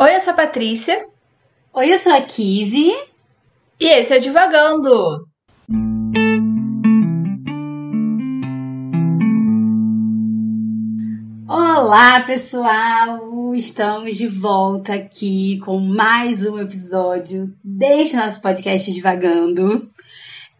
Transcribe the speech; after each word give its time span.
Oi, 0.00 0.14
eu 0.14 0.20
sou 0.20 0.32
a 0.32 0.36
Patrícia. 0.36 1.08
Oi, 1.74 1.92
eu 1.92 1.98
sou 1.98 2.12
a 2.12 2.20
Kizzy. 2.20 2.92
E 3.80 3.84
esse 3.84 4.14
é 4.14 4.20
Divagando. 4.20 5.26
Olá, 11.48 12.20
pessoal! 12.20 13.52
Estamos 13.56 14.16
de 14.16 14.28
volta 14.28 14.94
aqui 14.94 15.58
com 15.64 15.80
mais 15.80 16.46
um 16.46 16.60
episódio 16.60 17.52
deste 17.64 18.14
nosso 18.14 18.40
podcast 18.40 18.92
Divagando. 18.92 19.90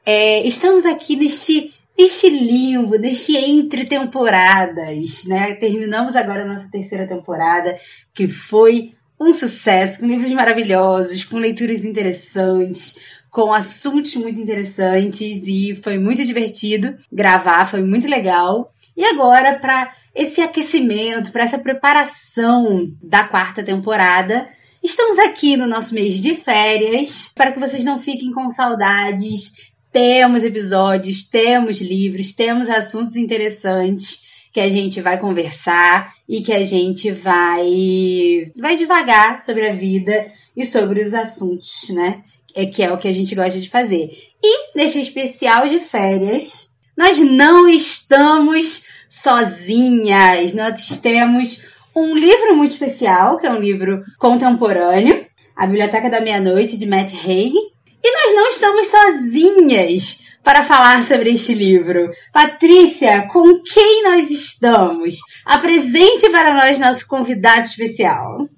É, 0.04 0.44
estamos 0.48 0.84
aqui 0.84 1.14
neste, 1.14 1.72
neste 1.96 2.28
limbo, 2.28 2.98
neste 2.98 3.36
entre 3.36 3.84
temporadas, 3.84 5.26
né? 5.26 5.54
Terminamos 5.54 6.16
agora 6.16 6.42
a 6.42 6.48
nossa 6.48 6.68
terceira 6.72 7.06
temporada, 7.06 7.78
que 8.12 8.26
foi 8.26 8.97
um 9.20 9.32
sucesso, 9.32 10.00
com 10.00 10.06
livros 10.06 10.32
maravilhosos, 10.32 11.24
com 11.24 11.38
leituras 11.38 11.84
interessantes, 11.84 12.98
com 13.30 13.52
assuntos 13.52 14.14
muito 14.16 14.40
interessantes 14.40 15.42
e 15.46 15.78
foi 15.82 15.98
muito 15.98 16.24
divertido 16.24 16.96
gravar, 17.12 17.66
foi 17.66 17.82
muito 17.82 18.08
legal. 18.08 18.72
E 18.96 19.04
agora, 19.04 19.58
para 19.58 19.92
esse 20.14 20.40
aquecimento, 20.40 21.30
para 21.30 21.44
essa 21.44 21.58
preparação 21.58 22.92
da 23.02 23.24
quarta 23.24 23.62
temporada, 23.62 24.48
estamos 24.82 25.18
aqui 25.18 25.56
no 25.56 25.66
nosso 25.66 25.94
mês 25.94 26.20
de 26.20 26.34
férias. 26.34 27.32
Para 27.34 27.52
que 27.52 27.60
vocês 27.60 27.84
não 27.84 27.98
fiquem 27.98 28.32
com 28.32 28.50
saudades. 28.50 29.52
Temos 29.92 30.42
episódios, 30.42 31.28
temos 31.28 31.80
livros, 31.80 32.32
temos 32.34 32.68
assuntos 32.68 33.16
interessantes 33.16 34.27
que 34.58 34.62
a 34.62 34.68
gente 34.68 35.00
vai 35.00 35.16
conversar 35.18 36.12
e 36.28 36.42
que 36.42 36.52
a 36.52 36.64
gente 36.64 37.12
vai 37.12 38.50
vai 38.56 38.76
devagar 38.76 39.38
sobre 39.38 39.68
a 39.68 39.72
vida 39.72 40.26
e 40.56 40.64
sobre 40.64 41.00
os 41.00 41.14
assuntos, 41.14 41.90
né? 41.90 42.22
É 42.56 42.66
que 42.66 42.82
é 42.82 42.92
o 42.92 42.98
que 42.98 43.06
a 43.06 43.12
gente 43.12 43.36
gosta 43.36 43.60
de 43.60 43.70
fazer. 43.70 44.10
E 44.42 44.76
neste 44.76 45.00
especial 45.00 45.68
de 45.68 45.78
férias, 45.78 46.70
nós 46.96 47.20
não 47.20 47.68
estamos 47.68 48.82
sozinhas. 49.08 50.54
Nós 50.54 50.98
temos 50.98 51.64
um 51.94 52.16
livro 52.16 52.56
muito 52.56 52.72
especial, 52.72 53.38
que 53.38 53.46
é 53.46 53.52
um 53.52 53.60
livro 53.60 54.02
contemporâneo, 54.18 55.24
A 55.54 55.68
Biblioteca 55.68 56.10
da 56.10 56.20
Meia-Noite 56.20 56.76
de 56.76 56.86
Matt 56.86 57.12
Haig, 57.14 57.54
e 58.02 58.12
nós 58.12 58.34
não 58.34 58.48
estamos 58.48 58.86
sozinhas 58.86 60.24
para 60.42 60.64
falar 60.64 61.02
sobre 61.02 61.30
este 61.30 61.52
livro. 61.52 62.10
Patrícia, 62.32 63.28
com 63.28 63.60
quem 63.62 64.04
nós 64.04 64.30
estamos? 64.30 65.16
Apresente 65.44 66.30
para 66.30 66.54
nós 66.54 66.78
nosso 66.78 67.06
convidado 67.06 67.62
especial. 67.62 68.48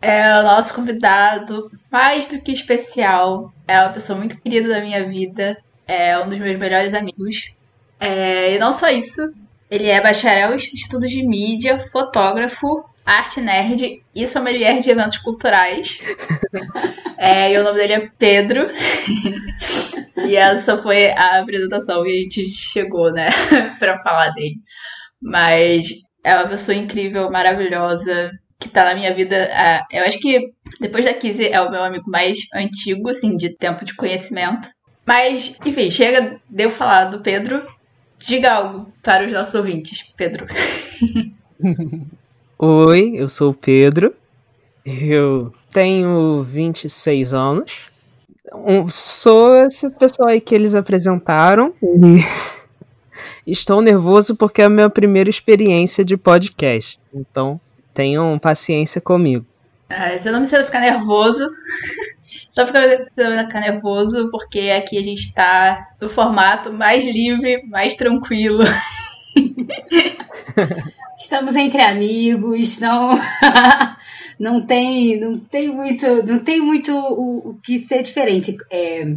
É 0.00 0.40
o 0.40 0.42
nosso 0.42 0.74
convidado, 0.74 1.70
mais 1.90 2.26
do 2.28 2.40
que 2.40 2.52
especial. 2.52 3.52
É 3.66 3.80
uma 3.80 3.92
pessoa 3.92 4.18
muito 4.18 4.40
querida 4.40 4.68
da 4.68 4.80
minha 4.80 5.06
vida. 5.06 5.56
É 5.86 6.18
um 6.18 6.28
dos 6.28 6.38
meus 6.38 6.58
melhores 6.58 6.92
amigos. 6.94 7.54
É, 8.00 8.54
e 8.54 8.58
não 8.58 8.72
só 8.72 8.88
isso, 8.90 9.20
ele 9.70 9.86
é 9.88 10.00
bacharel 10.00 10.52
em 10.52 10.56
estudos 10.56 11.10
de 11.10 11.26
mídia, 11.26 11.78
fotógrafo, 11.78 12.84
arte 13.04 13.40
nerd 13.40 14.02
e 14.14 14.26
sommelier 14.26 14.80
de 14.80 14.90
eventos 14.90 15.18
culturais. 15.18 15.98
é, 17.18 17.52
e 17.52 17.58
o 17.58 17.62
nome 17.62 17.78
dele 17.78 17.92
é 17.92 18.10
Pedro. 18.18 18.68
e 20.26 20.36
essa 20.36 20.76
foi 20.76 21.10
a 21.10 21.40
apresentação 21.40 22.02
que 22.02 22.10
a 22.10 22.14
gente 22.14 22.44
chegou, 22.48 23.10
né, 23.12 23.28
pra 23.78 24.00
falar 24.02 24.30
dele. 24.30 24.56
Mas 25.20 25.86
é 26.22 26.34
uma 26.34 26.48
pessoa 26.48 26.74
incrível, 26.74 27.30
maravilhosa, 27.30 28.32
que 28.58 28.68
tá 28.68 28.84
na 28.84 28.94
minha 28.94 29.14
vida. 29.14 29.36
É, 29.36 29.82
eu 29.90 30.04
acho 30.04 30.18
que 30.18 30.52
depois 30.80 31.04
da 31.04 31.14
Kizzy 31.14 31.48
é 31.48 31.60
o 31.60 31.70
meu 31.70 31.82
amigo 31.82 32.10
mais 32.10 32.38
antigo, 32.54 33.10
assim, 33.10 33.36
de 33.36 33.56
tempo 33.56 33.84
de 33.84 33.94
conhecimento. 33.94 34.68
Mas, 35.06 35.58
enfim, 35.64 35.90
chega 35.90 36.40
de 36.48 36.62
eu 36.62 36.70
falar 36.70 37.04
do 37.04 37.20
Pedro. 37.20 37.66
Diga 38.18 38.54
algo 38.54 38.90
para 39.02 39.24
os 39.24 39.32
nossos 39.32 39.54
ouvintes, 39.54 40.02
Pedro. 40.16 40.46
Oi, 42.56 43.14
eu 43.16 43.28
sou 43.28 43.50
o 43.50 43.54
Pedro. 43.54 44.14
Eu 44.86 45.52
tenho 45.72 46.40
26 46.40 47.34
anos. 47.34 47.90
Sou 48.92 49.56
essa 49.56 49.90
pessoa 49.90 50.30
aí 50.30 50.40
que 50.40 50.54
eles 50.54 50.76
apresentaram. 50.76 51.74
E 51.82 53.50
estou 53.50 53.82
nervoso 53.82 54.36
porque 54.36 54.62
é 54.62 54.66
a 54.66 54.70
minha 54.70 54.88
primeira 54.88 55.28
experiência 55.28 56.04
de 56.04 56.16
podcast. 56.16 57.00
Então, 57.12 57.60
tenham 57.92 58.38
paciência 58.38 59.00
comigo. 59.00 59.44
Ah, 59.90 60.16
você 60.16 60.30
não 60.30 60.38
precisa 60.38 60.64
ficar 60.64 60.80
nervoso. 60.80 61.44
Só 62.52 62.64
precisa 62.64 63.08
ficar 63.46 63.60
nervoso 63.60 64.30
porque 64.30 64.70
aqui 64.70 64.96
a 64.96 65.02
gente 65.02 65.22
está 65.22 65.88
no 66.00 66.08
formato 66.08 66.72
mais 66.72 67.04
livre, 67.04 67.66
mais 67.66 67.96
tranquilo. 67.96 68.62
Estamos 71.18 71.54
entre 71.54 71.80
amigos, 71.82 72.80
não 72.80 73.18
não 74.38 74.66
tem 74.66 75.20
não 75.20 75.38
tem 75.38 75.68
muito 75.68 76.22
não 76.24 76.40
tem 76.40 76.60
muito 76.60 76.92
o, 76.92 77.50
o 77.50 77.54
que 77.62 77.78
ser 77.78 78.02
diferente. 78.02 78.56
É, 78.70 79.14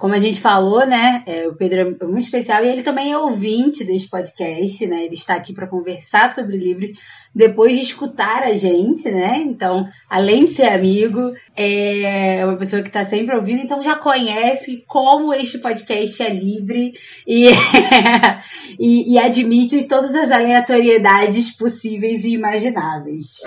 como 0.00 0.14
a 0.14 0.18
gente 0.18 0.40
falou, 0.40 0.86
né? 0.86 1.22
É, 1.26 1.46
o 1.46 1.54
Pedro 1.54 1.78
é 2.00 2.06
muito 2.06 2.24
especial 2.24 2.64
e 2.64 2.68
ele 2.68 2.82
também 2.82 3.12
é 3.12 3.18
ouvinte 3.18 3.84
desse 3.84 4.08
podcast, 4.08 4.86
né? 4.86 5.04
Ele 5.04 5.14
está 5.14 5.34
aqui 5.34 5.52
para 5.52 5.66
conversar 5.66 6.30
sobre 6.30 6.56
livros 6.56 6.92
depois 7.34 7.76
de 7.76 7.82
escutar 7.82 8.44
a 8.44 8.56
gente, 8.56 9.10
né? 9.10 9.36
Então, 9.44 9.86
além 10.08 10.46
de 10.46 10.52
ser 10.52 10.68
amigo, 10.68 11.34
é 11.54 12.40
uma 12.46 12.56
pessoa 12.56 12.80
que 12.80 12.88
está 12.88 13.04
sempre 13.04 13.36
ouvindo, 13.36 13.60
então 13.60 13.84
já 13.84 13.94
conhece 13.94 14.82
como 14.86 15.34
este 15.34 15.58
podcast 15.58 16.22
é 16.22 16.30
livre 16.30 16.94
e, 17.26 17.50
e, 18.80 19.12
e 19.12 19.18
admite 19.18 19.82
todas 19.82 20.14
as 20.14 20.30
aleatoriedades 20.30 21.54
possíveis 21.54 22.24
e 22.24 22.32
imagináveis. 22.32 23.42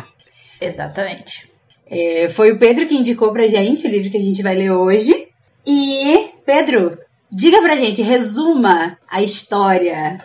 Exatamente. 0.60 1.48
É, 1.86 2.28
foi 2.28 2.52
o 2.52 2.58
Pedro 2.58 2.86
que 2.86 2.94
indicou 2.94 3.32
pra 3.32 3.48
gente 3.48 3.86
o 3.86 3.90
livro 3.90 4.10
que 4.10 4.18
a 4.18 4.22
gente 4.22 4.42
vai 4.42 4.54
ler 4.54 4.70
hoje. 4.70 5.32
E, 5.66 6.30
Pedro, 6.44 6.98
diga 7.30 7.60
pra 7.62 7.76
gente, 7.76 8.02
resuma 8.02 8.98
a 9.10 9.22
história, 9.22 10.18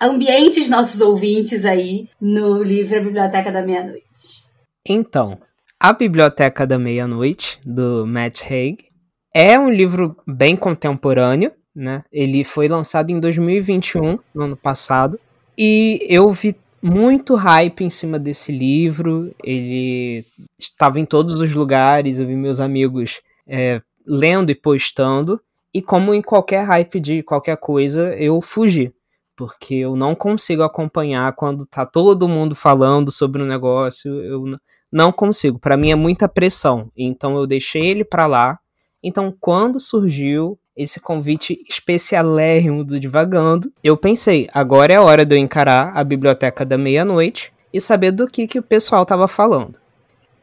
ambiente 0.00 0.60
os 0.60 0.70
nossos 0.70 1.00
ouvintes 1.00 1.64
aí 1.64 2.08
no 2.20 2.62
livro 2.62 2.98
A 2.98 3.02
Biblioteca 3.02 3.52
da 3.52 3.62
Meia-Noite. 3.62 4.44
Então, 4.88 5.38
A 5.78 5.92
Biblioteca 5.92 6.66
da 6.66 6.78
Meia-Noite, 6.78 7.60
do 7.64 8.06
Matt 8.06 8.42
Haig, 8.50 8.86
é 9.34 9.58
um 9.58 9.68
livro 9.68 10.16
bem 10.26 10.56
contemporâneo, 10.56 11.52
né? 11.74 12.02
Ele 12.10 12.42
foi 12.42 12.68
lançado 12.68 13.10
em 13.10 13.20
2021, 13.20 14.18
no 14.34 14.42
ano 14.42 14.56
passado, 14.56 15.20
e 15.58 16.00
eu 16.08 16.32
vi 16.32 16.56
muito 16.82 17.34
hype 17.34 17.84
em 17.84 17.90
cima 17.90 18.18
desse 18.18 18.52
livro. 18.52 19.34
Ele 19.42 20.24
estava 20.58 21.00
em 21.00 21.04
todos 21.04 21.40
os 21.40 21.52
lugares, 21.52 22.18
eu 22.18 22.26
vi 22.26 22.34
meus 22.34 22.60
amigos 22.60 23.20
é, 23.46 23.82
lendo 24.06 24.50
e 24.50 24.54
postando. 24.54 25.40
E 25.74 25.82
como 25.82 26.14
em 26.14 26.22
qualquer 26.22 26.64
hype 26.64 27.00
de 27.00 27.22
qualquer 27.22 27.56
coisa, 27.56 28.14
eu 28.16 28.40
fugi. 28.40 28.92
Porque 29.36 29.74
eu 29.74 29.94
não 29.94 30.14
consigo 30.14 30.62
acompanhar 30.62 31.30
quando 31.34 31.66
tá 31.66 31.84
todo 31.84 32.28
mundo 32.28 32.54
falando 32.54 33.10
sobre 33.10 33.42
o 33.42 33.44
um 33.44 33.48
negócio. 33.48 34.10
Eu 34.22 34.44
não 34.90 35.12
consigo. 35.12 35.58
Para 35.58 35.76
mim 35.76 35.90
é 35.90 35.94
muita 35.94 36.28
pressão. 36.28 36.90
Então 36.96 37.36
eu 37.36 37.46
deixei 37.46 37.84
ele 37.86 38.04
para 38.04 38.26
lá. 38.26 38.58
Então 39.02 39.34
quando 39.38 39.78
surgiu 39.78 40.58
esse 40.74 41.00
convite 41.00 41.58
especialérrimo 41.68 42.84
do 42.84 43.00
Divagando, 43.00 43.72
eu 43.82 43.96
pensei, 43.96 44.46
agora 44.52 44.92
é 44.92 44.96
a 44.96 45.02
hora 45.02 45.24
de 45.24 45.34
eu 45.34 45.38
encarar 45.38 45.96
a 45.96 46.04
biblioteca 46.04 46.66
da 46.66 46.76
meia-noite 46.76 47.50
e 47.72 47.80
saber 47.80 48.10
do 48.10 48.26
que, 48.26 48.46
que 48.46 48.58
o 48.58 48.62
pessoal 48.62 49.02
estava 49.02 49.26
falando. 49.26 49.78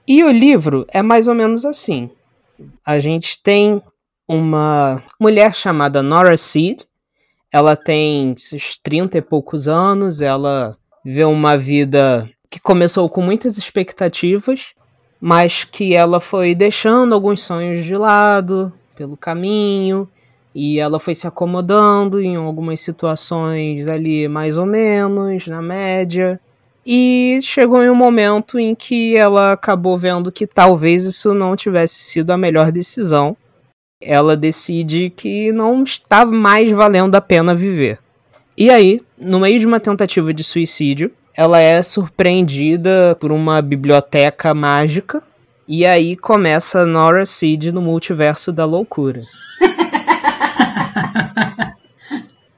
E 0.08 0.23
o 0.23 0.32
livro 0.32 0.85
é 0.90 1.02
mais 1.02 1.28
ou 1.28 1.35
menos 1.35 1.66
assim 1.66 2.09
a 2.86 3.00
gente 3.00 3.42
tem 3.42 3.82
uma 4.28 5.02
mulher 5.20 5.54
chamada 5.54 6.02
Nora 6.02 6.38
Seed. 6.38 6.82
Ela 7.52 7.76
tem 7.76 8.36
seus 8.38 8.78
30 8.78 9.18
e 9.18 9.22
poucos 9.22 9.68
anos, 9.68 10.22
ela 10.22 10.76
vê 11.06 11.24
uma 11.24 11.58
vida 11.58 12.30
que 12.50 12.60
começou 12.60 13.08
com 13.10 13.22
muitas 13.22 13.58
expectativas, 13.58 14.74
mas 15.20 15.64
que 15.64 15.94
ela 15.94 16.20
foi 16.20 16.56
deixando 16.56 17.14
alguns 17.14 17.42
sonhos 17.42 17.84
de 17.84 17.96
lado 17.96 18.74
pelo 18.96 19.18
caminho, 19.18 20.10
e 20.54 20.80
ela 20.80 21.00
foi 21.00 21.16
se 21.16 21.28
acomodando 21.28 22.22
em 22.22 22.36
algumas 22.36 22.80
situações 22.80 23.88
ali 23.88 24.28
mais 24.28 24.58
ou 24.58 24.66
menos, 24.66 25.48
na 25.48 25.62
média. 25.62 26.40
E 26.85 27.40
chegou 27.41 27.82
em 27.82 27.90
um 27.90 27.96
momento 27.96 28.59
em 28.59 28.76
que 28.76 29.16
ela 29.16 29.53
acabou 29.53 29.97
vendo 29.97 30.32
que 30.32 30.46
talvez 30.46 31.06
isso 31.06 31.34
não 31.34 31.56
tivesse 31.56 32.03
sido 32.03 32.32
a 32.32 32.38
melhor 32.38 32.72
decisão. 32.72 33.38
Ela 34.02 34.35
decide 34.35 35.09
que 35.09 35.53
não 35.53 35.84
está 35.84 36.26
mais 36.26 36.70
valendo 36.72 37.16
a 37.16 37.22
pena 37.22 37.56
viver. 37.56 38.00
E 38.58 38.70
aí, 38.70 39.02
no 39.18 39.40
meio 39.40 39.59
de 39.59 39.66
uma 39.66 39.80
tentativa 39.80 40.34
de 40.34 40.44
suicídio, 40.44 41.12
ela 41.35 41.59
é 41.59 41.82
surpreendida 41.82 43.18
por 43.20 43.32
uma 43.32 43.62
biblioteca 43.62 44.53
mágica 44.53 45.24
e 45.68 45.86
aí 45.86 46.16
começa 46.16 46.86
Nora 46.86 47.26
Seed 47.26 47.66
no 47.68 47.82
multiverso 47.82 48.52
da 48.52 48.66
loucura. 48.66 49.22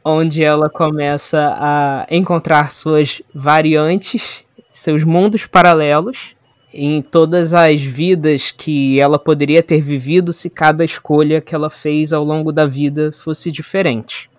onde 0.06 0.44
ela 0.44 0.70
começa 0.70 1.58
a 1.60 2.06
encontrar 2.12 2.72
suas 2.72 3.24
variantes, 3.34 4.44
seus 4.70 5.04
mundos 5.04 5.48
paralelos 5.48 6.36
em 6.72 7.02
todas 7.02 7.54
as 7.54 7.82
vidas 7.82 8.52
que 8.52 9.00
ela 9.00 9.18
poderia 9.18 9.64
ter 9.64 9.82
vivido 9.82 10.32
se 10.32 10.50
cada 10.50 10.86
escolha 10.86 11.42
que 11.42 11.56
ela 11.56 11.70
fez 11.70 12.14
ao 12.14 12.24
longo 12.24 12.52
da 12.52 12.68
vida 12.68 13.12
fosse 13.12 13.50
diferente. 13.50 14.30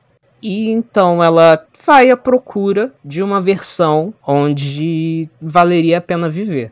E 0.41 0.71
então 0.71 1.25
ela 1.25 1.67
vai 1.85 2.11
à 2.11 2.17
procura 2.17 2.93
de 3.05 3.23
uma 3.23 3.41
versão 3.41 4.15
onde 4.25 5.29
valeria 5.41 5.99
a 5.99 6.01
pena 6.01 6.29
viver. 6.29 6.71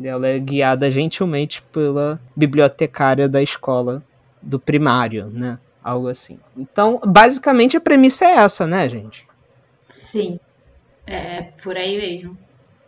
Ela 0.00 0.28
é 0.28 0.38
guiada 0.38 0.90
gentilmente 0.90 1.62
pela 1.72 2.20
bibliotecária 2.36 3.26
da 3.26 3.42
escola 3.42 4.02
do 4.42 4.60
primário, 4.60 5.26
né? 5.32 5.58
Algo 5.88 6.08
assim. 6.08 6.38
Então, 6.54 7.00
basicamente 7.02 7.74
a 7.74 7.80
premissa 7.80 8.26
é 8.26 8.36
essa, 8.36 8.66
né, 8.66 8.86
gente? 8.86 9.26
Sim. 9.88 10.38
É 11.06 11.44
por 11.62 11.78
aí 11.78 11.96
mesmo. 11.96 12.36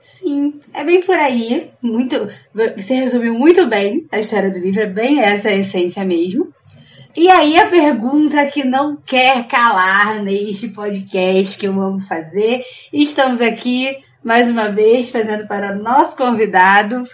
Sim, 0.03 0.61
é 0.75 0.85
bem 0.85 1.01
por 1.01 1.17
aí. 1.17 1.71
Muito, 1.81 2.29
você 2.77 2.93
resumiu 2.93 3.33
muito 3.33 3.67
bem 3.67 4.07
a 4.13 4.19
história 4.19 4.51
do 4.51 4.59
livro, 4.59 4.83
é 4.83 4.87
bem 4.87 5.19
essa 5.19 5.49
a 5.49 5.57
essência 5.57 6.05
mesmo. 6.05 6.53
E 7.17 7.27
aí 7.31 7.59
a 7.59 7.69
pergunta 7.69 8.47
que 8.49 8.65
não 8.65 8.97
quer 8.97 9.47
calar 9.47 10.23
neste 10.23 10.69
podcast 10.69 11.57
que 11.57 11.67
eu 11.67 11.81
amo 11.81 12.01
fazer. 12.01 12.63
Estamos 12.93 13.41
aqui 13.41 13.97
mais 14.23 14.51
uma 14.51 14.69
vez 14.71 15.11
fazendo 15.11 15.49
para 15.49 15.73
o 15.73 15.83
nosso 15.83 16.19
convidado, 16.19 17.09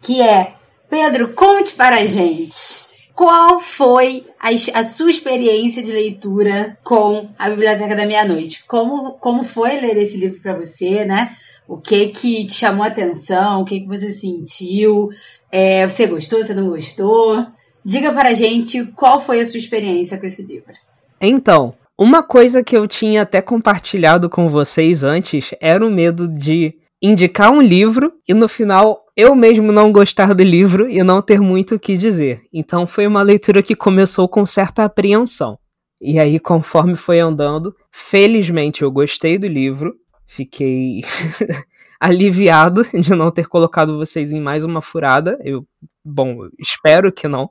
que 0.00 0.22
é 0.22 0.54
Pedro, 0.88 1.32
conte 1.32 1.72
para 1.72 1.96
a 1.96 2.06
gente. 2.06 2.91
Qual 3.14 3.60
foi 3.60 4.24
a, 4.40 4.48
a, 4.80 4.84
sua 4.84 5.10
experiência 5.10 5.82
de 5.82 5.92
leitura 5.92 6.76
com 6.82 7.28
a 7.38 7.50
Biblioteca 7.50 7.94
da 7.94 8.06
Meia-Noite? 8.06 8.64
Como, 8.66 9.12
como 9.12 9.44
foi 9.44 9.80
ler 9.80 9.96
esse 9.96 10.16
livro 10.16 10.40
para 10.40 10.56
você, 10.56 11.04
né? 11.04 11.36
O 11.68 11.76
que 11.76 12.08
que 12.08 12.46
te 12.46 12.54
chamou 12.54 12.84
a 12.84 12.88
atenção? 12.88 13.62
O 13.62 13.64
que 13.64 13.80
que 13.80 13.86
você 13.86 14.10
sentiu? 14.10 15.10
É, 15.50 15.86
você 15.86 16.06
gostou? 16.06 16.44
Você 16.44 16.54
não 16.54 16.68
gostou? 16.68 17.46
Diga 17.84 18.12
para 18.12 18.30
a 18.30 18.34
gente 18.34 18.84
qual 18.86 19.20
foi 19.20 19.40
a 19.40 19.46
sua 19.46 19.58
experiência 19.58 20.18
com 20.18 20.26
esse 20.26 20.42
livro. 20.42 20.72
Então, 21.20 21.74
uma 21.98 22.22
coisa 22.22 22.64
que 22.64 22.76
eu 22.76 22.86
tinha 22.86 23.22
até 23.22 23.42
compartilhado 23.42 24.28
com 24.28 24.48
vocês 24.48 25.04
antes 25.04 25.54
era 25.60 25.86
o 25.86 25.90
medo 25.90 26.26
de 26.26 26.74
indicar 27.02 27.50
um 27.50 27.60
livro 27.60 28.12
e 28.28 28.32
no 28.32 28.48
final 28.48 29.02
eu 29.16 29.34
mesmo 29.34 29.72
não 29.72 29.92
gostar 29.92 30.32
do 30.32 30.42
livro 30.42 30.88
e 30.88 31.02
não 31.02 31.20
ter 31.20 31.40
muito 31.40 31.74
o 31.74 31.78
que 31.78 31.96
dizer. 31.96 32.42
Então 32.52 32.86
foi 32.86 33.06
uma 33.06 33.22
leitura 33.22 33.62
que 33.62 33.74
começou 33.74 34.28
com 34.28 34.46
certa 34.46 34.84
apreensão. 34.84 35.58
E 36.00 36.18
aí, 36.18 36.40
conforme 36.40 36.96
foi 36.96 37.20
andando, 37.20 37.72
felizmente 37.92 38.82
eu 38.82 38.90
gostei 38.90 39.38
do 39.38 39.46
livro, 39.46 39.94
fiquei 40.26 41.02
aliviado 42.00 42.82
de 42.92 43.14
não 43.14 43.30
ter 43.30 43.46
colocado 43.46 43.98
vocês 43.98 44.32
em 44.32 44.40
mais 44.40 44.64
uma 44.64 44.80
furada. 44.80 45.38
Eu, 45.44 45.64
bom, 46.04 46.48
espero 46.58 47.12
que 47.12 47.28
não. 47.28 47.50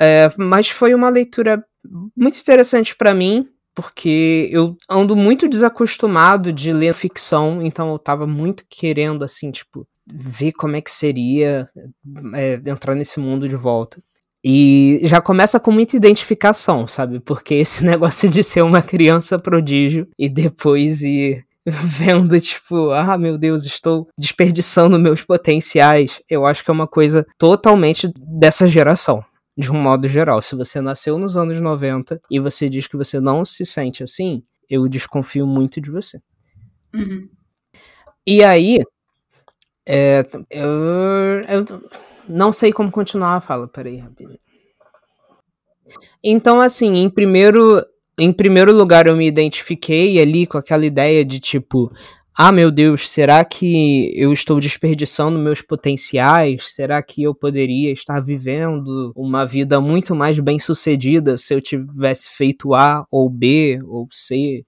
É, 0.00 0.30
mas 0.36 0.68
foi 0.68 0.94
uma 0.94 1.08
leitura 1.08 1.64
muito 2.16 2.38
interessante 2.38 2.94
para 2.94 3.12
mim, 3.12 3.48
porque 3.80 4.46
eu 4.52 4.76
ando 4.90 5.16
muito 5.16 5.48
desacostumado 5.48 6.52
de 6.52 6.70
ler 6.70 6.92
ficção, 6.92 7.62
então 7.62 7.90
eu 7.90 7.98
tava 7.98 8.26
muito 8.26 8.62
querendo, 8.68 9.24
assim, 9.24 9.50
tipo, 9.50 9.86
ver 10.06 10.52
como 10.52 10.76
é 10.76 10.82
que 10.82 10.90
seria 10.90 11.66
é, 12.34 12.60
entrar 12.66 12.94
nesse 12.94 13.18
mundo 13.18 13.48
de 13.48 13.56
volta. 13.56 14.02
E 14.44 15.00
já 15.04 15.20
começa 15.20 15.58
com 15.58 15.72
muita 15.72 15.96
identificação, 15.96 16.86
sabe? 16.86 17.20
Porque 17.20 17.54
esse 17.54 17.82
negócio 17.84 18.28
de 18.28 18.44
ser 18.44 18.62
uma 18.62 18.82
criança 18.82 19.38
prodígio 19.38 20.06
e 20.18 20.28
depois 20.28 21.02
ir 21.02 21.42
vendo, 21.64 22.38
tipo, 22.38 22.90
ah, 22.90 23.16
meu 23.16 23.38
Deus, 23.38 23.64
estou 23.64 24.08
desperdiçando 24.18 24.98
meus 24.98 25.22
potenciais, 25.22 26.20
eu 26.28 26.44
acho 26.44 26.62
que 26.62 26.70
é 26.70 26.74
uma 26.74 26.86
coisa 26.86 27.26
totalmente 27.38 28.12
dessa 28.18 28.68
geração. 28.68 29.24
De 29.60 29.70
um 29.70 29.78
modo 29.78 30.08
geral, 30.08 30.40
se 30.40 30.56
você 30.56 30.80
nasceu 30.80 31.18
nos 31.18 31.36
anos 31.36 31.60
90 31.60 32.18
e 32.30 32.40
você 32.40 32.66
diz 32.66 32.86
que 32.86 32.96
você 32.96 33.20
não 33.20 33.44
se 33.44 33.66
sente 33.66 34.02
assim, 34.02 34.42
eu 34.70 34.88
desconfio 34.88 35.46
muito 35.46 35.82
de 35.82 35.90
você. 35.90 36.18
Uhum. 36.94 37.28
E 38.26 38.42
aí, 38.42 38.78
é, 39.86 40.26
eu, 40.48 41.42
eu 41.46 41.90
não 42.26 42.54
sei 42.54 42.72
como 42.72 42.90
continuar 42.90 43.36
a 43.36 43.40
fala, 43.42 43.68
peraí, 43.68 43.98
rapidinho. 43.98 44.38
Então, 46.24 46.62
assim, 46.62 46.94
em 46.94 47.10
primeiro, 47.10 47.84
em 48.18 48.32
primeiro 48.32 48.72
lugar, 48.72 49.06
eu 49.06 49.16
me 49.16 49.26
identifiquei 49.26 50.18
ali 50.22 50.46
com 50.46 50.56
aquela 50.56 50.86
ideia 50.86 51.22
de 51.22 51.38
tipo, 51.38 51.92
ah, 52.36 52.52
meu 52.52 52.70
Deus, 52.70 53.08
será 53.08 53.44
que 53.44 54.12
eu 54.14 54.32
estou 54.32 54.60
desperdiçando 54.60 55.38
meus 55.38 55.60
potenciais? 55.60 56.74
Será 56.74 57.02
que 57.02 57.22
eu 57.22 57.34
poderia 57.34 57.92
estar 57.92 58.20
vivendo 58.20 59.12
uma 59.14 59.44
vida 59.44 59.80
muito 59.80 60.14
mais 60.14 60.38
bem-sucedida 60.38 61.36
se 61.36 61.52
eu 61.52 61.60
tivesse 61.60 62.30
feito 62.30 62.72
A 62.72 63.04
ou 63.10 63.28
B 63.28 63.80
ou 63.84 64.08
C? 64.10 64.64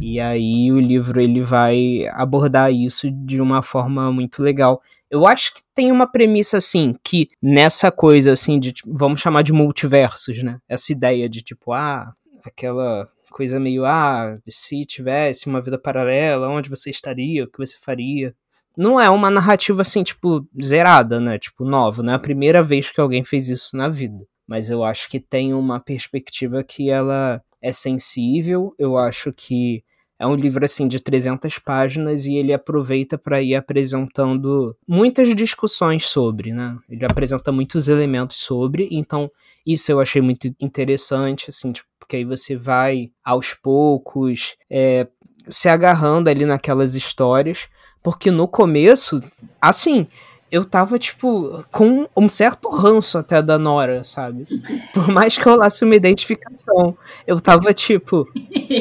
E 0.00 0.18
aí 0.20 0.72
o 0.72 0.80
livro 0.80 1.20
ele 1.20 1.42
vai 1.42 2.06
abordar 2.12 2.72
isso 2.72 3.10
de 3.10 3.40
uma 3.40 3.62
forma 3.62 4.10
muito 4.12 4.42
legal. 4.42 4.82
Eu 5.10 5.26
acho 5.26 5.54
que 5.54 5.60
tem 5.74 5.92
uma 5.92 6.10
premissa 6.10 6.56
assim, 6.56 6.94
que 7.04 7.28
nessa 7.40 7.92
coisa 7.92 8.32
assim 8.32 8.58
de 8.58 8.74
vamos 8.84 9.20
chamar 9.20 9.42
de 9.42 9.52
multiversos, 9.52 10.42
né? 10.42 10.58
Essa 10.68 10.92
ideia 10.92 11.28
de 11.28 11.42
tipo, 11.42 11.72
ah, 11.72 12.12
aquela 12.44 13.08
coisa 13.30 13.60
meio, 13.60 13.84
ah, 13.84 14.38
se 14.48 14.84
tivesse 14.84 15.46
uma 15.46 15.60
vida 15.60 15.78
paralela, 15.78 16.48
onde 16.48 16.70
você 16.70 16.90
estaria, 16.90 17.44
o 17.44 17.46
que 17.50 17.58
você 17.58 17.76
faria. 17.80 18.34
Não 18.76 19.00
é 19.00 19.08
uma 19.08 19.30
narrativa 19.30 19.82
assim, 19.82 20.02
tipo, 20.02 20.46
zerada, 20.62 21.18
né? 21.18 21.38
Tipo, 21.38 21.64
nova. 21.64 22.02
Não 22.02 22.12
é 22.12 22.16
a 22.16 22.20
primeira 22.20 22.62
vez 22.62 22.90
que 22.90 23.00
alguém 23.00 23.24
fez 23.24 23.48
isso 23.48 23.76
na 23.76 23.88
vida. 23.88 24.26
Mas 24.46 24.70
eu 24.70 24.84
acho 24.84 25.08
que 25.08 25.18
tem 25.18 25.54
uma 25.54 25.80
perspectiva 25.80 26.62
que 26.62 26.90
ela 26.90 27.42
é 27.60 27.72
sensível. 27.72 28.74
Eu 28.78 28.98
acho 28.98 29.32
que 29.32 29.82
é 30.18 30.26
um 30.26 30.34
livro 30.34 30.64
assim 30.64 30.88
de 30.88 30.98
300 30.98 31.58
páginas 31.58 32.26
e 32.26 32.36
ele 32.36 32.52
aproveita 32.52 33.18
para 33.18 33.42
ir 33.42 33.54
apresentando 33.54 34.76
muitas 34.86 35.34
discussões 35.34 36.06
sobre, 36.06 36.52
né? 36.52 36.76
Ele 36.88 37.04
apresenta 37.04 37.52
muitos 37.52 37.88
elementos 37.88 38.38
sobre, 38.38 38.88
então 38.90 39.30
isso 39.66 39.92
eu 39.92 40.00
achei 40.00 40.22
muito 40.22 40.54
interessante, 40.60 41.50
assim, 41.50 41.72
tipo, 41.72 41.88
porque 42.06 42.16
aí 42.16 42.24
você 42.24 42.54
vai 42.54 43.10
aos 43.24 43.52
poucos 43.52 44.54
é, 44.70 45.08
se 45.48 45.68
agarrando 45.68 46.30
ali 46.30 46.46
naquelas 46.46 46.94
histórias, 46.94 47.68
porque 48.00 48.30
no 48.30 48.46
começo, 48.46 49.20
assim, 49.60 50.06
eu 50.52 50.64
tava, 50.64 51.00
tipo, 51.00 51.64
com 51.72 52.06
um 52.16 52.28
certo 52.28 52.68
ranço 52.70 53.18
até 53.18 53.42
da 53.42 53.58
Nora, 53.58 54.04
sabe? 54.04 54.46
Por 54.94 55.08
mais 55.08 55.36
que 55.36 55.44
eu 55.48 55.56
lasse 55.56 55.84
uma 55.84 55.96
identificação. 55.96 56.96
Eu 57.26 57.40
tava, 57.40 57.74
tipo, 57.74 58.24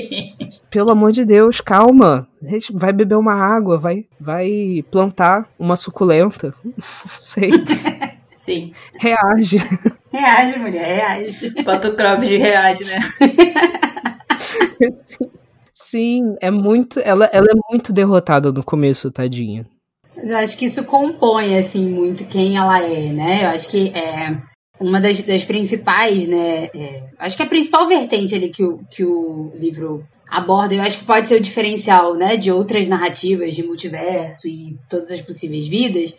pelo 0.70 0.92
amor 0.92 1.12
de 1.12 1.26
Deus, 1.26 1.60
calma. 1.60 2.28
Vai 2.72 2.94
beber 2.94 3.16
uma 3.16 3.34
água, 3.34 3.76
vai, 3.80 4.06
vai 4.20 4.86
plantar 4.92 5.50
uma 5.58 5.76
suculenta. 5.76 6.54
Não 6.64 6.76
sei. 7.12 7.50
Sim. 8.46 8.72
Reage. 9.00 9.58
Reage, 10.16 10.60
mulher, 10.60 10.96
reage. 10.96 11.50
Bota 11.64 11.90
o 11.90 11.96
crop 11.96 12.26
de 12.26 12.38
reage, 12.38 12.86
né? 12.86 13.00
Sim, 15.74 16.38
é 16.40 16.50
muito. 16.50 17.02
Ela, 17.02 17.30
ela 17.34 17.48
é 17.48 17.56
muito 17.70 17.92
derrotada 17.92 18.50
no 18.50 18.64
começo, 18.64 19.12
tadinha. 19.12 19.68
Mas 20.16 20.30
eu 20.30 20.38
acho 20.38 20.58
que 20.58 20.66
isso 20.66 20.86
compõe, 20.86 21.58
assim, 21.58 21.86
muito 21.90 22.26
quem 22.26 22.56
ela 22.56 22.82
é, 22.82 23.12
né? 23.12 23.44
Eu 23.44 23.50
acho 23.50 23.70
que 23.70 23.90
é 23.90 24.42
uma 24.80 25.02
das, 25.02 25.22
das 25.22 25.44
principais, 25.44 26.26
né? 26.28 26.70
É, 26.74 27.04
acho 27.20 27.36
que 27.36 27.44
a 27.44 27.48
principal 27.48 27.86
vertente 27.88 28.34
ali 28.34 28.50
que 28.50 28.64
o, 28.64 28.80
que 28.90 29.04
o 29.04 29.52
livro 29.56 30.08
aborda, 30.30 30.76
eu 30.76 30.82
acho 30.82 31.00
que 31.00 31.06
pode 31.06 31.28
ser 31.28 31.36
o 31.36 31.44
diferencial, 31.44 32.16
né? 32.16 32.38
De 32.38 32.54
outras 32.54 32.88
narrativas 32.88 33.54
de 33.54 33.64
multiverso 33.64 34.48
e 34.48 34.78
todas 34.90 35.12
as 35.12 35.22
possíveis 35.22 35.68
vidas, 35.68 36.16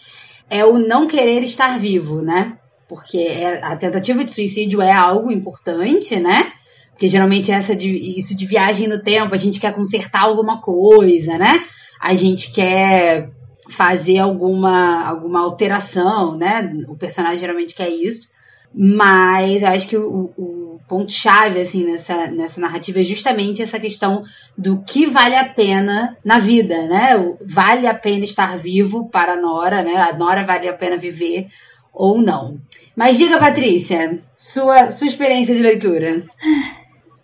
é 0.50 0.66
o 0.66 0.78
não 0.78 1.06
querer 1.06 1.42
estar 1.42 1.78
vivo, 1.78 2.20
né? 2.20 2.58
Porque 2.88 3.18
é, 3.18 3.62
a 3.62 3.76
tentativa 3.76 4.24
de 4.24 4.32
suicídio 4.32 4.80
é 4.80 4.92
algo 4.92 5.30
importante, 5.30 6.16
né? 6.18 6.52
Porque 6.90 7.08
geralmente 7.08 7.52
essa 7.52 7.76
de, 7.76 7.90
isso 8.18 8.36
de 8.36 8.46
viagem 8.46 8.88
no 8.88 8.98
tempo, 8.98 9.34
a 9.34 9.38
gente 9.38 9.60
quer 9.60 9.74
consertar 9.74 10.22
alguma 10.22 10.60
coisa, 10.60 11.36
né? 11.36 11.62
A 12.00 12.14
gente 12.14 12.52
quer 12.52 13.30
fazer 13.68 14.18
alguma, 14.18 15.04
alguma 15.04 15.40
alteração, 15.40 16.36
né? 16.36 16.72
O 16.88 16.96
personagem 16.96 17.38
geralmente 17.38 17.74
quer 17.74 17.90
isso. 17.90 18.34
Mas 18.74 19.62
eu 19.62 19.68
acho 19.68 19.88
que 19.88 19.96
o, 19.96 20.30
o 20.36 20.80
ponto-chave, 20.88 21.60
assim, 21.60 21.84
nessa, 21.84 22.28
nessa 22.28 22.60
narrativa 22.60 23.00
é 23.00 23.04
justamente 23.04 23.62
essa 23.62 23.80
questão 23.80 24.22
do 24.56 24.82
que 24.82 25.06
vale 25.06 25.34
a 25.34 25.44
pena 25.44 26.16
na 26.24 26.38
vida, 26.38 26.86
né? 26.86 27.10
Vale 27.44 27.86
a 27.86 27.94
pena 27.94 28.24
estar 28.24 28.56
vivo 28.56 29.08
para 29.08 29.32
a 29.32 29.36
Nora, 29.36 29.82
né? 29.82 29.96
A 29.96 30.16
Nora 30.16 30.44
vale 30.44 30.68
a 30.68 30.74
pena 30.74 30.96
viver 30.96 31.48
ou 31.96 32.20
não. 32.20 32.60
Mas 32.94 33.16
diga, 33.16 33.38
Patrícia, 33.38 34.22
sua, 34.36 34.90
sua 34.90 35.08
experiência 35.08 35.54
de 35.54 35.62
leitura. 35.62 36.22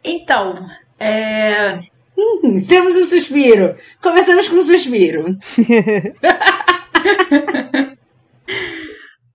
Então, 0.02 0.66
é... 0.98 1.78
Hum, 2.16 2.64
temos 2.66 2.96
um 2.96 3.04
suspiro. 3.04 3.76
Começamos 4.02 4.48
com 4.48 4.56
um 4.56 4.62
suspiro. 4.62 5.36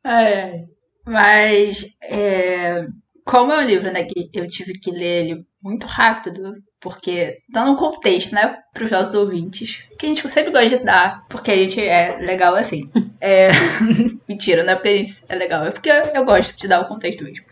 é, 0.03 0.63
mas, 1.06 1.96
é, 2.01 2.86
como 3.24 3.51
é 3.51 3.63
um 3.63 3.67
livro 3.67 3.91
né, 3.91 4.03
que 4.03 4.29
eu 4.34 4.48
tive 4.48 4.74
que 4.74 4.89
ler 4.91 5.25
ele 5.25 5.46
muito 5.63 5.86
rápido, 5.86 6.53
porque 6.88 7.39
dando 7.50 7.72
um 7.72 7.75
contexto, 7.75 8.34
né, 8.34 8.60
para 8.74 8.86
os 8.86 8.91
nossos 8.91 9.13
ouvintes, 9.13 9.84
que 10.00 10.06
a 10.06 10.10
gente 10.10 10.29
sempre 10.29 10.51
gosta 10.51 10.77
de 10.77 10.86
dar, 10.86 11.25
porque 11.27 11.51
a 11.51 11.56
gente 11.56 11.82
é 11.82 12.17
legal 12.20 12.56
assim. 12.56 12.89
É... 13.20 13.50
Mentira, 14.29 14.63
não 14.63 14.74
é 14.74 14.75
porque 14.75 14.89
a 14.89 14.98
gente 14.98 15.25
é 15.27 15.36
legal, 15.36 15.65
é 15.65 15.72
porque 15.72 15.89
eu 15.89 16.24
gosto 16.24 16.56
de 16.56 16.67
dar 16.67 16.82
o 16.82 16.88
contexto 16.88 17.24
mesmo. 17.24 17.44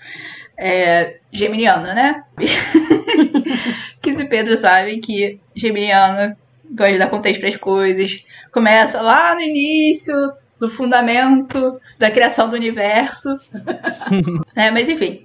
É... 0.56 1.18
Geminiana, 1.32 1.96
né? 1.96 2.24
que 4.00 4.14
se 4.14 4.26
Pedro 4.26 4.56
sabe 4.56 5.00
que 5.00 5.40
Geminiana 5.56 6.38
gosta 6.70 6.94
de 6.94 7.00
dar 7.00 7.10
contexto 7.10 7.40
para 7.40 7.50
as 7.50 7.58
coisas. 7.58 8.28
Começa 8.52 9.02
lá 9.02 9.34
no 9.34 9.42
início, 9.42 10.14
no 10.62 10.68
fundamento 10.68 11.82
da 11.98 12.12
criação 12.12 12.48
do 12.48 12.56
universo. 12.56 13.30
é, 14.56 14.70
mas 14.70 14.88
enfim. 14.88 15.24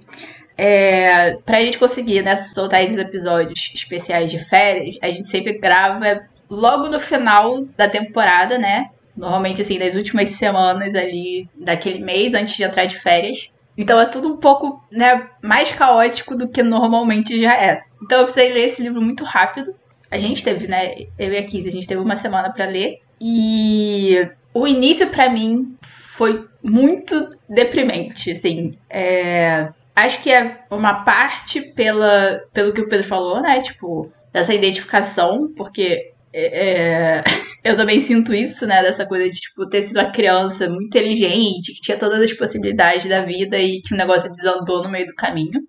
É, 0.57 1.37
pra 1.45 1.61
gente 1.61 1.77
conseguir 1.77 2.21
né, 2.21 2.35
soltar 2.35 2.83
esses 2.83 2.97
episódios 2.97 3.71
especiais 3.73 4.29
de 4.29 4.39
férias, 4.39 4.97
a 5.01 5.09
gente 5.09 5.27
sempre 5.27 5.53
grava 5.53 6.27
logo 6.49 6.89
no 6.89 6.99
final 6.99 7.65
da 7.77 7.87
temporada, 7.87 8.57
né? 8.57 8.89
Normalmente, 9.15 9.61
assim, 9.61 9.79
nas 9.79 9.95
últimas 9.95 10.29
semanas 10.29 10.95
ali 10.95 11.47
daquele 11.55 11.99
mês, 11.99 12.33
antes 12.33 12.55
de 12.55 12.63
entrar 12.63 12.85
de 12.85 12.97
férias. 12.97 13.61
Então 13.77 13.99
é 13.99 14.05
tudo 14.05 14.33
um 14.33 14.37
pouco, 14.37 14.83
né, 14.91 15.29
mais 15.41 15.71
caótico 15.71 16.35
do 16.35 16.49
que 16.49 16.61
normalmente 16.61 17.41
já 17.41 17.55
é. 17.55 17.81
Então 18.03 18.19
eu 18.19 18.25
precisei 18.25 18.51
ler 18.51 18.65
esse 18.65 18.81
livro 18.81 19.01
muito 19.01 19.23
rápido. 19.23 19.73
A 20.09 20.17
gente 20.17 20.43
teve, 20.43 20.67
né, 20.67 21.05
eu 21.17 21.31
e 21.31 21.37
a 21.37 21.43
Kiz, 21.43 21.65
a 21.65 21.71
gente 21.71 21.87
teve 21.87 22.01
uma 22.01 22.17
semana 22.17 22.51
para 22.51 22.65
ler. 22.65 22.99
E 23.19 24.27
o 24.53 24.67
início 24.67 25.07
para 25.07 25.29
mim 25.29 25.75
foi 25.81 26.45
muito 26.61 27.29
deprimente, 27.47 28.31
assim. 28.31 28.77
É... 28.89 29.69
Acho 30.05 30.21
que 30.21 30.31
é 30.31 30.63
uma 30.71 31.03
parte 31.03 31.61
pela, 31.61 32.41
pelo 32.51 32.73
que 32.73 32.81
o 32.81 32.89
Pedro 32.89 33.07
falou, 33.07 33.39
né? 33.41 33.61
Tipo, 33.61 34.11
dessa 34.33 34.53
identificação, 34.53 35.53
porque 35.55 36.13
é, 36.33 37.19
é 37.19 37.23
eu 37.63 37.75
também 37.75 38.01
sinto 38.01 38.33
isso, 38.33 38.65
né? 38.65 38.81
Dessa 38.81 39.05
coisa 39.05 39.29
de, 39.29 39.39
tipo, 39.39 39.69
ter 39.69 39.83
sido 39.83 39.99
uma 39.99 40.11
criança 40.11 40.67
muito 40.67 40.85
inteligente, 40.87 41.73
que 41.73 41.81
tinha 41.81 41.99
todas 41.99 42.19
as 42.19 42.33
possibilidades 42.33 43.07
da 43.07 43.21
vida 43.21 43.59
e 43.59 43.79
que 43.81 43.93
o 43.93 43.97
negócio 43.97 44.31
desandou 44.31 44.81
no 44.83 44.89
meio 44.89 45.05
do 45.05 45.13
caminho. 45.13 45.61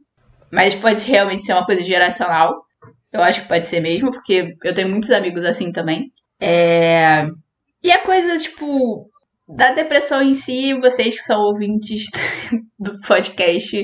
Mas 0.50 0.74
pode 0.74 1.04
realmente 1.04 1.44
ser 1.44 1.52
uma 1.52 1.66
coisa 1.66 1.82
geracional. 1.82 2.54
Eu 3.12 3.22
acho 3.22 3.42
que 3.42 3.48
pode 3.48 3.66
ser 3.66 3.80
mesmo, 3.80 4.10
porque 4.10 4.54
eu 4.64 4.72
tenho 4.72 4.88
muitos 4.88 5.10
amigos 5.10 5.44
assim 5.44 5.70
também. 5.70 6.10
É... 6.40 7.26
E 7.82 7.92
a 7.92 7.98
coisa, 7.98 8.38
tipo, 8.38 9.10
da 9.56 9.73
depressão 9.73 10.23
em 10.23 10.35
si, 10.35 10.75
vocês 10.80 11.14
que 11.14 11.21
são 11.21 11.40
ouvintes 11.40 12.06
do 12.78 13.00
podcast 13.00 13.82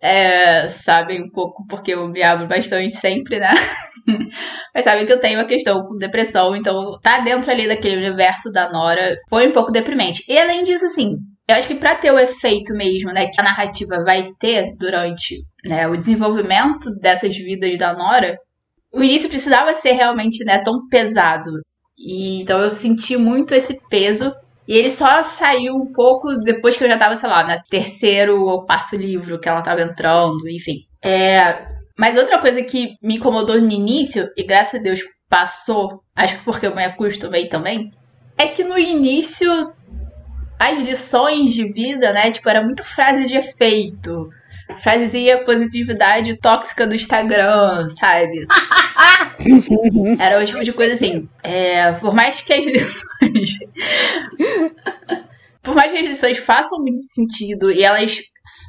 é, 0.00 0.68
sabem 0.68 1.22
um 1.22 1.30
pouco, 1.30 1.66
porque 1.66 1.92
eu 1.92 2.08
me 2.08 2.22
abro 2.22 2.46
bastante 2.46 2.96
sempre, 2.96 3.38
né? 3.38 3.52
Mas 4.74 4.84
sabem 4.84 5.04
que 5.04 5.12
eu 5.12 5.20
tenho 5.20 5.38
uma 5.38 5.46
questão 5.46 5.82
com 5.82 5.96
depressão, 5.96 6.54
então 6.54 6.98
tá 7.02 7.20
dentro 7.20 7.50
ali 7.50 7.66
daquele 7.66 8.06
universo 8.06 8.50
da 8.50 8.70
Nora 8.70 9.14
foi 9.28 9.48
um 9.48 9.52
pouco 9.52 9.72
deprimente. 9.72 10.22
E 10.28 10.38
além 10.38 10.62
disso, 10.62 10.84
assim, 10.84 11.16
eu 11.48 11.56
acho 11.56 11.66
que 11.66 11.74
para 11.74 11.96
ter 11.96 12.12
o 12.12 12.18
efeito 12.18 12.72
mesmo, 12.74 13.10
né, 13.10 13.26
que 13.26 13.40
a 13.40 13.44
narrativa 13.44 14.02
vai 14.04 14.30
ter 14.38 14.74
durante 14.78 15.36
né, 15.64 15.88
o 15.88 15.96
desenvolvimento 15.96 16.90
dessas 17.00 17.36
vidas 17.36 17.76
da 17.76 17.92
Nora, 17.92 18.36
o 18.92 19.02
início 19.02 19.28
precisava 19.28 19.74
ser 19.74 19.92
realmente 19.92 20.44
né, 20.44 20.58
tão 20.62 20.86
pesado. 20.88 21.50
E, 21.98 22.40
então 22.40 22.60
eu 22.60 22.70
senti 22.70 23.16
muito 23.16 23.52
esse 23.52 23.78
peso. 23.88 24.32
E 24.68 24.74
ele 24.74 24.90
só 24.90 25.22
saiu 25.22 25.74
um 25.74 25.90
pouco 25.90 26.28
depois 26.40 26.76
que 26.76 26.84
eu 26.84 26.88
já 26.88 26.98
tava, 26.98 27.16
sei 27.16 27.26
lá, 27.26 27.42
na 27.42 27.58
terceiro 27.58 28.44
ou 28.44 28.66
quarto 28.66 28.94
livro 28.94 29.40
que 29.40 29.48
ela 29.48 29.62
tava 29.62 29.80
entrando, 29.80 30.46
enfim. 30.46 30.80
É, 31.02 31.66
mas 31.98 32.18
outra 32.18 32.38
coisa 32.38 32.62
que 32.62 32.96
me 33.02 33.16
incomodou 33.16 33.58
no 33.58 33.72
início, 33.72 34.28
e 34.36 34.44
graças 34.44 34.78
a 34.78 34.82
Deus 34.82 35.00
passou, 35.26 36.02
acho 36.14 36.38
que 36.38 36.44
porque 36.44 36.66
eu 36.66 36.74
me 36.74 36.84
acostumei 36.84 37.48
também, 37.48 37.90
é 38.36 38.46
que 38.46 38.62
no 38.62 38.78
início 38.78 39.50
as 40.58 40.78
lições 40.80 41.54
de 41.54 41.72
vida, 41.72 42.12
né, 42.12 42.30
tipo, 42.30 42.48
era 42.48 42.62
muito 42.62 42.84
frase 42.84 43.26
de 43.26 43.38
efeito. 43.38 44.28
Frasezinha 44.76 45.44
positividade 45.44 46.38
tóxica 46.38 46.86
do 46.86 46.94
Instagram, 46.94 47.88
sabe? 47.88 48.46
Era 50.18 50.40
o 50.40 50.44
tipo 50.44 50.62
de 50.62 50.72
coisa 50.72 50.94
assim. 50.94 51.28
É, 51.42 51.92
por 51.92 52.14
mais 52.14 52.40
que 52.40 52.52
as 52.52 52.64
lições. 52.64 53.58
por 55.62 55.74
mais 55.74 55.90
que 55.90 55.98
as 55.98 56.06
lições 56.06 56.38
façam 56.38 56.78
muito 56.78 57.00
sentido 57.14 57.70
e 57.70 57.82
elas 57.82 58.18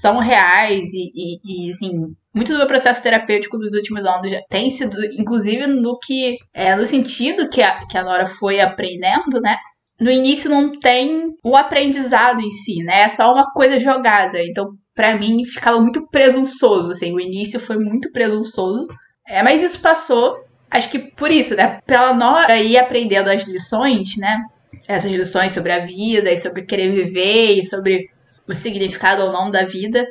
são 0.01 0.19
reais 0.19 0.89
e, 0.93 1.11
e, 1.15 1.67
e 1.67 1.71
assim, 1.71 1.91
muito 2.33 2.51
do 2.51 2.57
meu 2.57 2.67
processo 2.67 3.01
terapêutico 3.01 3.57
dos 3.57 3.73
últimos 3.73 4.05
anos 4.05 4.31
já 4.31 4.41
tem 4.49 4.69
sido, 4.69 4.95
inclusive, 5.17 5.65
no 5.67 5.97
que. 5.97 6.37
É, 6.53 6.75
no 6.75 6.85
sentido 6.85 7.49
que 7.49 7.61
a, 7.61 7.85
que 7.87 7.97
a 7.97 8.03
Nora 8.03 8.25
foi 8.25 8.59
aprendendo, 8.59 9.41
né? 9.41 9.57
No 9.99 10.09
início 10.09 10.49
não 10.49 10.71
tem 10.71 11.33
o 11.43 11.57
aprendizado 11.57 12.39
em 12.39 12.51
si, 12.51 12.83
né? 12.83 13.01
É 13.01 13.09
só 13.09 13.33
uma 13.33 13.51
coisa 13.51 13.79
jogada. 13.79 14.41
Então, 14.43 14.69
para 14.99 15.17
mim, 15.17 15.45
ficava 15.45 15.79
muito 15.79 16.05
presunçoso, 16.09 16.91
assim. 16.91 17.13
O 17.13 17.21
início 17.21 17.57
foi 17.57 17.77
muito 17.77 18.11
presunçoso. 18.11 18.85
É, 19.25 19.41
mas 19.41 19.63
isso 19.63 19.79
passou 19.79 20.35
Acho 20.71 20.89
que 20.91 20.99
por 20.99 21.31
isso, 21.31 21.55
né? 21.55 21.79
Pela 21.85 22.13
Nora 22.13 22.61
ir 22.61 22.77
aprendendo 22.77 23.29
as 23.29 23.47
lições, 23.47 24.17
né? 24.17 24.43
Essas 24.87 25.11
lições 25.11 25.51
sobre 25.51 25.71
a 25.71 25.79
vida 25.79 26.31
e 26.31 26.37
sobre 26.37 26.63
querer 26.63 26.91
viver 26.91 27.57
e 27.57 27.65
sobre 27.65 28.07
o 28.47 28.53
significado 28.53 29.23
ou 29.23 29.31
não 29.31 29.49
da 29.49 29.63
vida. 29.63 30.05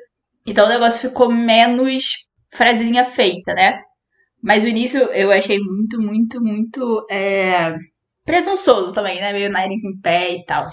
Então 0.45 0.67
o 0.67 0.69
negócio 0.69 1.09
ficou 1.09 1.31
menos 1.31 2.27
frasezinha 2.53 3.05
feita, 3.05 3.55
né? 3.55 3.81
Mas 4.43 4.65
o 4.65 4.69
início 4.69 5.01
eu 5.13 5.31
achei 5.31 5.59
muito, 5.61 6.01
muito, 6.01 6.41
muito 6.41 7.07
é, 7.11 7.77
presunçoso 8.25 8.93
também, 8.93 9.21
né? 9.21 9.33
Meio 9.33 9.51
nariz 9.51 9.83
em 9.85 10.01
pé 10.01 10.35
e 10.35 10.45
tal. 10.45 10.69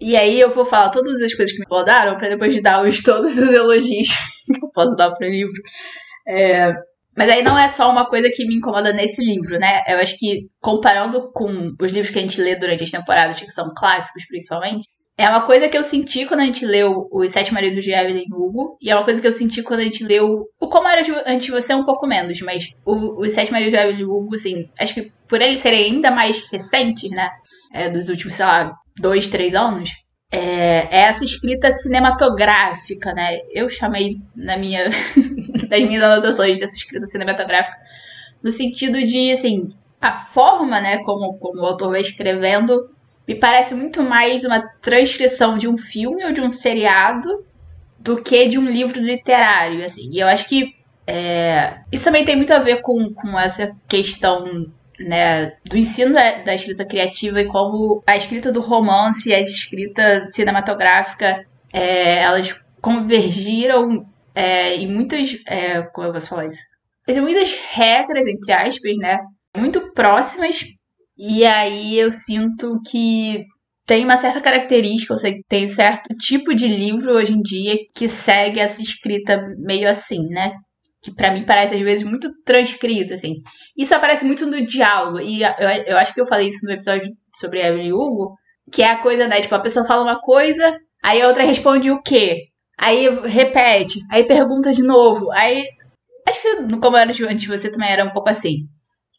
E 0.00 0.16
aí 0.16 0.38
eu 0.38 0.50
vou 0.50 0.64
falar 0.64 0.90
todas 0.90 1.22
as 1.22 1.34
coisas 1.34 1.52
que 1.52 1.58
me 1.58 1.64
incomodaram 1.64 2.16
para 2.16 2.28
depois 2.28 2.60
dar 2.62 2.84
os, 2.84 3.00
todos 3.02 3.36
os 3.36 3.52
elogios 3.52 4.08
que 4.46 4.64
eu 4.64 4.70
posso 4.72 4.94
dar 4.94 5.10
pro 5.10 5.28
livro. 5.28 5.60
É, 6.28 6.72
mas 7.16 7.30
aí 7.30 7.42
não 7.42 7.58
é 7.58 7.68
só 7.68 7.90
uma 7.90 8.06
coisa 8.06 8.28
que 8.30 8.46
me 8.46 8.56
incomoda 8.56 8.92
nesse 8.92 9.24
livro, 9.24 9.58
né? 9.58 9.82
Eu 9.88 9.98
acho 9.98 10.18
que, 10.18 10.48
comparando 10.60 11.32
com 11.32 11.72
os 11.80 11.92
livros 11.92 12.12
que 12.12 12.18
a 12.18 12.22
gente 12.22 12.40
lê 12.40 12.56
durante 12.56 12.84
as 12.84 12.90
temporadas, 12.90 13.40
que 13.40 13.50
são 13.50 13.72
clássicos 13.74 14.26
principalmente, 14.26 14.86
é 15.18 15.26
uma 15.26 15.46
coisa 15.46 15.66
que 15.66 15.78
eu 15.78 15.82
senti 15.82 16.26
quando 16.26 16.40
a 16.40 16.44
gente 16.44 16.66
leu 16.66 17.08
Os 17.10 17.30
Sete 17.30 17.54
Maridos 17.54 17.82
de 17.82 17.90
Evelyn 17.90 18.26
Hugo, 18.30 18.76
e 18.82 18.90
é 18.90 18.94
uma 18.94 19.04
coisa 19.04 19.18
que 19.18 19.26
eu 19.26 19.32
senti 19.32 19.62
quando 19.62 19.80
a 19.80 19.84
gente 19.84 20.04
leu 20.04 20.44
o 20.60 20.68
Como 20.68 20.86
Era 20.86 21.00
Antes 21.26 21.46
de 21.46 21.52
Você 21.52 21.74
um 21.74 21.84
pouco 21.84 22.06
menos, 22.06 22.38
mas 22.42 22.66
o, 22.84 23.18
Os 23.18 23.32
Sete 23.32 23.50
Maridos 23.50 23.72
de 23.72 23.78
Evelyn 23.82 24.04
Hugo, 24.04 24.34
assim, 24.36 24.68
acho 24.78 24.92
que 24.92 25.10
por 25.26 25.40
eles 25.40 25.60
serem 25.60 25.86
ainda 25.86 26.10
mais 26.10 26.46
recentes, 26.52 27.10
né? 27.10 27.30
É, 27.72 27.88
dos 27.88 28.10
últimos, 28.10 28.34
sei 28.34 28.44
lá, 28.44 28.74
dois, 28.98 29.28
três 29.28 29.54
anos, 29.54 29.90
é, 30.30 30.88
é 30.90 31.00
essa 31.02 31.24
escrita 31.24 31.70
cinematográfica, 31.70 33.12
né? 33.12 33.38
Eu 33.50 33.68
chamei 33.68 34.16
na 34.34 34.56
minha, 34.56 34.90
das 35.68 35.84
minhas 35.84 36.02
anotações 36.02 36.58
dessa 36.58 36.74
escrita 36.74 37.06
cinematográfica, 37.06 37.76
no 38.42 38.50
sentido 38.50 39.02
de, 39.02 39.30
assim, 39.32 39.70
a 40.00 40.12
forma, 40.12 40.80
né, 40.80 40.98
como, 40.98 41.38
como 41.38 41.62
o 41.62 41.66
autor 41.66 41.90
vai 41.90 42.00
escrevendo, 42.00 42.90
me 43.26 43.34
parece 43.34 43.74
muito 43.74 44.02
mais 44.02 44.44
uma 44.44 44.60
transcrição 44.80 45.56
de 45.56 45.66
um 45.66 45.76
filme 45.76 46.24
ou 46.24 46.32
de 46.32 46.40
um 46.40 46.50
seriado 46.50 47.44
do 47.98 48.22
que 48.22 48.46
de 48.46 48.58
um 48.58 48.66
livro 48.66 49.00
literário, 49.00 49.84
assim. 49.84 50.08
E 50.12 50.20
eu 50.20 50.28
acho 50.28 50.48
que 50.48 50.76
é, 51.06 51.80
isso 51.90 52.04
também 52.04 52.24
tem 52.24 52.36
muito 52.36 52.52
a 52.52 52.58
ver 52.58 52.82
com, 52.82 53.12
com 53.12 53.38
essa 53.38 53.74
questão 53.88 54.70
né, 55.00 55.52
do 55.64 55.76
ensino 55.76 56.12
da, 56.12 56.42
da, 56.42 56.54
escrita 56.54 56.84
criativa 56.84 57.40
e 57.40 57.46
como 57.46 58.02
a 58.06 58.16
escrita 58.16 58.50
do 58.50 58.60
romance 58.60 59.28
e 59.28 59.34
a 59.34 59.40
escrita 59.40 60.26
cinematográfica 60.32 61.44
é, 61.72 62.22
elas 62.22 62.54
convergiram 62.80 64.06
é, 64.34 64.76
em 64.76 64.92
muitas. 64.92 65.36
É, 65.46 65.82
como 65.82 66.06
eu 66.06 66.12
posso 66.12 66.28
falar 66.28 66.46
isso? 66.46 66.60
Em 67.08 67.20
muitas 67.20 67.54
regras, 67.72 68.24
entre 68.26 68.52
aspas, 68.52 68.96
né? 68.98 69.18
Muito 69.56 69.92
próximas. 69.92 70.64
E 71.16 71.44
aí 71.44 71.98
eu 71.98 72.10
sinto 72.10 72.80
que 72.88 73.44
tem 73.86 74.04
uma 74.04 74.16
certa 74.16 74.40
característica, 74.40 75.14
ou 75.14 75.18
seja, 75.18 75.38
tem 75.48 75.64
um 75.64 75.68
certo 75.68 76.08
tipo 76.16 76.54
de 76.54 76.66
livro 76.66 77.12
hoje 77.14 77.32
em 77.32 77.40
dia 77.40 77.76
que 77.94 78.08
segue 78.08 78.60
essa 78.60 78.82
escrita 78.82 79.40
meio 79.58 79.88
assim, 79.88 80.26
né? 80.28 80.52
Que 81.06 81.14
para 81.14 81.30
mim 81.30 81.44
parece 81.44 81.72
às 81.72 81.80
vezes 81.80 82.04
muito 82.04 82.28
transcrito, 82.44 83.14
assim. 83.14 83.34
Isso 83.78 83.94
aparece 83.94 84.24
muito 84.24 84.44
no 84.44 84.60
diálogo, 84.60 85.20
e 85.20 85.40
eu, 85.40 85.50
eu 85.86 85.96
acho 85.98 86.12
que 86.12 86.20
eu 86.20 86.26
falei 86.26 86.48
isso 86.48 86.66
no 86.66 86.72
episódio 86.72 87.08
sobre 87.32 87.60
Evelyn 87.60 87.92
Hugo, 87.92 88.34
que 88.72 88.82
é 88.82 88.90
a 88.90 88.98
coisa, 88.98 89.28
né? 89.28 89.40
Tipo, 89.40 89.54
a 89.54 89.60
pessoa 89.60 89.86
fala 89.86 90.02
uma 90.02 90.20
coisa, 90.20 90.76
aí 91.04 91.22
a 91.22 91.28
outra 91.28 91.44
responde 91.44 91.92
o 91.92 92.02
quê? 92.02 92.46
Aí 92.76 93.08
repete, 93.24 94.00
aí 94.10 94.24
pergunta 94.24 94.72
de 94.72 94.82
novo, 94.82 95.30
aí. 95.30 95.64
Acho 96.28 96.42
que 96.42 96.76
como 96.78 96.96
era 96.96 97.12
antes 97.30 97.46
você 97.46 97.70
também 97.70 97.88
era 97.88 98.04
um 98.04 98.10
pouco 98.10 98.28
assim. 98.28 98.66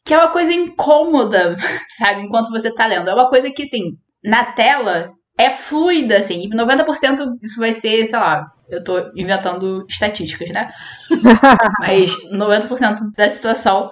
Que 0.06 0.14
é 0.14 0.18
uma 0.18 0.28
coisa 0.28 0.52
incômoda, 0.52 1.56
sabe? 1.98 2.24
Enquanto 2.24 2.50
você 2.50 2.70
tá 2.70 2.86
lendo. 2.86 3.10
É 3.10 3.14
uma 3.14 3.30
coisa 3.30 3.50
que, 3.50 3.64
assim, 3.64 3.94
na 4.22 4.44
tela 4.44 5.14
é 5.40 5.50
fluida, 5.50 6.18
assim. 6.18 6.42
E 6.42 6.50
90% 6.50 7.38
isso 7.42 7.58
vai 7.62 7.72
ser, 7.72 8.06
sei 8.08 8.20
lá, 8.20 8.46
eu 8.70 8.84
tô 8.84 9.12
inventando 9.16 9.86
estatísticas, 9.90 10.50
né? 10.50 10.70
Mas 11.80 12.16
90% 12.32 12.98
da 13.16 13.30
situação 13.30 13.92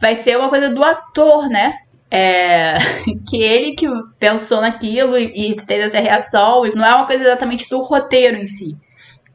vai 0.00 0.14
ser 0.14 0.36
uma 0.36 0.48
coisa 0.48 0.68
do 0.70 0.82
ator, 0.82 1.48
né? 1.48 1.74
É, 2.10 2.74
que 3.28 3.36
ele 3.42 3.74
que 3.74 3.86
pensou 4.18 4.60
naquilo 4.60 5.18
e, 5.18 5.52
e 5.52 5.56
teve 5.56 5.84
essa 5.84 6.00
reação, 6.00 6.66
e 6.66 6.74
não 6.74 6.84
é 6.84 6.94
uma 6.94 7.06
coisa 7.06 7.24
exatamente 7.24 7.68
do 7.68 7.80
roteiro 7.80 8.36
em 8.36 8.46
si. 8.46 8.76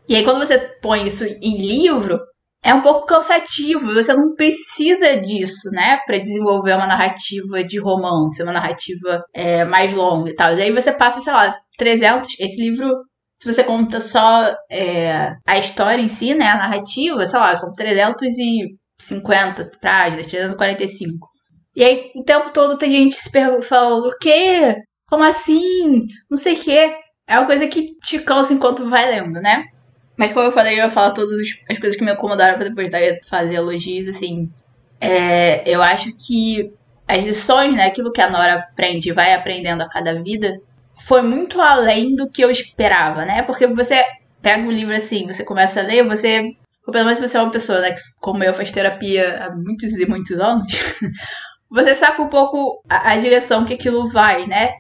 E 0.08 0.16
aí, 0.16 0.24
quando 0.24 0.40
você 0.40 0.58
põe 0.82 1.06
isso 1.06 1.24
em 1.24 1.58
livro, 1.58 2.20
é 2.64 2.74
um 2.74 2.82
pouco 2.82 3.06
cansativo. 3.06 3.94
Você 3.94 4.14
não 4.14 4.36
precisa 4.36 5.18
disso, 5.18 5.70
né? 5.72 6.00
para 6.06 6.18
desenvolver 6.18 6.74
uma 6.74 6.88
narrativa 6.88 7.64
de 7.64 7.80
romance, 7.80 8.42
uma 8.44 8.52
narrativa 8.52 9.24
é, 9.34 9.66
mais 9.66 9.92
longa 9.94 10.30
e 10.30 10.36
tal. 10.36 10.56
E 10.56 10.62
aí 10.62 10.72
você 10.72 10.92
passa, 10.92 11.22
sei 11.22 11.34
lá, 11.34 11.56
300. 11.78 12.40
Esse 12.40 12.62
livro, 12.62 12.92
se 13.42 13.52
você 13.52 13.64
conta 13.64 14.00
só 14.00 14.56
é, 14.70 15.34
a 15.48 15.58
história 15.58 16.00
em 16.00 16.08
si, 16.08 16.36
né? 16.36 16.46
A 16.46 16.58
narrativa, 16.58 17.26
sei 17.26 17.40
lá, 17.40 17.56
são 17.56 17.74
350 17.74 19.72
páginas, 19.82 20.28
345. 20.28 21.28
E 21.76 21.84
aí, 21.84 22.12
o 22.16 22.24
tempo 22.24 22.52
todo 22.52 22.78
tem 22.78 22.92
gente 22.92 23.16
se 23.16 23.32
falando: 23.64 24.06
o 24.06 24.18
quê? 24.20 24.76
Como 25.08 25.24
assim? 25.24 26.06
Não 26.30 26.38
sei 26.38 26.54
o 26.54 26.60
quê. 26.60 26.96
É 27.28 27.40
uma 27.40 27.48
coisa 27.48 27.68
que 27.68 27.96
te 28.04 28.20
cansa 28.20 28.54
enquanto 28.54 28.88
vai 28.88 29.10
lendo, 29.10 29.42
né? 29.42 29.64
Mas 30.16 30.34
como 30.34 30.46
eu 30.46 30.52
falei, 30.52 30.74
eu 30.74 30.84
ia 30.84 30.90
falar 30.92 31.10
todas 31.12 31.36
as 31.68 31.80
coisas 31.80 31.98
que 31.98 32.06
me 32.06 32.14
incomodaram 32.14 32.60
pra 32.60 32.70
depois 32.70 32.92
daí 32.92 33.18
fazer 33.28 33.56
elogios, 33.56 34.08
assim. 34.08 34.52
É, 35.00 35.68
eu 35.68 35.82
acho 35.82 36.16
que 36.16 36.72
as 37.08 37.26
lições, 37.26 37.74
né, 37.74 37.88
aquilo 37.88 38.12
que 38.12 38.22
a 38.22 38.30
Nora 38.30 38.54
aprende 38.54 39.10
e 39.10 39.14
vai 39.14 39.34
aprendendo 39.34 39.82
a 39.82 39.90
cada 39.90 40.22
vida, 40.22 40.62
foi 41.06 41.22
muito 41.22 41.60
além 41.60 42.16
do 42.16 42.30
que 42.30 42.44
eu 42.44 42.52
esperava, 42.52 43.26
né? 43.26 43.42
Porque 43.44 43.68
você 43.68 44.04
pega 44.42 44.64
um 44.64 44.72
livro 44.72 44.96
assim, 44.96 45.28
você 45.28 45.44
começa 45.44 45.80
a 45.80 45.84
ler, 45.84 46.06
você. 46.06 46.52
Pelo 46.92 47.06
menos 47.06 47.20
se 47.20 47.28
você 47.28 47.38
é 47.38 47.42
uma 47.42 47.52
pessoa, 47.52 47.80
né, 47.80 47.92
que, 47.92 48.02
como 48.20 48.44
eu, 48.44 48.54
faz 48.54 48.72
terapia 48.72 49.46
há 49.46 49.56
muitos 49.56 49.94
e 49.94 50.06
muitos 50.06 50.40
anos, 50.40 50.68
você 51.70 51.94
saca 51.94 52.22
um 52.22 52.28
pouco 52.28 52.82
a, 52.90 53.12
a, 53.12 53.18
direção 53.18 53.64
que 53.64 53.76
aquilo 53.76 54.08
vai, 54.08 54.46
né? 54.48 54.74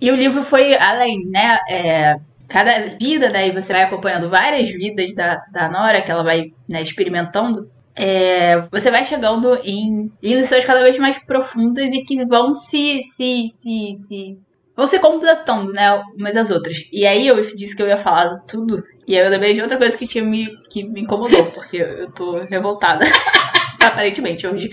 E 0.00 0.10
o 0.10 0.16
livro 0.16 0.42
foi 0.42 0.76
além, 0.76 1.26
né? 1.30 1.58
É, 1.68 2.16
cada 2.48 2.88
vida, 3.00 3.30
né? 3.30 3.48
E 3.48 3.50
você 3.50 3.72
vai 3.72 3.82
acompanhando 3.82 4.28
várias 4.28 4.68
vidas 4.68 5.14
da, 5.14 5.42
da 5.52 5.68
Nora, 5.68 6.02
que 6.02 6.10
ela 6.10 6.22
vai 6.22 6.52
né, 6.70 6.82
experimentando. 6.82 7.70
É, 7.94 8.60
você 8.70 8.90
vai 8.90 9.04
chegando 9.04 9.58
em, 9.64 10.12
em 10.22 10.34
lições 10.34 10.66
cada 10.66 10.82
vez 10.82 10.98
mais 10.98 11.18
profundas 11.24 11.90
e 11.90 12.04
que 12.04 12.24
vão 12.26 12.54
se, 12.54 13.02
se, 13.14 13.46
se, 13.48 13.94
se 13.94 14.38
vão 14.76 14.86
se 14.86 14.98
completando, 14.98 15.72
né, 15.72 16.02
umas 16.16 16.36
às 16.36 16.50
outras. 16.50 16.78
E 16.92 17.06
aí 17.06 17.26
eu 17.26 17.40
disse 17.54 17.74
que 17.74 17.82
eu 17.82 17.88
ia 17.88 17.96
falar 17.96 18.38
tudo, 18.46 18.82
e 19.06 19.16
aí 19.16 19.24
eu 19.24 19.30
lembrei 19.30 19.54
de 19.54 19.62
outra 19.62 19.78
coisa 19.78 19.96
que 19.96 20.06
tinha 20.06 20.24
me, 20.24 20.48
que 20.70 20.84
me 20.84 21.00
incomodou, 21.00 21.46
porque 21.50 21.78
eu 21.78 22.10
tô 22.12 22.36
revoltada, 22.44 23.04
aparentemente, 23.80 24.46
hoje. 24.46 24.68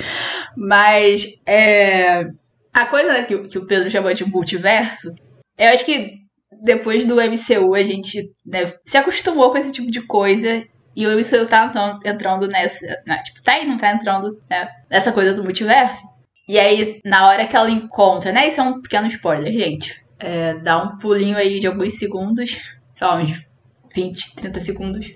Mas, 0.57 1.25
é, 1.45 2.25
a 2.73 2.85
coisa 2.85 3.23
que, 3.23 3.37
que 3.47 3.57
o 3.57 3.65
Pedro 3.65 3.89
chamou 3.89 4.11
de 4.13 4.25
multiverso, 4.25 5.13
eu 5.57 5.69
acho 5.69 5.85
que 5.85 6.23
depois 6.63 7.05
do 7.05 7.15
MCU, 7.15 7.75
a 7.75 7.83
gente 7.83 8.31
né, 8.45 8.65
se 8.85 8.97
acostumou 8.97 9.51
com 9.51 9.57
esse 9.57 9.71
tipo 9.71 9.91
de 9.91 10.01
coisa. 10.01 10.65
E 10.95 11.07
o 11.07 11.11
MCU 11.11 11.47
tá 11.47 11.99
entrando 12.05 12.47
nessa. 12.47 12.85
Né, 13.07 13.17
tipo, 13.17 13.41
tá 13.41 13.53
aí, 13.53 13.67
não 13.67 13.77
tá 13.77 13.91
entrando 13.91 14.39
né, 14.49 14.69
nessa 14.89 15.11
coisa 15.11 15.33
do 15.33 15.43
multiverso. 15.43 16.03
E 16.47 16.59
aí, 16.59 16.99
na 17.05 17.27
hora 17.27 17.47
que 17.47 17.55
ela 17.55 17.69
encontra, 17.69 18.31
né? 18.31 18.47
Isso 18.47 18.59
é 18.59 18.63
um 18.63 18.81
pequeno 18.81 19.07
spoiler, 19.07 19.51
gente. 19.51 20.03
É, 20.19 20.55
dá 20.55 20.81
um 20.81 20.97
pulinho 20.97 21.37
aí 21.37 21.59
de 21.59 21.67
alguns 21.67 21.93
segundos. 21.93 22.79
Sei 22.89 23.07
lá, 23.07 23.15
uns 23.15 23.45
20, 23.93 24.35
30 24.35 24.59
segundos. 24.59 25.11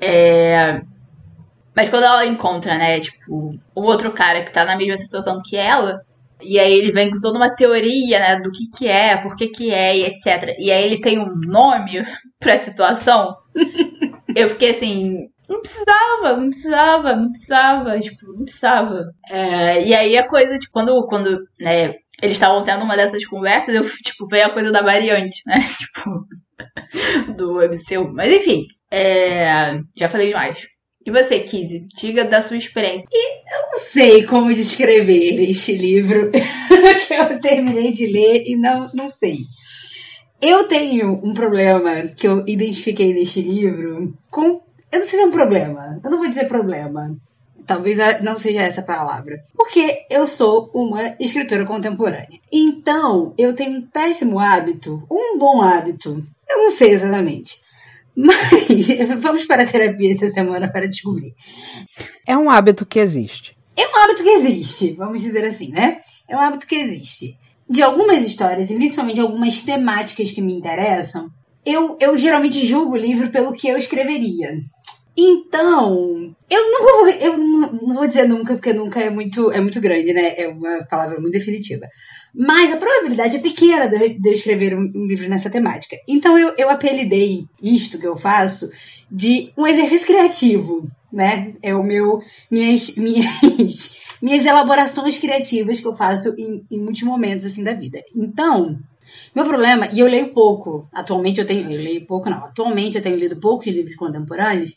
É. 0.00 0.80
Mas 1.74 1.90
quando 1.90 2.04
ela 2.04 2.24
encontra, 2.24 2.78
né, 2.78 2.98
tipo, 3.00 3.58
o 3.74 3.82
outro 3.82 4.10
cara 4.12 4.42
que 4.42 4.50
tá 4.50 4.64
na 4.64 4.76
mesma 4.76 4.96
situação 4.96 5.42
que 5.44 5.56
ela, 5.56 6.00
e 6.42 6.58
aí 6.58 6.72
ele 6.72 6.90
vem 6.90 7.10
com 7.10 7.20
toda 7.20 7.38
uma 7.38 7.54
teoria, 7.54 8.18
né, 8.18 8.40
do 8.40 8.50
que 8.50 8.66
que 8.68 8.88
é, 8.88 9.16
por 9.16 9.36
que 9.36 9.48
que 9.48 9.70
é 9.70 9.96
e 9.98 10.04
etc. 10.04 10.56
E 10.58 10.70
aí 10.70 10.84
ele 10.84 11.00
tem 11.00 11.18
um 11.18 11.34
nome 11.46 12.02
pra 12.40 12.58
situação. 12.58 13.36
Eu 14.34 14.48
fiquei 14.48 14.70
assim, 14.70 15.28
não 15.48 15.60
precisava, 15.60 16.36
não 16.36 16.48
precisava, 16.48 17.16
não 17.16 17.30
precisava, 17.30 17.98
tipo, 17.98 18.26
não 18.32 18.44
precisava. 18.44 19.04
É, 19.28 19.86
e 19.86 19.94
aí 19.94 20.16
a 20.16 20.26
coisa, 20.26 20.58
tipo, 20.58 20.72
quando, 20.72 21.06
quando 21.06 21.38
né, 21.60 21.94
eles 22.22 22.36
estavam 22.36 22.64
tendo 22.64 22.84
uma 22.84 22.96
dessas 22.96 23.24
conversas, 23.24 23.74
eu, 23.74 23.82
tipo, 24.02 24.26
veio 24.28 24.46
a 24.46 24.52
coisa 24.52 24.72
da 24.72 24.82
variante, 24.82 25.42
né, 25.46 25.62
tipo, 25.78 26.26
do 27.36 27.60
MCU. 27.60 28.12
Mas 28.12 28.32
enfim, 28.32 28.66
é, 28.90 29.80
já 29.96 30.08
falei 30.08 30.28
demais. 30.28 30.66
E 31.06 31.10
você, 31.10 31.38
Kizzy, 31.38 31.86
diga 31.96 32.24
da 32.24 32.42
sua 32.42 32.56
experiência. 32.56 33.06
E 33.12 33.38
eu 33.38 33.70
não 33.70 33.78
sei 33.78 34.24
como 34.24 34.52
descrever 34.52 35.40
este 35.40 35.76
livro 35.76 36.32
que 37.06 37.14
eu 37.14 37.40
terminei 37.40 37.92
de 37.92 38.08
ler 38.08 38.42
e 38.44 38.56
não, 38.56 38.90
não 38.92 39.08
sei. 39.08 39.36
Eu 40.42 40.64
tenho 40.64 41.12
um 41.24 41.32
problema 41.32 42.08
que 42.08 42.26
eu 42.26 42.44
identifiquei 42.46 43.14
neste 43.14 43.40
livro 43.40 44.14
com. 44.30 44.65
Eu 44.90 45.00
não 45.00 45.06
sei 45.06 45.18
se 45.18 45.24
é 45.24 45.26
um 45.26 45.30
problema. 45.30 46.00
Eu 46.02 46.10
não 46.10 46.18
vou 46.18 46.28
dizer 46.28 46.48
problema. 46.48 47.16
Talvez 47.66 47.98
não 48.22 48.38
seja 48.38 48.62
essa 48.62 48.82
palavra. 48.82 49.40
Porque 49.54 50.06
eu 50.08 50.26
sou 50.26 50.70
uma 50.72 51.16
escritora 51.18 51.66
contemporânea. 51.66 52.40
Então, 52.52 53.34
eu 53.36 53.54
tenho 53.54 53.78
um 53.78 53.82
péssimo 53.82 54.38
hábito, 54.38 55.02
um 55.10 55.36
bom 55.38 55.60
hábito. 55.60 56.24
Eu 56.48 56.58
não 56.58 56.70
sei 56.70 56.92
exatamente 56.92 57.60
mas 58.16 59.20
vamos 59.20 59.44
para 59.44 59.64
a 59.64 59.66
terapia 59.66 60.10
essa 60.10 60.28
semana 60.28 60.68
para 60.68 60.88
descobrir. 60.88 61.34
É 62.26 62.36
um 62.36 62.48
hábito 62.48 62.86
que 62.86 62.98
existe. 62.98 63.54
É 63.76 63.86
um 63.86 63.96
hábito 63.96 64.22
que 64.22 64.30
existe, 64.30 64.92
vamos 64.92 65.20
dizer 65.20 65.44
assim, 65.44 65.68
né? 65.70 65.98
É 66.26 66.34
um 66.34 66.40
hábito 66.40 66.66
que 66.66 66.76
existe. 66.76 67.38
De 67.68 67.82
algumas 67.82 68.24
histórias, 68.24 68.70
e 68.70 68.74
principalmente 68.74 69.20
algumas 69.20 69.60
temáticas 69.60 70.30
que 70.30 70.40
me 70.40 70.54
interessam, 70.54 71.28
eu, 71.66 71.96
eu 72.00 72.16
geralmente 72.16 72.64
julgo 72.64 72.94
o 72.94 72.98
livro 72.98 73.28
pelo 73.30 73.52
que 73.52 73.68
eu 73.68 73.76
escreveria. 73.76 74.60
Então, 75.18 76.34
eu 76.48 76.70
nunca 76.70 76.92
vou, 76.92 77.08
eu 77.08 77.38
não 77.38 77.94
vou 77.94 78.06
dizer 78.06 78.28
nunca, 78.28 78.54
porque 78.54 78.72
nunca 78.72 79.00
é 79.00 79.10
muito, 79.10 79.50
é 79.50 79.60
muito 79.60 79.80
grande, 79.80 80.12
né? 80.12 80.34
É 80.36 80.46
uma 80.46 80.84
palavra 80.84 81.18
muito 81.18 81.32
definitiva. 81.32 81.88
Mas 82.34 82.72
a 82.72 82.76
probabilidade 82.76 83.36
é 83.36 83.40
pequena 83.40 83.88
de 83.88 84.20
eu, 84.28 84.32
escrever 84.32 84.76
um, 84.76 84.92
um, 84.94 85.06
livro 85.06 85.28
nessa 85.28 85.48
temática. 85.48 85.96
Então 86.06 86.38
eu, 86.38 86.54
eu 86.58 86.68
apelidei 86.68 87.46
isto 87.62 87.98
que 87.98 88.06
eu 88.06 88.14
faço 88.14 88.70
de 89.10 89.50
um 89.56 89.66
exercício 89.66 90.06
criativo, 90.06 90.86
né? 91.10 91.54
É 91.62 91.74
o 91.74 91.82
meu, 91.82 92.20
minhas, 92.50 92.94
minhas, 92.96 93.96
minhas 94.20 94.44
elaborações 94.44 95.18
criativas 95.18 95.80
que 95.80 95.86
eu 95.86 95.94
faço 95.94 96.34
em, 96.38 96.62
em 96.70 96.78
muitos 96.78 97.02
momentos 97.02 97.46
assim 97.46 97.64
da 97.64 97.72
vida. 97.72 98.04
Então, 98.14 98.78
meu 99.34 99.44
problema, 99.44 99.88
e 99.92 100.00
eu 100.00 100.06
leio 100.06 100.32
pouco, 100.32 100.88
atualmente 100.92 101.40
eu 101.40 101.46
tenho, 101.46 101.70
eu 101.70 101.78
leio 101.78 102.06
pouco 102.06 102.30
não, 102.30 102.38
atualmente 102.38 102.96
eu 102.96 103.02
tenho 103.02 103.16
lido 103.16 103.36
poucos 103.36 103.66
livros 103.66 103.96
contemporâneos, 103.96 104.76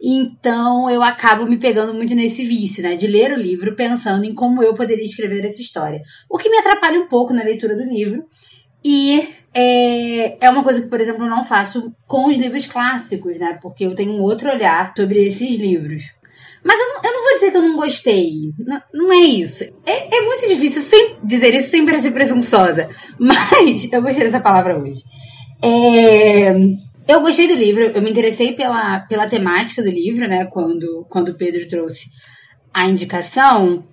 então 0.00 0.90
eu 0.90 1.02
acabo 1.02 1.46
me 1.46 1.56
pegando 1.56 1.94
muito 1.94 2.14
nesse 2.14 2.44
vício, 2.44 2.82
né? 2.82 2.96
De 2.96 3.06
ler 3.06 3.32
o 3.32 3.40
livro 3.40 3.74
pensando 3.74 4.24
em 4.24 4.34
como 4.34 4.62
eu 4.62 4.74
poderia 4.74 5.04
escrever 5.04 5.44
essa 5.44 5.60
história. 5.60 6.02
O 6.28 6.36
que 6.38 6.50
me 6.50 6.58
atrapalha 6.58 7.00
um 7.00 7.08
pouco 7.08 7.32
na 7.32 7.42
leitura 7.42 7.74
do 7.74 7.84
livro. 7.84 8.24
E 8.84 9.26
é, 9.52 10.46
é 10.46 10.50
uma 10.50 10.62
coisa 10.62 10.82
que, 10.82 10.88
por 10.88 11.00
exemplo, 11.00 11.24
eu 11.24 11.30
não 11.30 11.42
faço 11.42 11.92
com 12.06 12.28
os 12.28 12.36
livros 12.36 12.66
clássicos, 12.66 13.38
né? 13.38 13.58
Porque 13.60 13.84
eu 13.84 13.94
tenho 13.94 14.12
um 14.12 14.22
outro 14.22 14.50
olhar 14.50 14.92
sobre 14.96 15.24
esses 15.24 15.56
livros. 15.56 16.14
Mas 16.66 16.80
eu 16.80 16.86
não, 16.88 17.02
eu 17.04 17.12
não 17.12 17.22
vou 17.22 17.34
dizer 17.34 17.50
que 17.52 17.56
eu 17.56 17.62
não 17.62 17.76
gostei. 17.76 18.32
Não, 18.58 18.82
não 18.92 19.12
é 19.12 19.20
isso. 19.20 19.62
É, 19.86 20.16
é, 20.16 20.20
muito 20.22 20.48
difícil 20.48 20.82
sem 20.82 21.16
dizer 21.22 21.54
isso 21.54 21.70
sem 21.70 21.86
parecer 21.86 22.10
presunçosa. 22.10 22.88
Mas 23.18 23.90
eu 23.92 24.02
gostei 24.02 24.24
dessa 24.24 24.40
palavra 24.40 24.76
hoje. 24.76 25.02
É, 25.62 26.50
eu 27.06 27.20
gostei 27.20 27.46
do 27.46 27.54
livro, 27.54 27.84
eu 27.84 28.02
me 28.02 28.10
interessei 28.10 28.52
pela, 28.54 29.00
pela 29.00 29.28
temática 29.28 29.80
do 29.80 29.88
livro, 29.88 30.26
né? 30.26 30.46
Quando, 30.46 31.06
quando 31.08 31.28
o 31.28 31.36
Pedro 31.36 31.68
trouxe 31.68 32.10
a 32.74 32.84
indicação, 32.86 33.84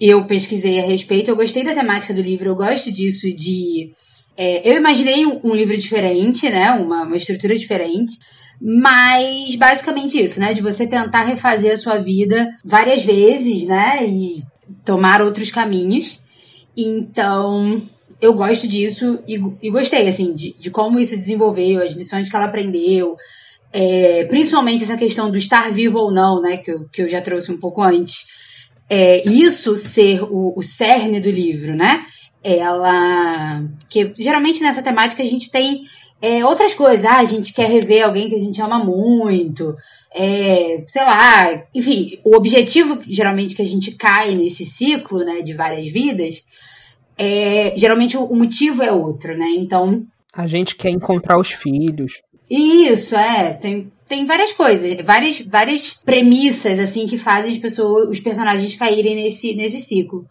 eu 0.00 0.24
pesquisei 0.24 0.78
a 0.78 0.86
respeito. 0.86 1.30
Eu 1.30 1.36
gostei 1.36 1.64
da 1.64 1.74
temática 1.74 2.14
do 2.14 2.22
livro, 2.22 2.48
eu 2.48 2.54
gosto 2.56 2.92
disso 2.92 3.26
de 3.34 3.90
É, 4.36 4.70
eu 4.70 4.76
imaginei 4.76 5.26
um, 5.26 5.40
um, 5.42 5.54
livro 5.54 5.76
diferente, 5.76 6.48
né? 6.48 6.70
Uma, 6.70 7.02
uma 7.02 7.16
estrutura 7.16 7.58
diferente. 7.58 8.12
Mas 8.60 9.56
basicamente 9.56 10.22
isso, 10.22 10.38
né? 10.38 10.52
De 10.52 10.60
você 10.60 10.86
tentar 10.86 11.22
refazer 11.22 11.72
a 11.72 11.76
sua 11.76 11.98
vida 11.98 12.54
várias 12.62 13.04
vezes, 13.04 13.66
né? 13.66 14.06
E 14.06 14.42
tomar 14.84 15.22
outros 15.22 15.50
caminhos. 15.50 16.20
Então, 16.76 17.80
eu 18.20 18.34
gosto 18.34 18.68
disso 18.68 19.18
e, 19.26 19.40
e 19.62 19.70
gostei, 19.70 20.06
assim, 20.06 20.34
de, 20.34 20.54
de, 20.60 20.70
como 20.70 21.00
isso 21.00 21.16
desenvolveu, 21.16 21.82
as 21.82 21.94
lições 21.94 22.28
que 22.28 22.36
ela 22.36 22.44
aprendeu. 22.44 23.16
É, 23.72 24.24
principalmente 24.24 24.84
essa 24.84 24.96
questão 24.96 25.30
do 25.30 25.38
estar 25.38 25.72
vivo 25.72 25.98
ou 25.98 26.12
não, 26.12 26.42
né? 26.42 26.58
Que 26.58 26.70
eu, 26.70 26.88
que 26.90 27.02
eu 27.02 27.08
já 27.08 27.22
trouxe 27.22 27.50
um 27.50 27.58
pouco 27.58 27.82
antes. 27.82 28.26
É, 28.90 29.26
isso 29.26 29.74
ser 29.74 30.22
o, 30.22 30.52
o 30.54 30.62
cerne 30.62 31.20
do 31.20 31.30
livro, 31.30 31.74
né? 31.74 32.04
Ela. 32.42 33.62
que 33.88 34.12
geralmente 34.18 34.62
nessa 34.62 34.82
temática 34.82 35.22
a 35.22 35.26
gente 35.26 35.50
tem 35.50 35.82
é, 36.22 36.44
outras 36.44 36.74
coisas, 36.74 37.04
ah, 37.04 37.18
a 37.18 37.24
gente 37.24 37.54
quer 37.54 37.70
rever 37.70 38.04
alguém 38.04 38.28
que 38.28 38.36
a 38.36 38.40
gente 38.40 38.60
ama 38.60 38.84
muito, 38.84 39.74
é, 40.14 40.82
sei 40.86 41.02
lá, 41.02 41.64
enfim, 41.74 42.18
o 42.24 42.36
objetivo 42.36 43.00
geralmente 43.06 43.54
que 43.54 43.62
a 43.62 43.66
gente 43.66 43.92
cai 43.92 44.34
nesse 44.34 44.66
ciclo, 44.66 45.24
né, 45.24 45.40
de 45.40 45.54
várias 45.54 45.88
vidas, 45.88 46.44
é, 47.16 47.74
geralmente 47.76 48.16
o, 48.16 48.34
motivo 48.34 48.82
é 48.82 48.92
outro, 48.92 49.36
né, 49.36 49.48
então... 49.56 50.04
A 50.32 50.46
gente 50.46 50.76
quer 50.76 50.90
encontrar 50.90 51.38
os 51.38 51.50
filhos. 51.50 52.20
Isso, 52.50 53.16
é, 53.16 53.54
tem, 53.54 53.90
tem 54.06 54.26
várias 54.26 54.52
coisas, 54.52 55.02
várias, 55.02 55.40
várias 55.40 55.94
premissas, 55.94 56.78
assim, 56.78 57.06
que 57.06 57.16
fazem 57.16 57.52
as 57.52 57.58
pessoas, 57.58 58.08
os 58.08 58.20
personagens 58.20 58.76
caírem 58.76 59.16
nesse, 59.16 59.54
nesse 59.54 59.80
ciclo. 59.80 60.26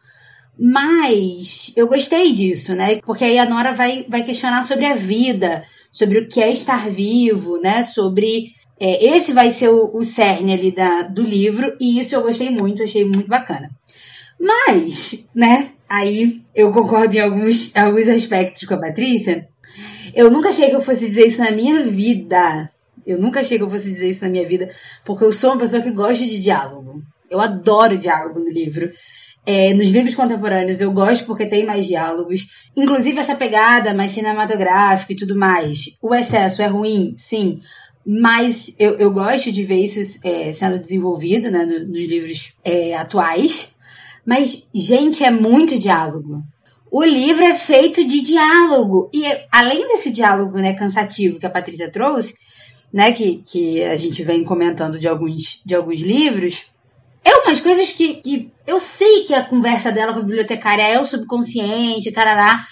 Mas 0.62 1.72
eu 1.74 1.88
gostei 1.88 2.34
disso, 2.34 2.76
né? 2.76 3.00
Porque 3.06 3.24
aí 3.24 3.40
a 3.40 3.48
Nora 3.48 3.72
vai, 3.72 4.06
vai 4.10 4.24
questionar 4.24 4.64
sobre 4.64 4.86
a 4.86 4.94
vida, 4.94 5.64
sobre 5.90 6.20
o 6.20 6.28
que 6.28 6.42
é 6.42 6.52
estar 6.52 6.90
vivo, 6.90 7.58
né? 7.62 7.82
Sobre. 7.84 8.52
É, 8.78 9.16
esse 9.16 9.34
vai 9.34 9.52
ser 9.52 9.70
o, 9.70 9.90
o 9.94 10.04
cerne 10.04 10.54
ali 10.54 10.72
da, 10.72 11.04
do 11.04 11.22
livro, 11.22 11.76
e 11.80 12.00
isso 12.00 12.16
eu 12.16 12.22
gostei 12.22 12.50
muito, 12.50 12.84
achei 12.84 13.06
muito 13.06 13.28
bacana. 13.28 13.70
Mas, 14.40 15.26
né, 15.36 15.68
aí 15.88 16.42
eu 16.56 16.72
concordo 16.72 17.14
em 17.16 17.20
alguns, 17.20 17.76
alguns 17.76 18.08
aspectos 18.08 18.66
com 18.66 18.74
a 18.74 18.80
Patrícia. 18.80 19.48
Eu 20.14 20.32
nunca 20.32 20.50
achei 20.50 20.70
que 20.70 20.76
eu 20.76 20.82
fosse 20.82 21.08
dizer 21.08 21.28
isso 21.28 21.42
na 21.42 21.52
minha 21.52 21.84
vida. 21.84 22.70
Eu 23.06 23.20
nunca 23.20 23.42
achei 23.42 23.58
que 23.58 23.64
eu 23.64 23.70
fosse 23.70 23.92
dizer 23.92 24.10
isso 24.10 24.24
na 24.24 24.30
minha 24.30 24.48
vida, 24.48 24.70
porque 25.04 25.26
eu 25.26 25.34
sou 25.34 25.52
uma 25.52 25.60
pessoa 25.60 25.82
que 25.82 25.92
gosta 25.92 26.24
de 26.24 26.40
diálogo. 26.40 27.02
Eu 27.30 27.40
adoro 27.40 27.98
diálogo 27.98 28.40
no 28.40 28.50
livro. 28.50 28.90
É, 29.46 29.74
nos 29.74 29.90
livros 29.90 30.14
contemporâneos 30.14 30.80
eu 30.80 30.92
gosto 30.92 31.26
porque 31.26 31.46
tem 31.46 31.66
mais 31.66 31.88
diálogos, 31.88 32.48
inclusive 32.76 33.20
essa 33.20 33.36
pegada 33.36 33.94
mais 33.94 34.12
cinematográfica 34.12 35.14
e 35.14 35.16
tudo 35.16 35.36
mais. 35.36 35.96
O 36.02 36.14
excesso 36.14 36.62
é 36.62 36.68
ruim, 36.68 37.14
sim, 37.18 37.60
mas 38.06 38.74
eu, 38.80 38.96
eu 38.98 39.12
gosto 39.12 39.52
de 39.52 39.64
ver 39.64 39.86
isso 39.86 40.20
é, 40.24 40.52
sendo 40.54 40.80
desenvolvido 40.80 41.52
né, 41.52 41.66
nos 41.66 42.08
livros 42.08 42.54
é, 42.64 42.96
atuais. 42.96 43.70
Mas, 44.26 44.68
gente, 44.74 45.24
é 45.24 45.32
muito 45.32 45.78
diálogo. 45.78 46.44
O 46.92 47.04
livro 47.04 47.44
é 47.44 47.56
feito 47.56 48.06
de 48.06 48.22
diálogo. 48.22 49.10
E 49.14 49.24
além 49.52 49.88
desse 49.88 50.12
diálogo 50.12 50.58
né, 50.58 50.74
cansativo 50.74 51.40
que 51.40 51.46
a 51.46 51.52
Patrícia 51.52 51.92
trouxe, 51.92 52.36
né, 52.92 53.12
que, 53.12 53.44
que 53.46 53.84
a 53.84 53.96
gente 53.96 54.24
vem 54.24 54.44
comentando 54.44 55.00
de 55.00 55.08
alguns, 55.08 55.62
de 55.64 55.76
alguns 55.76 56.00
livros, 56.00 56.66
é 57.30 57.38
umas 57.44 57.62
coisas 57.62 57.92
que, 57.92 58.16
que 58.16 58.52
eu 58.66 58.80
sei 58.80 59.24
que 59.24 59.34
a 59.34 59.44
conversa 59.44 59.92
dela 59.92 60.14
com 60.14 60.20
a 60.20 60.24
bibliotecária 60.24 60.84
é 60.84 61.00
o 61.00 61.06
subconsciente, 61.06 62.12
tarará, 62.12 62.66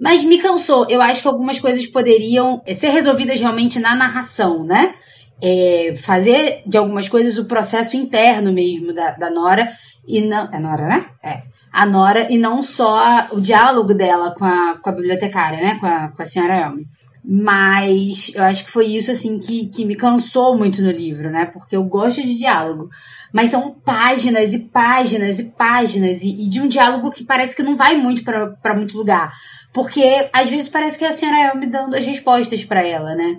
mas 0.00 0.22
me 0.24 0.38
cansou. 0.38 0.86
Eu 0.88 1.00
acho 1.02 1.22
que 1.22 1.28
algumas 1.28 1.60
coisas 1.60 1.86
poderiam 1.86 2.62
eh, 2.66 2.74
ser 2.74 2.90
resolvidas 2.90 3.40
realmente 3.40 3.78
na 3.78 3.94
narração, 3.94 4.64
né? 4.64 4.94
É, 5.42 5.94
fazer 5.98 6.62
de 6.64 6.78
algumas 6.78 7.08
coisas 7.08 7.38
o 7.38 7.46
processo 7.46 7.96
interno 7.96 8.52
mesmo 8.52 8.92
da, 8.92 9.12
da 9.12 9.30
Nora 9.30 9.68
e 10.06 10.20
não. 10.20 10.48
É 10.52 10.58
Nora, 10.58 10.86
né? 10.86 11.06
É. 11.22 11.42
A 11.72 11.84
Nora 11.84 12.28
e 12.30 12.38
não 12.38 12.62
só 12.62 13.26
o 13.32 13.40
diálogo 13.40 13.94
dela 13.94 14.32
com 14.32 14.44
a, 14.44 14.78
com 14.80 14.90
a 14.90 14.92
bibliotecária, 14.92 15.60
né? 15.60 15.76
Com 15.80 15.86
a, 15.86 16.08
com 16.08 16.22
a 16.22 16.26
senhora 16.26 16.56
Elme. 16.56 16.86
Mas 17.26 18.32
eu 18.34 18.42
acho 18.42 18.66
que 18.66 18.70
foi 18.70 18.86
isso 18.86 19.10
assim 19.10 19.38
que, 19.38 19.68
que 19.68 19.86
me 19.86 19.96
cansou 19.96 20.58
muito 20.58 20.82
no 20.82 20.90
livro, 20.90 21.30
né? 21.30 21.46
Porque 21.46 21.74
eu 21.74 21.82
gosto 21.82 22.22
de 22.22 22.36
diálogo. 22.36 22.90
Mas 23.32 23.48
são 23.48 23.72
páginas 23.72 24.52
e 24.52 24.58
páginas 24.58 25.38
e 25.38 25.44
páginas, 25.44 26.22
e, 26.22 26.44
e 26.44 26.48
de 26.50 26.60
um 26.60 26.68
diálogo 26.68 27.10
que 27.10 27.24
parece 27.24 27.56
que 27.56 27.62
não 27.62 27.76
vai 27.76 27.96
muito 27.96 28.22
para 28.22 28.76
muito 28.76 28.96
lugar. 28.96 29.32
Porque 29.72 30.28
às 30.34 30.50
vezes 30.50 30.68
parece 30.68 30.98
que 30.98 31.04
a 31.04 31.12
senhora 31.12 31.52
é 31.52 31.54
me 31.56 31.66
dando 31.66 31.96
as 31.96 32.04
respostas 32.04 32.62
para 32.62 32.86
ela, 32.86 33.14
né? 33.14 33.38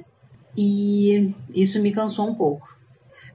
E 0.57 1.31
isso 1.53 1.79
me 1.79 1.91
cansou 1.91 2.27
um 2.27 2.33
pouco. 2.33 2.67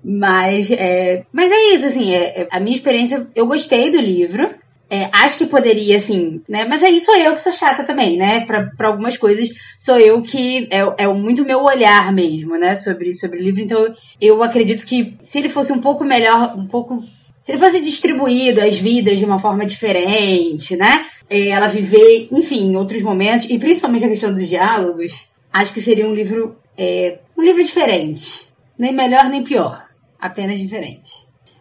Mas 0.03 0.71
é, 0.73 1.27
mas 1.33 1.51
é 1.53 1.75
isso, 1.75 1.87
assim, 1.87 2.13
é, 2.13 2.43
é, 2.43 2.49
a 2.51 2.59
minha 2.59 2.77
experiência, 2.77 3.29
eu 3.37 3.47
gostei 3.47 3.91
do 3.91 4.01
livro. 4.01 4.53
É, 4.92 5.09
acho 5.12 5.38
que 5.38 5.46
poderia, 5.46 5.96
assim, 5.96 6.42
né? 6.48 6.64
Mas 6.64 6.83
aí 6.83 7.00
sou 7.00 7.16
eu 7.16 7.33
que 7.33 7.40
sou 7.40 7.53
chata 7.53 7.85
também, 7.85 8.16
né? 8.16 8.44
Para 8.44 8.88
algumas 8.88 9.16
coisas, 9.16 9.48
sou 9.79 9.96
eu 9.96 10.20
que. 10.20 10.68
É, 10.68 11.05
é 11.05 11.07
muito 11.07 11.44
meu 11.44 11.62
olhar 11.62 12.12
mesmo, 12.12 12.57
né? 12.59 12.74
Sobre, 12.74 13.14
sobre 13.14 13.38
o 13.38 13.42
livro. 13.42 13.61
Então, 13.61 13.94
eu 14.20 14.42
acredito 14.42 14.85
que 14.85 15.16
se 15.22 15.38
ele 15.38 15.48
fosse 15.48 15.72
um 15.72 15.79
pouco 15.79 16.05
melhor, 16.05 16.59
um 16.59 16.66
pouco. 16.66 17.00
Se 17.40 17.53
ele 17.53 17.59
fosse 17.59 17.81
distribuído 17.81 18.61
as 18.61 18.79
vidas 18.79 19.20
de 19.20 19.24
uma 19.24 19.38
forma 19.38 19.64
diferente, 19.64 20.76
né? 20.76 21.07
É, 21.31 21.50
ela 21.50 21.68
viver, 21.68 22.26
enfim, 22.33 22.72
em 22.72 22.76
outros 22.76 23.00
momentos, 23.00 23.48
e 23.48 23.61
principalmente 23.61 24.05
a 24.05 24.09
questão 24.09 24.35
dos 24.35 24.48
diálogos, 24.48 25.29
acho 25.53 25.72
que 25.72 25.81
seria 25.81 26.09
um 26.09 26.12
livro. 26.12 26.57
É, 26.76 27.20
um 27.38 27.42
livro 27.42 27.62
diferente. 27.62 28.48
Nem 28.76 28.92
melhor 28.92 29.26
nem 29.26 29.44
pior. 29.44 29.87
Apenas 30.18 30.59
diferente. 30.59 31.12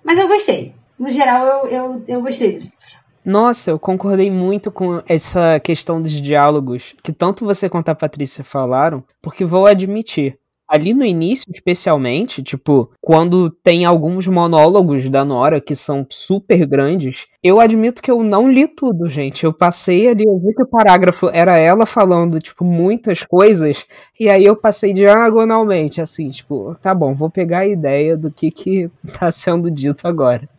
Mas 0.04 0.18
eu 0.18 0.28
gostei. 0.28 0.74
No 0.98 1.12
geral, 1.12 1.46
eu, 1.46 1.68
eu, 1.70 2.04
eu 2.08 2.22
gostei 2.22 2.54
do 2.54 2.60
livro. 2.62 2.99
Nossa, 3.30 3.70
eu 3.70 3.78
concordei 3.78 4.32
muito 4.32 4.72
com 4.72 5.04
essa 5.08 5.60
questão 5.60 6.02
dos 6.02 6.14
diálogos, 6.14 6.96
que 7.04 7.14
tanto 7.14 7.46
você 7.46 7.70
quanto 7.70 7.90
a 7.90 7.94
Patrícia 7.94 8.44
falaram, 8.44 9.04
porque 9.22 9.46
vou 9.46 9.68
admitir, 9.68 10.40
ali 10.68 10.96
no 10.96 11.06
início, 11.06 11.46
especialmente, 11.54 12.42
tipo, 12.42 12.90
quando 13.00 13.52
tem 13.52 13.86
alguns 13.86 14.26
monólogos 14.26 15.08
da 15.12 15.24
Nora 15.24 15.62
que 15.62 15.76
são 15.76 16.08
super 16.10 16.66
grandes, 16.66 17.28
eu 17.44 17.60
admito 17.60 18.02
que 18.02 18.10
eu 18.10 18.24
não 18.24 18.50
li 18.50 18.68
tudo, 18.68 19.08
gente. 19.08 19.44
Eu 19.44 19.54
passei 19.54 20.08
ali, 20.08 20.24
eu 20.26 20.40
vi 20.40 20.56
que 20.56 20.64
o 20.64 20.68
parágrafo 20.68 21.30
era 21.30 21.56
ela 21.56 21.86
falando, 21.86 22.40
tipo, 22.40 22.66
muitas 22.66 23.22
coisas, 23.22 23.86
e 24.20 24.28
aí 24.28 24.44
eu 24.44 24.56
passei 24.56 24.92
diagonalmente, 24.92 26.02
assim, 26.02 26.32
tipo, 26.32 26.76
tá 26.82 26.96
bom, 26.96 27.14
vou 27.14 27.30
pegar 27.30 27.60
a 27.60 27.68
ideia 27.68 28.18
do 28.18 28.32
que 28.32 28.50
que 28.50 28.90
tá 29.20 29.32
sendo 29.32 29.70
dito 29.70 30.08
agora. 30.08 30.50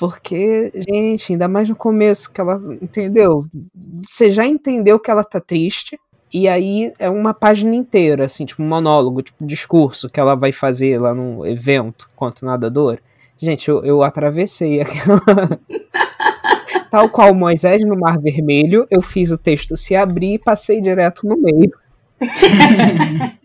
Porque, 0.00 0.72
gente, 0.74 1.30
ainda 1.30 1.46
mais 1.46 1.68
no 1.68 1.76
começo 1.76 2.32
que 2.32 2.40
ela 2.40 2.58
entendeu. 2.80 3.44
Você 4.08 4.30
já 4.30 4.46
entendeu 4.46 4.98
que 4.98 5.10
ela 5.10 5.22
tá 5.22 5.38
triste. 5.38 6.00
E 6.32 6.48
aí 6.48 6.90
é 6.98 7.10
uma 7.10 7.34
página 7.34 7.74
inteira, 7.74 8.24
assim, 8.24 8.46
tipo 8.46 8.62
um 8.62 8.66
monólogo, 8.66 9.20
tipo 9.20 9.44
um 9.44 9.46
discurso 9.46 10.08
que 10.08 10.18
ela 10.18 10.34
vai 10.34 10.52
fazer 10.52 10.98
lá 10.98 11.14
no 11.14 11.46
evento 11.46 12.08
quanto 12.16 12.46
nadador. 12.46 12.98
Gente, 13.36 13.68
eu, 13.68 13.84
eu 13.84 14.02
atravessei 14.02 14.80
aquela. 14.80 15.20
Tal 16.90 17.10
qual 17.10 17.34
Moisés 17.34 17.84
no 17.84 17.94
Mar 17.94 18.18
Vermelho, 18.18 18.86
eu 18.90 19.02
fiz 19.02 19.30
o 19.30 19.36
texto 19.36 19.76
se 19.76 19.94
abrir 19.94 20.32
e 20.34 20.38
passei 20.38 20.80
direto 20.80 21.26
no 21.26 21.36
meio. 21.36 21.72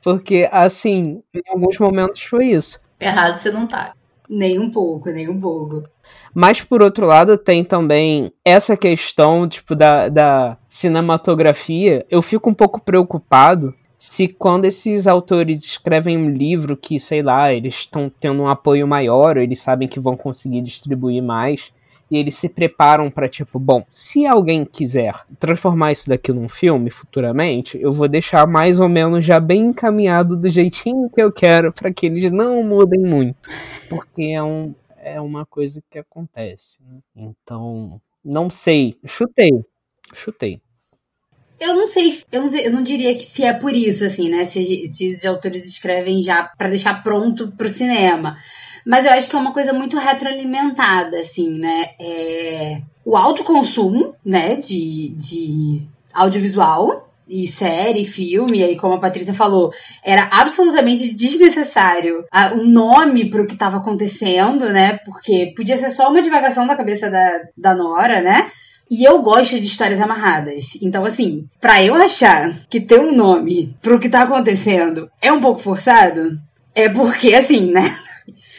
Porque, 0.00 0.48
assim, 0.52 1.20
em 1.34 1.42
alguns 1.48 1.80
momentos 1.80 2.22
foi 2.22 2.50
isso. 2.50 2.80
Errado 3.00 3.34
você 3.34 3.50
não 3.50 3.66
tá. 3.66 3.92
Nem 4.28 4.58
um 4.58 4.70
pouco, 4.70 5.10
nem 5.10 5.28
um 5.28 5.38
pouco. 5.38 5.84
Mas 6.34 6.60
por 6.60 6.82
outro 6.82 7.06
lado, 7.06 7.38
tem 7.38 7.62
também 7.62 8.32
essa 8.44 8.76
questão, 8.76 9.48
tipo, 9.48 9.74
da, 9.74 10.08
da 10.08 10.56
cinematografia. 10.68 12.04
Eu 12.10 12.20
fico 12.22 12.50
um 12.50 12.54
pouco 12.54 12.80
preocupado 12.80 13.72
se 13.98 14.28
quando 14.28 14.64
esses 14.66 15.06
autores 15.06 15.64
escrevem 15.64 16.18
um 16.18 16.28
livro 16.28 16.76
que, 16.76 17.00
sei 17.00 17.22
lá, 17.22 17.52
eles 17.52 17.76
estão 17.76 18.10
tendo 18.20 18.42
um 18.42 18.48
apoio 18.48 18.86
maior, 18.86 19.36
ou 19.36 19.42
eles 19.42 19.60
sabem 19.60 19.88
que 19.88 20.00
vão 20.00 20.16
conseguir 20.16 20.60
distribuir 20.60 21.22
mais, 21.22 21.72
e 22.14 22.18
eles 22.18 22.36
se 22.36 22.48
preparam 22.48 23.10
para 23.10 23.28
tipo, 23.28 23.58
bom, 23.58 23.84
se 23.90 24.24
alguém 24.24 24.64
quiser 24.64 25.14
transformar 25.38 25.90
isso 25.90 26.08
daqui 26.08 26.32
num 26.32 26.48
filme 26.48 26.90
futuramente, 26.90 27.76
eu 27.80 27.92
vou 27.92 28.06
deixar 28.06 28.46
mais 28.46 28.78
ou 28.78 28.88
menos 28.88 29.24
já 29.24 29.40
bem 29.40 29.66
encaminhado 29.66 30.36
do 30.36 30.48
jeitinho 30.48 31.10
que 31.10 31.20
eu 31.20 31.32
quero 31.32 31.72
para 31.72 31.92
que 31.92 32.06
eles 32.06 32.30
não 32.30 32.62
mudem 32.62 33.00
muito, 33.00 33.50
porque 33.88 34.22
é 34.22 34.42
um 34.42 34.74
é 35.04 35.20
uma 35.20 35.44
coisa 35.44 35.82
que 35.90 35.98
acontece. 35.98 36.82
Né? 36.82 36.98
Então, 37.14 38.00
não 38.24 38.48
sei, 38.48 38.96
chutei, 39.04 39.50
chutei. 40.14 40.60
Eu 41.60 41.74
não 41.74 41.86
sei, 41.86 42.10
eu 42.32 42.40
não, 42.40 42.48
sei, 42.48 42.66
eu 42.66 42.72
não 42.72 42.82
diria 42.82 43.14
que 43.14 43.24
se 43.24 43.44
é 43.44 43.52
por 43.52 43.74
isso, 43.74 44.04
assim, 44.04 44.28
né? 44.28 44.44
Se, 44.44 44.88
se 44.88 45.14
os 45.14 45.24
autores 45.24 45.64
escrevem 45.66 46.22
já 46.22 46.44
para 46.58 46.68
deixar 46.68 47.02
pronto 47.02 47.52
pro 47.52 47.68
cinema. 47.68 48.36
Mas 48.86 49.06
eu 49.06 49.12
acho 49.12 49.28
que 49.28 49.36
é 49.36 49.38
uma 49.38 49.52
coisa 49.52 49.72
muito 49.72 49.98
retroalimentada, 49.98 51.18
assim, 51.18 51.50
né? 51.58 51.90
É... 52.00 52.80
O 53.04 53.16
alto 53.16 53.44
consumo, 53.44 54.14
né, 54.24 54.56
de, 54.56 55.10
de 55.10 55.82
audiovisual, 56.12 57.04
e 57.28 57.48
série, 57.48 58.04
filme, 58.04 58.58
e 58.58 58.64
aí 58.64 58.76
como 58.76 58.94
a 58.94 58.98
Patrícia 58.98 59.32
falou, 59.32 59.72
era 60.04 60.28
absolutamente 60.30 61.14
desnecessário 61.14 62.24
um 62.54 62.66
nome 62.66 63.30
para 63.30 63.42
o 63.42 63.46
que 63.46 63.54
estava 63.54 63.78
acontecendo, 63.78 64.68
né? 64.70 64.98
Porque 64.98 65.52
podia 65.56 65.76
ser 65.76 65.90
só 65.90 66.10
uma 66.10 66.22
divagação 66.22 66.66
da 66.66 66.76
cabeça 66.76 67.10
da, 67.10 67.42
da 67.56 67.74
Nora, 67.74 68.20
né? 68.20 68.50
E 68.90 69.02
eu 69.04 69.22
gosto 69.22 69.58
de 69.58 69.66
histórias 69.66 70.00
amarradas. 70.00 70.78
Então, 70.82 71.04
assim, 71.04 71.46
pra 71.60 71.82
eu 71.82 71.94
achar 71.94 72.54
que 72.68 72.80
ter 72.80 73.00
um 73.00 73.16
nome 73.16 73.74
pro 73.80 73.98
que 73.98 74.10
tá 74.10 74.22
acontecendo 74.22 75.10
é 75.20 75.32
um 75.32 75.40
pouco 75.40 75.60
forçado, 75.60 76.38
é 76.74 76.88
porque, 76.90 77.34
assim, 77.34 77.72
né? 77.72 77.96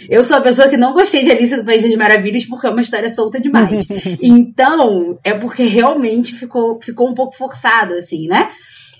Eu 0.09 0.23
sou 0.23 0.37
a 0.37 0.41
pessoa 0.41 0.69
que 0.69 0.77
não 0.77 0.93
gostei 0.93 1.23
de 1.23 1.31
Alice 1.31 1.55
do 1.55 1.65
País 1.65 1.83
das 1.83 1.95
Maravilhas 1.95 2.45
porque 2.45 2.67
é 2.67 2.69
uma 2.69 2.81
história 2.81 3.09
solta 3.09 3.39
demais. 3.39 3.87
então, 4.21 5.19
é 5.23 5.33
porque 5.33 5.63
realmente 5.63 6.33
ficou, 6.33 6.81
ficou 6.81 7.09
um 7.09 7.13
pouco 7.13 7.35
forçado, 7.35 7.93
assim, 7.93 8.27
né? 8.27 8.49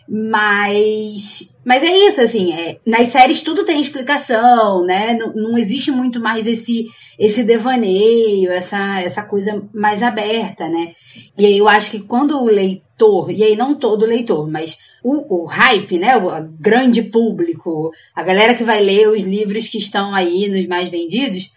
Mas. 0.07 1.55
Mas 1.63 1.83
é 1.83 2.07
isso, 2.07 2.21
assim, 2.21 2.53
é, 2.53 2.79
nas 2.85 3.07
séries 3.07 3.41
tudo 3.41 3.65
tem 3.65 3.81
explicação, 3.81 4.85
né? 4.85 5.15
Não, 5.15 5.33
não 5.33 5.57
existe 5.57 5.89
muito 5.91 6.19
mais 6.19 6.45
esse 6.45 6.85
esse 7.17 7.43
devaneio, 7.43 8.51
essa, 8.51 9.01
essa 9.01 9.23
coisa 9.23 9.63
mais 9.73 10.03
aberta, 10.03 10.67
né? 10.67 10.91
E 11.37 11.45
aí 11.45 11.57
eu 11.57 11.67
acho 11.67 11.91
que 11.91 11.99
quando 12.01 12.37
o 12.37 12.45
leitor, 12.45 13.31
e 13.31 13.43
aí 13.43 13.55
não 13.55 13.73
todo 13.73 14.05
leitor, 14.05 14.49
mas 14.49 14.77
o, 15.03 15.43
o 15.43 15.45
hype, 15.45 15.97
né? 15.97 16.17
O 16.17 16.29
grande 16.59 17.03
público, 17.03 17.91
a 18.13 18.21
galera 18.21 18.53
que 18.53 18.63
vai 18.63 18.83
ler 18.83 19.09
os 19.09 19.23
livros 19.23 19.67
que 19.67 19.77
estão 19.77 20.13
aí 20.13 20.49
nos 20.49 20.67
mais 20.67 20.89
vendidos, 20.89 21.51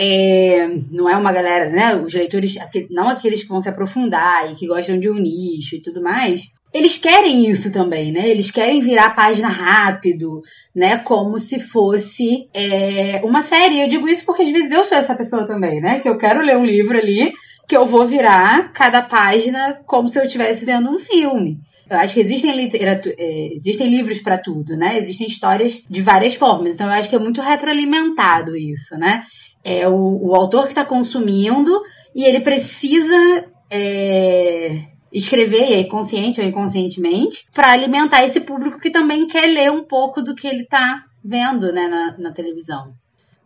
é, 0.00 0.78
não 0.92 1.10
é 1.10 1.16
uma 1.16 1.32
galera, 1.32 1.68
né? 1.68 1.96
Os 1.96 2.14
leitores, 2.14 2.54
não 2.88 3.08
aqueles 3.08 3.42
que 3.42 3.48
vão 3.48 3.60
se 3.60 3.68
aprofundar 3.68 4.48
e 4.48 4.54
que 4.54 4.68
gostam 4.68 5.00
de 5.00 5.10
um 5.10 5.18
nicho 5.18 5.74
e 5.74 5.82
tudo 5.82 6.00
mais, 6.00 6.52
eles 6.72 6.98
querem 6.98 7.50
isso 7.50 7.72
também, 7.72 8.12
né? 8.12 8.28
Eles 8.28 8.48
querem 8.52 8.80
virar 8.80 9.06
a 9.06 9.14
página 9.14 9.48
rápido, 9.48 10.40
né? 10.72 10.98
Como 10.98 11.36
se 11.36 11.58
fosse 11.58 12.48
é, 12.54 13.20
uma 13.24 13.42
série. 13.42 13.80
Eu 13.80 13.88
digo 13.88 14.06
isso 14.06 14.24
porque 14.24 14.42
às 14.42 14.50
vezes 14.50 14.70
eu 14.70 14.84
sou 14.84 14.96
essa 14.96 15.16
pessoa 15.16 15.48
também, 15.48 15.80
né? 15.80 15.98
Que 15.98 16.08
eu 16.08 16.16
quero 16.16 16.42
ler 16.42 16.56
um 16.56 16.64
livro 16.64 16.96
ali, 16.96 17.32
que 17.66 17.76
eu 17.76 17.84
vou 17.84 18.06
virar 18.06 18.72
cada 18.72 19.02
página 19.02 19.80
como 19.84 20.08
se 20.08 20.20
eu 20.20 20.24
estivesse 20.24 20.64
vendo 20.64 20.88
um 20.88 21.00
filme. 21.00 21.58
Eu 21.90 21.96
acho 21.96 22.14
que 22.14 22.20
existem, 22.20 22.54
literatura, 22.54 23.14
é, 23.18 23.52
existem 23.54 23.88
livros 23.88 24.20
para 24.20 24.38
tudo, 24.38 24.76
né? 24.76 24.98
Existem 24.98 25.26
histórias 25.26 25.82
de 25.90 26.02
várias 26.02 26.34
formas. 26.34 26.74
Então 26.74 26.86
eu 26.86 26.92
acho 26.92 27.08
que 27.08 27.16
é 27.16 27.18
muito 27.18 27.40
retroalimentado 27.40 28.54
isso, 28.54 28.96
né? 28.96 29.24
É 29.64 29.88
o, 29.88 30.28
o 30.28 30.34
autor 30.34 30.64
que 30.64 30.72
está 30.72 30.84
consumindo 30.84 31.82
e 32.14 32.24
ele 32.24 32.40
precisa. 32.40 33.48
É, 33.70 34.88
escrever, 35.12 35.86
consciente 35.88 36.40
ou 36.40 36.46
inconscientemente, 36.46 37.46
para 37.54 37.72
alimentar 37.72 38.24
esse 38.24 38.42
público 38.42 38.78
que 38.78 38.90
também 38.90 39.26
quer 39.26 39.46
ler 39.46 39.70
um 39.70 39.84
pouco 39.84 40.22
do 40.22 40.34
que 40.34 40.46
ele 40.46 40.62
está 40.62 41.02
vendo 41.24 41.72
né, 41.72 41.88
na, 41.88 42.18
na 42.18 42.32
televisão. 42.32 42.94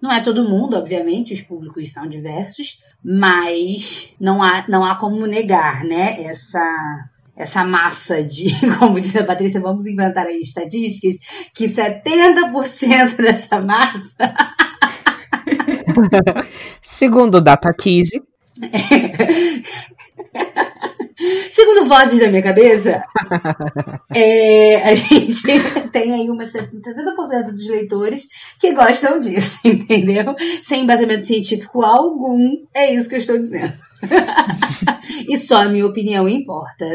Não 0.00 0.10
é 0.10 0.20
todo 0.20 0.48
mundo, 0.48 0.76
obviamente, 0.76 1.32
os 1.32 1.40
públicos 1.40 1.92
são 1.92 2.08
diversos, 2.08 2.80
mas 3.04 4.14
não 4.20 4.42
há, 4.42 4.64
não 4.68 4.84
há 4.84 4.96
como 4.96 5.26
negar, 5.26 5.84
né, 5.84 6.20
essa 6.22 7.08
essa 7.34 7.64
massa 7.64 8.22
de, 8.22 8.48
como 8.78 9.00
disse 9.00 9.18
a 9.18 9.24
Patrícia, 9.24 9.60
vamos 9.60 9.86
inventar 9.86 10.26
aí 10.26 10.42
estatísticas, 10.42 11.16
que 11.54 11.64
70% 11.64 13.16
dessa 13.22 13.60
massa. 13.60 14.34
Segundo 16.80 17.36
o 17.36 17.40
DataKeys. 17.40 18.10
Segundo 21.50 21.86
vozes 21.86 22.20
da 22.20 22.28
minha 22.28 22.42
cabeça, 22.42 23.04
é, 24.14 24.76
a 24.82 24.94
gente 24.94 25.42
tem 25.92 26.12
aí 26.12 26.28
uma 26.28 26.44
70% 26.44 26.64
dos 27.52 27.68
leitores 27.68 28.26
que 28.58 28.72
gostam 28.72 29.18
disso, 29.18 29.60
entendeu? 29.64 30.34
Sem 30.62 30.82
embasamento 30.82 31.22
científico 31.22 31.82
algum, 31.84 32.64
é 32.74 32.92
isso 32.92 33.08
que 33.08 33.14
eu 33.14 33.20
estou 33.20 33.38
dizendo. 33.38 33.72
e 35.28 35.36
só 35.36 35.62
a 35.62 35.68
minha 35.68 35.86
opinião 35.86 36.28
importa. 36.28 36.86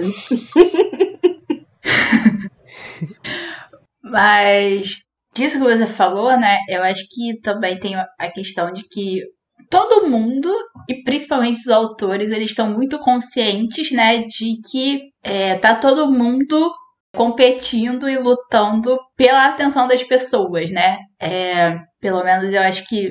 Mas 4.03 5.06
disso 5.37 5.57
que 5.57 5.63
você 5.63 5.85
falou, 5.85 6.37
né? 6.37 6.57
Eu 6.67 6.83
acho 6.83 7.03
que 7.09 7.39
também 7.41 7.79
tem 7.79 7.95
a 7.95 8.31
questão 8.33 8.71
de 8.71 8.83
que 8.89 9.21
todo 9.69 10.07
mundo, 10.07 10.53
e 10.89 11.03
principalmente 11.03 11.59
os 11.59 11.67
autores, 11.67 12.31
eles 12.31 12.49
estão 12.49 12.71
muito 12.71 12.97
conscientes, 12.99 13.91
né, 13.91 14.19
de 14.19 14.53
que 14.69 15.01
é, 15.23 15.57
tá 15.57 15.75
todo 15.75 16.11
mundo 16.11 16.73
competindo 17.15 18.09
e 18.09 18.17
lutando 18.17 18.97
pela 19.15 19.47
atenção 19.47 19.87
das 19.87 20.03
pessoas, 20.03 20.71
né? 20.71 20.97
É, 21.19 21.77
pelo 21.99 22.23
menos 22.23 22.53
eu 22.53 22.61
acho 22.61 22.87
que. 22.87 23.05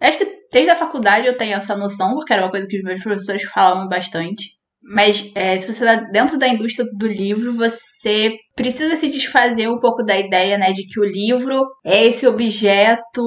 Eu 0.00 0.08
acho 0.08 0.18
que 0.18 0.26
desde 0.52 0.70
a 0.70 0.76
faculdade 0.76 1.26
eu 1.26 1.36
tenho 1.36 1.56
essa 1.56 1.76
noção, 1.76 2.14
porque 2.14 2.32
era 2.32 2.42
uma 2.42 2.50
coisa 2.50 2.66
que 2.66 2.76
os 2.76 2.82
meus 2.82 3.02
professores 3.02 3.42
falavam 3.44 3.88
bastante. 3.88 4.44
Mas 4.82 5.30
é, 5.34 5.58
se 5.58 5.66
você 5.66 5.84
está 5.84 5.96
dentro 6.10 6.38
da 6.38 6.48
indústria 6.48 6.88
do 6.92 7.06
livro, 7.06 7.52
você 7.56 8.34
precisa 8.56 8.96
se 8.96 9.08
desfazer 9.10 9.68
um 9.68 9.78
pouco 9.78 10.02
da 10.02 10.18
ideia, 10.18 10.58
né, 10.58 10.72
de 10.72 10.86
que 10.86 10.98
o 10.98 11.04
livro 11.04 11.64
é 11.84 12.04
esse 12.04 12.26
objeto 12.26 13.22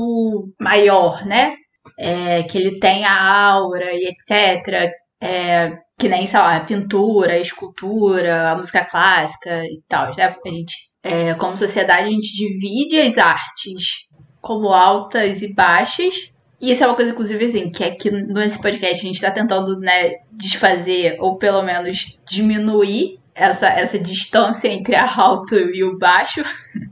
maior, 0.59 1.25
né? 1.25 1.55
é, 1.97 2.43
que 2.43 2.57
ele 2.57 2.79
tem 2.79 3.05
a 3.05 3.51
aura 3.51 3.93
e 3.93 4.05
etc. 4.05 4.91
É, 5.21 5.71
que 5.97 6.09
nem, 6.09 6.27
sei 6.27 6.39
lá, 6.39 6.57
a 6.57 6.61
pintura, 6.61 7.33
a 7.33 7.39
escultura, 7.39 8.51
a 8.51 8.57
música 8.57 8.83
clássica 8.83 9.63
e 9.65 9.81
tal. 9.87 10.07
Né? 10.07 10.23
A 10.23 10.49
gente, 10.49 10.75
é, 11.03 11.33
como 11.35 11.57
sociedade, 11.57 12.07
a 12.07 12.11
gente 12.11 12.33
divide 12.33 12.99
as 12.99 13.17
artes 13.17 14.07
como 14.41 14.69
altas 14.69 15.41
e 15.41 15.53
baixas. 15.53 16.33
E 16.59 16.71
isso 16.71 16.83
é 16.83 16.87
uma 16.87 16.95
coisa, 16.95 17.11
inclusive, 17.11 17.45
assim, 17.45 17.69
que 17.69 17.83
aqui 17.83 18.09
nesse 18.09 18.61
podcast 18.61 18.99
a 18.99 19.07
gente 19.07 19.15
está 19.15 19.31
tentando, 19.31 19.77
né, 19.79 20.13
desfazer, 20.31 21.17
ou 21.19 21.37
pelo 21.37 21.61
menos 21.63 22.19
diminuir 22.27 23.19
essa, 23.33 23.67
essa 23.67 23.99
distância 23.99 24.67
entre 24.69 24.95
a 24.95 25.05
alto 25.17 25.55
e 25.55 25.83
o 25.83 25.97
baixo. 25.97 26.43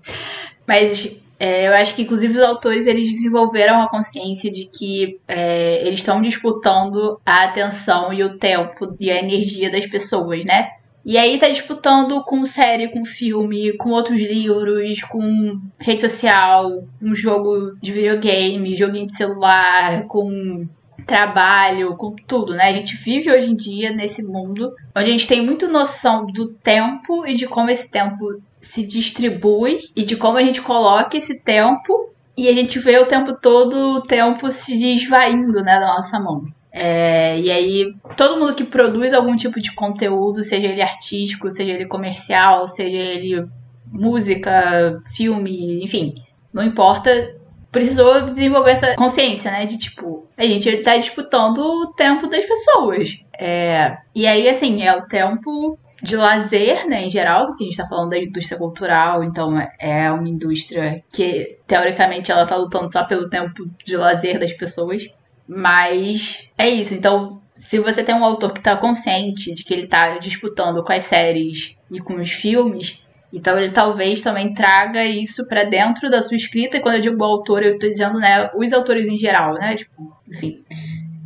Mas 0.68 1.10
é, 1.40 1.68
eu 1.68 1.74
acho 1.74 1.96
que, 1.96 2.04
inclusive, 2.04 2.38
os 2.38 2.44
autores 2.44 2.86
eles 2.86 3.12
desenvolveram 3.12 3.82
a 3.82 3.90
consciência 3.90 4.52
de 4.52 4.66
que 4.66 5.20
é, 5.28 5.86
eles 5.86 6.00
estão 6.00 6.22
disputando 6.22 7.20
a 7.26 7.44
atenção 7.44 8.14
e 8.14 8.24
o 8.24 8.38
tempo 8.38 8.96
e 9.00 9.10
a 9.10 9.20
energia 9.20 9.72
das 9.72 9.86
pessoas, 9.86 10.46
né? 10.46 10.72
E 11.06 11.18
aí 11.18 11.38
tá 11.38 11.50
disputando 11.50 12.24
com 12.24 12.46
série, 12.46 12.90
com 12.90 13.04
filme, 13.04 13.76
com 13.78 13.90
outros 13.90 14.22
livros, 14.22 15.02
com 15.04 15.60
rede 15.78 16.02
social, 16.02 16.88
com 17.00 17.14
jogo 17.14 17.76
de 17.82 17.92
videogame, 17.92 18.76
joguinho 18.76 19.08
de 19.08 19.18
celular, 19.18 20.06
com 20.08 20.66
trabalho, 21.06 21.98
com 21.98 22.16
tudo, 22.28 22.54
né? 22.54 22.70
A 22.70 22.74
gente 22.74 22.96
vive 22.96 23.30
hoje 23.30 23.52
em 23.52 23.56
dia 23.56 23.92
nesse 23.92 24.24
mundo 24.24 24.74
onde 24.96 25.10
a 25.10 25.12
gente 25.12 25.28
tem 25.28 25.42
muito 25.42 25.68
noção 25.68 26.26
do 26.26 26.54
tempo 26.54 27.28
e 27.28 27.34
de 27.34 27.48
como 27.48 27.70
esse 27.70 27.92
tempo 27.92 28.42
se 28.62 28.86
distribui 28.86 29.80
e 29.96 30.04
de 30.04 30.16
como 30.16 30.38
a 30.38 30.44
gente 30.44 30.62
coloca 30.62 31.18
esse 31.18 31.44
tempo 31.44 32.14
e 32.38 32.48
a 32.48 32.54
gente 32.54 32.80
vê 32.80 32.98
o 32.98 33.06
tempo 33.06 33.34
todo 33.40 33.98
o 33.98 34.02
tempo 34.02 34.50
se 34.50 34.78
desvaindo, 34.78 35.62
né, 35.64 35.80
da 35.80 35.88
nossa 35.88 36.20
mão. 36.20 36.42
É, 36.74 37.40
e 37.40 37.52
aí, 37.52 37.94
todo 38.18 38.40
mundo 38.40 38.56
que 38.56 38.64
produz 38.64 39.14
algum 39.14 39.36
tipo 39.36 39.62
de 39.62 39.74
conteúdo, 39.76 40.44
seja 40.44 40.68
ele 40.68 40.82
artístico, 40.82 41.52
seja 41.52 41.72
ele 41.72 41.86
comercial, 41.86 42.68
seja 42.68 42.98
ele 42.98 43.48
música, 43.86 45.00
filme, 45.16 45.84
enfim, 45.84 46.16
não 46.52 46.64
importa, 46.64 47.40
precisou 47.72 48.22
desenvolver 48.22 48.72
essa 48.72 48.96
consciência, 48.96 49.52
né? 49.52 49.66
De 49.66 49.78
tipo, 49.78 50.28
a 50.36 50.44
gente 50.44 50.78
tá 50.78 50.98
disputando 50.98 51.60
o 51.60 51.94
tempo 51.94 52.28
das 52.28 52.44
pessoas. 52.44 53.24
É, 53.38 53.98
e 54.16 54.26
aí, 54.26 54.50
assim, 54.50 54.84
é 54.84 54.96
o 54.96 55.08
tempo 55.08 55.78
de 56.02 56.16
lazer, 56.16 56.88
né, 56.88 57.06
em 57.06 57.10
geral, 57.10 57.48
porque 57.48 57.64
a 57.64 57.68
gente 57.68 57.78
tá 57.78 57.88
falando 57.88 58.10
da 58.10 58.18
indústria 58.18 58.58
cultural, 58.58 59.24
então 59.24 59.58
é 59.80 60.12
uma 60.12 60.28
indústria 60.28 61.04
que, 61.14 61.58
teoricamente, 61.66 62.32
ela 62.32 62.46
tá 62.46 62.56
lutando 62.56 62.92
só 62.92 63.04
pelo 63.04 63.30
tempo 63.30 63.68
de 63.86 63.96
lazer 63.96 64.40
das 64.40 64.54
pessoas. 64.54 65.08
Mas 65.48 66.52
é 66.58 66.70
isso, 66.70 66.94
então. 66.94 67.42
Se 67.56 67.80
você 67.80 68.04
tem 68.04 68.14
um 68.14 68.26
autor 68.26 68.52
que 68.52 68.62
tá 68.62 68.76
consciente 68.76 69.54
de 69.54 69.64
que 69.64 69.74
ele 69.74 69.88
tá 69.88 70.18
disputando 70.18 70.84
com 70.84 70.92
as 70.92 71.06
séries 71.06 71.78
e 71.90 72.00
com 72.00 72.16
os 72.16 72.30
filmes, 72.30 73.08
então 73.32 73.58
ele 73.58 73.70
talvez 73.70 74.22
também 74.22 74.54
traga 74.54 75.06
isso 75.06 75.48
para 75.48 75.64
dentro 75.64 76.10
da 76.10 76.22
sua 76.22 76.36
escrita. 76.36 76.78
E 76.78 76.80
quando 76.80 76.96
eu 76.96 77.02
digo 77.02 77.24
autor, 77.24 77.64
eu 77.64 77.80
tô 77.80 77.88
dizendo, 77.88 78.20
né, 78.20 78.50
os 78.56 78.74
autores 78.74 79.06
em 79.06 79.18
geral, 79.18 79.54
né? 79.54 79.76
Tipo, 79.76 80.16
enfim. 80.30 80.64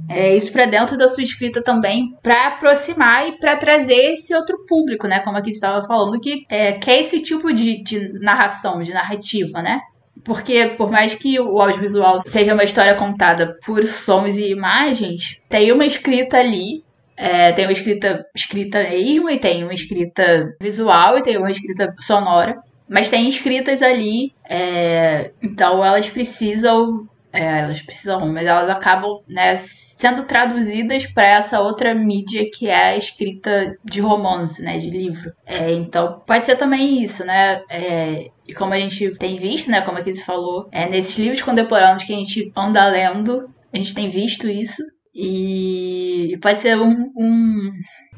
É 0.10 0.34
isso 0.34 0.54
para 0.54 0.66
dentro 0.66 0.98
da 0.98 1.10
sua 1.10 1.22
escrita 1.22 1.62
também, 1.62 2.16
para 2.24 2.48
aproximar 2.48 3.28
e 3.28 3.38
para 3.38 3.58
trazer 3.58 4.14
esse 4.14 4.34
outro 4.34 4.66
público, 4.66 5.06
né? 5.06 5.20
Como 5.20 5.36
aqui 5.38 5.50
estava 5.50 5.86
falando, 5.86 6.18
que 6.20 6.46
é, 6.50 6.72
quer 6.74 7.02
esse 7.02 7.22
tipo 7.22 7.52
de, 7.52 7.84
de 7.84 8.14
narração, 8.20 8.82
de 8.82 8.94
narrativa, 8.94 9.62
né? 9.62 9.82
Porque, 10.24 10.76
por 10.78 10.92
mais 10.92 11.16
que 11.16 11.40
o 11.40 11.62
audiovisual 11.62 12.22
seja 12.26 12.54
uma 12.54 12.64
história 12.64 12.96
contada 12.96 13.58
por 13.66 13.84
sons 13.86 14.38
e 14.38 14.52
imagens, 14.52 15.42
tem 15.50 15.72
uma 15.72 15.86
escrita 15.86 16.38
ali 16.38 16.84
É, 17.20 17.52
tem 17.52 17.66
uma 17.66 17.74
escrita 17.74 18.24
escrita 18.36 18.84
mesmo, 18.84 19.28
e 19.28 19.40
tem 19.40 19.64
uma 19.64 19.74
escrita 19.74 20.56
visual, 20.62 21.18
e 21.18 21.24
tem 21.24 21.36
uma 21.38 21.50
escrita 21.50 21.92
sonora. 22.00 22.56
Mas 22.88 23.10
tem 23.10 23.28
escritas 23.28 23.82
ali, 23.82 24.32
é, 24.48 25.32
então 25.42 25.84
elas 25.84 26.08
precisam. 26.10 27.08
É, 27.34 27.62
elas 27.62 27.82
precisam, 27.82 28.32
mas 28.32 28.46
elas 28.46 28.70
acabam 28.70 29.20
né, 29.28 29.58
sendo 29.98 30.26
traduzidas 30.26 31.08
para 31.08 31.28
essa 31.28 31.60
outra 31.60 31.94
mídia 31.94 32.48
que 32.54 32.68
é 32.68 32.90
a 32.90 32.98
escrita 32.98 33.76
de 33.84 34.00
romance, 34.00 34.62
né, 34.62 34.78
de 34.78 34.90
livro. 34.90 35.34
É, 35.46 35.74
então 35.74 36.22
pode 36.26 36.46
ser 36.46 36.56
também 36.56 37.04
isso, 37.04 37.26
né? 37.26 37.62
É, 37.70 38.30
e 38.48 38.54
como 38.54 38.74
a 38.74 38.80
gente 38.80 39.10
tem 39.16 39.36
visto, 39.36 39.72
né, 39.72 39.82
como 39.82 39.98
a 39.98 40.04
Kizzy 40.04 40.24
falou, 40.24 40.70
é, 40.72 40.88
nesses 40.88 41.18
livros 41.18 41.42
contemporâneos 41.42 42.04
que 42.04 42.14
a 42.14 42.16
gente 42.16 42.52
anda 42.56 42.88
lendo, 42.88 43.50
a 43.74 43.78
gente 43.78 43.96
tem 43.96 44.08
visto 44.08 44.48
isso. 44.48 44.84
E 45.16 46.38
pode 46.44 46.62
ser 46.62 46.78
um, 46.78 47.12
um 47.18 47.72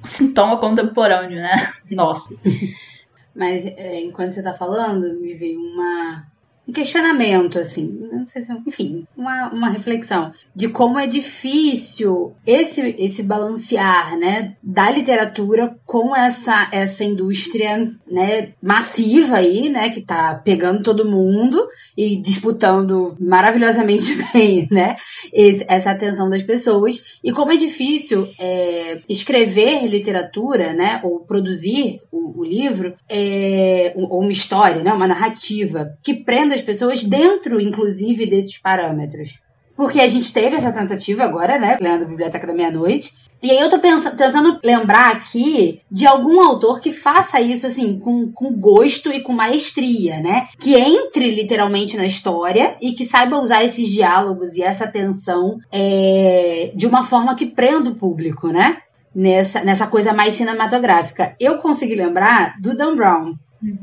sintoma 0.04 0.58
contemporâneo, 0.58 1.38
né? 1.38 1.56
Nossa. 1.90 2.36
Mas 3.34 3.66
é, 3.66 4.02
enquanto 4.02 4.34
você 4.34 4.44
tá 4.44 4.54
falando, 4.54 5.18
me 5.22 5.34
veio 5.34 5.62
uma, 5.62 6.29
um 6.70 6.72
questionamento, 6.72 7.58
assim, 7.58 8.08
não 8.12 8.26
sei 8.28 8.44
se, 8.44 8.54
enfim, 8.66 9.06
uma, 9.18 9.50
uma 9.50 9.70
reflexão 9.70 10.32
de 10.56 10.70
como 10.70 11.00
é 11.00 11.08
difícil 11.08 12.36
esse, 12.46 12.96
esse 13.00 13.24
balancear, 13.24 14.18
né, 14.18 14.56
da 14.62 14.92
literatura 14.92 15.76
com 15.84 16.16
essa, 16.16 16.70
essa 16.72 17.04
indústria, 17.04 17.92
né, 18.10 18.54
massiva 18.62 19.38
aí, 19.38 19.70
né, 19.70 19.90
que 19.90 20.02
tá 20.02 20.36
pegando 20.36 20.84
todo 20.84 21.10
mundo 21.10 21.68
e 21.98 22.16
disputando 22.18 23.16
maravilhosamente 23.20 24.16
bem, 24.32 24.68
né, 24.72 24.96
esse, 25.34 25.66
essa 25.68 25.90
atenção 25.90 26.30
das 26.30 26.44
pessoas 26.44 27.04
e 27.24 27.32
como 27.32 27.52
é 27.52 27.58
difícil 27.58 28.30
é, 28.40 29.00
escrever 29.10 29.88
literatura, 29.88 30.74
né, 30.74 31.00
ou 31.04 31.22
produzir 31.22 32.00
o, 32.12 32.42
o 32.42 32.44
livro, 32.44 32.96
é, 33.10 33.94
ou 33.96 34.22
uma 34.22 34.32
história, 34.32 34.84
né, 34.84 34.94
uma 34.94 35.08
narrativa 35.08 35.98
que 36.04 36.14
prenda 36.14 36.59
as 36.60 36.66
pessoas 36.66 37.04
dentro, 37.04 37.60
inclusive, 37.60 38.30
desses 38.30 38.58
parâmetros. 38.58 39.40
Porque 39.76 40.02
a 40.02 40.08
gente 40.10 40.34
teve 40.34 40.58
essa 40.58 40.74
tentativa 40.74 41.24
agora, 41.24 41.58
né? 41.58 41.78
Lendo 41.80 42.06
Biblioteca 42.06 42.46
da 42.46 42.54
Meia-Noite. 42.54 43.14
E 43.42 43.50
aí 43.50 43.60
eu 43.60 43.70
tô 43.70 43.80
pensando, 43.80 44.18
tentando 44.18 44.60
lembrar 44.62 45.16
aqui 45.16 45.82
de 45.90 46.06
algum 46.06 46.42
autor 46.42 46.82
que 46.82 46.92
faça 46.92 47.40
isso, 47.40 47.66
assim, 47.66 47.98
com, 47.98 48.30
com 48.30 48.52
gosto 48.52 49.10
e 49.10 49.22
com 49.22 49.32
maestria, 49.32 50.20
né? 50.20 50.48
Que 50.60 50.76
entre 50.76 51.32
literalmente 51.32 51.96
na 51.96 52.06
história 52.06 52.76
e 52.82 52.92
que 52.92 53.06
saiba 53.06 53.40
usar 53.40 53.64
esses 53.64 53.88
diálogos 53.88 54.58
e 54.58 54.62
essa 54.62 54.86
tensão 54.86 55.58
é, 55.72 56.74
de 56.76 56.86
uma 56.86 57.06
forma 57.06 57.34
que 57.34 57.46
prenda 57.46 57.90
o 57.90 57.96
público, 57.96 58.50
né? 58.50 58.80
Nessa, 59.16 59.64
nessa 59.64 59.88
coisa 59.88 60.12
mais 60.12 60.34
cinematográfica. 60.34 61.36
Eu 61.40 61.60
consegui 61.60 61.96
lembrar 61.96 62.60
do 62.60 62.76
Dan 62.76 62.98
Brown. 62.98 63.34
Hum. 63.64 63.78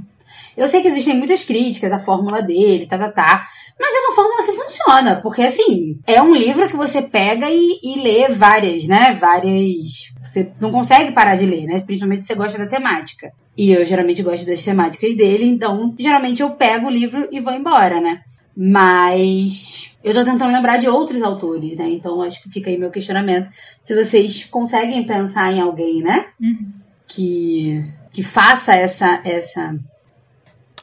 Eu 0.57 0.67
sei 0.69 0.81
que 0.81 0.89
existem 0.89 1.17
muitas 1.17 1.45
críticas 1.45 1.93
à 1.93 1.99
fórmula 1.99 2.41
dele, 2.41 2.87
tá, 2.87 2.97
tá, 2.97 3.11
tá. 3.11 3.47
Mas 3.79 3.95
é 3.95 3.99
uma 4.01 4.15
fórmula 4.15 4.43
que 4.45 4.53
funciona, 4.53 5.21
porque 5.21 5.43
assim, 5.43 5.99
é 6.07 6.21
um 6.23 6.35
livro 6.35 6.67
que 6.67 6.77
você 6.77 7.03
pega 7.03 7.47
e, 7.51 7.79
e 7.83 8.03
lê 8.03 8.29
várias, 8.29 8.87
né? 8.87 9.19
Várias. 9.21 10.13
Você 10.23 10.51
não 10.59 10.73
consegue 10.73 11.13
parar 11.13 11.37
de 11.37 11.45
ler, 11.45 11.67
né? 11.67 11.81
Principalmente 11.81 12.23
se 12.23 12.29
você 12.29 12.35
gosta 12.35 12.59
da 12.59 12.67
temática. 12.67 13.31
E 13.57 13.71
eu 13.71 13.85
geralmente 13.85 14.23
gosto 14.23 14.47
das 14.47 14.63
temáticas 14.63 15.15
dele, 15.15 15.45
então 15.45 15.95
geralmente 15.99 16.41
eu 16.41 16.51
pego 16.51 16.87
o 16.87 16.91
livro 16.91 17.29
e 17.31 17.39
vou 17.39 17.53
embora, 17.53 18.01
né? 18.01 18.23
Mas 18.57 19.93
eu 20.03 20.15
tô 20.15 20.25
tentando 20.25 20.53
lembrar 20.53 20.79
de 20.79 20.89
outros 20.89 21.23
autores, 21.23 21.77
né? 21.77 21.91
Então 21.91 22.23
acho 22.23 22.43
que 22.43 22.49
fica 22.49 22.71
aí 22.71 22.79
meu 22.79 22.91
questionamento. 22.91 23.51
Se 23.83 23.95
vocês 23.95 24.45
conseguem 24.47 25.05
pensar 25.05 25.53
em 25.53 25.61
alguém, 25.61 26.03
né? 26.03 26.27
Uhum. 26.41 26.73
Que, 27.07 27.85
que 28.11 28.23
faça 28.23 28.75
essa, 28.75 29.21
essa 29.23 29.79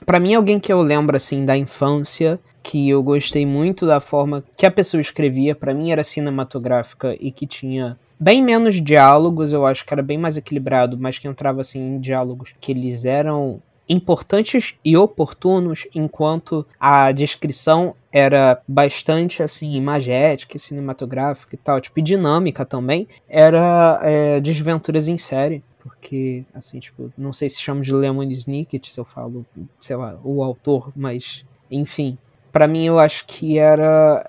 para 0.06 0.20
mim, 0.20 0.34
alguém 0.34 0.60
que 0.60 0.72
eu 0.72 0.82
lembro, 0.82 1.16
assim, 1.16 1.46
da 1.46 1.58
infância, 1.58 2.40
que 2.62 2.90
eu 2.90 3.04
gostei 3.04 3.46
muito 3.46 3.86
da 3.86 4.00
forma 4.00 4.44
que 4.58 4.66
a 4.66 4.72
pessoa 4.72 5.02
escrevia, 5.02 5.54
para 5.54 5.74
mim 5.74 5.92
era 5.92 6.04
cinematográfica 6.04 7.16
e 7.20 7.32
que 7.32 7.46
tinha 7.46 7.98
bem 8.20 8.42
menos 8.42 8.82
diálogos, 8.82 9.52
eu 9.52 9.66
acho 9.66 9.86
que 9.86 9.94
era 9.94 10.02
bem 10.02 10.18
mais 10.18 10.38
equilibrado, 10.38 10.98
mas 10.98 11.18
que 11.18 11.28
entrava, 11.28 11.62
assim, 11.62 11.96
em 11.96 12.00
diálogos 12.00 12.54
que 12.60 12.72
eles 12.72 13.04
eram 13.04 13.62
importantes 13.88 14.76
e 14.84 14.96
oportunos, 14.96 15.86
enquanto 15.94 16.66
a 16.80 17.12
descrição 17.12 17.94
era 18.12 18.62
bastante 18.68 19.44
assim 19.44 19.74
imagética, 19.74 20.58
cinematográfica 20.58 21.56
e 21.56 21.58
tal, 21.58 21.82
tipo 21.82 22.00
e 22.00 22.02
dinâmica 22.02 22.66
também, 22.66 23.08
era 23.28 24.00
é, 24.04 24.40
Desventuras 24.40 25.08
em 25.08 25.18
Série 25.18 25.64
porque, 25.84 26.46
assim, 26.54 26.80
tipo, 26.80 27.12
não 27.18 27.34
sei 27.34 27.50
se 27.50 27.62
chamo 27.62 27.82
de 27.82 27.94
Lemon 27.94 28.24
Snicket, 28.24 28.88
se 28.88 28.98
eu 28.98 29.04
falo, 29.04 29.46
sei 29.78 29.98
lá, 29.98 30.18
o 30.24 30.42
autor, 30.42 30.92
mas, 30.96 31.46
enfim. 31.70 32.18
para 32.52 32.68
mim, 32.68 32.86
eu 32.86 33.00
acho 33.00 33.26
que 33.26 33.58
era. 33.60 34.24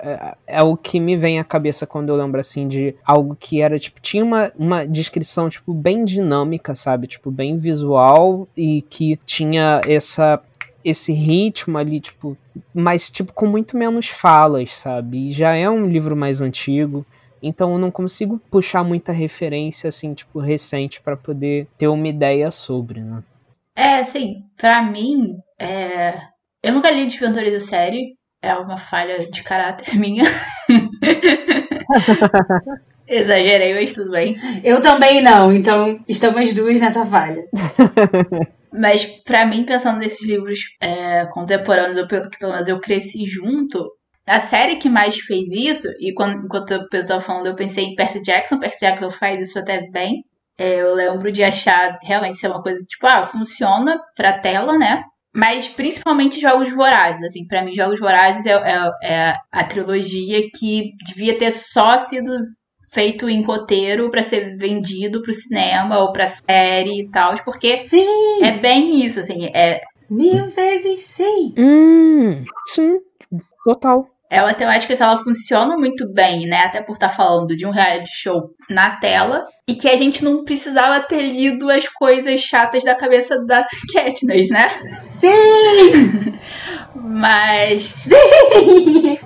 É, 0.49 0.59
é, 0.59 0.63
o 0.63 0.77
que 0.77 0.99
me 0.99 1.17
vem 1.17 1.39
à 1.39 1.45
cabeça 1.45 1.87
quando 1.87 2.09
eu 2.09 2.17
lembro, 2.17 2.41
assim, 2.41 2.67
de 2.67 2.95
algo 3.05 3.37
que 3.39 3.61
era, 3.61 3.79
tipo, 3.79 4.01
tinha 4.01 4.25
uma, 4.25 4.51
uma 4.59 4.87
descrição, 4.87 5.49
tipo, 5.49 5.73
bem 5.73 6.05
dinâmica, 6.05 6.75
sabe? 6.75 7.07
Tipo, 7.07 7.31
bem 7.31 7.57
visual 7.57 8.49
e 8.57 8.83
que 8.83 9.17
tinha 9.25 9.81
essa 9.87 10.43
esse 10.85 11.15
ritmo 11.15 11.79
ali, 11.79 11.99
tipo, 11.99 12.37
mas 12.75 13.11
tipo 13.11 13.33
com 13.33 13.47
muito 13.47 13.75
menos 13.75 14.09
falas, 14.09 14.71
sabe? 14.75 15.33
Já 15.33 15.55
é 15.55 15.69
um 15.69 15.87
livro 15.87 16.15
mais 16.15 16.43
antigo. 16.43 17.07
Então 17.47 17.73
eu 17.73 17.79
não 17.79 17.91
consigo 17.91 18.41
puxar 18.51 18.83
muita 18.83 19.13
referência 19.13 19.89
assim, 19.89 20.15
tipo, 20.15 20.41
recente 20.41 21.03
para 21.03 21.15
poder 21.15 21.69
ter 21.77 21.89
uma 21.89 22.09
ideia 22.09 22.51
sobre, 22.51 23.01
né? 23.01 23.23
É, 23.77 23.97
assim, 23.97 24.45
para 24.57 24.83
mim, 24.83 25.37
é... 25.61 26.15
eu 26.63 26.73
nunca 26.73 26.91
li 26.91 27.05
Desventuras 27.05 27.53
da 27.53 27.61
série, 27.61 28.17
é 28.41 28.55
uma 28.55 28.79
falha 28.79 29.19
de 29.31 29.43
caráter 29.43 29.95
minha. 29.99 30.25
Exagerei, 33.07 33.75
mas 33.75 33.93
tudo 33.93 34.11
bem. 34.11 34.35
Eu 34.65 34.83
também 34.83 35.23
não, 35.23 35.53
então 35.53 36.03
estamos 36.09 36.55
duas 36.55 36.81
nessa 36.81 37.05
falha. 37.05 37.45
mas 38.73 39.05
para 39.05 39.45
mim, 39.45 39.67
pensando 39.67 39.99
nesses 39.99 40.27
livros 40.27 40.61
é, 40.81 41.27
contemporâneos, 41.27 41.99
ou 41.99 42.09
pelo 42.09 42.31
que 42.31 42.39
pelo 42.39 42.53
menos 42.53 42.69
eu 42.69 42.81
cresci 42.81 43.27
junto, 43.27 43.87
a 44.27 44.41
série 44.41 44.77
que 44.77 44.89
mais 44.89 45.19
fez 45.19 45.53
isso, 45.53 45.89
e 46.01 46.13
quando, 46.15 46.45
enquanto 46.45 46.71
eu 46.71 47.01
estava 47.01 47.21
falando, 47.21 47.47
eu 47.47 47.55
pensei 47.55 47.85
em 47.85 47.95
Percy 47.95 48.23
Jackson. 48.23 48.59
Percy 48.59 48.81
Jackson 48.81 49.11
faz 49.11 49.39
isso 49.39 49.59
até 49.59 49.89
bem. 49.91 50.25
É, 50.57 50.81
eu 50.81 50.95
lembro 50.95 51.31
de 51.31 51.43
achar 51.43 51.99
realmente 52.03 52.39
ser 52.39 52.49
uma 52.49 52.63
coisa 52.63 52.83
tipo, 52.85 53.07
ah, 53.07 53.25
funciona 53.25 54.01
pra 54.17 54.39
tela, 54.39 54.79
né? 54.79 55.03
Mas 55.35 55.69
principalmente 55.69 56.41
Jogos 56.41 56.73
Vorazes, 56.73 57.23
assim, 57.23 57.45
para 57.47 57.65
mim 57.65 57.75
Jogos 57.75 57.99
Vorazes 57.99 58.47
é, 58.47 58.53
é, 58.53 58.91
é, 59.03 59.35
a 59.51 59.65
trilogia 59.65 60.49
que 60.57 60.93
devia 61.05 61.37
ter 61.37 61.51
só 61.53 61.99
sido 61.99 62.31
feito 62.93 63.29
em 63.29 63.43
roteiro 63.43 64.09
para 64.11 64.23
ser 64.23 64.57
vendido 64.57 65.21
pro 65.21 65.35
cinema 65.35 65.99
ou 65.99 66.13
pra 66.13 66.29
série 66.29 67.01
e 67.01 67.11
tal, 67.11 67.35
porque 67.45 67.79
sim. 67.79 68.07
é 68.43 68.53
bem 68.59 69.05
isso, 69.05 69.21
assim, 69.21 69.47
é... 69.47 69.83
Mil 70.09 70.51
vezes 70.51 71.01
sim! 71.01 71.55
Hum, 71.59 72.45
sim, 72.69 73.01
total 73.65 74.14
é 74.31 74.43
uma 74.43 74.55
temática 74.55 74.97
que 74.97 75.03
ela 75.03 75.17
funciona 75.17 75.77
muito 75.77 76.11
bem, 76.13 76.47
né? 76.47 76.65
Até 76.65 76.83
por 76.83 76.95
estar 76.95 77.09
tá 77.09 77.15
falando 77.15 77.55
de 77.55 77.67
um 77.67 77.71
reality 77.71 78.11
show 78.11 78.51
na 78.69 78.91
tela. 78.97 79.47
E 79.67 79.75
que 79.75 79.89
a 79.89 79.97
gente 79.97 80.23
não 80.23 80.45
precisava 80.45 81.01
ter 81.01 81.23
lido 81.23 81.71
as 81.71 81.89
coisas 81.89 82.41
chatas 82.41 82.85
da 82.85 82.95
cabeça 82.95 83.43
da 83.47 83.65
Katniss, 83.95 84.51
né? 84.51 84.69
Sim! 85.19 86.35
Mas. 86.95 87.85
Sim! 87.85 89.19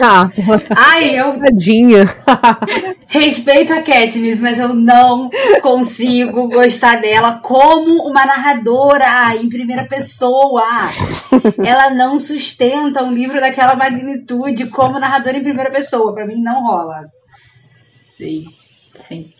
Ah, 0.00 0.28
Ai, 0.76 1.18
eu. 1.18 1.38
Tadinha. 1.40 2.04
Respeito 3.06 3.72
a 3.72 3.82
Katniss, 3.82 4.38
mas 4.38 4.58
eu 4.58 4.74
não 4.74 5.30
consigo 5.62 6.48
gostar 6.48 7.00
dela 7.00 7.40
como 7.42 8.06
uma 8.06 8.26
narradora 8.26 9.36
em 9.36 9.48
primeira 9.48 9.86
pessoa. 9.86 10.64
Ela 11.64 11.90
não 11.90 12.18
sustenta 12.18 13.02
um 13.02 13.12
livro 13.12 13.40
daquela 13.40 13.74
magnitude 13.74 14.66
como 14.66 14.98
narradora 14.98 15.38
em 15.38 15.42
primeira 15.42 15.70
pessoa. 15.70 16.14
Para 16.14 16.26
mim, 16.26 16.42
não 16.42 16.62
rola. 16.62 17.06
Sim, 18.16 18.46
sim. 19.08 19.32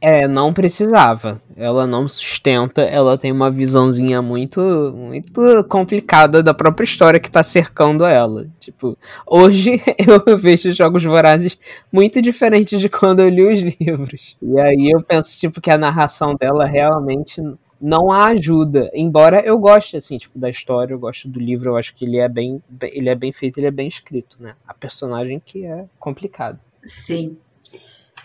É, 0.00 0.26
não 0.28 0.52
precisava. 0.52 1.40
Ela 1.56 1.86
não 1.86 2.08
sustenta, 2.08 2.82
ela 2.82 3.18
tem 3.18 3.30
uma 3.32 3.50
visãozinha 3.50 4.22
muito 4.22 4.60
muito 4.96 5.64
complicada 5.68 6.42
da 6.42 6.54
própria 6.54 6.84
história 6.84 7.20
que 7.20 7.30
tá 7.30 7.42
cercando 7.42 8.04
ela. 8.04 8.46
Tipo, 8.58 8.96
hoje 9.26 9.80
eu 10.26 10.36
vejo 10.36 10.72
jogos 10.72 11.04
vorazes 11.04 11.58
muito 11.92 12.20
diferentes 12.22 12.80
de 12.80 12.88
quando 12.88 13.20
eu 13.20 13.28
li 13.28 13.42
os 13.42 13.60
livros. 13.80 14.36
E 14.42 14.58
aí 14.60 14.90
eu 14.92 15.02
penso 15.02 15.38
tipo 15.38 15.60
que 15.60 15.70
a 15.70 15.78
narração 15.78 16.34
dela 16.34 16.64
realmente 16.64 17.40
não 17.80 18.12
a 18.12 18.26
ajuda. 18.26 18.90
Embora 18.94 19.40
eu 19.40 19.58
goste 19.58 19.96
assim, 19.96 20.18
tipo, 20.18 20.38
da 20.38 20.48
história, 20.48 20.94
eu 20.94 20.98
gosto 20.98 21.28
do 21.28 21.40
livro, 21.40 21.70
eu 21.70 21.76
acho 21.76 21.94
que 21.94 22.04
ele 22.04 22.18
é 22.18 22.28
bem 22.28 22.62
ele 22.82 23.08
é 23.08 23.14
bem 23.14 23.32
feito, 23.32 23.58
ele 23.58 23.66
é 23.66 23.72
bem 23.72 23.88
escrito, 23.88 24.36
né? 24.40 24.54
A 24.66 24.74
personagem 24.74 25.40
que 25.44 25.64
é 25.64 25.84
complicada. 25.98 26.58
Sim. 26.84 27.36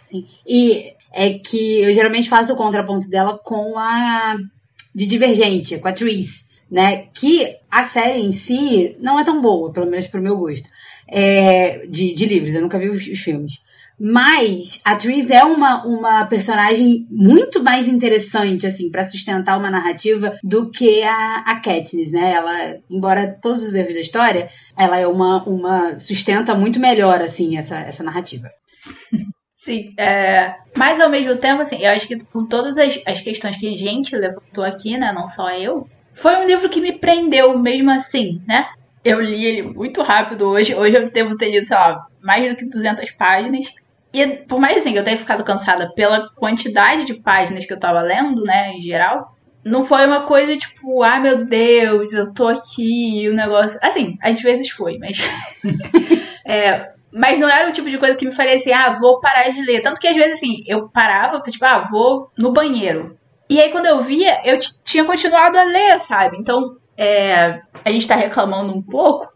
Sim. 0.09 0.25
E 0.45 0.93
é 1.13 1.39
que 1.39 1.81
eu 1.81 1.93
geralmente 1.93 2.29
faço 2.29 2.53
o 2.53 2.57
contraponto 2.57 3.09
dela 3.09 3.37
com 3.37 3.77
a 3.77 4.37
de 4.93 5.05
Divergente, 5.05 5.77
com 5.77 5.87
a 5.87 5.93
Tris, 5.93 6.47
né? 6.71 7.07
Que 7.13 7.55
a 7.69 7.83
série 7.83 8.21
em 8.21 8.31
si 8.31 8.95
não 8.99 9.19
é 9.19 9.23
tão 9.23 9.41
boa, 9.41 9.71
pelo 9.71 9.89
menos 9.89 10.07
pro 10.07 10.21
meu 10.21 10.37
gosto, 10.37 10.67
é, 11.07 11.85
de, 11.87 12.13
de 12.13 12.25
livros. 12.25 12.55
Eu 12.55 12.61
nunca 12.61 12.79
vi 12.79 12.89
os, 12.89 13.07
os 13.07 13.19
filmes. 13.19 13.61
Mas 13.99 14.79
a 14.85 14.95
Tris 14.95 15.31
é 15.31 15.43
uma, 15.43 15.83
uma 15.83 16.25
personagem 16.27 17.07
muito 17.09 17.63
mais 17.63 17.87
interessante, 17.87 18.67
assim, 18.67 18.91
para 18.91 19.07
sustentar 19.07 19.57
uma 19.57 19.71
narrativa 19.71 20.37
do 20.43 20.69
que 20.69 21.01
a, 21.01 21.37
a 21.47 21.59
Katniss, 21.59 22.11
né? 22.11 22.33
Ela, 22.33 22.77
embora 22.89 23.37
todos 23.41 23.63
os 23.63 23.73
erros 23.73 23.95
da 23.95 23.99
história, 23.99 24.49
ela 24.77 24.99
é 24.99 25.07
uma, 25.07 25.43
uma 25.45 25.99
sustenta 25.99 26.53
muito 26.53 26.79
melhor, 26.79 27.21
assim, 27.21 27.57
essa, 27.57 27.77
essa 27.77 28.03
narrativa. 28.03 28.49
Sim, 29.67 29.93
é, 29.97 30.55
mas 30.77 30.97
ao 30.97 31.09
mesmo 31.09 31.35
tempo, 31.35 31.61
assim, 31.61 31.83
eu 31.83 31.91
acho 31.91 32.07
que 32.07 32.17
com 32.17 32.45
todas 32.45 32.77
as, 32.77 33.01
as 33.05 33.19
questões 33.19 33.57
que 33.57 33.67
a 33.67 33.75
gente 33.75 34.15
levantou 34.15 34.63
aqui, 34.63 34.97
né, 34.97 35.11
não 35.11 35.27
só 35.27 35.49
eu, 35.49 35.89
foi 36.13 36.37
um 36.37 36.45
livro 36.45 36.69
que 36.69 36.79
me 36.79 36.93
prendeu 36.93 37.59
mesmo 37.59 37.91
assim, 37.91 38.41
né? 38.47 38.69
Eu 39.03 39.19
li 39.19 39.43
ele 39.43 39.63
muito 39.63 40.01
rápido 40.01 40.47
hoje, 40.47 40.73
hoje 40.73 40.95
eu 40.95 41.09
devo 41.09 41.35
ter 41.35 41.51
lido, 41.51 41.67
sei 41.67 41.75
lá, 41.75 42.07
mais 42.21 42.49
do 42.49 42.55
que 42.55 42.63
200 42.63 43.11
páginas, 43.11 43.75
e 44.13 44.25
por 44.47 44.57
mais 44.57 44.77
assim 44.77 44.93
que 44.93 44.99
eu 44.99 45.03
tenha 45.03 45.17
ficado 45.17 45.43
cansada 45.43 45.91
pela 45.93 46.29
quantidade 46.29 47.03
de 47.03 47.15
páginas 47.15 47.65
que 47.65 47.73
eu 47.73 47.79
tava 47.79 48.01
lendo, 48.01 48.45
né, 48.45 48.71
em 48.71 48.79
geral, 48.79 49.35
não 49.65 49.83
foi 49.83 50.07
uma 50.07 50.21
coisa 50.21 50.55
tipo, 50.55 51.03
ah, 51.03 51.19
meu 51.19 51.43
Deus, 51.43 52.13
eu 52.13 52.33
tô 52.33 52.47
aqui 52.47 53.27
o 53.29 53.35
negócio. 53.35 53.77
Assim, 53.83 54.17
às 54.21 54.41
vezes 54.41 54.69
foi, 54.69 54.97
mas. 54.97 55.17
é, 56.47 56.93
mas 57.17 57.39
não 57.39 57.49
era 57.49 57.67
o 57.67 57.71
tipo 57.71 57.89
de 57.89 57.97
coisa 57.97 58.15
que 58.15 58.25
me 58.25 58.35
faria 58.35 58.55
assim, 58.55 58.71
ah, 58.71 58.91
vou 58.99 59.19
parar 59.19 59.49
de 59.49 59.61
ler. 59.61 59.81
Tanto 59.81 59.99
que 59.99 60.07
às 60.07 60.15
vezes, 60.15 60.33
assim, 60.33 60.63
eu 60.67 60.87
parava, 60.89 61.41
tipo, 61.41 61.65
ah, 61.65 61.79
vou 61.79 62.29
no 62.37 62.51
banheiro. 62.51 63.17
E 63.49 63.59
aí 63.59 63.71
quando 63.71 63.87
eu 63.87 63.99
via, 63.99 64.41
eu 64.45 64.57
tinha 64.85 65.05
continuado 65.05 65.57
a 65.57 65.63
ler, 65.63 65.99
sabe? 65.99 66.37
Então, 66.37 66.73
é, 66.97 67.61
a 67.83 67.91
gente 67.91 68.07
tá 68.07 68.15
reclamando 68.15 68.73
um 68.73 68.81
pouco, 68.81 69.27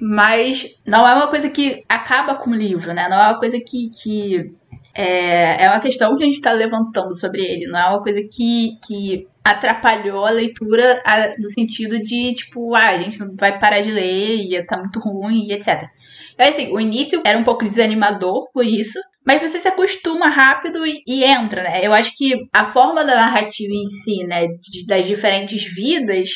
mas 0.00 0.80
não 0.86 1.06
é 1.06 1.14
uma 1.14 1.28
coisa 1.28 1.48
que 1.48 1.84
acaba 1.88 2.34
com 2.34 2.50
o 2.50 2.54
livro, 2.54 2.92
né? 2.92 3.08
Não 3.08 3.18
é 3.18 3.28
uma 3.28 3.38
coisa 3.38 3.58
que. 3.58 3.90
que 4.02 4.52
é, 4.96 5.64
é 5.64 5.68
uma 5.68 5.80
questão 5.80 6.16
que 6.16 6.22
a 6.22 6.26
gente 6.26 6.36
está 6.36 6.52
levantando 6.52 7.18
sobre 7.18 7.42
ele, 7.42 7.66
não 7.66 7.78
é 7.78 7.88
uma 7.88 8.00
coisa 8.00 8.20
que, 8.22 8.78
que 8.86 9.26
atrapalhou 9.42 10.24
a 10.24 10.30
leitura 10.30 11.02
no 11.38 11.50
sentido 11.50 11.98
de, 11.98 12.32
tipo, 12.34 12.74
ah, 12.74 12.90
a 12.90 12.96
gente 12.96 13.18
não 13.18 13.34
vai 13.38 13.58
parar 13.58 13.80
de 13.80 13.90
ler, 13.90 14.36
e 14.36 14.62
tá 14.62 14.78
muito 14.78 15.00
ruim, 15.00 15.48
e 15.48 15.52
etc. 15.52 15.88
Então, 16.34 16.48
assim, 16.48 16.72
o 16.72 16.80
início 16.80 17.22
era 17.24 17.38
um 17.38 17.44
pouco 17.44 17.64
desanimador 17.64 18.50
por 18.52 18.64
isso, 18.64 18.98
mas 19.24 19.40
você 19.40 19.58
se 19.58 19.68
acostuma 19.68 20.28
rápido 20.28 20.86
e, 20.86 21.02
e, 21.06 21.24
entra, 21.24 21.62
né? 21.62 21.84
Eu 21.84 21.92
acho 21.92 22.16
que 22.16 22.34
a 22.52 22.64
forma 22.64 23.04
da 23.04 23.14
narrativa 23.14 23.72
em 23.72 23.86
si, 23.86 24.24
né, 24.24 24.46
de, 24.46 24.86
das 24.86 25.06
diferentes 25.06 25.64
vidas, 25.74 26.28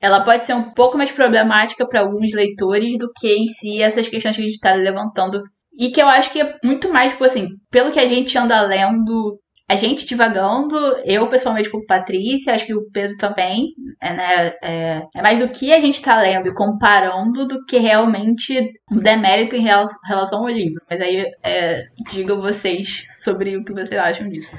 ela 0.00 0.20
pode 0.20 0.44
ser 0.44 0.54
um 0.54 0.70
pouco 0.72 0.96
mais 0.96 1.10
problemática 1.10 1.86
para 1.88 2.00
alguns 2.00 2.32
leitores 2.32 2.98
do 2.98 3.10
que 3.12 3.34
em 3.34 3.46
si 3.46 3.82
essas 3.82 4.06
questões 4.08 4.36
que 4.36 4.42
a 4.42 4.44
gente 4.44 4.54
está 4.54 4.74
levantando. 4.74 5.42
E 5.78 5.90
que 5.90 6.00
eu 6.00 6.06
acho 6.06 6.30
que 6.32 6.40
é 6.40 6.56
muito 6.64 6.90
mais, 6.90 7.12
tipo 7.12 7.24
assim, 7.24 7.48
pelo 7.70 7.90
que 7.90 7.98
a 7.98 8.06
gente 8.06 8.36
anda 8.38 8.62
lendo, 8.62 9.38
a 9.68 9.74
gente 9.74 10.06
divagando, 10.06 10.76
eu 11.04 11.28
pessoalmente 11.28 11.70
com 11.70 11.84
Patrícia, 11.84 12.54
acho 12.54 12.66
que 12.66 12.74
o 12.74 12.88
Pedro 12.90 13.16
também, 13.16 13.74
é, 14.00 14.12
né, 14.12 14.54
é, 14.62 15.02
é 15.14 15.22
mais 15.22 15.40
do 15.40 15.48
que 15.48 15.72
a 15.72 15.80
gente 15.80 15.94
está 15.94 16.20
lendo 16.20 16.48
e 16.48 16.54
comparando 16.54 17.46
do 17.46 17.64
que 17.64 17.78
realmente 17.78 18.54
um 18.90 18.98
demérito 18.98 19.56
em 19.56 19.62
relação 19.62 20.40
ao 20.40 20.48
livro. 20.48 20.80
Mas 20.88 21.00
aí 21.00 21.26
é, 21.42 21.80
digam 22.08 22.40
vocês 22.40 23.06
sobre 23.22 23.56
o 23.56 23.64
que 23.64 23.72
vocês 23.72 24.00
acham 24.00 24.28
disso. 24.28 24.56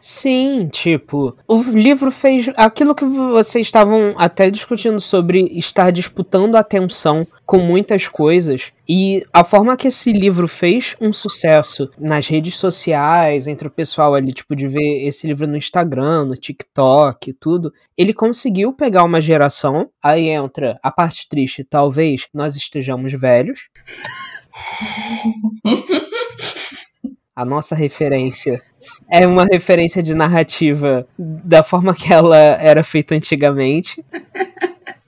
Sim, 0.00 0.66
tipo, 0.68 1.36
o 1.46 1.60
livro 1.60 2.10
fez 2.10 2.48
aquilo 2.56 2.94
que 2.94 3.04
vocês 3.04 3.66
estavam 3.66 4.14
até 4.16 4.50
discutindo 4.50 4.98
sobre 4.98 5.42
estar 5.58 5.90
disputando 5.90 6.56
atenção 6.56 7.26
com 7.44 7.58
muitas 7.58 8.08
coisas. 8.08 8.72
E 8.88 9.22
a 9.30 9.44
forma 9.44 9.76
que 9.76 9.88
esse 9.88 10.10
livro 10.10 10.48
fez 10.48 10.96
um 11.00 11.12
sucesso 11.12 11.90
nas 11.98 12.26
redes 12.26 12.56
sociais, 12.56 13.46
entre 13.46 13.68
o 13.68 13.70
pessoal 13.70 14.14
ali, 14.14 14.32
tipo, 14.32 14.56
de 14.56 14.66
ver 14.66 15.06
esse 15.06 15.26
livro 15.26 15.46
no 15.46 15.56
Instagram, 15.56 16.24
no 16.24 16.36
TikTok 16.36 17.28
e 17.28 17.34
tudo, 17.34 17.70
ele 17.96 18.14
conseguiu 18.14 18.72
pegar 18.72 19.04
uma 19.04 19.20
geração. 19.20 19.90
Aí 20.02 20.28
entra 20.28 20.78
a 20.82 20.90
parte 20.90 21.28
triste, 21.28 21.62
talvez 21.62 22.26
nós 22.32 22.56
estejamos 22.56 23.12
velhos. 23.12 23.68
a 27.40 27.44
nossa 27.46 27.74
referência 27.74 28.60
é 29.10 29.26
uma 29.26 29.46
referência 29.46 30.02
de 30.02 30.14
narrativa 30.14 31.06
da 31.18 31.62
forma 31.62 31.94
que 31.94 32.12
ela 32.12 32.36
era 32.36 32.84
feita 32.84 33.14
antigamente. 33.14 34.04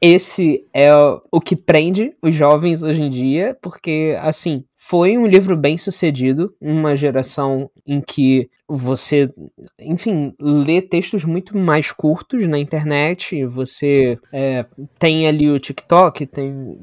Esse 0.01 0.65
é 0.73 0.91
o 1.31 1.41
que 1.43 1.55
prende 1.55 2.15
os 2.23 2.35
jovens 2.35 2.83
hoje 2.83 3.03
em 3.03 3.11
dia, 3.11 3.55
porque, 3.61 4.17
assim, 4.23 4.65
foi 4.85 5.17
um 5.17 5.27
livro 5.27 5.57
bem 5.57 5.79
sucedido, 5.79 6.53
uma 6.61 6.97
geração 6.97 7.71
em 7.87 8.01
que 8.01 8.51
você, 8.69 9.33
enfim, 9.79 10.35
lê 10.41 10.83
textos 10.83 11.25
muito 11.25 11.57
mais 11.57 11.93
curtos 11.93 12.49
na 12.49 12.59
internet, 12.59 13.47
você 13.47 14.19
é, 14.33 14.67
tem 14.99 15.29
ali 15.29 15.49
o 15.49 15.61
TikTok, 15.61 16.27
tem 16.27 16.81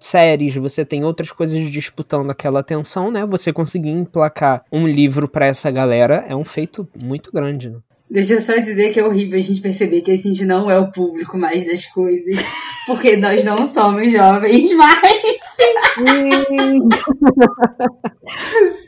séries, 0.00 0.56
você 0.56 0.82
tem 0.82 1.04
outras 1.04 1.30
coisas 1.30 1.70
disputando 1.70 2.30
aquela 2.30 2.60
atenção, 2.60 3.10
né? 3.10 3.26
Você 3.26 3.52
conseguir 3.52 3.90
emplacar 3.90 4.64
um 4.72 4.86
livro 4.88 5.28
para 5.28 5.46
essa 5.46 5.70
galera 5.70 6.24
é 6.26 6.34
um 6.34 6.46
feito 6.46 6.88
muito 6.98 7.30
grande, 7.30 7.68
né? 7.68 7.78
Deixa 8.12 8.34
eu 8.34 8.42
só 8.42 8.54
dizer 8.58 8.92
que 8.92 9.00
é 9.00 9.04
horrível 9.06 9.38
a 9.38 9.42
gente 9.42 9.62
perceber 9.62 10.02
que 10.02 10.10
a 10.10 10.16
gente 10.18 10.44
não 10.44 10.70
é 10.70 10.78
o 10.78 10.92
público 10.92 11.38
mais 11.38 11.64
das 11.64 11.86
coisas. 11.86 12.44
Porque 12.86 13.16
nós 13.16 13.42
não 13.42 13.64
somos 13.64 14.12
jovens 14.12 14.70
mais. 14.74 15.00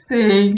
Sim. 0.07 0.55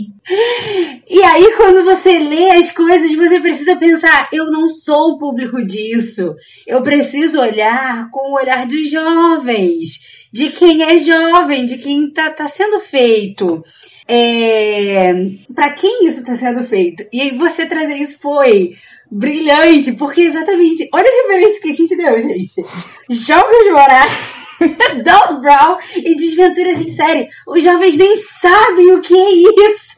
E 1.08 1.22
aí, 1.22 1.54
quando 1.56 1.84
você 1.84 2.18
lê 2.18 2.50
as 2.56 2.72
coisas, 2.72 3.14
você 3.14 3.38
precisa 3.38 3.76
pensar: 3.76 4.28
eu 4.32 4.50
não 4.50 4.68
sou 4.68 5.12
o 5.12 5.18
público 5.18 5.64
disso. 5.64 6.34
Eu 6.66 6.82
preciso 6.82 7.40
olhar 7.40 8.10
com 8.10 8.32
o 8.32 8.34
olhar 8.34 8.66
dos 8.66 8.90
jovens, 8.90 10.26
de 10.32 10.48
quem 10.50 10.82
é 10.82 10.98
jovem, 10.98 11.66
de 11.66 11.78
quem 11.78 12.10
tá, 12.10 12.30
tá 12.30 12.48
sendo 12.48 12.80
feito 12.80 13.62
é, 14.08 15.12
para 15.54 15.72
quem 15.72 16.06
isso 16.06 16.20
está 16.20 16.34
sendo 16.34 16.62
feito. 16.64 17.06
E 17.12 17.20
aí 17.20 17.36
você 17.36 17.66
trazer 17.66 17.94
isso 17.94 18.20
foi 18.20 18.76
brilhante, 19.10 19.92
porque 19.92 20.22
exatamente, 20.22 20.88
olha 20.92 21.06
a 21.06 21.22
referência 21.28 21.60
que 21.60 21.68
a 21.68 21.72
gente 21.72 21.96
deu, 21.96 22.18
gente. 22.20 22.64
Jogos 23.10 23.70
Vorazes. 23.70 24.46
Doc 25.04 25.40
Brown 25.40 25.78
e 25.96 26.16
Desventuras 26.16 26.80
em 26.80 26.90
Série. 26.90 27.28
Os 27.46 27.62
jovens 27.62 27.96
nem 27.98 28.16
sabem 28.16 28.94
o 28.94 29.02
que 29.02 29.14
é 29.14 29.30
isso. 29.70 29.96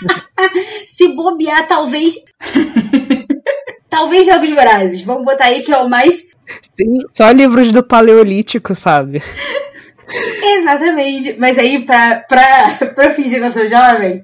Se 0.86 1.08
bobear, 1.08 1.66
talvez. 1.68 2.14
talvez 3.88 4.26
Jogos 4.26 4.50
Vorazes. 4.50 5.02
Vamos 5.02 5.24
botar 5.24 5.46
aí 5.46 5.62
que 5.62 5.72
é 5.72 5.78
o 5.78 5.90
mais. 5.90 6.28
Sim, 6.62 7.00
só 7.10 7.30
livros 7.30 7.70
do 7.70 7.82
Paleolítico, 7.82 8.74
sabe? 8.74 9.22
Exatamente. 10.08 11.36
Mas 11.38 11.58
aí, 11.58 11.84
pra, 11.84 12.24
pra, 12.28 12.92
pra 12.94 13.10
fingir 13.10 13.38
que 13.38 13.44
eu 13.44 13.50
sou 13.50 13.66
jovem. 13.66 14.22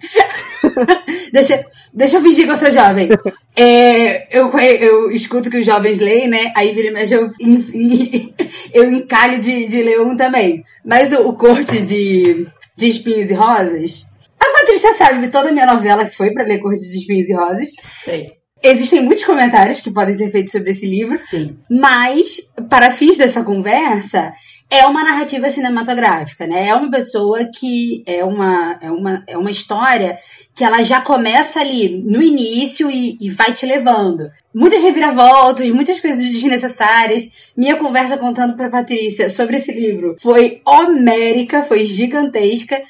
deixa, 1.33 1.65
deixa 1.93 2.17
eu 2.17 2.23
fingir 2.23 2.45
que 2.47 2.53
eu 2.53 2.57
sou 2.57 2.71
jovem. 2.71 3.09
É, 3.57 4.39
eu, 4.39 4.51
eu 4.59 5.11
escuto 5.11 5.51
que 5.51 5.59
os 5.59 5.67
jovens 5.67 5.99
leem, 5.99 6.29
né? 6.29 6.53
Aí 6.57 6.73
vira 6.73 7.03
e 7.03 7.13
eu, 7.13 7.31
eu 8.73 8.93
encalho 8.93 9.41
de, 9.41 9.67
de 9.67 9.83
ler 9.83 10.01
um 10.01 10.17
também. 10.17 10.65
Mas 10.85 11.13
o, 11.13 11.29
o 11.29 11.35
corte 11.35 11.83
de, 11.83 12.47
de 12.77 12.89
espinhos 12.89 13.31
e 13.31 13.35
rosas. 13.35 14.07
A 14.41 14.59
Patrícia 14.59 14.93
sabe 14.93 15.29
toda 15.29 15.51
a 15.51 15.53
minha 15.53 15.67
novela 15.67 16.05
que 16.05 16.17
foi 16.17 16.33
para 16.33 16.45
ler 16.45 16.59
Corte 16.59 16.81
de 16.81 16.99
Espinhos 16.99 17.29
e 17.29 17.33
Rosas. 17.33 17.71
Sei. 17.81 18.33
Existem 18.61 19.01
muitos 19.01 19.25
comentários 19.25 19.81
que 19.81 19.91
podem 19.91 20.17
ser 20.17 20.31
feitos 20.31 20.53
sobre 20.53 20.71
esse 20.71 20.87
livro. 20.87 21.19
Sim. 21.31 21.57
Mas, 21.71 22.39
para 22.69 22.91
fins 22.93 23.19
dessa 23.19 23.43
conversa, 23.45 24.33
é 24.73 24.87
uma 24.87 25.05
narrativa 25.05 25.51
cinematográfica, 25.51 26.47
né? 26.47 26.69
É 26.69 26.75
uma 26.75 26.91
pessoa 26.91 27.45
que 27.45 28.03
é 28.07 28.25
uma, 28.25 28.79
é 28.81 28.91
uma, 28.91 29.23
é 29.27 29.37
uma 29.37 29.51
história 29.51 30.19
que 30.55 30.65
ela 30.65 30.83
já 30.83 31.03
começa 31.03 31.61
ali 31.61 32.03
no 32.03 32.23
início 32.23 32.91
e, 32.91 33.19
e 33.21 33.29
vai 33.29 33.53
te 33.53 33.67
levando. 33.67 34.31
Muitas 34.55 34.83
reviravoltas, 34.83 35.69
muitas 35.69 36.01
coisas 36.01 36.25
desnecessárias. 36.25 37.31
Minha 37.55 37.77
conversa 37.77 38.17
contando 38.17 38.57
para 38.57 38.71
Patrícia 38.71 39.29
sobre 39.29 39.57
esse 39.57 39.73
livro 39.73 40.17
foi 40.19 40.63
homérica, 40.65 41.63
foi 41.65 41.85
gigantesca. 41.85 42.81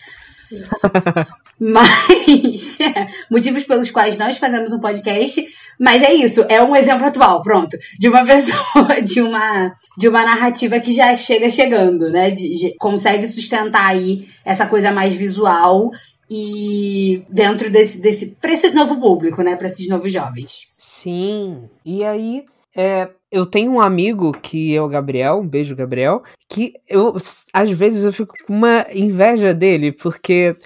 Mas 1.63 2.79
motivos 3.31 3.63
pelos 3.63 3.89
quais 3.93 4.19
nós 4.19 4.37
fazemos 4.37 4.73
um 4.73 4.81
podcast, 4.81 5.47
mas 5.79 6.03
é 6.03 6.13
isso, 6.13 6.45
é 6.49 6.61
um 6.61 6.75
exemplo 6.75 7.07
atual, 7.07 7.41
pronto, 7.41 7.79
de 8.01 8.09
uma 8.09 8.27
pessoa, 8.27 9.01
de 9.01 9.21
uma 9.21 9.73
de 9.97 10.09
uma 10.09 10.25
narrativa 10.25 10.81
que 10.81 10.93
já 10.93 11.17
chega 11.17 11.49
chegando, 11.49 12.11
né? 12.11 12.33
De, 12.33 12.53
de, 12.53 12.77
consegue 12.79 13.29
sustentar 13.29 13.91
aí 13.91 14.27
essa 14.45 14.67
coisa 14.67 14.91
mais 14.91 15.13
visual 15.13 15.93
e 16.29 17.25
dentro 17.29 17.71
desse, 17.71 18.01
desse 18.01 18.37
para 18.41 18.53
esse 18.53 18.71
novo 18.71 19.01
público, 19.01 19.41
né, 19.43 19.55
para 19.55 19.69
esses 19.69 19.87
novos 19.89 20.13
jovens. 20.13 20.67
Sim. 20.77 21.69
E 21.85 22.03
aí, 22.03 22.45
é, 22.75 23.09
eu 23.31 23.47
tenho 23.47 23.71
um 23.71 23.81
amigo 23.81 24.33
que 24.33 24.75
é 24.75 24.81
o 24.81 24.89
Gabriel, 24.89 25.41
um 25.41 25.47
beijo, 25.47 25.77
Gabriel, 25.77 26.23
que 26.49 26.73
eu, 26.89 27.15
às 27.53 27.71
vezes, 27.71 28.03
eu 28.05 28.13
fico 28.13 28.35
com 28.47 28.53
uma 28.53 28.87
inveja 28.95 29.53
dele, 29.53 29.93
porque 29.93 30.57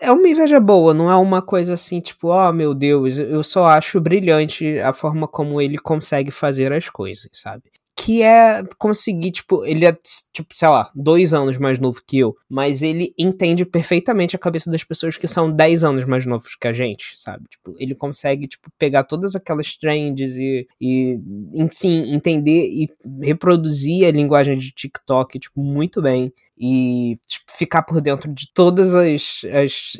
é 0.00 0.10
uma 0.12 0.28
inveja 0.28 0.60
boa, 0.60 0.94
não 0.94 1.10
é 1.10 1.16
uma 1.16 1.42
coisa 1.42 1.74
assim, 1.74 2.00
tipo, 2.00 2.28
oh 2.28 2.52
meu 2.52 2.74
Deus, 2.74 3.16
eu 3.18 3.42
só 3.42 3.66
acho 3.66 4.00
brilhante 4.00 4.78
a 4.80 4.92
forma 4.92 5.26
como 5.26 5.60
ele 5.60 5.78
consegue 5.78 6.30
fazer 6.30 6.72
as 6.72 6.88
coisas, 6.88 7.28
sabe? 7.32 7.64
Que 8.02 8.22
é 8.22 8.62
conseguir, 8.78 9.30
tipo, 9.30 9.62
ele 9.66 9.84
é, 9.84 9.94
tipo, 10.32 10.56
sei 10.56 10.68
lá, 10.68 10.90
dois 10.94 11.34
anos 11.34 11.58
mais 11.58 11.78
novo 11.78 12.00
que 12.06 12.18
eu, 12.18 12.34
mas 12.48 12.82
ele 12.82 13.12
entende 13.18 13.66
perfeitamente 13.66 14.34
a 14.34 14.38
cabeça 14.38 14.70
das 14.70 14.82
pessoas 14.82 15.18
que 15.18 15.28
são 15.28 15.52
dez 15.52 15.84
anos 15.84 16.06
mais 16.06 16.24
novos 16.24 16.56
que 16.56 16.66
a 16.66 16.72
gente, 16.72 17.12
sabe? 17.20 17.44
Tipo, 17.50 17.74
ele 17.78 17.94
consegue, 17.94 18.48
tipo, 18.48 18.70
pegar 18.78 19.04
todas 19.04 19.36
aquelas 19.36 19.76
trends 19.76 20.34
e, 20.34 20.66
e 20.80 21.20
enfim, 21.52 22.14
entender 22.14 22.68
e 22.68 22.88
reproduzir 23.20 24.06
a 24.06 24.10
linguagem 24.10 24.56
de 24.56 24.70
TikTok, 24.70 25.38
tipo, 25.38 25.60
muito 25.60 26.00
bem. 26.00 26.32
E 26.62 27.16
tipo, 27.26 27.46
ficar 27.50 27.82
por 27.82 28.02
dentro 28.02 28.32
de 28.32 28.50
todas 28.52 28.94
as, 28.94 29.42
as 29.50 29.96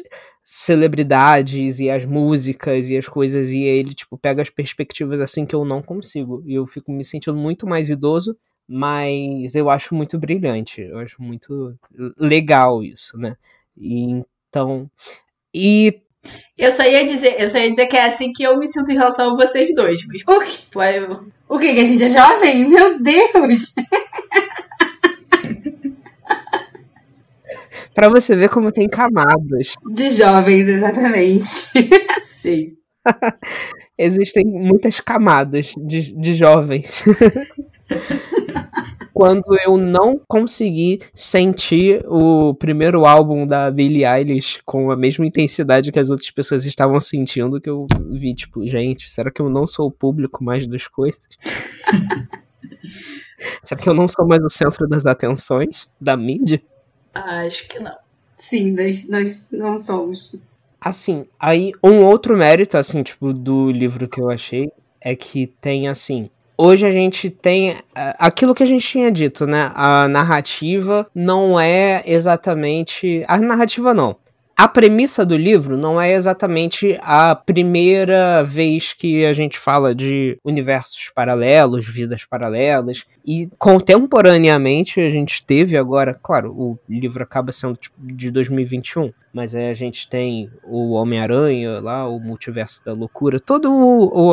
celebridades 0.53 1.78
e 1.78 1.88
as 1.88 2.05
músicas 2.05 2.90
e 2.90 2.96
as 2.96 3.07
coisas, 3.07 3.53
e 3.53 3.62
ele, 3.62 3.94
tipo, 3.94 4.18
pega 4.18 4.42
as 4.42 4.51
perspectivas 4.51 5.20
assim 5.20 5.46
que 5.46 5.55
eu 5.55 5.64
não 5.64 5.80
consigo. 5.80 6.42
E 6.44 6.55
eu 6.55 6.66
fico 6.66 6.90
me 6.90 7.05
sentindo 7.05 7.36
muito 7.36 7.68
mais 7.68 7.88
idoso, 7.88 8.36
mas 8.66 9.55
eu 9.55 9.70
acho 9.70 9.94
muito 9.94 10.18
brilhante, 10.18 10.80
eu 10.80 10.98
acho 10.98 11.22
muito 11.22 11.78
legal 12.18 12.82
isso, 12.82 13.16
né? 13.16 13.36
E, 13.78 14.24
então. 14.48 14.90
E. 15.55 16.01
Eu 16.59 16.72
só 16.72 16.82
ia 16.82 17.07
dizer, 17.07 17.40
eu 17.40 17.46
só 17.46 17.59
ia 17.59 17.70
dizer 17.70 17.86
que 17.86 17.96
é 17.96 18.07
assim 18.07 18.32
que 18.32 18.42
eu 18.42 18.59
me 18.59 18.66
sinto 18.66 18.90
em 18.90 18.94
relação 18.94 19.30
a 19.30 19.36
vocês 19.36 19.72
dois, 19.72 20.05
mas. 20.05 20.22
O 20.26 20.40
quê? 20.40 21.28
O 21.48 21.59
que? 21.61 21.74
Que 21.74 21.80
a 21.80 21.84
gente 21.84 22.03
é 22.03 22.11
jovem? 22.11 22.68
Meu 22.68 23.01
Deus! 23.01 23.72
para 28.01 28.09
você 28.09 28.34
ver 28.34 28.48
como 28.48 28.72
tem 28.72 28.88
camadas. 28.88 29.74
De 29.92 30.09
jovens, 30.09 30.66
exatamente. 30.66 31.44
Sim. 32.24 32.72
Existem 33.98 34.42
muitas 34.46 35.01
camadas 35.01 35.74
de, 35.76 36.18
de 36.18 36.32
jovens. 36.32 37.05
Quando 39.12 39.44
eu 39.66 39.76
não 39.76 40.14
consegui 40.26 41.01
sentir 41.12 42.03
o 42.09 42.55
primeiro 42.55 43.05
álbum 43.05 43.46
da 43.46 43.70
Billie 43.70 44.07
Eilish 44.07 44.62
com 44.64 44.90
a 44.90 44.96
mesma 44.96 45.26
intensidade 45.26 45.92
que 45.92 45.98
as 45.98 46.09
outras 46.09 46.30
pessoas 46.30 46.64
estavam 46.64 46.98
sentindo, 46.98 47.61
que 47.61 47.68
eu 47.68 47.86
vi, 48.11 48.34
tipo, 48.34 48.66
gente, 48.66 49.11
será 49.11 49.30
que 49.30 49.42
eu 49.42 49.51
não 49.51 49.66
sou 49.66 49.88
o 49.88 49.92
público 49.92 50.42
mais 50.42 50.66
das 50.66 50.86
coisas? 50.86 51.20
será 53.62 53.78
que 53.78 53.90
eu 53.90 53.94
não 53.94 54.09
sou 54.09 54.26
mais 54.26 54.42
o 54.42 54.48
centro 54.48 54.88
das 54.88 55.05
atenções 55.05 55.86
da 56.01 56.16
mídia? 56.16 56.62
Acho 57.14 57.68
que 57.68 57.78
não. 57.80 57.96
Sim, 58.36 58.72
nós, 58.72 59.08
nós 59.08 59.46
não 59.50 59.78
somos. 59.78 60.34
Assim, 60.80 61.26
aí 61.38 61.72
um 61.84 62.04
outro 62.04 62.36
mérito, 62.36 62.78
assim, 62.78 63.02
tipo, 63.02 63.32
do 63.32 63.70
livro 63.70 64.08
que 64.08 64.20
eu 64.20 64.30
achei 64.30 64.72
é 65.00 65.14
que 65.14 65.46
tem, 65.61 65.88
assim, 65.88 66.24
hoje 66.56 66.86
a 66.86 66.92
gente 66.92 67.28
tem 67.28 67.76
aquilo 67.94 68.54
que 68.54 68.62
a 68.62 68.66
gente 68.66 68.86
tinha 68.86 69.11
dito, 69.11 69.46
né? 69.46 69.72
A 69.74 70.08
narrativa 70.08 71.06
não 71.14 71.61
é 71.61 72.02
exatamente. 72.06 73.24
A 73.28 73.38
narrativa 73.38 73.92
não 73.92 74.16
a 74.61 74.68
premissa 74.68 75.24
do 75.24 75.38
livro 75.38 75.74
não 75.78 75.98
é 75.98 76.12
exatamente 76.12 76.98
a 77.00 77.34
primeira 77.34 78.44
vez 78.44 78.92
que 78.92 79.24
a 79.24 79.32
gente 79.32 79.58
fala 79.58 79.94
de 79.94 80.38
universos 80.44 81.11
paralelos, 81.14 81.88
vidas 81.88 82.26
paralelas, 82.26 83.06
e 83.26 83.48
contemporaneamente 83.58 85.00
a 85.00 85.08
gente 85.08 85.46
teve 85.46 85.78
agora, 85.78 86.14
claro, 86.22 86.52
o 86.52 86.78
livro 86.86 87.22
acaba 87.22 87.50
sendo 87.52 87.74
tipo, 87.76 87.96
de 87.98 88.30
2021, 88.30 89.11
mas 89.32 89.54
a 89.54 89.72
gente 89.72 90.06
tem 90.06 90.50
o 90.64 90.92
Homem-Aranha 90.92 91.78
lá, 91.80 92.06
o 92.06 92.20
Multiverso 92.20 92.84
da 92.84 92.92
Loucura, 92.92 93.40
toda 93.40 93.66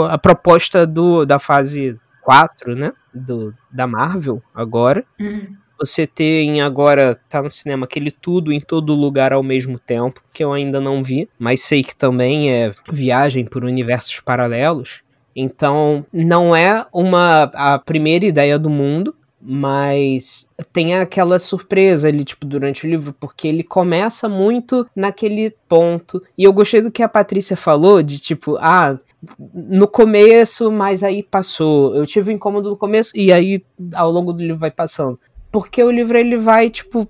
a 0.10 0.18
proposta 0.18 0.86
do, 0.86 1.24
da 1.24 1.40
fase 1.40 1.98
4, 2.24 2.76
né, 2.76 2.92
do, 3.14 3.54
da 3.72 3.88
Marvel 3.88 4.44
agora. 4.54 5.06
Uhum. 5.18 5.54
Você 5.80 6.08
tem 6.08 6.62
agora, 6.62 7.20
tá 7.30 7.42
no 7.42 7.52
cinema, 7.52 7.86
aquele 7.86 8.10
tudo 8.10 8.52
em 8.52 8.60
todo 8.60 8.96
lugar 8.96 9.32
ao 9.32 9.44
mesmo 9.44 9.78
tempo, 9.78 10.22
que 10.34 10.44
eu 10.44 10.52
ainda 10.52 10.82
não 10.82 11.04
vi, 11.04 11.30
mas 11.38 11.62
sei 11.62 11.84
que 11.84 11.96
também 11.96 12.52
é 12.52 12.74
viagem 12.92 13.46
por 13.46 13.64
universos 13.64 14.20
paralelos. 14.20 15.02
Então, 15.36 16.04
não 16.12 16.56
é 16.56 16.84
uma 16.92 17.44
a 17.54 17.78
primeira 17.78 18.26
ideia 18.26 18.58
do 18.58 18.72
mundo, 18.72 19.14
mas 19.40 20.50
tem 20.74 20.96
aquela 20.96 21.38
surpresa 21.38 22.08
ali, 22.08 22.24
tipo, 22.24 22.44
durante 22.44 22.88
o 22.88 22.90
livro, 22.90 23.14
porque 23.14 23.48
ele 23.48 23.64
começa 23.64 24.28
muito 24.28 24.88
naquele 24.96 25.52
ponto. 25.70 26.24
E 26.36 26.44
eu 26.44 26.52
gostei 26.52 26.82
do 26.82 26.92
que 26.92 27.04
a 27.04 27.10
Patrícia 27.10 27.56
falou, 27.56 28.02
de 28.02 28.18
tipo, 28.18 28.58
ah, 28.58 28.98
no 29.54 29.88
começo, 29.88 30.72
mas 30.72 31.04
aí 31.04 31.22
passou. 31.22 31.96
Eu 31.96 32.06
tive 32.08 32.32
um 32.32 32.36
incômodo 32.36 32.72
no 32.72 32.78
começo, 32.78 33.12
e 33.16 33.32
aí 33.32 33.64
ao 33.94 34.10
longo 34.12 34.34
do 34.34 34.42
livro 34.42 34.58
vai 34.58 34.72
passando 34.72 35.20
porque 35.52 35.84
o 35.84 35.92
livro 35.92 36.18
ele 36.18 36.38
vai, 36.38 36.70
tipo, 36.70 37.08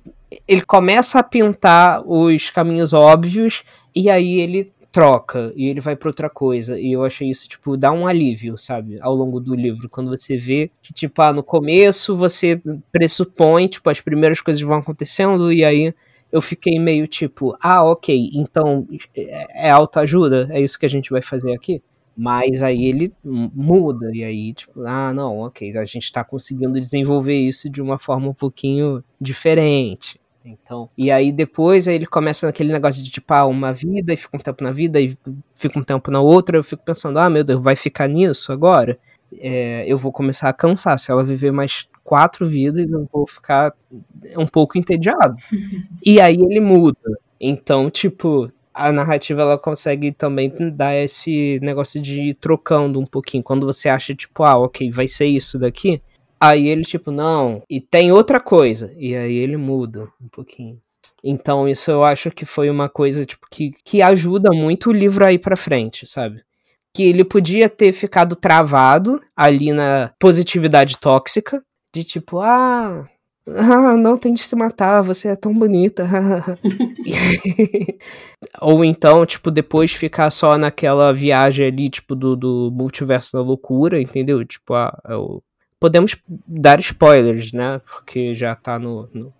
ele 0.47 0.61
começa 0.61 1.19
a 1.19 1.23
pintar 1.23 2.01
os 2.05 2.49
caminhos 2.49 2.93
óbvios 2.93 3.63
e 3.95 4.09
aí 4.09 4.39
ele 4.39 4.71
troca 4.91 5.51
e 5.55 5.67
ele 5.67 5.79
vai 5.79 5.95
para 5.95 6.09
outra 6.09 6.29
coisa. 6.29 6.79
E 6.79 6.91
eu 6.93 7.03
achei 7.03 7.29
isso, 7.29 7.47
tipo, 7.47 7.77
dá 7.77 7.91
um 7.91 8.07
alívio, 8.07 8.57
sabe, 8.57 8.97
ao 9.01 9.13
longo 9.13 9.39
do 9.39 9.55
livro, 9.55 9.89
quando 9.89 10.09
você 10.09 10.37
vê 10.37 10.71
que, 10.81 10.93
tipo, 10.93 11.21
ah, 11.21 11.33
no 11.33 11.43
começo 11.43 12.15
você 12.15 12.59
pressupõe, 12.91 13.67
tipo, 13.67 13.89
as 13.89 14.01
primeiras 14.01 14.41
coisas 14.41 14.61
vão 14.61 14.77
acontecendo 14.77 15.51
e 15.51 15.63
aí 15.63 15.93
eu 16.31 16.41
fiquei 16.41 16.79
meio 16.79 17.07
tipo, 17.07 17.55
ah, 17.61 17.83
ok, 17.83 18.31
então 18.33 18.87
é, 19.15 19.67
é 19.67 19.69
autoajuda? 19.69 20.47
É 20.51 20.59
isso 20.59 20.77
que 20.79 20.85
a 20.85 20.89
gente 20.89 21.09
vai 21.09 21.21
fazer 21.21 21.53
aqui? 21.53 21.81
Mas 22.17 22.63
aí 22.63 22.85
ele 22.85 23.13
muda, 23.23 24.09
e 24.11 24.23
aí, 24.23 24.51
tipo, 24.51 24.81
ah, 24.85 25.13
não, 25.13 25.37
ok, 25.41 25.77
a 25.77 25.85
gente 25.85 26.11
tá 26.11 26.23
conseguindo 26.23 26.79
desenvolver 26.79 27.35
isso 27.35 27.69
de 27.69 27.79
uma 27.79 27.99
forma 27.99 28.27
um 28.29 28.33
pouquinho 28.33 29.03
diferente. 29.21 30.19
Então, 30.43 30.89
e 30.97 31.11
aí 31.11 31.31
depois 31.31 31.87
aí 31.87 31.95
ele 31.95 32.05
começa 32.05 32.47
naquele 32.47 32.71
negócio 32.71 33.03
de 33.03 33.11
tipo, 33.11 33.33
ah, 33.33 33.45
uma 33.45 33.73
vida 33.73 34.13
e 34.13 34.17
fica 34.17 34.37
um 34.37 34.39
tempo 34.39 34.63
na 34.63 34.71
vida 34.71 34.99
e 34.99 35.15
fica 35.53 35.77
um 35.77 35.83
tempo 35.83 36.09
na 36.09 36.21
outra. 36.21 36.57
Eu 36.57 36.63
fico 36.63 36.83
pensando, 36.83 37.19
ah, 37.19 37.29
meu 37.29 37.43
Deus, 37.43 37.61
vai 37.61 37.75
ficar 37.75 38.07
nisso 38.07 38.51
agora? 38.51 38.97
É, 39.39 39.83
eu 39.85 39.97
vou 39.97 40.11
começar 40.11 40.49
a 40.49 40.53
cansar. 40.53 40.97
Se 40.97 41.11
ela 41.11 41.23
viver 41.23 41.51
mais 41.51 41.87
quatro 42.03 42.45
vidas, 42.47 42.89
eu 42.89 43.07
vou 43.11 43.27
ficar 43.27 43.73
um 44.37 44.47
pouco 44.47 44.77
entediado. 44.77 45.35
e 46.05 46.19
aí 46.21 46.37
ele 46.37 46.61
muda. 46.61 46.97
Então, 47.39 47.89
tipo, 47.89 48.51
a 48.77 48.91
narrativa 48.91 49.41
ela 49.41 49.57
consegue 49.57 50.11
também 50.11 50.53
dar 50.71 50.95
esse 50.95 51.59
negócio 51.63 51.99
de 51.99 52.35
trocando 52.35 52.99
um 52.99 53.05
pouquinho. 53.05 53.43
Quando 53.43 53.65
você 53.65 53.89
acha, 53.89 54.13
tipo, 54.13 54.43
ah, 54.43 54.57
ok, 54.57 54.91
vai 54.91 55.07
ser 55.07 55.25
isso 55.25 55.57
daqui. 55.57 55.99
Aí 56.39 56.67
ele, 56.67 56.83
tipo, 56.83 57.11
não, 57.11 57.63
e 57.67 57.81
tem 57.81 58.11
outra 58.11 58.39
coisa. 58.39 58.93
E 58.95 59.15
aí 59.15 59.35
ele 59.35 59.57
muda 59.57 60.07
um 60.21 60.27
pouquinho. 60.27 60.79
Então, 61.23 61.67
isso 61.67 61.89
eu 61.89 62.03
acho 62.03 62.29
que 62.29 62.45
foi 62.45 62.69
uma 62.69 62.87
coisa, 62.87 63.25
tipo, 63.25 63.47
que, 63.49 63.71
que 63.83 64.01
ajuda 64.03 64.51
muito 64.53 64.91
o 64.91 64.93
livro 64.93 65.25
a 65.25 65.33
ir 65.33 65.39
pra 65.39 65.57
frente, 65.57 66.05
sabe? 66.05 66.43
Que 66.93 67.03
ele 67.03 67.23
podia 67.23 67.67
ter 67.67 67.91
ficado 67.91 68.35
travado 68.35 69.19
ali 69.35 69.73
na 69.73 70.13
positividade 70.19 70.97
tóxica, 70.99 71.63
de 71.93 72.03
tipo, 72.03 72.39
ah, 72.39 73.09
ah, 73.55 73.95
não 73.95 74.17
tente 74.17 74.43
se 74.43 74.55
matar, 74.55 75.01
você 75.01 75.29
é 75.29 75.35
tão 75.35 75.53
bonita. 75.53 76.07
Ou 78.61 78.83
então, 78.83 79.25
tipo, 79.25 79.49
depois 79.49 79.93
ficar 79.93 80.29
só 80.31 80.57
naquela 80.57 81.13
viagem 81.13 81.67
ali, 81.67 81.89
tipo, 81.89 82.15
do, 82.15 82.35
do 82.35 82.71
multiverso 82.73 83.37
da 83.37 83.43
loucura, 83.43 84.01
entendeu? 84.01 84.43
Tipo, 84.43 84.73
ah, 84.73 84.97
eu... 85.07 85.41
podemos 85.79 86.15
dar 86.47 86.79
spoilers, 86.79 87.53
né? 87.53 87.79
Porque 87.85 88.35
já 88.35 88.55
tá 88.55 88.77
no, 88.77 89.09
no, 89.13 89.33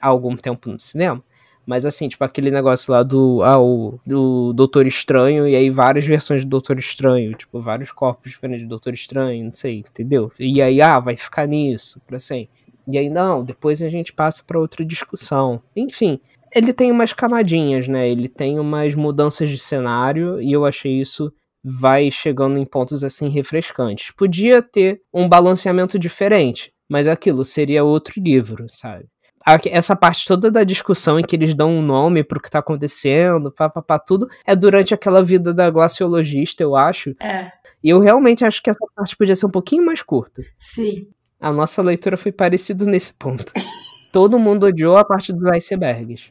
há 0.00 0.08
algum 0.08 0.36
tempo 0.36 0.68
no 0.68 0.78
cinema. 0.78 1.22
Mas 1.66 1.86
assim, 1.86 2.08
tipo, 2.08 2.22
aquele 2.22 2.50
negócio 2.50 2.92
lá 2.92 3.02
do, 3.02 3.42
ah, 3.42 3.58
o, 3.58 3.98
do 4.06 4.52
Doutor 4.52 4.86
Estranho, 4.86 5.48
e 5.48 5.56
aí 5.56 5.70
várias 5.70 6.04
versões 6.04 6.44
do 6.44 6.50
Doutor 6.50 6.78
Estranho, 6.78 7.34
tipo, 7.34 7.60
vários 7.60 7.90
corpos 7.90 8.30
diferentes 8.30 8.66
do 8.66 8.68
Doutor 8.68 8.92
Estranho, 8.92 9.46
não 9.46 9.54
sei, 9.54 9.78
entendeu? 9.78 10.30
E 10.38 10.60
aí, 10.60 10.82
ah, 10.82 11.00
vai 11.00 11.16
ficar 11.16 11.48
nisso, 11.48 12.02
pra 12.06 12.18
sempre. 12.18 12.53
E 12.86 12.98
aí, 12.98 13.08
não, 13.08 13.44
depois 13.44 13.82
a 13.82 13.88
gente 13.88 14.12
passa 14.12 14.42
para 14.46 14.58
outra 14.58 14.84
discussão. 14.84 15.62
Enfim, 15.74 16.20
ele 16.54 16.72
tem 16.72 16.90
umas 16.90 17.12
camadinhas, 17.12 17.88
né? 17.88 18.08
Ele 18.08 18.28
tem 18.28 18.58
umas 18.58 18.94
mudanças 18.94 19.50
de 19.50 19.58
cenário 19.58 20.40
e 20.40 20.52
eu 20.52 20.64
achei 20.64 21.00
isso 21.00 21.32
vai 21.64 22.10
chegando 22.10 22.58
em 22.58 22.66
pontos 22.66 23.02
assim 23.02 23.28
refrescantes. 23.28 24.10
Podia 24.10 24.60
ter 24.60 25.00
um 25.12 25.26
balanceamento 25.26 25.98
diferente, 25.98 26.70
mas 26.88 27.06
aquilo 27.06 27.44
seria 27.44 27.82
outro 27.82 28.20
livro, 28.20 28.66
sabe? 28.68 29.06
essa 29.70 29.94
parte 29.94 30.26
toda 30.26 30.50
da 30.50 30.64
discussão 30.64 31.20
em 31.20 31.22
que 31.22 31.36
eles 31.36 31.54
dão 31.54 31.70
um 31.70 31.82
nome 31.82 32.24
pro 32.24 32.40
que 32.40 32.50
tá 32.50 32.60
acontecendo, 32.60 33.52
papapá, 33.52 33.98
tudo, 33.98 34.26
é 34.46 34.56
durante 34.56 34.94
aquela 34.94 35.22
vida 35.22 35.52
da 35.52 35.68
glaciologista, 35.68 36.62
eu 36.62 36.74
acho. 36.74 37.14
É. 37.20 37.52
E 37.82 37.90
eu 37.90 38.00
realmente 38.00 38.42
acho 38.42 38.62
que 38.62 38.70
essa 38.70 38.86
parte 38.96 39.14
podia 39.14 39.36
ser 39.36 39.44
um 39.44 39.50
pouquinho 39.50 39.84
mais 39.84 40.00
curta. 40.00 40.42
Sim. 40.56 41.08
A 41.40 41.52
nossa 41.52 41.82
leitura 41.82 42.16
foi 42.16 42.32
parecida 42.32 42.84
nesse 42.84 43.12
ponto. 43.12 43.52
Todo 44.12 44.38
mundo 44.38 44.66
odiou 44.66 44.96
a 44.96 45.04
parte 45.04 45.32
dos 45.32 45.44
icebergs. 45.50 46.30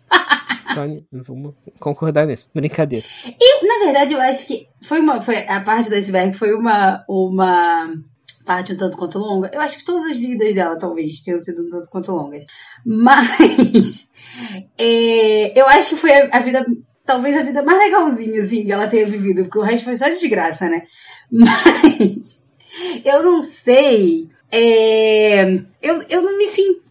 Vamos 1.12 1.54
concordar 1.80 2.26
nisso. 2.26 2.50
Brincadeira. 2.54 3.06
E, 3.26 3.68
na 3.68 3.86
verdade, 3.86 4.14
eu 4.14 4.22
acho 4.22 4.48
que 4.48 4.68
foi 4.82 5.00
uma. 5.00 5.22
Foi, 5.22 5.38
a 5.48 5.62
parte 5.62 5.90
do 5.90 5.96
iceberg 5.96 6.36
foi 6.36 6.54
uma. 6.54 7.04
uma 7.08 7.94
parte 8.46 8.74
um 8.74 8.78
tanto 8.78 8.98
quanto 8.98 9.20
longa. 9.20 9.50
Eu 9.54 9.62
acho 9.62 9.78
que 9.78 9.86
todas 9.86 10.12
as 10.12 10.18
vidas 10.18 10.54
dela, 10.54 10.78
talvez, 10.78 11.22
tenham 11.22 11.40
sido 11.40 11.64
um 11.64 11.70
tanto 11.70 11.90
quanto 11.92 12.12
longas. 12.12 12.46
Mas. 12.86 14.12
É, 14.80 15.60
eu 15.60 15.68
acho 15.68 15.90
que 15.90 15.96
foi 15.96 16.12
a, 16.12 16.30
a 16.32 16.40
vida. 16.40 16.66
Talvez 17.06 17.38
a 17.38 17.44
vida 17.44 17.62
mais 17.62 17.78
legalzinha, 17.78 18.42
assim, 18.42 18.66
que 18.66 18.72
ela 18.72 18.88
tenha 18.88 19.06
vivido, 19.06 19.44
porque 19.44 19.60
o 19.60 19.62
resto 19.62 19.86
foi 19.86 19.96
só 19.96 20.10
desgraça, 20.10 20.68
né? 20.68 20.82
Mas. 21.32 22.48
Eu 23.04 23.24
não 23.24 23.42
sei. 23.42 24.30
É, 24.52 25.46
eu, 25.82 26.02
eu 26.10 26.22
não 26.22 26.38
me 26.38 26.48
sinto. 26.48 26.82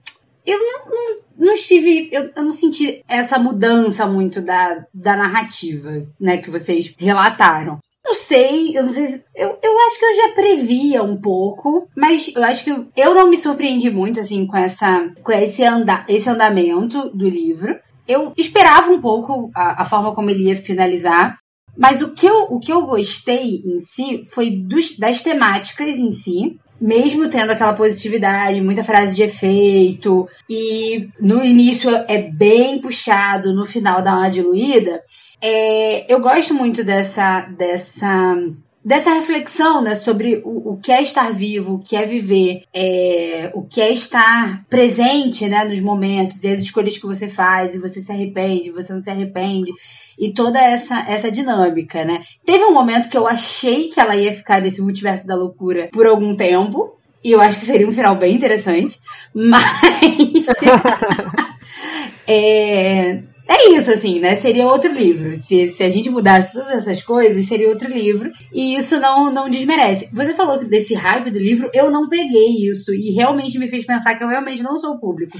Eu 0.45 0.59
não, 0.59 0.91
não, 0.91 1.17
não 1.47 1.55
estive. 1.55 2.09
Eu, 2.13 2.31
eu, 2.35 2.43
não 2.43 2.53
senti 2.53 3.05
essa 3.09 3.39
mudança 3.39 4.07
muito 4.07 4.41
da, 4.41 4.85
da 4.93 5.17
narrativa, 5.17 5.91
né, 6.21 6.39
que 6.39 6.51
vocês 6.51 6.95
relataram. 6.99 7.79
Não 8.05 8.15
sei, 8.15 8.77
eu 8.77 8.83
não 8.83 8.93
sei 8.93 9.07
se, 9.07 9.25
eu, 9.35 9.57
eu 9.63 9.81
acho 9.87 9.99
que 9.99 10.05
eu 10.05 10.17
já 10.17 10.29
previa 10.31 11.05
um 11.05 11.17
pouco, 11.17 11.87
mas 11.97 12.33
eu 12.35 12.43
acho 12.43 12.65
que 12.65 12.71
eu, 12.71 12.87
eu 12.97 13.15
não 13.15 13.31
me 13.31 13.37
surpreendi 13.37 13.91
muito, 13.91 14.19
assim, 14.19 14.45
com 14.45 14.57
essa 14.57 15.09
com 15.23 15.31
esse, 15.31 15.63
anda, 15.63 16.05
esse 16.09 16.29
andamento 16.29 17.11
do 17.11 17.29
livro. 17.29 17.79
Eu 18.07 18.33
esperava 18.37 18.91
um 18.91 19.01
pouco 19.01 19.51
a, 19.55 19.83
a 19.83 19.85
forma 19.85 20.13
como 20.15 20.29
ele 20.31 20.49
ia 20.49 20.57
finalizar, 20.57 21.39
mas 21.77 22.03
o 22.03 22.13
que 22.13 22.27
eu, 22.27 22.43
o 22.51 22.59
que 22.59 22.73
eu 22.73 22.87
gostei 22.87 23.63
em 23.65 23.81
si 23.81 24.23
foi 24.25 24.51
dos, 24.51 24.97
das 24.99 25.23
temáticas 25.23 25.97
em 25.97 26.11
si 26.11 26.59
mesmo 26.83 27.29
tendo 27.29 27.53
aquela 27.53 27.75
positividade, 27.75 28.61
muita 28.61 28.83
frase 28.83 29.15
de 29.15 29.23
efeito, 29.23 30.27
e 30.51 31.09
no 31.21 31.45
início 31.45 31.89
é 32.09 32.23
bem 32.23 32.81
puxado, 32.81 33.55
no 33.55 33.65
final 33.65 34.03
dá 34.03 34.17
uma 34.17 34.29
diluída, 34.29 35.01
é, 35.41 36.13
eu 36.13 36.21
gosto 36.21 36.53
muito 36.53 36.83
dessa, 36.83 37.43
dessa 37.57 38.37
dessa 38.85 39.15
reflexão 39.15 39.81
né, 39.81 39.95
sobre 39.95 40.43
o, 40.45 40.73
o 40.73 40.77
que 40.77 40.91
é 40.91 41.01
estar 41.01 41.33
vivo, 41.33 41.75
o 41.75 41.79
que 41.79 41.95
é 41.95 42.05
viver, 42.05 42.65
é, 42.75 43.53
o 43.55 43.63
que 43.63 43.81
é 43.81 43.93
estar 43.93 44.65
presente 44.69 45.47
né, 45.47 45.65
nos 45.65 45.79
momentos 45.79 46.43
e 46.43 46.49
as 46.49 46.59
escolhas 46.59 46.99
que 46.99 47.07
você 47.07 47.29
faz, 47.29 47.77
e 47.77 47.79
você 47.79 48.01
se 48.01 48.11
arrepende, 48.11 48.73
você 48.73 48.93
não 48.93 49.01
se 49.01 49.09
arrepende 49.09 49.73
e 50.19 50.33
toda 50.33 50.61
essa, 50.61 51.01
essa 51.09 51.31
dinâmica, 51.31 52.05
né? 52.05 52.23
Teve 52.45 52.65
um 52.65 52.73
momento 52.73 53.09
que 53.09 53.17
eu 53.17 53.27
achei 53.27 53.89
que 53.89 54.01
ela 54.01 54.17
ia 54.17 54.35
ficar 54.35 54.61
nesse 54.61 54.83
multiverso 54.83 55.27
da 55.27 55.35
loucura 55.35 55.89
por 55.93 56.07
algum 56.07 56.35
tempo, 56.37 56.97
e 57.25 57.31
eu 57.31 57.41
acho 57.41 57.59
que 57.59 57.65
seria 57.65 57.89
um 57.89 57.93
final 57.93 58.17
bem 58.17 58.35
interessante, 58.35 58.99
mas. 59.35 60.49
é, 62.27 63.23
é 63.49 63.71
isso, 63.71 63.91
assim, 63.91 64.19
né? 64.19 64.35
Seria 64.35 64.67
outro 64.67 64.93
livro. 64.93 65.37
Se, 65.37 65.73
se 65.73 65.83
a 65.83 65.91
gente 65.91 66.09
mudasse 66.09 66.53
todas 66.55 66.73
essas 66.73 67.03
coisas, 67.03 67.45
seria 67.45 67.69
outro 67.69 67.89
livro. 67.89 68.31
E 68.53 68.75
isso 68.77 68.99
não, 69.01 69.33
não 69.33 69.51
desmerece. 69.51 70.09
Você 70.13 70.33
falou 70.33 70.65
desse 70.65 70.95
hype 70.95 71.31
do 71.31 71.39
livro, 71.39 71.71
eu 71.75 71.91
não 71.91 72.09
peguei 72.09 72.67
isso. 72.69 72.95
E 72.95 73.13
realmente 73.13 73.59
me 73.59 73.69
fez 73.69 73.85
pensar 73.85 74.15
que 74.15 74.25
eu 74.25 74.29
realmente 74.29 74.63
não 74.63 74.79
sou 74.79 74.99
público. 74.99 75.39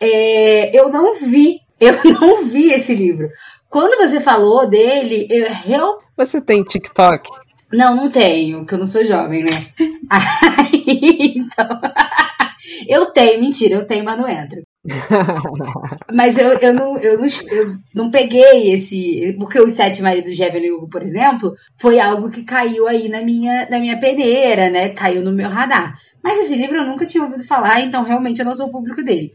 É, 0.00 0.78
eu 0.78 0.88
não 0.90 1.14
vi. 1.18 1.60
Eu 1.78 1.94
não 2.18 2.46
vi 2.46 2.72
esse 2.72 2.94
livro. 2.94 3.28
Quando 3.76 3.98
você 3.98 4.20
falou 4.20 4.66
dele, 4.66 5.26
eu 5.28 5.52
real... 5.52 5.98
Você 6.16 6.40
tem 6.40 6.64
TikTok? 6.64 7.28
Não, 7.70 7.94
não 7.94 8.08
tenho, 8.08 8.60
porque 8.60 8.72
eu 8.72 8.78
não 8.78 8.86
sou 8.86 9.04
jovem, 9.04 9.44
né? 9.44 9.50
Aí, 10.10 11.34
então. 11.36 11.68
eu 12.88 13.04
tenho, 13.12 13.38
mentira, 13.38 13.74
eu 13.74 13.86
tenho, 13.86 14.02
mas 14.02 14.18
não 14.18 14.26
entro. 14.26 14.62
mas 16.10 16.38
eu, 16.38 16.52
eu, 16.52 16.72
não, 16.72 16.96
eu, 16.96 17.18
não, 17.18 17.26
eu 17.26 17.76
não 17.94 18.10
peguei 18.10 18.72
esse. 18.72 19.36
Porque 19.38 19.60
os 19.60 19.74
Sete 19.74 20.00
Maridos 20.00 20.34
de 20.34 20.42
Evelyn 20.42 20.70
Hugo, 20.70 20.88
por 20.88 21.02
exemplo, 21.02 21.52
foi 21.78 22.00
algo 22.00 22.30
que 22.30 22.44
caiu 22.44 22.88
aí 22.88 23.10
na 23.10 23.20
minha, 23.20 23.68
na 23.68 23.78
minha 23.78 24.00
peneira, 24.00 24.70
né? 24.70 24.88
Caiu 24.94 25.22
no 25.22 25.32
meu 25.32 25.50
radar. 25.50 25.92
Mas 26.24 26.38
esse 26.38 26.56
livro 26.56 26.76
eu 26.76 26.86
nunca 26.86 27.04
tinha 27.04 27.22
ouvido 27.22 27.44
falar, 27.44 27.82
então 27.82 28.02
realmente 28.02 28.38
eu 28.38 28.46
não 28.46 28.56
sou 28.56 28.68
o 28.68 28.72
público 28.72 29.04
dele. 29.04 29.34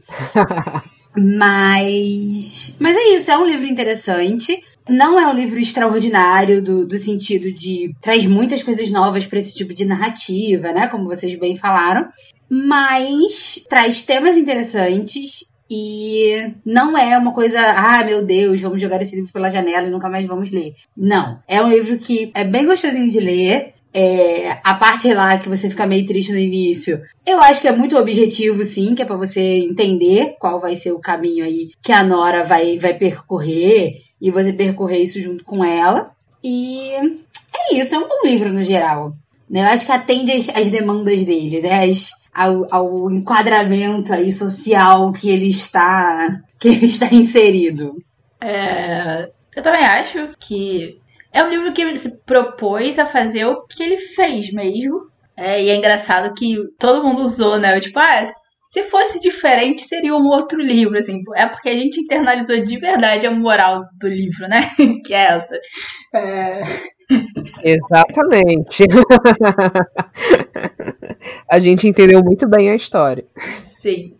Mas. 1.15 2.73
Mas 2.79 2.95
é 2.95 3.15
isso, 3.15 3.31
é 3.31 3.37
um 3.37 3.47
livro 3.47 3.65
interessante. 3.65 4.63
Não 4.89 5.19
é 5.19 5.27
um 5.27 5.33
livro 5.33 5.59
extraordinário 5.59 6.61
do, 6.61 6.87
do 6.87 6.97
sentido 6.97 7.51
de 7.51 7.93
traz 8.01 8.25
muitas 8.25 8.63
coisas 8.63 8.89
novas 8.91 9.25
para 9.25 9.39
esse 9.39 9.55
tipo 9.55 9.73
de 9.73 9.85
narrativa, 9.85 10.71
né? 10.71 10.87
Como 10.87 11.07
vocês 11.07 11.37
bem 11.37 11.57
falaram. 11.57 12.07
Mas 12.49 13.63
traz 13.69 14.05
temas 14.05 14.37
interessantes 14.37 15.45
e 15.73 16.53
não 16.65 16.97
é 16.97 17.17
uma 17.17 17.33
coisa, 17.33 17.61
ah, 17.61 18.03
meu 18.03 18.25
Deus, 18.25 18.59
vamos 18.59 18.81
jogar 18.81 19.01
esse 19.01 19.15
livro 19.15 19.31
pela 19.31 19.49
janela 19.49 19.87
e 19.87 19.89
nunca 19.89 20.09
mais 20.09 20.25
vamos 20.25 20.51
ler. 20.51 20.73
Não. 20.97 21.39
É 21.47 21.61
um 21.61 21.69
livro 21.69 21.97
que 21.97 22.29
é 22.35 22.43
bem 22.43 22.65
gostosinho 22.65 23.09
de 23.09 23.19
ler. 23.21 23.73
É, 23.93 24.57
a 24.63 24.73
parte 24.75 25.13
lá 25.13 25.37
que 25.37 25.49
você 25.49 25.69
fica 25.69 25.85
meio 25.85 26.05
triste 26.05 26.31
no 26.31 26.37
início, 26.37 27.01
eu 27.25 27.41
acho 27.41 27.61
que 27.61 27.67
é 27.67 27.75
muito 27.75 27.97
objetivo, 27.97 28.63
sim, 28.63 28.95
que 28.95 29.01
é 29.01 29.05
para 29.05 29.17
você 29.17 29.41
entender 29.41 30.35
qual 30.39 30.59
vai 30.59 30.75
ser 30.75 30.91
o 30.93 30.99
caminho 30.99 31.43
aí 31.43 31.71
que 31.81 31.91
a 31.91 32.03
Nora 32.03 32.45
vai, 32.45 32.79
vai 32.79 32.93
percorrer 32.93 33.97
e 34.21 34.31
você 34.31 34.53
percorrer 34.53 35.01
isso 35.01 35.21
junto 35.21 35.43
com 35.43 35.63
ela. 35.63 36.11
E 36.43 36.93
é 36.93 37.75
isso, 37.75 37.95
é 37.95 37.97
um 37.97 38.07
bom 38.07 38.21
livro 38.23 38.51
no 38.53 38.63
geral. 38.63 39.13
Né? 39.49 39.61
Eu 39.61 39.65
acho 39.65 39.85
que 39.85 39.91
atende 39.91 40.31
as, 40.31 40.49
as 40.49 40.69
demandas 40.69 41.25
dele, 41.25 41.61
né? 41.61 41.83
As, 41.83 42.11
ao, 42.33 42.67
ao 42.73 43.11
enquadramento 43.11 44.13
aí 44.13 44.31
social 44.31 45.11
que 45.11 45.29
ele 45.29 45.49
está 45.49 46.41
que 46.57 46.69
ele 46.69 46.85
está 46.85 47.13
inserido. 47.13 48.01
É, 48.39 49.29
eu 49.55 49.61
também 49.61 49.83
acho 49.83 50.29
que 50.39 51.00
é 51.33 51.43
um 51.43 51.49
livro 51.49 51.71
que 51.71 51.81
ele 51.81 51.97
se 51.97 52.21
propôs 52.23 52.99
a 52.99 53.05
fazer 53.05 53.45
o 53.45 53.65
que 53.65 53.81
ele 53.81 53.97
fez 53.97 54.51
mesmo. 54.51 55.09
É, 55.35 55.63
e 55.63 55.69
é 55.69 55.75
engraçado 55.75 56.35
que 56.35 56.57
todo 56.77 57.03
mundo 57.03 57.21
usou, 57.21 57.57
né? 57.57 57.79
Tipo, 57.79 57.99
ah, 57.99 58.25
se 58.71 58.83
fosse 58.83 59.19
diferente, 59.19 59.81
seria 59.81 60.13
um 60.13 60.27
outro 60.27 60.61
livro, 60.61 60.99
assim. 60.99 61.21
É 61.35 61.45
porque 61.45 61.69
a 61.69 61.73
gente 61.73 62.01
internalizou 62.01 62.63
de 62.63 62.77
verdade 62.77 63.25
a 63.25 63.31
moral 63.31 63.85
do 63.99 64.07
livro, 64.07 64.47
né? 64.47 64.69
que 65.05 65.13
é 65.13 65.23
essa. 65.23 65.57
É... 66.13 66.61
Exatamente. 67.63 68.83
a 71.49 71.59
gente 71.59 71.87
entendeu 71.87 72.21
muito 72.21 72.47
bem 72.47 72.69
a 72.69 72.75
história. 72.75 73.25
Sim. 73.63 74.15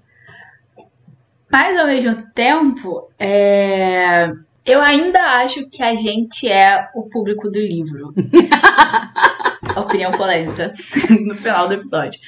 Mas 1.52 1.78
ao 1.78 1.88
mesmo 1.88 2.24
tempo, 2.34 3.10
é 3.20 4.28
eu 4.66 4.82
ainda 4.82 5.20
acho 5.38 5.70
que 5.70 5.82
a 5.82 5.96
gente 5.96 6.48
é 6.48 6.90
o 6.94 7.04
público 7.04 7.50
do 7.50 7.60
livro. 7.60 8.14
Opinião 9.76 10.12
polêmica 10.12 10.74
no 11.26 11.34
final 11.34 11.68
do 11.68 11.76
episódio. 11.76 12.20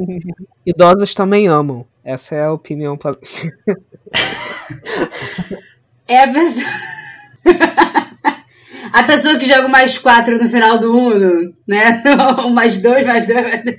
Idosos 0.66 1.14
também 1.14 1.46
amam. 1.46 1.86
Essa 2.04 2.34
é 2.34 2.44
a 2.44 2.52
opinião 2.52 2.96
polêmica. 2.96 3.26
É 6.08 6.24
a 6.24 6.32
pessoa. 6.32 6.66
a 8.92 9.04
pessoa 9.04 9.38
que 9.38 9.46
joga 9.46 9.68
mais 9.68 9.96
quatro 9.98 10.42
no 10.42 10.48
final 10.48 10.78
do 10.80 10.94
Uno, 10.94 11.54
né? 11.66 12.02
mais 12.52 12.78
dois, 12.78 13.06
mais 13.06 13.26
dois, 13.26 13.42
mais 13.42 13.64
dois. 13.64 13.76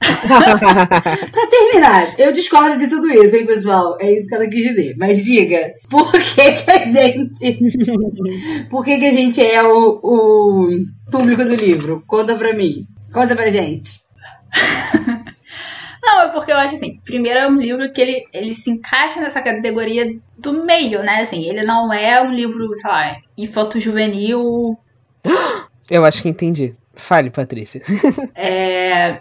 Pra 1.32 1.46
terminar, 1.48 2.18
eu 2.18 2.32
discordo 2.32 2.78
de 2.78 2.88
tudo 2.88 3.10
isso, 3.12 3.36
hein, 3.36 3.46
pessoal? 3.46 3.96
É 4.00 4.12
isso 4.12 4.28
que 4.28 4.34
ela 4.34 4.46
quis 4.46 4.62
dizer. 4.62 4.94
Mas 4.96 5.24
diga, 5.24 5.74
por 5.90 6.12
que, 6.12 6.52
que 6.52 6.70
a 6.70 6.84
gente. 6.84 7.58
por 8.70 8.84
que, 8.84 8.98
que 8.98 9.06
a 9.06 9.10
gente 9.10 9.44
é 9.44 9.62
o, 9.62 10.00
o 10.02 10.68
público 11.10 11.44
do 11.44 11.54
livro? 11.54 12.02
Conta 12.06 12.36
pra 12.36 12.54
mim. 12.54 12.86
Conta 13.12 13.34
pra 13.34 13.50
gente. 13.50 14.00
Não, 16.02 16.22
é 16.22 16.28
porque 16.28 16.52
eu 16.52 16.56
acho 16.56 16.74
assim, 16.74 17.00
primeiro 17.04 17.38
é 17.38 17.48
um 17.48 17.56
livro 17.56 17.92
que 17.92 18.00
ele, 18.00 18.24
ele 18.32 18.54
se 18.54 18.70
encaixa 18.70 19.20
nessa 19.20 19.42
categoria 19.42 20.16
do 20.38 20.64
meio, 20.64 21.02
né? 21.02 21.20
Assim, 21.20 21.46
ele 21.46 21.62
não 21.64 21.92
é 21.92 22.22
um 22.22 22.32
livro, 22.32 22.72
sei 22.74 22.90
lá, 22.90 23.16
infanto-juvenil. 23.36 24.78
Eu 25.90 26.04
acho 26.04 26.22
que 26.22 26.28
entendi. 26.28 26.74
Fale, 26.94 27.30
Patrícia. 27.30 27.82
é, 28.34 29.20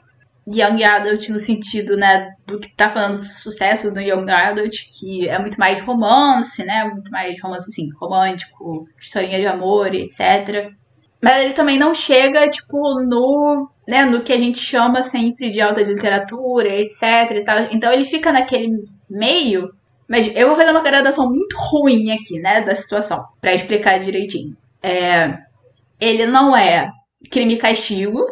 young 0.54 0.84
adult 0.84 1.30
no 1.30 1.40
sentido, 1.40 1.98
né, 1.98 2.30
do 2.46 2.60
que 2.60 2.74
tá 2.76 2.90
falando 2.90 3.22
sucesso 3.24 3.92
do 3.92 4.00
young 4.00 4.30
adult, 4.32 4.74
que 4.98 5.28
é 5.28 5.38
muito 5.40 5.58
mais 5.58 5.82
romance, 5.82 6.64
né, 6.64 6.86
muito 6.86 7.12
mais 7.12 7.42
romance, 7.42 7.70
assim, 7.70 7.90
romântico, 8.00 8.88
historinha 9.00 9.40
de 9.40 9.48
amor, 9.48 9.94
etc. 9.94 10.72
Mas 11.22 11.44
ele 11.44 11.54
também 11.54 11.78
não 11.78 11.94
chega, 11.94 12.48
tipo, 12.50 12.78
no, 13.02 13.70
né, 13.88 14.06
no 14.06 14.22
que 14.22 14.32
a 14.32 14.38
gente 14.38 14.60
chama 14.60 15.04
sempre 15.04 15.50
de 15.50 15.60
alta 15.60 15.82
literatura, 15.82 16.70
etc 16.70 17.02
e 17.32 17.44
tal. 17.44 17.58
Então 17.72 17.92
ele 17.92 18.06
fica 18.06 18.32
naquele 18.32 18.70
meio. 19.10 19.70
Mas 20.08 20.34
eu 20.36 20.48
vou 20.48 20.56
fazer 20.56 20.72
uma 20.72 20.82
gradação 20.82 21.28
muito 21.28 21.58
ruim 21.58 22.12
aqui, 22.12 22.40
né, 22.40 22.62
da 22.62 22.76
situação, 22.76 23.26
para 23.42 23.54
explicar 23.54 24.00
direitinho. 24.00 24.56
É, 24.82 25.38
ele 26.00 26.26
não 26.26 26.56
é 26.56 26.90
crime 27.30 27.56
e 27.56 27.58
castigo, 27.58 28.24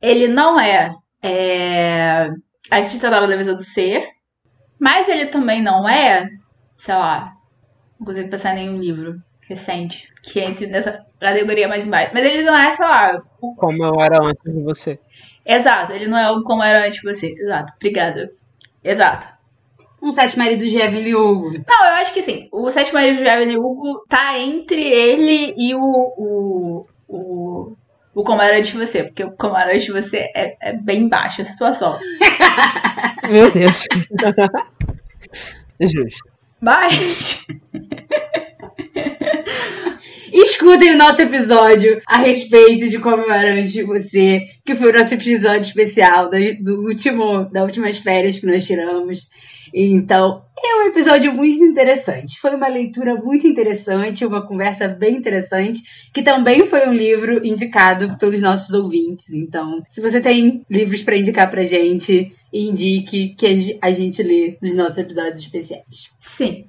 ele 0.00 0.28
não 0.28 0.58
é, 0.58 0.94
é 1.22 2.30
a 2.70 2.80
gente 2.80 3.00
tratava 3.00 3.26
da 3.26 3.36
mesa 3.36 3.54
do 3.54 3.62
ser, 3.64 4.08
mas 4.78 5.08
ele 5.08 5.26
também 5.26 5.60
não 5.60 5.88
é, 5.88 6.28
sei 6.74 6.94
lá, 6.94 7.32
não 7.98 8.06
consigo 8.06 8.30
pensar 8.30 8.52
em 8.52 8.66
nenhum 8.66 8.78
livro 8.78 9.20
recente 9.48 10.08
que 10.22 10.38
entre 10.38 10.68
nessa 10.68 11.04
categoria 11.18 11.68
mais 11.68 11.84
embaixo. 11.84 12.12
Mas 12.14 12.24
ele 12.24 12.42
não 12.42 12.56
é, 12.56 12.72
sei 12.72 12.84
lá. 12.84 13.20
Como 13.56 13.84
eu 13.84 14.00
era 14.00 14.22
antes 14.22 14.52
de 14.52 14.62
você. 14.62 14.98
Exato, 15.44 15.92
ele 15.92 16.06
não 16.06 16.16
é 16.16 16.30
o 16.30 16.42
como 16.44 16.62
era 16.62 16.86
antes 16.86 17.00
de 17.00 17.12
você. 17.12 17.26
Exato, 17.26 17.72
obrigada. 17.76 18.30
Exato. 18.84 19.26
Um 20.02 20.12
Sete 20.12 20.38
Maridos 20.38 20.70
de 20.70 20.78
Evelyn 20.78 21.14
Hugo. 21.14 21.52
Não, 21.68 21.86
eu 21.86 21.94
acho 22.00 22.14
que 22.14 22.22
sim. 22.22 22.48
O 22.52 22.70
Sete 22.70 22.94
Maridos 22.94 23.18
de 23.18 23.28
Evelyn 23.28 23.58
Hugo 23.58 24.04
tá 24.08 24.38
entre 24.38 24.82
ele 24.82 25.54
e 25.58 25.74
o. 25.74 25.80
o, 25.82 26.86
o 27.08 27.76
o 28.14 28.22
como 28.24 28.42
era 28.42 28.58
antes 28.58 28.70
de 28.72 28.78
você, 28.78 29.04
porque 29.04 29.24
o 29.24 29.32
como 29.32 29.56
era 29.56 29.70
antes 29.72 29.84
de 29.84 29.92
você 29.92 30.30
é, 30.34 30.56
é 30.60 30.72
bem 30.72 31.08
baixa 31.08 31.42
a 31.42 31.44
situação. 31.44 31.98
Meu 33.28 33.50
Deus. 33.50 33.84
Justo. 35.80 36.30
Mas. 36.60 37.46
Escutem 40.32 40.94
o 40.94 40.98
nosso 40.98 41.22
episódio 41.22 42.00
a 42.06 42.18
respeito 42.18 42.88
de 42.88 42.98
como 42.98 43.22
eu 43.22 43.32
era 43.32 43.52
antes 43.54 43.72
de 43.72 43.82
você, 43.82 44.42
que 44.64 44.76
foi 44.76 44.90
o 44.90 44.92
nosso 44.96 45.14
episódio 45.14 45.62
especial 45.62 46.30
do, 46.30 46.36
do 46.62 46.86
último, 46.86 47.44
das 47.50 47.64
últimas 47.64 47.98
férias 47.98 48.38
que 48.38 48.46
nós 48.46 48.64
tiramos. 48.64 49.28
Então, 49.74 50.44
é 50.62 50.76
um 50.76 50.88
episódio 50.88 51.32
muito 51.32 51.62
interessante. 51.62 52.38
Foi 52.40 52.54
uma 52.54 52.68
leitura 52.68 53.14
muito 53.14 53.46
interessante, 53.46 54.24
uma 54.24 54.46
conversa 54.46 54.88
bem 54.88 55.16
interessante, 55.16 55.82
que 56.12 56.22
também 56.22 56.66
foi 56.66 56.86
um 56.88 56.92
livro 56.92 57.44
indicado 57.46 58.16
pelos 58.18 58.40
nossos 58.40 58.74
ouvintes. 58.74 59.30
Então, 59.30 59.82
se 59.88 60.00
você 60.00 60.20
tem 60.20 60.64
livros 60.70 61.02
para 61.02 61.16
indicar 61.16 61.50
pra 61.50 61.62
gente, 61.62 62.32
indique 62.52 63.34
que 63.36 63.78
a 63.80 63.90
gente 63.90 64.22
lê 64.22 64.58
nos 64.62 64.74
nossos 64.74 64.98
episódios 64.98 65.40
especiais. 65.40 66.10
Sim. 66.18 66.66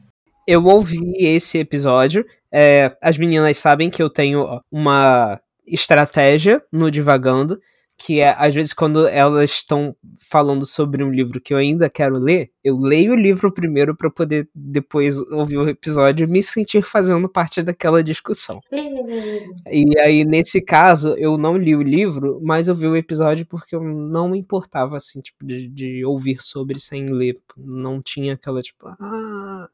Eu 0.48 0.66
ouvi 0.66 1.14
esse 1.18 1.58
episódio 1.58 2.26
é, 2.52 2.96
as 3.02 3.18
meninas 3.18 3.58
sabem 3.58 3.90
que 3.90 4.04
eu 4.04 4.10
tenho 4.10 4.62
uma 4.70 5.40
estratégia 5.66 6.62
no 6.72 6.92
Divagando, 6.92 7.60
que 8.04 8.20
é, 8.20 8.36
às 8.36 8.54
vezes, 8.56 8.74
quando 8.74 9.08
elas 9.08 9.52
estão 9.52 9.96
falando 10.20 10.66
sobre 10.66 11.04
um 11.04 11.12
livro 11.12 11.40
que 11.40 11.54
eu 11.54 11.58
ainda 11.58 11.88
quero 11.88 12.18
ler, 12.18 12.50
eu 12.64 12.76
leio 12.76 13.14
o 13.14 13.16
livro 13.16 13.54
primeiro 13.54 13.96
para 13.96 14.10
poder 14.10 14.50
depois 14.56 15.20
ouvir 15.20 15.58
o 15.58 15.70
episódio 15.70 16.24
e 16.24 16.28
me 16.28 16.42
sentir 16.42 16.84
fazendo 16.84 17.30
parte 17.30 17.62
daquela 17.62 18.04
discussão. 18.04 18.60
e 18.72 20.00
aí, 20.00 20.26
nesse 20.26 20.62
caso, 20.62 21.14
eu 21.18 21.38
não 21.38 21.56
li 21.56 21.76
o 21.76 21.84
livro, 21.84 22.40
mas 22.42 22.68
eu 22.68 22.74
vi 22.74 22.88
o 22.88 22.98
episódio 22.98 23.46
porque 23.46 23.76
eu 23.76 23.84
não 23.84 24.30
me 24.30 24.40
importava, 24.40 24.98
assim, 24.98 25.22
tipo, 25.22 25.46
de, 25.46 25.68
de 25.68 26.04
ouvir 26.04 26.42
sobre 26.42 26.80
sem 26.80 27.06
ler. 27.06 27.38
Não 27.56 28.02
tinha 28.02 28.34
aquela, 28.34 28.62
tipo, 28.62 28.88
ah 28.88 29.68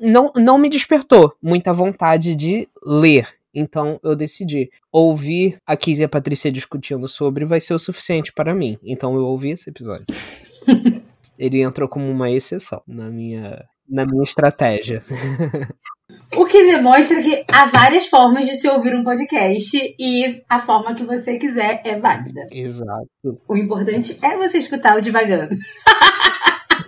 não, 0.00 0.32
não 0.34 0.56
me 0.56 0.70
despertou 0.70 1.36
muita 1.42 1.72
vontade 1.72 2.34
de 2.34 2.66
ler. 2.82 3.39
Então 3.54 3.98
eu 4.02 4.14
decidi. 4.14 4.70
Ouvir 4.92 5.56
a 5.66 5.76
Kiz 5.76 5.98
e 5.98 6.04
a 6.04 6.08
Patrícia 6.08 6.50
discutindo 6.50 7.06
sobre 7.06 7.44
vai 7.44 7.60
ser 7.60 7.74
o 7.74 7.78
suficiente 7.78 8.32
para 8.32 8.54
mim. 8.54 8.76
Então 8.84 9.14
eu 9.14 9.24
ouvi 9.24 9.50
esse 9.50 9.70
episódio. 9.70 10.06
Ele 11.38 11.62
entrou 11.62 11.88
como 11.88 12.10
uma 12.10 12.30
exceção 12.30 12.82
na 12.86 13.08
minha, 13.08 13.64
na 13.88 14.04
minha 14.04 14.22
estratégia. 14.22 15.02
O 16.36 16.44
que 16.44 16.64
demonstra 16.64 17.22
que 17.22 17.44
há 17.52 17.66
várias 17.66 18.06
formas 18.06 18.46
de 18.46 18.54
se 18.54 18.68
ouvir 18.68 18.94
um 18.94 19.02
podcast 19.02 19.76
e 19.98 20.42
a 20.48 20.60
forma 20.60 20.94
que 20.94 21.04
você 21.04 21.38
quiser 21.38 21.82
é 21.84 21.98
válida. 21.98 22.46
Exato. 22.50 23.08
O 23.48 23.56
importante 23.56 24.18
é 24.22 24.36
você 24.36 24.58
escutar 24.58 24.98
o 24.98 25.02
devagando. 25.02 25.56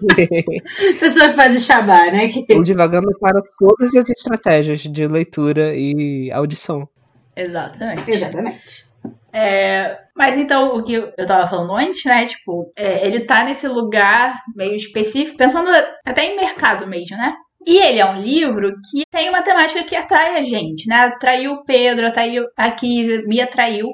Pessoa 1.01 1.29
que 1.29 1.37
faz 1.37 1.57
o 1.57 1.61
xabá, 1.61 2.11
né? 2.11 2.29
Que... 2.29 2.47
Ou 2.55 2.63
divagando 2.63 3.17
para 3.19 3.41
todas 3.59 3.95
as 3.95 4.11
estratégias 4.11 4.81
de 4.81 5.07
leitura 5.07 5.75
e 5.75 6.31
audição. 6.33 6.89
Exatamente. 7.37 8.11
Exatamente. 8.11 8.93
É, 9.33 9.99
mas 10.15 10.37
então, 10.37 10.77
o 10.77 10.83
que 10.83 10.93
eu 10.93 11.27
tava 11.27 11.49
falando 11.49 11.75
antes, 11.75 12.05
né? 12.05 12.27
Tipo, 12.27 12.71
é, 12.77 13.07
ele 13.07 13.21
tá 13.21 13.45
nesse 13.45 13.67
lugar 13.67 14.35
meio 14.55 14.75
específico, 14.75 15.39
pensando 15.39 15.71
até 16.05 16.27
em 16.27 16.37
mercado 16.37 16.87
mesmo, 16.87 17.17
né? 17.17 17.35
E 17.67 17.79
ele 17.79 18.01
é 18.01 18.07
um 18.07 18.21
livro 18.21 18.73
que 18.91 19.05
tem 19.11 19.29
uma 19.29 19.43
temática 19.43 19.85
que 19.85 19.97
atrai 19.97 20.37
a 20.37 20.43
gente, 20.43 20.87
né? 20.87 20.97
Atraiu 21.05 21.53
o 21.53 21.65
Pedro, 21.65 22.07
atraiu 22.07 22.45
a 22.57 22.71
Kisa, 22.73 23.23
me 23.27 23.41
atraiu. 23.41 23.89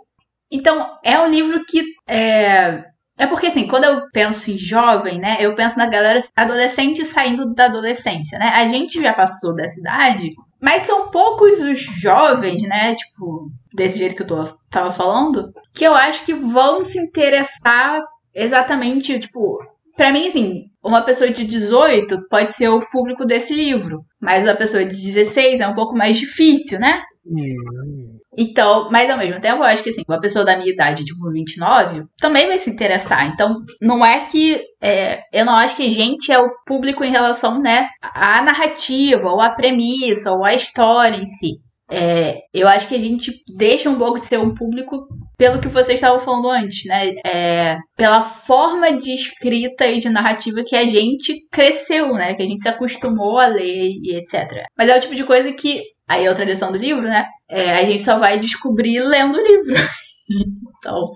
Então, 0.51 0.99
é 1.05 1.19
um 1.21 1.29
livro 1.29 1.63
que 1.67 1.85
é, 2.09 2.83
é 3.19 3.27
porque, 3.27 3.49
assim, 3.49 3.67
quando 3.67 3.85
eu 3.85 4.09
penso 4.13 4.51
em 4.51 4.57
jovem, 4.57 5.19
né, 5.19 5.37
eu 5.41 5.55
penso 5.55 5.77
na 5.77 5.87
galera 5.87 6.21
adolescente 6.37 7.05
saindo 7.05 7.53
da 7.53 7.67
adolescência, 7.67 8.39
né? 8.39 8.53
A 8.55 8.67
gente 8.69 9.03
já 9.03 9.13
passou 9.13 9.55
dessa 9.55 9.79
idade, 9.81 10.31
mas 10.61 10.83
são 10.83 11.11
poucos 11.11 11.61
os 11.61 11.81
jovens, 11.81 12.63
né, 12.63 12.95
tipo, 12.95 13.51
desse 13.75 13.99
jeito 13.99 14.15
que 14.15 14.23
eu 14.23 14.27
tô, 14.27 14.45
tava 14.71 14.93
falando, 14.93 15.53
que 15.75 15.85
eu 15.85 15.95
acho 15.95 16.25
que 16.25 16.33
vão 16.33 16.85
se 16.85 16.99
interessar 16.99 18.01
exatamente, 18.35 19.19
tipo, 19.19 19.59
Pra 19.99 20.13
mim, 20.13 20.29
assim, 20.29 20.71
uma 20.81 21.03
pessoa 21.03 21.29
de 21.29 21.45
18 21.45 22.29
pode 22.29 22.53
ser 22.53 22.69
o 22.69 22.89
público 22.89 23.27
desse 23.27 23.53
livro, 23.53 24.05
mas 24.21 24.45
uma 24.45 24.55
pessoa 24.55 24.85
de 24.85 24.95
16 24.95 25.59
é 25.59 25.67
um 25.67 25.75
pouco 25.75 25.97
mais 25.97 26.17
difícil, 26.17 26.79
né? 26.79 27.03
Hum. 27.27 28.18
Então, 28.41 28.89
mas 28.89 29.11
ao 29.11 29.19
mesmo 29.19 29.41
tempo, 29.41 29.57
eu 29.57 29.65
acho 29.65 29.83
que 29.83 29.91
assim, 29.91 30.03
uma 30.09 30.21
pessoa 30.21 30.45
da 30.45 30.57
minha 30.57 30.71
idade, 30.71 31.05
tipo 31.05 31.29
29, 31.29 32.05
também 32.19 32.47
vai 32.47 32.57
se 32.57 32.71
interessar. 32.71 33.27
Então, 33.27 33.57
não 33.83 34.07
é 34.07 34.27
que. 34.27 34.63
É, 34.81 35.19
eu 35.33 35.45
não 35.45 35.55
acho 35.55 35.75
que 35.75 35.85
a 35.85 35.91
gente 35.91 36.31
é 36.31 36.39
o 36.39 36.49
público 36.65 37.03
em 37.03 37.11
relação, 37.11 37.61
né, 37.61 37.89
à 38.01 38.41
narrativa, 38.41 39.29
ou 39.29 39.41
à 39.41 39.51
premissa, 39.51 40.31
ou 40.31 40.45
à 40.45 40.55
história 40.55 41.17
em 41.17 41.27
si. 41.27 41.57
É, 41.91 42.37
eu 42.53 42.69
acho 42.69 42.87
que 42.87 42.95
a 42.95 42.99
gente 43.01 43.33
deixa 43.57 43.89
um 43.89 43.99
pouco 43.99 44.21
de 44.21 44.27
ser 44.27 44.39
um 44.39 44.53
público 44.55 45.09
pelo 45.39 45.61
que 45.61 45.69
vocês 45.69 45.95
estavam 45.95 46.21
falando 46.21 46.51
antes, 46.51 46.85
né? 46.85 47.15
É, 47.27 47.79
pela 47.97 48.21
forma 48.21 48.93
de 48.93 49.13
escrita 49.15 49.87
e 49.87 49.99
de 49.99 50.11
narrativa 50.11 50.63
que 50.65 50.77
a 50.77 50.87
gente 50.87 51.35
cresceu, 51.51 52.13
né? 52.13 52.35
Que 52.35 52.43
a 52.43 52.47
gente 52.47 52.61
se 52.61 52.69
acostumou 52.69 53.39
a 53.39 53.47
ler 53.47 53.91
e 54.03 54.17
etc. 54.17 54.67
Mas 54.77 54.91
é 54.91 54.97
o 54.97 55.01
tipo 55.01 55.15
de 55.15 55.25
coisa 55.25 55.51
que 55.53 55.81
Aí 56.09 56.25
é 56.25 56.29
outra 56.31 56.45
lição 56.45 56.73
do 56.73 56.79
livro, 56.79 57.03
né? 57.03 57.27
É, 57.49 57.73
a 57.73 57.85
gente 57.85 58.03
só 58.03 58.19
vai 58.19 58.39
descobrir 58.39 59.01
lendo 59.01 59.37
o 59.37 59.47
livro. 59.47 59.75
então. 60.79 61.13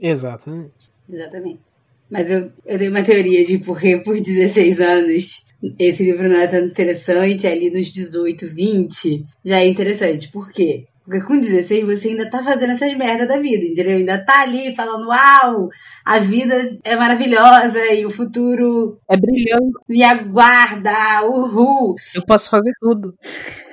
Exatamente. 0.00 0.74
Exatamente. 1.08 1.60
Mas 2.10 2.30
eu, 2.30 2.50
eu 2.66 2.78
tenho 2.78 2.90
uma 2.90 3.02
teoria 3.02 3.44
de 3.44 3.58
porque 3.58 3.98
por 3.98 4.18
16 4.18 4.80
anos 4.80 5.44
esse 5.78 6.04
livro 6.04 6.28
não 6.28 6.36
é 6.36 6.46
tão 6.46 6.64
interessante, 6.64 7.46
ali 7.46 7.70
nos 7.70 7.92
18, 7.92 8.48
20 8.48 9.26
já 9.44 9.60
é 9.60 9.68
interessante. 9.68 10.28
Por 10.28 10.50
quê? 10.50 10.86
Porque 11.04 11.22
com 11.22 11.38
16 11.38 11.86
você 11.86 12.08
ainda 12.08 12.30
tá 12.30 12.42
fazendo 12.42 12.72
essas 12.72 12.94
merda 12.94 13.26
da 13.26 13.38
vida, 13.38 13.64
entendeu? 13.64 13.96
Ainda 13.96 14.22
tá 14.22 14.42
ali 14.42 14.74
falando, 14.76 15.08
uau, 15.08 15.70
a 16.04 16.18
vida 16.18 16.78
é 16.84 16.94
maravilhosa 16.96 17.82
e 17.94 18.04
o 18.04 18.10
futuro 18.10 18.98
é 19.08 19.16
brilhante. 19.16 19.72
Me 19.88 20.02
aguarda, 20.02 21.26
uhul. 21.26 21.94
Eu 22.14 22.22
posso 22.26 22.50
fazer 22.50 22.72
tudo. 22.78 23.14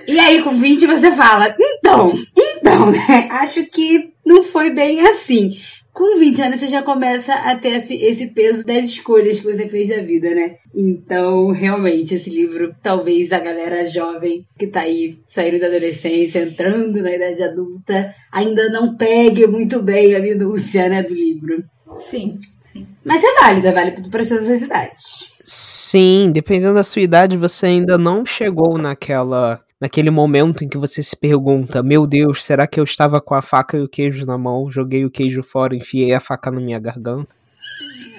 E 0.08 0.20
aí, 0.20 0.42
com 0.42 0.56
20, 0.56 0.86
você 0.88 1.12
fala, 1.12 1.56
então, 1.60 2.14
então, 2.38 2.92
né? 2.92 3.28
Acho 3.32 3.66
que 3.66 4.12
não 4.26 4.44
foi 4.44 4.70
bem 4.70 5.02
assim 5.02 5.56
com 5.96 6.20
20 6.20 6.42
anos 6.42 6.60
você 6.60 6.68
já 6.68 6.84
começa 6.84 7.34
a 7.34 7.56
ter 7.56 7.78
esse, 7.78 7.96
esse 7.96 8.28
peso 8.28 8.66
das 8.66 8.86
escolhas 8.86 9.40
que 9.40 9.46
você 9.46 9.70
fez 9.70 9.88
da 9.88 10.02
vida, 10.02 10.36
né? 10.36 10.58
Então, 10.76 11.52
realmente, 11.52 12.14
esse 12.14 12.30
livro, 12.30 12.76
talvez 12.84 13.32
a 13.32 13.40
galera 13.40 13.88
jovem 13.88 14.46
que 14.60 14.68
tá 14.68 14.82
aí 14.82 15.18
saindo 15.26 15.58
da 15.58 15.68
adolescência, 15.68 16.40
entrando 16.40 17.02
na 17.02 17.16
idade 17.16 17.42
adulta, 17.42 18.14
ainda 18.30 18.70
não 18.70 18.98
pegue 18.98 19.48
muito 19.48 19.82
bem 19.82 20.14
a 20.14 20.20
minúcia, 20.20 20.90
né, 20.90 21.02
do 21.02 21.14
livro. 21.14 21.64
Sim, 21.94 22.38
sim. 22.62 22.86
Mas 23.02 23.24
é 23.24 23.34
válido, 23.40 23.68
é 23.68 23.72
válido 23.72 24.10
para 24.10 24.26
todas 24.26 24.50
as 24.50 24.62
idades. 24.62 25.32
Sim, 25.46 26.30
dependendo 26.34 26.74
da 26.74 26.84
sua 26.84 27.04
idade, 27.04 27.38
você 27.38 27.68
ainda 27.68 27.98
não 27.98 28.26
chegou 28.26 28.78
naquela 28.78 29.62
naquele 29.80 30.10
momento 30.10 30.64
em 30.64 30.70
que 30.70 30.78
você 30.78 31.02
se 31.04 31.16
pergunta: 31.16 31.82
Meu 31.84 32.06
Deus, 32.08 32.44
será 32.44 32.68
que 32.68 32.80
eu 32.80 32.84
estava 32.84 33.22
com 33.22 33.36
a 33.36 33.42
faca 33.42 33.78
e 33.78 33.82
o 33.82 33.90
queijo 33.90 34.26
na 34.26 34.38
mão? 34.38 34.70
Joguei 34.70 35.06
o 35.06 35.12
queijo 35.12 35.42
fora, 35.44 35.76
enfiei 35.76 36.14
a 36.14 36.20
faca 36.20 36.52
na 36.52 36.60
minha 36.62 36.80
garganta. 36.80 37.34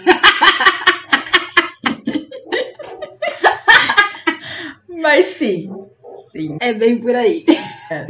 Mas 4.89 5.27
sim, 5.27 5.71
sim. 6.31 6.57
É 6.61 6.73
bem 6.75 6.99
por 6.99 7.15
aí. 7.15 7.45
É. 7.91 8.07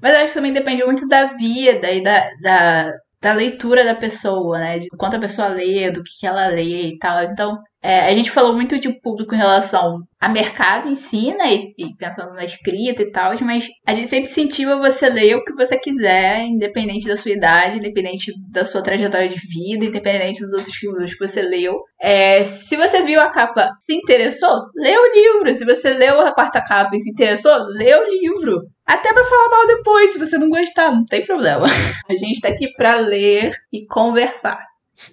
Mas 0.00 0.12
eu 0.12 0.18
acho 0.18 0.28
que 0.28 0.34
também 0.34 0.52
depende 0.52 0.84
muito 0.84 1.08
da 1.08 1.24
vida 1.26 1.90
e 1.92 2.02
da, 2.02 2.30
da, 2.40 2.94
da 3.20 3.32
leitura 3.32 3.84
da 3.84 3.94
pessoa, 3.94 4.58
né? 4.58 4.78
De 4.78 4.88
quanto 4.96 5.16
a 5.16 5.20
pessoa 5.20 5.48
lê, 5.48 5.90
do 5.90 6.02
que, 6.02 6.26
ela 6.26 6.46
lê 6.48 6.88
e 6.88 6.98
tal. 6.98 7.22
Então, 7.24 7.58
É, 7.80 8.00
a 8.08 8.12
gente 8.12 8.32
falou 8.32 8.52
muito 8.54 8.76
de 8.76 8.90
público 9.00 9.36
em 9.36 9.38
relação 9.38 10.02
a 10.20 10.28
mercado 10.28 10.88
em 10.88 10.96
si, 10.96 11.32
né? 11.32 11.54
E, 11.54 11.74
e 11.78 11.96
pensando 11.96 12.34
na 12.34 12.44
escrita 12.44 13.02
e 13.02 13.12
tal, 13.12 13.32
mas 13.42 13.68
a 13.86 13.94
gente 13.94 14.08
sempre 14.10 14.28
incentiva 14.28 14.76
você 14.80 15.08
ler 15.08 15.36
o 15.36 15.44
que 15.44 15.54
você 15.54 15.78
quiser, 15.78 16.44
independente 16.44 17.06
da 17.06 17.16
sua 17.16 17.30
idade, 17.30 17.76
independente 17.76 18.32
da 18.50 18.64
sua 18.64 18.82
trajetória 18.82 19.28
de 19.28 19.36
vida, 19.36 19.84
independente 19.84 20.40
dos 20.40 20.52
outros 20.54 20.82
livros 20.82 21.14
que 21.14 21.24
você 21.24 21.40
leu. 21.40 21.74
É, 22.00 22.42
se 22.42 22.76
você 22.76 23.02
viu 23.02 23.20
a 23.20 23.30
capa 23.30 23.70
se 23.86 23.94
interessou, 23.94 24.56
lê 24.74 24.96
o 24.98 25.14
livro. 25.14 25.54
Se 25.54 25.64
você 25.64 25.90
leu 25.92 26.20
a 26.20 26.34
quarta 26.34 26.60
capa 26.60 26.90
e 26.96 27.00
se 27.00 27.10
interessou, 27.10 27.56
lê 27.76 27.94
o 27.94 28.10
livro. 28.10 28.60
Até 28.88 29.12
para 29.12 29.22
falar 29.22 29.50
mal 29.50 29.66
depois, 29.66 30.12
se 30.12 30.18
você 30.18 30.38
não 30.38 30.48
gostar, 30.48 30.90
não 30.90 31.04
tem 31.04 31.22
problema. 31.22 31.66
A 32.08 32.14
gente 32.14 32.40
tá 32.40 32.48
aqui 32.48 32.72
para 32.72 32.96
ler 32.96 33.54
e 33.70 33.84
conversar. 33.84 34.58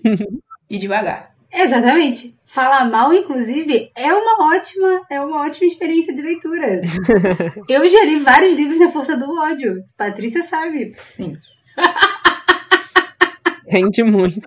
e 0.72 0.78
devagar. 0.78 1.36
Exatamente. 1.52 2.40
Falar 2.46 2.90
mal, 2.90 3.14
inclusive, 3.14 3.92
é 3.94 4.14
uma 4.14 4.56
ótima, 4.56 5.02
é 5.12 5.20
uma 5.20 5.46
ótima 5.46 5.68
experiência 5.68 6.16
de 6.16 6.22
leitura. 6.22 6.82
Eu 7.68 7.86
já 7.90 8.06
li 8.06 8.20
vários 8.20 8.58
livros 8.58 8.80
da 8.80 8.90
Força 8.90 9.18
do 9.18 9.30
Ódio. 9.30 9.84
Patrícia 9.98 10.42
sabe. 10.42 10.96
Sim. 10.98 11.36
Rende 13.68 14.04
muito. 14.04 14.40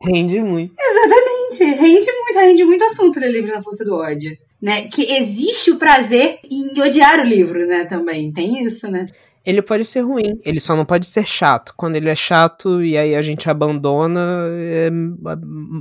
Rende 0.00 0.40
muito. 0.40 0.72
Exatamente. 0.78 1.64
Rende 1.80 2.12
muito, 2.12 2.38
rende 2.38 2.64
muito 2.64 2.84
assunto 2.84 3.18
ler 3.18 3.32
livro 3.32 3.50
da 3.50 3.62
Força 3.62 3.84
do 3.84 3.96
Ódio. 3.96 4.30
Né? 4.66 4.88
Que 4.88 5.12
existe 5.12 5.70
o 5.70 5.78
prazer 5.78 6.40
em 6.50 6.80
odiar 6.82 7.20
o 7.20 7.22
livro, 7.22 7.64
né? 7.64 7.84
Também. 7.84 8.32
Tem 8.32 8.64
isso, 8.64 8.90
né? 8.90 9.06
Ele 9.44 9.62
pode 9.62 9.84
ser 9.84 10.00
ruim, 10.00 10.40
ele 10.44 10.58
só 10.58 10.74
não 10.74 10.84
pode 10.84 11.06
ser 11.06 11.24
chato. 11.24 11.72
Quando 11.76 11.94
ele 11.94 12.08
é 12.08 12.16
chato 12.16 12.82
e 12.82 12.98
aí 12.98 13.14
a 13.14 13.22
gente 13.22 13.48
abandona, 13.48 14.20
é 14.58 14.90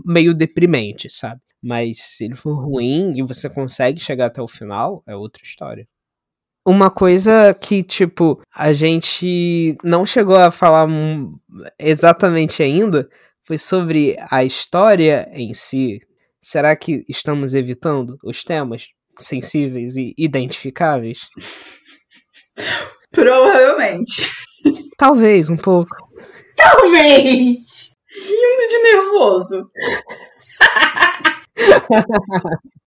meio 0.06 0.36
deprimente, 0.36 1.10
sabe? 1.10 1.42
Mas 1.64 1.98
se 1.98 2.26
ele 2.26 2.36
for 2.36 2.64
ruim 2.64 3.18
e 3.18 3.24
você 3.24 3.50
consegue 3.50 4.00
chegar 4.00 4.28
até 4.28 4.40
o 4.40 4.48
final, 4.48 5.02
é 5.08 5.16
outra 5.16 5.42
história. 5.44 5.88
Uma 6.64 6.92
coisa 6.92 7.56
que, 7.60 7.82
tipo, 7.82 8.40
a 8.54 8.72
gente 8.72 9.76
não 9.84 10.06
chegou 10.06 10.36
a 10.36 10.52
falar 10.52 10.88
exatamente 11.80 12.62
ainda 12.62 13.10
foi 13.42 13.58
sobre 13.58 14.16
a 14.30 14.44
história 14.44 15.28
em 15.34 15.56
si. 15.56 16.02
Será 16.48 16.76
que 16.76 17.04
estamos 17.10 17.56
evitando 17.56 18.20
os 18.24 18.44
temas 18.44 18.90
sensíveis 19.20 19.98
e 19.98 20.14
identificáveis? 20.16 21.22
Provavelmente. 23.12 24.30
Talvez, 24.96 25.50
um 25.50 25.58
pouco. 25.58 25.90
Talvez! 26.56 27.90
Rindo 28.08 28.68
de 28.70 28.78
nervoso. 28.84 29.72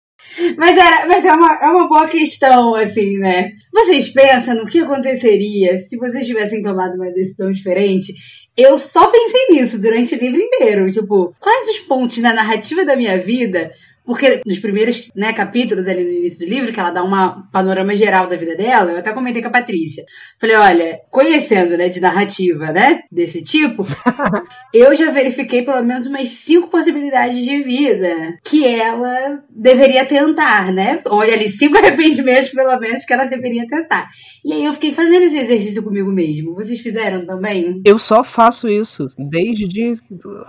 mas, 0.57 0.77
era, 0.77 1.07
mas 1.07 1.25
é, 1.25 1.31
uma, 1.31 1.59
é 1.61 1.67
uma 1.67 1.87
boa 1.87 2.07
questão, 2.07 2.75
assim, 2.75 3.17
né? 3.17 3.51
Vocês 3.73 4.09
pensam 4.09 4.55
no 4.55 4.65
que 4.65 4.79
aconteceria 4.79 5.77
se 5.77 5.97
vocês 5.97 6.25
tivessem 6.25 6.61
tomado 6.61 6.95
uma 6.95 7.11
decisão 7.11 7.51
diferente? 7.51 8.13
Eu 8.57 8.75
só 8.77 9.11
pensei 9.11 9.47
nisso 9.51 9.79
durante 9.79 10.15
o 10.15 10.19
livro 10.19 10.41
inteiro. 10.41 10.91
Tipo, 10.91 11.35
quais 11.39 11.69
os 11.69 11.79
pontos 11.79 12.17
na 12.17 12.33
narrativa 12.33 12.83
da 12.83 12.95
minha 12.95 13.19
vida 13.19 13.71
porque 14.07 14.41
nos 14.45 14.57
primeiros 14.59 15.09
né, 15.13 15.33
capítulos 15.33 15.85
ali 15.85 16.01
no 16.01 16.11
início 16.11 16.47
do 16.47 16.49
livro, 16.49 16.71
que 16.71 16.79
ela 16.79 16.91
dá 16.91 17.03
um 17.03 17.11
panorama 17.51 17.93
geral 17.93 18.25
da 18.25 18.37
vida 18.37 18.55
dela, 18.55 18.91
eu 18.91 18.97
até 18.99 19.11
comentei 19.11 19.41
com 19.41 19.49
a 19.49 19.51
Patrícia. 19.51 20.05
Falei, 20.39 20.55
olha, 20.55 20.99
conhecendo, 21.11 21.77
né, 21.77 21.89
de 21.89 21.99
narrativa, 21.99 22.71
né, 22.71 23.01
desse 23.11 23.43
tipo, 23.43 23.85
eu 24.73 24.95
já 24.95 25.11
verifiquei 25.11 25.61
pelo 25.61 25.83
menos 25.83 26.07
umas 26.07 26.29
cinco 26.29 26.69
possibilidades 26.69 27.37
de 27.37 27.61
vida 27.63 28.39
que 28.45 28.65
ela 28.65 29.43
deveria 29.49 30.05
tentar, 30.05 30.71
né? 30.71 31.01
Olha 31.07 31.33
ali, 31.33 31.49
cinco 31.49 31.75
arrependimentos, 31.77 32.51
pelo 32.51 32.79
menos, 32.79 33.03
que 33.03 33.11
ela 33.11 33.25
deveria 33.25 33.67
tentar. 33.67 34.07
E 34.45 34.53
aí 34.53 34.63
eu 34.63 34.73
fiquei 34.73 34.93
fazendo 34.93 35.23
esse 35.23 35.37
exercício 35.37 35.83
comigo 35.83 36.09
mesmo. 36.09 36.55
Vocês 36.55 36.79
fizeram 36.79 37.25
também? 37.25 37.81
Eu 37.83 37.99
só 37.99 38.23
faço 38.23 38.69
isso 38.69 39.05
desde 39.17 39.97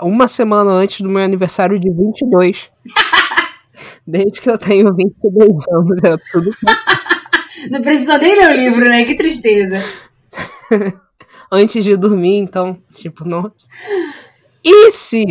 uma 0.01 0.29
semana 0.29 0.71
antes 0.71 1.01
do 1.01 1.09
meu 1.09 1.23
aniversário 1.23 1.77
de 1.77 1.91
22. 1.91 2.71
Desde 4.11 4.41
que 4.41 4.49
eu 4.49 4.57
tenho 4.57 4.95
22 4.95 5.51
anos, 5.71 6.03
é 6.03 6.17
tudo. 6.33 6.51
Não 7.71 7.83
precisou 7.83 8.17
nem 8.17 8.35
ler 8.35 8.49
o 8.49 8.57
livro, 8.57 8.89
né? 8.89 9.05
Que 9.05 9.15
tristeza. 9.15 9.77
Antes 11.53 11.85
de 11.85 11.95
dormir, 11.95 12.39
então, 12.39 12.81
tipo, 12.95 13.29
nossa. 13.29 13.69
E 14.65 14.91
se? 14.91 15.25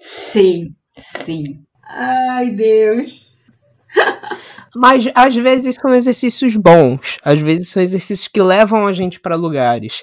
Sim, 0.00 0.74
sim. 1.24 1.60
Ai, 1.84 2.50
Deus. 2.50 3.36
Mas 4.74 5.08
às 5.14 5.36
vezes 5.36 5.76
são 5.76 5.94
exercícios 5.94 6.56
bons, 6.56 7.18
às 7.22 7.38
vezes 7.38 7.68
são 7.68 7.80
exercícios 7.80 8.26
que 8.26 8.42
levam 8.42 8.84
a 8.84 8.92
gente 8.92 9.20
para 9.20 9.36
lugares. 9.36 10.02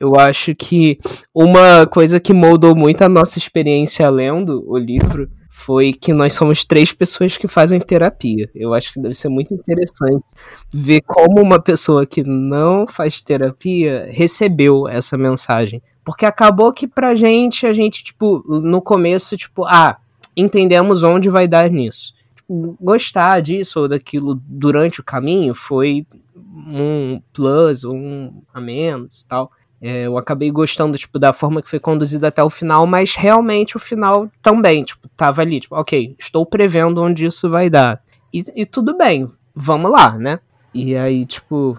Eu 0.00 0.16
acho 0.16 0.54
que 0.54 0.98
uma 1.34 1.86
coisa 1.86 2.18
que 2.18 2.32
moldou 2.32 2.74
muito 2.74 3.02
a 3.02 3.08
nossa 3.08 3.38
experiência 3.38 4.08
lendo 4.08 4.64
o 4.66 4.78
livro 4.78 5.30
foi 5.50 5.92
que 5.92 6.14
nós 6.14 6.32
somos 6.32 6.64
três 6.64 6.90
pessoas 6.90 7.36
que 7.36 7.46
fazem 7.46 7.78
terapia. 7.78 8.48
Eu 8.54 8.72
acho 8.72 8.94
que 8.94 9.00
deve 9.00 9.14
ser 9.14 9.28
muito 9.28 9.52
interessante 9.52 10.24
ver 10.72 11.02
como 11.02 11.42
uma 11.42 11.60
pessoa 11.60 12.06
que 12.06 12.22
não 12.22 12.86
faz 12.86 13.20
terapia 13.20 14.08
recebeu 14.10 14.88
essa 14.88 15.18
mensagem. 15.18 15.82
Porque 16.02 16.24
acabou 16.24 16.72
que 16.72 16.88
pra 16.88 17.14
gente, 17.14 17.66
a 17.66 17.72
gente, 17.74 18.02
tipo, 18.02 18.42
no 18.48 18.80
começo, 18.80 19.36
tipo, 19.36 19.66
ah, 19.66 19.98
entendemos 20.34 21.02
onde 21.02 21.28
vai 21.28 21.46
dar 21.46 21.68
nisso. 21.68 22.14
Tipo, 22.34 22.74
gostar 22.80 23.40
disso 23.40 23.80
ou 23.80 23.88
daquilo 23.88 24.40
durante 24.46 25.00
o 25.00 25.04
caminho 25.04 25.54
foi 25.54 26.06
um 26.66 27.20
plus, 27.34 27.84
um 27.84 28.42
a 28.54 28.60
menos 28.60 29.24
tal. 29.24 29.52
É, 29.82 30.06
eu 30.06 30.18
acabei 30.18 30.50
gostando, 30.50 30.98
tipo, 30.98 31.18
da 31.18 31.32
forma 31.32 31.62
que 31.62 31.70
foi 31.70 31.80
conduzida 31.80 32.28
até 32.28 32.42
o 32.42 32.50
final, 32.50 32.86
mas 32.86 33.14
realmente 33.14 33.76
o 33.76 33.80
final 33.80 34.28
também, 34.42 34.82
tipo, 34.82 35.08
tava 35.16 35.40
ali, 35.40 35.60
tipo, 35.60 35.74
ok, 35.74 36.14
estou 36.18 36.44
prevendo 36.44 37.02
onde 37.02 37.24
isso 37.24 37.48
vai 37.48 37.70
dar. 37.70 38.02
E, 38.32 38.44
e 38.54 38.66
tudo 38.66 38.96
bem, 38.96 39.30
vamos 39.54 39.90
lá, 39.90 40.18
né? 40.18 40.38
E 40.74 40.94
aí, 40.96 41.24
tipo. 41.24 41.78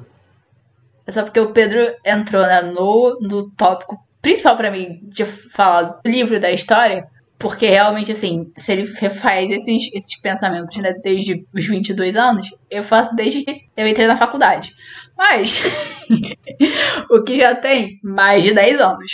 É 1.06 1.12
só 1.12 1.24
porque 1.24 1.40
o 1.40 1.52
Pedro 1.52 1.80
entrou 2.06 2.42
né, 2.42 2.62
no, 2.62 3.20
no 3.22 3.50
tópico 3.52 3.98
principal 4.22 4.56
para 4.56 4.72
mim 4.72 5.00
de 5.04 5.26
falar 5.26 5.84
do 5.84 6.00
livro 6.06 6.40
da 6.40 6.52
história, 6.52 7.08
porque 7.40 7.66
realmente, 7.66 8.12
assim, 8.12 8.52
se 8.56 8.72
ele 8.72 8.84
refaz 9.00 9.50
esses, 9.50 9.92
esses 9.94 10.20
pensamentos 10.20 10.76
né, 10.78 10.94
desde 11.04 11.46
os 11.54 11.66
22 11.66 12.16
anos, 12.16 12.54
eu 12.70 12.84
faço 12.84 13.16
desde 13.16 13.44
que 13.44 13.66
eu 13.76 13.88
entrei 13.88 14.06
na 14.06 14.16
faculdade. 14.16 14.74
Mas 15.18 15.64
o 17.10 17.24
que 17.24 17.38
já 17.38 17.56
tem 17.56 18.00
mais 18.04 18.44
de 18.44 18.54
10 18.54 18.82
anos. 18.82 19.12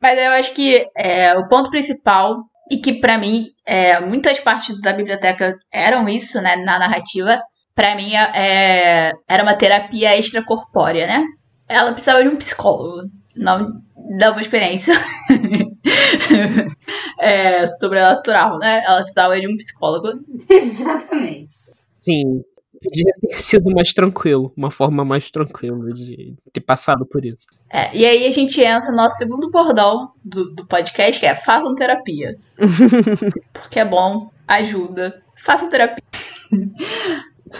Mas 0.00 0.18
eu 0.18 0.32
acho 0.32 0.54
que 0.54 0.86
é, 0.96 1.34
o 1.34 1.48
ponto 1.48 1.70
principal, 1.70 2.44
e 2.70 2.78
que 2.78 2.94
para 2.94 3.18
mim 3.18 3.46
é, 3.66 4.00
muitas 4.00 4.40
partes 4.40 4.80
da 4.80 4.92
biblioteca 4.92 5.56
eram 5.72 6.08
isso, 6.08 6.40
né, 6.40 6.56
na 6.56 6.78
narrativa, 6.78 7.40
para 7.74 7.94
mim 7.94 8.14
é, 8.14 9.12
era 9.28 9.42
uma 9.42 9.54
terapia 9.54 10.16
extracorpórea, 10.16 11.06
né? 11.06 11.24
Ela 11.68 11.92
precisava 11.92 12.22
de 12.22 12.28
um 12.28 12.36
psicólogo, 12.36 13.08
não 13.34 13.82
dá 14.18 14.30
uma 14.30 14.40
experiência 14.40 14.94
é, 17.18 17.66
sobrenatural, 17.66 18.58
né? 18.58 18.82
Ela 18.84 19.00
precisava 19.00 19.40
de 19.40 19.48
um 19.48 19.56
psicólogo. 19.56 20.08
Exatamente. 20.48 21.52
Sim, 21.92 22.42
Podia 22.84 23.14
ter 23.20 23.38
sido 23.38 23.70
mais 23.70 23.94
tranquilo, 23.94 24.52
uma 24.54 24.70
forma 24.70 25.04
mais 25.04 25.30
tranquila 25.30 25.90
de 25.92 26.34
ter 26.52 26.60
passado 26.60 27.06
por 27.06 27.24
isso. 27.24 27.46
É, 27.72 27.96
e 27.96 28.04
aí 28.04 28.26
a 28.26 28.30
gente 28.30 28.60
entra 28.60 28.90
no 28.90 28.96
nosso 28.96 29.16
segundo 29.16 29.50
bordão 29.50 30.12
do, 30.22 30.54
do 30.54 30.66
podcast, 30.66 31.18
que 31.18 31.26
é 31.26 31.34
façam 31.34 31.74
terapia. 31.74 32.36
Porque 33.52 33.80
é 33.80 33.84
bom, 33.84 34.30
ajuda. 34.46 35.22
Façam 35.34 35.70
terapia. 35.70 36.04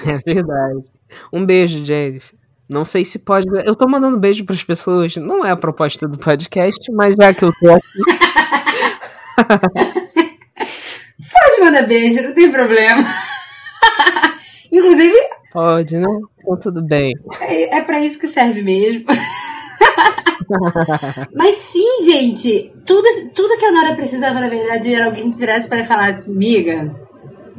É 0.07 0.19
verdade. 0.19 0.85
Um 1.33 1.45
beijo, 1.47 1.85
Jennifer. 1.85 2.39
Não 2.69 2.85
sei 2.85 3.05
se 3.05 3.19
pode. 3.19 3.47
Eu 3.65 3.75
tô 3.75 3.89
mandando 3.89 4.19
beijo 4.19 4.45
para 4.45 4.55
as 4.55 4.63
pessoas. 4.63 5.17
Não 5.17 5.45
é 5.45 5.51
a 5.51 5.57
proposta 5.57 6.07
do 6.09 6.19
podcast, 6.19 6.91
mas 6.93 7.15
já 7.15 7.33
que 7.33 7.45
eu 7.45 7.53
tô 7.61 7.71
aqui. 7.71 7.99
pode 11.33 11.61
mandar 11.61 11.87
beijo, 11.87 12.23
não 12.23 12.35
tem 12.35 12.51
problema. 12.51 13.05
Inclusive. 14.73 15.15
Pode, 15.53 15.99
né? 15.99 16.09
Então 16.39 16.59
tudo 16.59 16.83
bem. 16.83 17.13
É, 17.41 17.79
é 17.79 17.83
para 17.83 18.01
isso 18.01 18.19
que 18.19 18.27
serve 18.27 18.63
mesmo. 18.63 19.05
Mas 21.35 21.57
sim, 21.57 22.03
gente, 22.05 22.73
tudo, 22.85 23.07
tudo 23.35 23.59
que 23.59 23.65
a 23.65 23.73
Nora 23.73 23.95
precisava, 23.95 24.41
na 24.41 24.49
verdade, 24.49 24.95
era 24.95 25.07
alguém 25.07 25.31
que 25.31 25.39
virasse 25.39 25.69
para 25.69 25.85
falar 25.85 26.11
assim, 26.11 26.35
miga, 26.35 26.95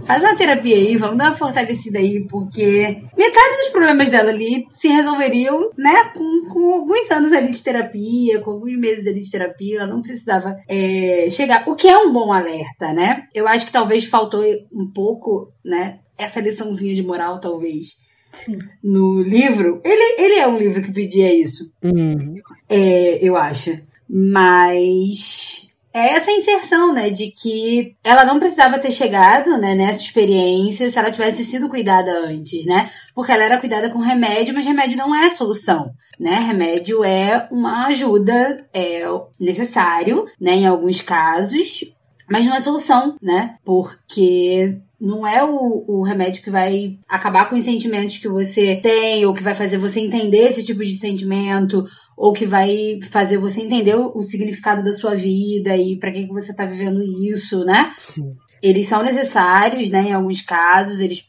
faz 0.04 0.24
uma 0.24 0.36
terapia 0.36 0.76
aí, 0.76 0.98
vamos 0.98 1.18
dar 1.18 1.30
uma 1.30 1.36
fortalecida 1.36 2.00
aí, 2.00 2.26
porque 2.28 3.02
metade 3.18 3.58
dos 3.58 3.70
problemas 3.72 4.12
dela 4.12 4.30
ali 4.30 4.66
se 4.70 4.88
resolveriam, 4.88 5.70
né, 5.78 6.12
com, 6.14 6.50
com 6.52 6.74
alguns 6.74 7.10
anos 7.12 7.32
ali 7.32 7.52
de 7.52 7.64
terapia, 7.64 8.42
com 8.42 8.52
alguns 8.52 8.78
meses 8.78 9.08
ali 9.08 9.22
de 9.22 9.32
terapia, 9.32 9.80
ela 9.80 9.88
não 9.88 10.02
precisava 10.02 10.56
é, 10.68 11.28
chegar. 11.30 11.64
O 11.68 11.76
que 11.76 11.88
é 11.88 11.98
um 11.98 12.12
bom 12.12 12.32
alerta, 12.32 12.94
né? 12.94 13.24
Eu 13.34 13.48
acho 13.48 13.66
que 13.66 13.74
talvez 13.74 14.06
faltou 14.06 14.44
um 14.72 14.92
pouco, 14.94 15.52
né, 15.64 16.00
essa 16.18 16.40
liçãozinha 16.40 16.96
de 16.96 17.04
moral, 17.04 17.40
talvez. 17.40 18.04
Sim. 18.32 18.60
No 18.84 19.22
livro, 19.22 19.82
ele, 19.84 20.22
ele 20.22 20.36
é 20.36 20.48
um 20.48 20.58
livro 20.58 20.82
que 20.82 20.92
pedia 20.92 21.34
isso. 21.34 21.72
Uhum. 21.82 22.36
É, 22.68 23.26
eu 23.26 23.36
acho. 23.36 23.80
Mas 24.10 25.66
é 25.96 26.10
essa 26.10 26.30
inserção, 26.30 26.94
né, 26.94 27.10
de 27.10 27.32
que 27.32 27.96
ela 28.04 28.26
não 28.26 28.38
precisava 28.38 28.78
ter 28.78 28.92
chegado, 28.92 29.58
né, 29.58 29.74
nessa 29.76 30.02
experiência 30.02 30.90
se 30.90 31.00
ela 31.00 31.10
tivesse 31.10 31.42
sido 31.46 31.70
cuidada 31.70 32.12
antes, 32.28 32.66
né? 32.66 32.90
Porque 33.16 33.32
ela 33.32 33.46
era 33.46 33.58
cuidada 33.58 33.90
com 33.90 34.00
remédio, 34.00 34.54
mas 34.54 34.66
remédio 34.66 34.98
não 34.98 35.16
é 35.16 35.30
solução, 35.30 35.94
né? 36.20 36.36
Remédio 36.36 37.02
é 37.02 37.48
uma 37.50 37.86
ajuda, 37.86 38.62
é 38.74 39.04
necessário, 39.40 40.26
né, 40.40 40.56
em 40.56 40.68
alguns 40.68 41.02
casos, 41.02 41.86
mas 42.30 42.46
não 42.46 42.54
é 42.54 42.60
solução, 42.60 43.16
né? 43.22 43.56
Porque 43.64 44.78
não 45.00 45.28
é 45.28 45.44
o, 45.44 45.86
o 45.88 46.04
remédio 46.04 46.44
que 46.44 46.50
vai 46.50 46.98
acabar 47.08 47.50
com 47.50 47.56
os 47.56 47.64
sentimentos 47.64 48.18
que 48.18 48.28
você 48.28 48.78
tem, 48.82 49.26
ou 49.26 49.34
que 49.34 49.44
vai 49.44 49.56
fazer 49.56 49.78
você 49.78 50.00
entender 50.00 50.50
esse 50.50 50.64
tipo 50.64 50.84
de 50.84 50.96
sentimento, 50.96 51.86
ou 52.16 52.32
que 52.34 52.46
vai 52.46 53.00
fazer 53.12 53.38
você 53.38 53.62
entender 53.62 53.96
o, 53.96 54.18
o 54.18 54.22
significado 54.22 54.84
da 54.84 54.94
sua 54.94 55.16
vida 55.16 55.76
e 55.76 55.98
para 55.98 56.12
que, 56.12 56.28
que 56.28 56.34
você 56.34 56.56
tá 56.56 56.66
vivendo 56.66 57.02
isso, 57.02 57.66
né? 57.66 57.94
Sim. 57.98 58.36
Eles 58.62 58.88
são 58.88 59.04
necessários, 59.04 59.90
né? 59.90 60.10
Em 60.10 60.14
alguns 60.14 60.42
casos, 60.42 61.00
eles 61.00 61.28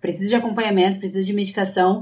precisam 0.00 0.28
de 0.28 0.36
acompanhamento, 0.36 1.00
precisam 1.00 1.24
de 1.24 1.32
medicação, 1.32 2.00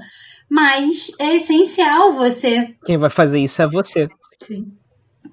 mas 0.49 1.11
é 1.19 1.37
essencial 1.37 2.13
você 2.13 2.75
Quem 2.85 2.97
vai 2.97 3.11
fazer 3.11 3.39
isso 3.39 3.61
é 3.63 3.67
você. 3.67 4.07
Sim. 4.41 4.67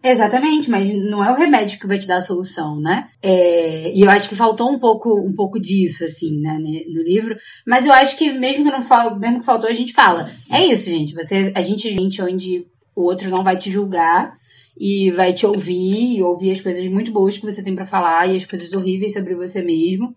Exatamente, 0.01 0.69
mas 0.69 0.89
não 0.93 1.23
é 1.23 1.31
o 1.31 1.35
remédio 1.35 1.79
que 1.79 1.87
vai 1.87 1.99
te 1.99 2.07
dar 2.07 2.17
a 2.17 2.21
solução, 2.21 2.79
né? 2.79 3.09
É, 3.21 3.91
e 3.93 4.01
eu 4.01 4.09
acho 4.09 4.29
que 4.29 4.35
faltou 4.35 4.71
um 4.71 4.79
pouco, 4.79 5.19
um 5.19 5.33
pouco 5.35 5.59
disso, 5.59 6.03
assim, 6.03 6.39
né, 6.39 6.57
no 6.57 7.01
livro. 7.01 7.35
Mas 7.67 7.85
eu 7.85 7.93
acho 7.93 8.17
que 8.17 8.31
mesmo 8.31 8.63
que 8.63 8.71
não 8.71 8.81
fal, 8.81 9.17
mesmo 9.19 9.39
que 9.39 9.45
faltou, 9.45 9.69
a 9.69 9.73
gente 9.73 9.93
fala. 9.93 10.29
É 10.49 10.65
isso, 10.65 10.89
gente. 10.89 11.13
Você, 11.13 11.51
a 11.55 11.61
gente 11.61 11.93
gente 11.93 12.21
onde 12.21 12.65
o 12.95 13.03
outro 13.03 13.29
não 13.29 13.43
vai 13.43 13.57
te 13.57 13.69
julgar 13.69 14.37
e 14.77 15.11
vai 15.11 15.33
te 15.33 15.45
ouvir 15.45 16.17
e 16.17 16.23
ouvir 16.23 16.51
as 16.51 16.61
coisas 16.61 16.83
muito 16.85 17.11
boas 17.11 17.37
que 17.37 17.45
você 17.45 17.63
tem 17.63 17.75
para 17.75 17.85
falar 17.85 18.27
e 18.27 18.37
as 18.37 18.45
coisas 18.45 18.73
horríveis 18.73 19.13
sobre 19.13 19.35
você 19.35 19.61
mesmo 19.61 20.15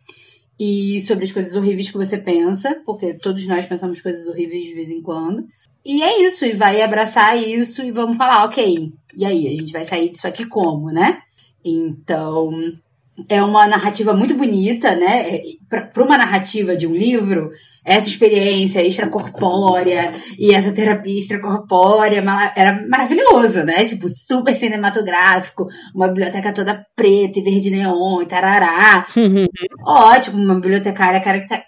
e 0.59 0.99
sobre 1.01 1.25
as 1.25 1.33
coisas 1.33 1.55
horríveis 1.55 1.91
que 1.91 1.99
você 1.99 2.17
pensa, 2.17 2.81
porque 2.87 3.15
todos 3.15 3.47
nós 3.47 3.67
pensamos 3.67 4.01
coisas 4.01 4.27
horríveis 4.27 4.65
de 4.65 4.75
vez 4.75 4.91
em 4.91 5.03
quando. 5.03 5.45
E 5.89 6.03
é 6.03 6.23
isso, 6.23 6.45
e 6.45 6.53
vai 6.53 6.83
abraçar 6.83 7.41
isso 7.41 7.81
e 7.81 7.93
vamos 7.93 8.17
falar, 8.17 8.45
ok, 8.45 8.93
e 9.17 9.25
aí, 9.25 9.47
a 9.47 9.51
gente 9.51 9.73
vai 9.73 9.85
sair 9.85 10.11
disso 10.11 10.27
aqui 10.27 10.45
como, 10.45 10.91
né? 10.91 11.23
Então, 11.65 12.51
é 13.29 13.41
uma 13.41 13.69
narrativa 13.69 14.13
muito 14.13 14.35
bonita, 14.35 14.97
né? 14.97 15.41
Para 15.69 16.05
uma 16.05 16.17
narrativa 16.17 16.77
de 16.77 16.87
um 16.87 16.93
livro, 16.93 17.51
essa 17.85 18.09
experiência 18.09 18.85
extracorpórea 18.85 20.13
e 20.39 20.53
essa 20.53 20.73
terapia 20.73 21.19
extracorpórea 21.19 22.23
era 22.57 22.87
maravilhoso, 22.89 23.65
né? 23.65 23.85
Tipo, 23.85 24.09
super 24.09 24.55
cinematográfico, 24.55 25.67
uma 25.95 26.09
biblioteca 26.09 26.53
toda 26.53 26.85
preta 26.95 27.39
e 27.39 27.43
verde 27.43 27.71
neon 27.71 28.23
e 28.23 28.27
tarará. 28.27 29.07
Ótimo, 29.85 30.43
uma 30.43 30.55
bibliotecária 30.57 31.23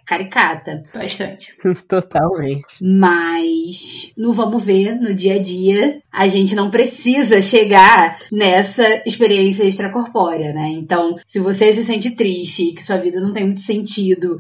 caricata. 0.05 0.83
Bastante. 0.95 1.55
Totalmente. 1.87 2.83
Mas 2.83 4.13
no 4.17 4.33
vamos 4.33 4.65
ver, 4.65 4.97
no 4.97 5.15
dia 5.15 5.35
a 5.35 5.43
dia, 5.43 6.01
a 6.13 6.27
gente 6.27 6.55
não 6.55 6.71
precisa 6.71 7.41
chegar 7.41 8.19
nessa 8.33 9.03
experiência 9.07 9.65
extracorpórea, 9.65 10.53
né? 10.53 10.69
Então, 10.71 11.15
se 11.27 11.39
você 11.39 11.73
se 11.73 11.85
sente 11.85 12.17
triste, 12.17 12.73
que 12.73 12.83
sua 12.83 12.97
vida 12.97 13.21
não 13.21 13.33
tem 13.33 13.45
muito 13.45 13.61
sentido 13.61 13.88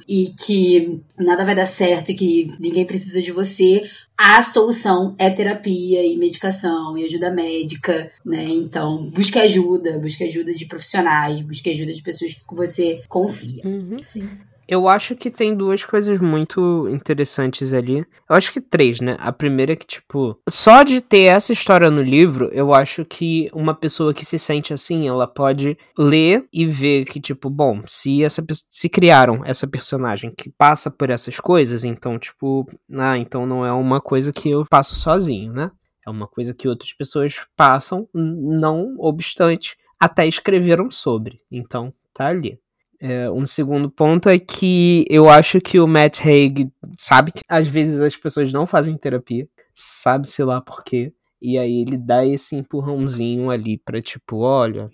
e 0.09 0.34
que 0.38 1.01
nada 1.18 1.44
vai 1.44 1.55
dar 1.55 1.66
certo 1.66 2.11
e 2.11 2.14
que 2.14 2.53
ninguém 2.59 2.84
precisa 2.84 3.22
de 3.22 3.32
você, 3.32 3.88
a 4.16 4.42
solução 4.42 5.14
é 5.16 5.30
terapia 5.30 6.05
e 6.05 6.16
medicação 6.16 6.99
e 6.99 7.05
ajuda 7.05 7.30
médica, 7.30 8.11
né? 8.24 8.44
Então, 8.49 9.11
busque 9.11 9.38
ajuda, 9.38 9.99
busque 9.99 10.24
ajuda 10.24 10.53
de 10.53 10.66
profissionais, 10.66 11.40
busque 11.42 11.70
ajuda 11.70 11.92
de 11.92 12.03
pessoas 12.03 12.34
que 12.34 12.55
você 12.55 13.03
confia. 13.09 13.62
Uhum. 13.64 13.99
Sim. 13.99 14.28
Eu 14.68 14.86
acho 14.86 15.16
que 15.16 15.30
tem 15.30 15.54
duas 15.54 15.82
coisas 15.86 16.18
muito 16.20 16.86
interessantes 16.90 17.72
ali. 17.72 18.04
Eu 18.28 18.36
acho 18.36 18.52
que 18.52 18.60
três, 18.60 19.00
né? 19.00 19.16
A 19.18 19.32
primeira 19.32 19.72
é 19.72 19.76
que, 19.76 19.86
tipo, 19.86 20.38
só 20.46 20.82
de 20.82 21.00
ter 21.00 21.22
essa 21.22 21.54
história 21.54 21.90
no 21.90 22.02
livro, 22.02 22.50
eu 22.52 22.74
acho 22.74 23.02
que 23.02 23.48
uma 23.54 23.74
pessoa 23.74 24.12
que 24.12 24.26
se 24.26 24.38
sente 24.38 24.74
assim, 24.74 25.08
ela 25.08 25.26
pode 25.26 25.78
ler 25.98 26.46
e 26.52 26.66
ver 26.66 27.06
que, 27.06 27.18
tipo, 27.18 27.48
bom, 27.48 27.82
se 27.86 28.22
essa 28.22 28.44
se 28.68 28.90
criaram 28.90 29.42
essa 29.42 29.66
personagem 29.66 30.30
que 30.36 30.50
passa 30.50 30.90
por 30.90 31.08
essas 31.08 31.40
coisas, 31.40 31.82
então, 31.82 32.18
tipo, 32.18 32.70
ah, 32.92 33.16
então 33.16 33.46
não 33.46 33.64
é 33.64 33.72
uma 33.72 34.02
coisa 34.02 34.34
que 34.34 34.50
eu 34.50 34.66
passo 34.68 34.94
sozinho, 34.94 35.50
né? 35.50 35.70
É 36.06 36.10
uma 36.10 36.26
coisa 36.26 36.52
que 36.52 36.68
outras 36.68 36.92
pessoas 36.92 37.36
passam, 37.56 38.06
não 38.12 38.96
obstante, 38.98 39.76
até 39.98 40.26
escreveram 40.26 40.90
sobre. 40.90 41.40
Então, 41.50 41.92
tá 42.12 42.26
ali. 42.26 42.58
É, 43.01 43.30
um 43.30 43.46
segundo 43.46 43.88
ponto 43.90 44.28
é 44.28 44.38
que 44.38 45.05
eu 45.09 45.28
acho 45.28 45.61
que 45.61 45.78
o 45.78 45.86
Matt 45.86 46.20
Haig 46.24 46.68
sabe 46.96 47.30
que 47.32 47.42
às 47.49 47.68
vezes 47.68 48.01
as 48.01 48.16
pessoas 48.16 48.53
não 48.53 48.66
fazem 48.66 48.96
terapia, 48.96 49.49
sabe-se 49.74 50.42
lá 50.42 50.61
por 50.61 50.82
quê. 50.82 51.12
E 51.40 51.57
aí 51.57 51.82
ele 51.82 51.96
dá 51.96 52.26
esse 52.26 52.57
empurrãozinho 52.57 53.51
ali 53.51 53.78
pra, 53.78 54.03
tipo, 54.03 54.38
olha, 54.38 54.90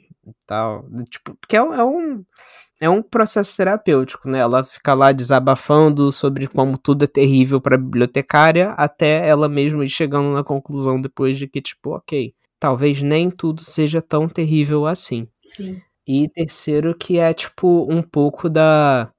tal. 0.46 0.86
Tipo, 1.10 1.34
porque 1.36 1.56
é, 1.56 1.60
é 1.60 1.84
um. 1.84 2.24
É 2.80 2.90
um 2.90 3.00
processo 3.02 3.56
terapêutico, 3.56 4.28
né? 4.28 4.40
Ela 4.40 4.62
fica 4.64 4.92
lá 4.94 5.12
desabafando 5.12 6.10
sobre 6.12 6.48
como 6.48 6.76
tudo 6.76 7.04
é 7.04 7.06
terrível 7.06 7.60
pra 7.60 7.78
bibliotecária, 7.78 8.70
até 8.72 9.26
ela 9.26 9.48
mesma 9.48 9.86
chegando 9.86 10.32
na 10.34 10.42
conclusão 10.44 11.00
depois 11.00 11.38
de 11.38 11.46
que, 11.46 11.62
tipo, 11.62 11.90
ok, 11.96 12.34
talvez 12.58 13.00
nem 13.00 13.30
tudo 13.30 13.62
seja 13.64 14.02
tão 14.02 14.28
terrível 14.28 14.86
assim. 14.86 15.28
Sim. 15.40 15.80
E 16.06 16.28
terceiro, 16.28 16.94
que 16.94 17.18
é, 17.18 17.32
tipo, 17.32 17.86
um 17.90 18.02
pouco 18.02 18.48
da. 18.48 19.10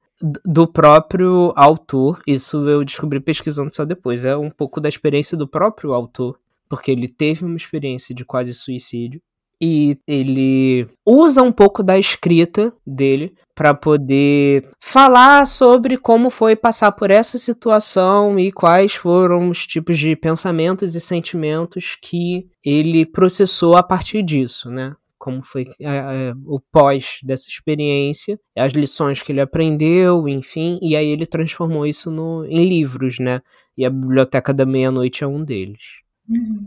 Do 0.46 0.66
próprio 0.66 1.52
autor, 1.58 2.22
isso 2.26 2.68
eu 2.70 2.86
descobri 2.86 3.20
pesquisando 3.20 3.76
só 3.76 3.84
depois, 3.84 4.24
é 4.24 4.36
um 4.36 4.50
pouco 4.50 4.80
da 4.80 4.88
experiência 4.88 5.38
do 5.38 5.46
próprio 5.46 5.94
autor, 5.94 6.40
porque 6.70 6.90
ele 6.90 7.10
teve 7.10 7.44
uma 7.44 7.58
experiência 7.58 8.16
de 8.16 8.24
quase 8.24 8.54
suicídio, 8.54 9.22
e 9.62 9.98
ele 10.08 10.88
usa 11.06 11.42
um 11.42 11.52
pouco 11.52 11.82
da 11.84 11.98
escrita 11.98 12.74
dele 12.86 13.36
para 13.54 13.74
poder 13.74 14.70
falar 14.82 15.48
sobre 15.48 15.98
como 15.98 16.30
foi 16.30 16.56
passar 16.56 16.92
por 16.92 17.10
essa 17.10 17.38
situação 17.38 18.38
e 18.38 18.52
quais 18.52 18.96
foram 18.96 19.50
os 19.50 19.66
tipos 19.66 19.98
de 19.98 20.16
pensamentos 20.16 20.94
e 20.94 21.00
sentimentos 21.00 21.98
que 22.02 22.48
ele 22.64 23.06
processou 23.06 23.78
a 23.78 23.84
partir 23.84 24.22
disso, 24.24 24.70
né? 24.70 24.94
Como 25.26 25.44
foi 25.44 25.66
é, 25.82 26.34
o 26.46 26.60
pós 26.72 27.18
dessa 27.24 27.50
experiência, 27.50 28.40
as 28.56 28.74
lições 28.74 29.24
que 29.24 29.32
ele 29.32 29.42
aprendeu, 29.42 30.30
enfim, 30.30 30.78
e 30.84 30.96
aí 30.96 31.08
ele 31.08 31.26
transformou 31.26 31.88
isso 31.88 32.12
no, 32.12 32.46
em 32.46 32.64
livros, 32.64 33.18
né? 33.18 33.42
E 33.76 33.84
a 33.84 33.90
Biblioteca 33.90 34.54
da 34.54 34.68
Meia-Noite 34.68 35.24
é 35.24 35.28
um 35.28 35.44
deles. 35.44 35.82
Uhum. 36.30 36.64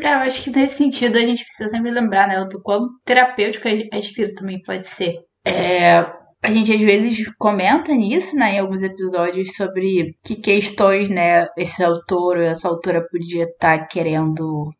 É, 0.00 0.14
eu 0.14 0.18
acho 0.20 0.42
que 0.42 0.50
nesse 0.50 0.76
sentido 0.76 1.18
a 1.18 1.20
gente 1.20 1.44
precisa 1.44 1.68
sempre 1.68 1.90
lembrar, 1.90 2.26
né, 2.26 2.42
do 2.50 2.62
quão 2.62 2.88
terapêutico 3.04 3.68
a 3.68 3.98
escrita 3.98 4.34
também 4.34 4.62
pode 4.62 4.88
ser. 4.88 5.16
É, 5.46 5.98
a 6.42 6.50
gente 6.50 6.72
às 6.72 6.80
vezes 6.80 7.30
comenta 7.36 7.92
nisso, 7.92 8.34
né, 8.34 8.54
em 8.54 8.60
alguns 8.60 8.82
episódios 8.82 9.54
sobre 9.54 10.16
que 10.24 10.36
questões, 10.36 11.10
né, 11.10 11.48
esse 11.54 11.84
autor 11.84 12.38
ou 12.38 12.44
essa 12.44 12.66
autora 12.66 13.06
podia 13.12 13.44
estar 13.44 13.78
tá 13.78 13.86
querendo 13.86 14.70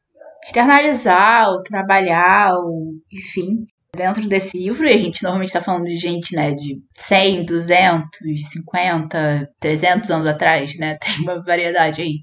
externalizar, 0.45 1.51
ou 1.51 1.63
trabalhar, 1.63 2.55
ou 2.57 2.95
enfim, 3.13 3.65
dentro 3.95 4.27
desse 4.29 4.57
livro. 4.57 4.87
E 4.87 4.93
a 4.93 4.97
gente 4.97 5.23
normalmente 5.23 5.49
está 5.49 5.61
falando 5.61 5.85
de 5.85 5.97
gente, 5.97 6.35
né, 6.35 6.53
de 6.53 6.81
100, 6.95 7.45
200, 7.45 8.09
50, 8.53 9.49
300 9.59 10.11
anos 10.11 10.27
atrás, 10.27 10.77
né? 10.79 10.97
Tem 11.03 11.23
uma 11.23 11.43
variedade 11.43 12.03
aí. 12.03 12.21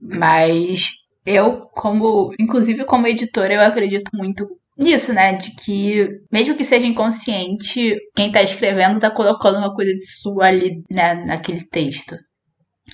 Mas 0.00 0.90
eu, 1.26 1.62
como, 1.72 2.32
inclusive 2.40 2.84
como 2.84 3.06
editora, 3.06 3.54
eu 3.54 3.60
acredito 3.60 4.10
muito 4.14 4.46
nisso, 4.76 5.12
né? 5.12 5.32
De 5.34 5.50
que, 5.56 6.08
mesmo 6.32 6.54
que 6.54 6.64
seja 6.64 6.86
inconsciente, 6.86 7.96
quem 8.14 8.30
tá 8.30 8.42
escrevendo 8.42 9.00
tá 9.00 9.10
colocando 9.10 9.58
uma 9.58 9.74
coisa 9.74 9.92
de 9.92 10.06
sua 10.06 10.46
ali, 10.46 10.82
né, 10.90 11.14
naquele 11.14 11.64
texto. 11.66 12.16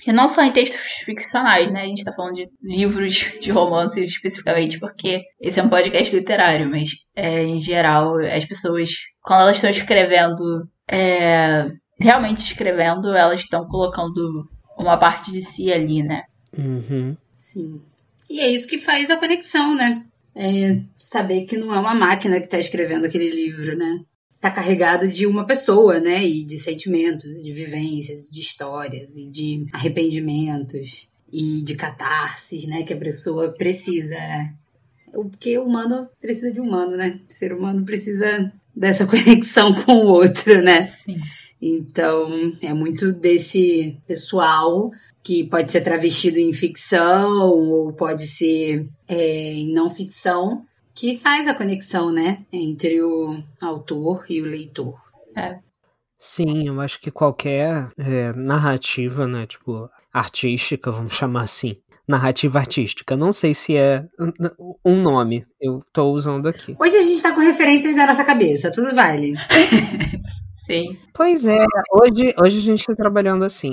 E 0.05 0.11
não 0.11 0.29
só 0.29 0.43
em 0.43 0.51
textos 0.51 0.79
ficcionais, 1.03 1.71
né? 1.71 1.81
A 1.81 1.87
gente 1.87 2.03
tá 2.03 2.13
falando 2.13 2.35
de 2.35 2.47
livros 2.61 3.31
de 3.41 3.51
romances 3.51 4.07
especificamente, 4.07 4.79
porque 4.79 5.23
esse 5.41 5.59
é 5.59 5.63
um 5.63 5.69
podcast 5.69 6.15
literário, 6.15 6.69
mas 6.69 6.89
é, 7.15 7.43
em 7.43 7.57
geral, 7.57 8.19
as 8.19 8.45
pessoas, 8.45 8.91
quando 9.23 9.41
elas 9.41 9.55
estão 9.55 9.69
escrevendo 9.69 10.67
é, 10.87 11.67
realmente 11.99 12.45
escrevendo, 12.45 13.13
elas 13.13 13.41
estão 13.41 13.65
colocando 13.67 14.47
uma 14.77 14.97
parte 14.97 15.31
de 15.31 15.41
si 15.41 15.71
ali, 15.71 16.03
né? 16.03 16.23
Uhum. 16.57 17.17
Sim. 17.35 17.81
E 18.29 18.39
é 18.39 18.49
isso 18.49 18.67
que 18.67 18.79
faz 18.79 19.09
a 19.09 19.17
conexão, 19.17 19.75
né? 19.75 20.05
É 20.35 20.79
saber 20.99 21.45
que 21.45 21.57
não 21.57 21.73
é 21.73 21.79
uma 21.79 21.95
máquina 21.95 22.39
que 22.39 22.45
está 22.45 22.59
escrevendo 22.59 23.05
aquele 23.05 23.31
livro, 23.31 23.77
né? 23.77 23.99
Tá 24.45 24.51
carregado 24.51 25.07
de 25.07 25.25
uma 25.25 25.43
pessoa, 25.43 25.99
né? 25.99 26.23
E 26.23 26.43
de 26.43 26.59
sentimentos, 26.59 27.23
de 27.41 27.51
vivências, 27.51 28.29
de 28.29 28.41
histórias 28.41 29.15
e 29.15 29.25
de 29.25 29.65
arrependimentos 29.73 31.09
e 31.33 31.63
de 31.63 31.73
catarses, 31.73 32.67
né? 32.67 32.83
Que 32.83 32.93
a 32.93 32.97
pessoa 32.97 33.53
precisa. 33.53 34.13
Né? 34.13 34.53
Porque 35.11 35.57
o 35.57 35.63
humano 35.63 36.07
precisa 36.21 36.53
de 36.53 36.59
humano, 36.59 36.95
né? 36.95 37.19
O 37.27 37.33
ser 37.33 37.53
humano 37.53 37.83
precisa 37.85 38.53
dessa 38.75 39.07
conexão 39.09 39.73
com 39.73 39.93
o 39.93 40.09
outro, 40.09 40.61
né? 40.61 40.83
Sim. 40.83 41.17
Então, 41.59 42.55
é 42.61 42.71
muito 42.71 43.11
desse 43.13 43.97
pessoal 44.05 44.91
que 45.23 45.43
pode 45.45 45.71
ser 45.71 45.81
travestido 45.81 46.37
em 46.37 46.53
ficção 46.53 47.49
ou 47.49 47.91
pode 47.93 48.27
ser 48.27 48.85
é, 49.07 49.53
em 49.53 49.73
não 49.73 49.89
ficção, 49.89 50.63
que 50.95 51.17
faz 51.17 51.45
a 51.45 51.53
conexão, 51.53 52.11
né, 52.11 52.39
entre 52.51 53.01
o 53.03 53.35
autor 53.61 54.25
e 54.29 54.41
o 54.41 54.45
leitor. 54.45 54.97
É. 55.37 55.59
Sim, 56.17 56.67
eu 56.67 56.79
acho 56.79 56.99
que 57.01 57.11
qualquer 57.11 57.89
é, 57.97 58.31
narrativa, 58.33 59.27
né, 59.27 59.45
tipo, 59.45 59.89
artística, 60.11 60.89
vamos 60.91 61.13
chamar 61.13 61.43
assim, 61.43 61.75
narrativa 62.07 62.59
artística. 62.59 63.17
Não 63.17 63.33
sei 63.33 63.53
se 63.53 63.75
é 63.75 64.05
um 64.85 65.01
nome, 65.01 65.45
eu 65.59 65.83
tô 65.91 66.11
usando 66.11 66.47
aqui. 66.47 66.75
Hoje 66.79 66.95
a 66.95 67.01
gente 67.01 67.21
tá 67.21 67.33
com 67.33 67.41
referências 67.41 67.95
na 67.97 68.07
nossa 68.07 68.23
cabeça, 68.23 68.71
tudo 68.71 68.95
vale. 68.95 69.35
Sim. 70.65 70.97
Pois 71.13 71.45
é, 71.45 71.63
hoje, 71.91 72.33
hoje 72.41 72.57
a 72.57 72.61
gente 72.61 72.85
tá 72.85 72.95
trabalhando 72.95 73.43
assim. 73.43 73.71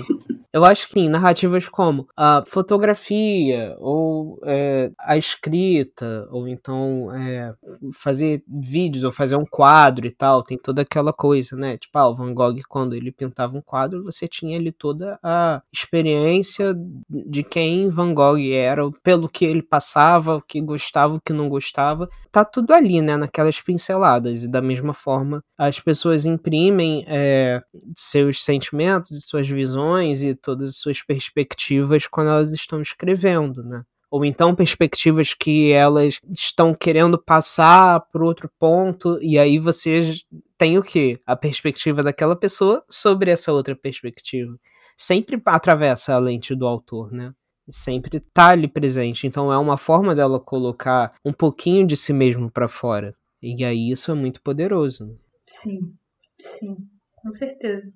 Eu 0.53 0.67
acho 0.67 0.89
que 0.89 1.01
em 1.01 1.09
narrativas 1.09 1.67
como 1.67 2.07
a 2.15 2.45
fotografia, 2.47 3.75
ou 3.79 4.39
é, 4.45 4.91
a 4.99 5.17
escrita, 5.17 6.29
ou 6.31 6.47
então 6.47 7.11
é, 7.15 7.55
fazer 7.95 8.43
vídeos, 8.47 9.03
ou 9.03 9.11
fazer 9.11 9.37
um 9.37 9.47
quadro 9.47 10.07
e 10.07 10.11
tal, 10.11 10.43
tem 10.43 10.59
toda 10.59 10.83
aquela 10.83 11.11
coisa, 11.11 11.57
né? 11.57 11.79
Tipo, 11.79 11.99
ah, 11.99 12.09
o 12.09 12.15
Van 12.15 12.35
Gogh, 12.35 12.61
quando 12.69 12.95
ele 12.95 13.11
pintava 13.11 13.57
um 13.57 13.63
quadro, 13.63 14.05
você 14.05 14.29
tinha 14.29 14.59
ali 14.59 14.71
toda 14.71 15.19
a 15.23 15.63
experiência 15.73 16.75
de 17.09 17.43
quem 17.43 17.89
Van 17.89 18.13
Gogh 18.13 18.53
era, 18.53 18.83
pelo 19.03 19.31
que 19.31 19.47
ele 19.47 19.63
passava, 19.63 20.37
o 20.37 20.43
que 20.43 20.61
gostava, 20.61 21.15
o 21.15 21.21
que 21.21 21.33
não 21.33 21.49
gostava. 21.49 22.11
Tá 22.33 22.47
tudo 22.47 22.73
ali, 22.73 23.03
né? 23.03 23.15
Naquelas 23.17 23.61
pinceladas. 23.61 24.43
E 24.43 24.49
da 24.49 24.63
mesma 24.63 24.95
forma, 24.95 25.45
as 25.59 25.79
pessoas 25.79 26.25
imprimem 26.25 27.05
é, 27.07 27.61
seus 27.95 28.43
sentimentos, 28.43 29.25
suas 29.29 29.47
visões 29.47 30.23
e 30.23 30.35
todas 30.35 30.71
as 30.71 30.77
suas 30.77 31.03
perspectivas 31.03 32.07
quando 32.07 32.29
elas 32.31 32.51
estão 32.51 32.81
escrevendo, 32.81 33.63
né? 33.63 33.83
Ou 34.11 34.25
então 34.25 34.55
perspectivas 34.55 35.35
que 35.35 35.73
elas 35.73 36.19
estão 36.31 36.75
querendo 36.75 37.19
passar 37.23 38.01
para 38.11 38.25
outro 38.25 38.51
ponto, 38.59 39.19
e 39.23 39.39
aí 39.39 39.59
você 39.59 40.15
tem 40.59 40.79
o 40.79 40.83
quê? 40.83 41.21
A 41.27 41.37
perspectiva 41.37 42.03
daquela 42.03 42.37
pessoa 42.37 42.83
sobre 42.89 43.31
essa 43.31 43.53
outra 43.53 43.77
perspectiva. 43.77 44.55
Sempre 44.99 45.41
atravessa 45.47 46.15
a 46.15 46.19
lente 46.19 46.55
do 46.55 46.67
autor, 46.67 47.11
né? 47.13 47.33
Sempre 47.71 48.21
tá 48.21 48.49
ali 48.49 48.69
presente. 48.69 49.27
Então 49.27 49.53
é 49.53 49.59
uma 49.59 49.77
forma 49.77 50.15
dela 50.15 50.41
colocar 50.41 51.15
um 51.25 51.33
pouquinho 51.33 51.87
de 51.87 51.97
si 51.97 52.13
mesmo 52.13 52.51
para 52.51 52.69
fora. 52.69 53.15
E 53.41 53.65
aí 53.65 53.91
isso 53.91 54.11
é 54.11 54.15
muito 54.15 54.41
poderoso. 54.43 55.19
Sim, 55.47 55.95
sim, 56.39 56.77
com 57.17 57.33
certeza. 57.33 57.93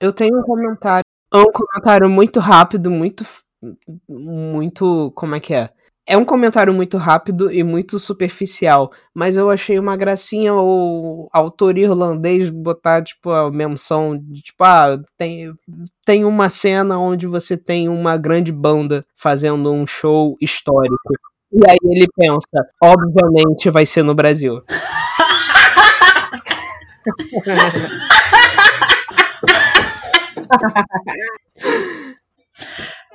Eu 0.00 0.12
tenho 0.12 0.38
um 0.38 0.42
comentário 0.42 1.04
um 1.32 1.52
comentário 1.52 2.08
muito 2.08 2.40
rápido, 2.40 2.90
muito. 2.90 3.24
Muito. 4.08 5.12
Como 5.14 5.34
é 5.34 5.40
que 5.40 5.54
é? 5.54 5.70
É 6.10 6.16
um 6.16 6.24
comentário 6.24 6.74
muito 6.74 6.96
rápido 6.96 7.52
e 7.52 7.62
muito 7.62 8.00
superficial, 8.00 8.90
mas 9.14 9.36
eu 9.36 9.48
achei 9.48 9.78
uma 9.78 9.96
gracinha 9.96 10.52
o 10.52 11.28
autor 11.32 11.78
irlandês 11.78 12.50
botar, 12.50 13.00
tipo, 13.00 13.30
a 13.30 13.48
menção 13.48 14.18
de, 14.18 14.42
tipo, 14.42 14.64
ah, 14.64 14.98
tem, 15.16 15.54
tem 16.04 16.24
uma 16.24 16.50
cena 16.50 16.98
onde 16.98 17.28
você 17.28 17.56
tem 17.56 17.88
uma 17.88 18.16
grande 18.16 18.50
banda 18.50 19.06
fazendo 19.14 19.72
um 19.72 19.86
show 19.86 20.36
histórico. 20.40 20.96
E 21.52 21.60
aí 21.64 21.76
ele 21.84 22.08
pensa, 22.16 22.66
obviamente 22.82 23.70
vai 23.70 23.86
ser 23.86 24.02
no 24.02 24.12
Brasil. 24.12 24.60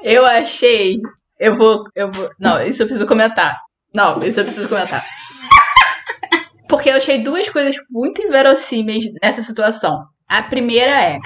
eu 0.01 0.25
achei. 0.25 0.95
Eu 1.39 1.55
vou. 1.55 1.83
Eu 1.95 2.11
vou. 2.11 2.27
Não, 2.39 2.61
isso 2.65 2.81
eu 2.81 2.87
preciso 2.87 3.07
comentar. 3.07 3.59
Não, 3.93 4.19
isso 4.23 4.39
eu 4.39 4.43
preciso 4.43 4.69
comentar. 4.69 5.03
Porque 6.67 6.89
eu 6.89 6.95
achei 6.95 7.21
duas 7.21 7.49
coisas 7.49 7.75
muito 7.89 8.21
inverossímeis 8.21 9.05
nessa 9.21 9.41
situação. 9.41 10.05
A 10.27 10.41
primeira 10.41 10.91
é 10.91 11.17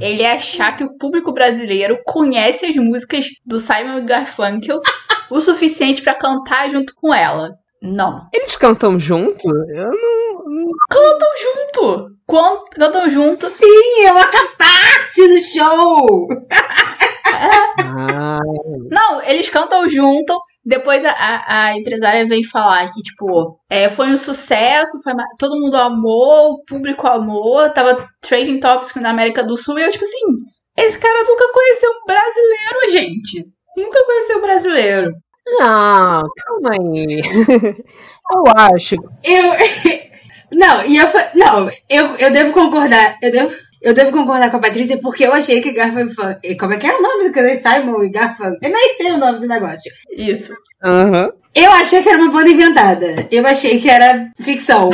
ele 0.00 0.24
achar 0.24 0.76
que 0.76 0.84
o 0.84 0.96
público 0.98 1.32
brasileiro 1.32 1.98
conhece 2.04 2.66
as 2.66 2.76
músicas 2.76 3.26
do 3.44 3.58
Simon 3.58 4.04
Garfunkel 4.04 4.80
o 5.30 5.40
suficiente 5.40 6.02
para 6.02 6.14
cantar 6.14 6.70
junto 6.70 6.94
com 6.94 7.14
ela. 7.14 7.54
Não. 7.82 8.28
Eles 8.32 8.56
cantam 8.56 8.98
junto? 8.98 9.46
Eu 9.46 9.90
não. 9.90 10.44
não... 10.44 10.70
Cantam 10.90 11.28
junto! 11.38 12.16
Cantam 12.72 13.08
junto. 13.08 13.46
Sim, 13.48 14.04
é 14.04 14.12
uma 14.12 14.26
catarse 14.26 15.28
no 15.28 15.38
show! 15.38 16.28
Ah. 17.78 18.38
Não, 18.90 19.22
eles 19.22 19.48
cantam 19.48 19.88
junto. 19.88 20.38
Depois 20.64 21.04
a, 21.04 21.10
a, 21.12 21.64
a, 21.66 21.78
empresária 21.78 22.26
vem 22.26 22.42
falar 22.42 22.92
que, 22.92 23.00
tipo, 23.00 23.56
é, 23.70 23.88
foi 23.88 24.08
um 24.08 24.18
sucesso, 24.18 25.00
foi, 25.04 25.12
todo 25.38 25.60
mundo 25.60 25.76
amou, 25.76 26.54
o 26.54 26.64
público 26.64 27.06
amou, 27.06 27.70
tava 27.70 28.08
trading 28.20 28.58
topics 28.58 28.92
na 28.96 29.10
América 29.10 29.44
do 29.44 29.56
Sul, 29.56 29.78
e 29.78 29.84
eu, 29.84 29.90
tipo 29.92 30.02
assim, 30.02 30.18
esse 30.76 30.98
cara 30.98 31.22
nunca 31.22 31.52
conheceu 31.52 31.90
um 31.90 32.06
brasileiro, 32.06 32.90
gente. 32.90 33.44
Nunca 33.76 34.04
conheceu 34.04 34.38
um 34.38 34.42
brasileiro. 34.42 35.12
Não, 35.46 36.28
calma 36.36 36.70
aí. 36.72 37.20
eu 38.32 38.44
acho. 38.56 38.96
Eu. 39.22 39.52
Não, 40.48 40.84
e 40.86 40.96
eu 40.96 41.06
não, 41.34 41.68
eu, 41.90 42.14
eu 42.18 42.32
devo 42.32 42.52
concordar. 42.52 43.18
Eu 43.20 43.32
devo, 43.32 43.52
eu 43.80 43.94
devo 43.94 44.12
concordar 44.12 44.50
com 44.50 44.56
a 44.56 44.60
Patrícia 44.60 44.98
porque 44.98 45.24
eu 45.24 45.32
achei 45.32 45.60
que 45.60 45.72
Garfunkel. 45.72 46.38
Como 46.58 46.72
é 46.72 46.78
que 46.78 46.86
é 46.86 46.96
o 46.96 47.02
nome 47.02 47.28
do 47.28 47.60
Simon 47.60 48.04
e 48.04 48.10
Garfunkel? 48.10 48.58
Eu 48.62 48.70
nem 48.70 48.94
sei 48.96 49.12
o 49.12 49.18
nome 49.18 49.40
do 49.40 49.46
negócio. 49.46 49.92
Isso. 50.10 50.52
Uhum. 50.84 51.30
Eu 51.54 51.70
achei 51.72 52.02
que 52.02 52.08
era 52.10 52.18
uma 52.22 52.30
banda 52.30 52.50
inventada. 52.50 53.26
Eu 53.30 53.46
achei 53.46 53.80
que 53.80 53.88
era 53.88 54.30
ficção. 54.38 54.90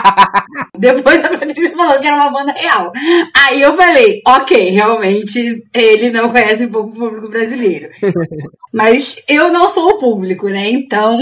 Depois 0.78 1.22
a 1.22 1.28
Patrícia 1.28 1.76
falou 1.76 2.00
que 2.00 2.06
era 2.06 2.16
uma 2.16 2.32
banda 2.32 2.52
real. 2.52 2.90
Aí 3.34 3.60
eu 3.60 3.76
falei, 3.76 4.22
ok, 4.26 4.70
realmente 4.70 5.62
ele 5.74 6.10
não 6.10 6.30
conhece 6.30 6.64
um 6.64 6.70
pouco 6.70 6.88
o 6.88 6.94
público 6.94 7.28
brasileiro. 7.28 7.90
Mas 8.72 9.22
eu 9.28 9.52
não 9.52 9.68
sou 9.68 9.90
o 9.90 9.98
público, 9.98 10.48
né? 10.48 10.70
Então. 10.70 11.18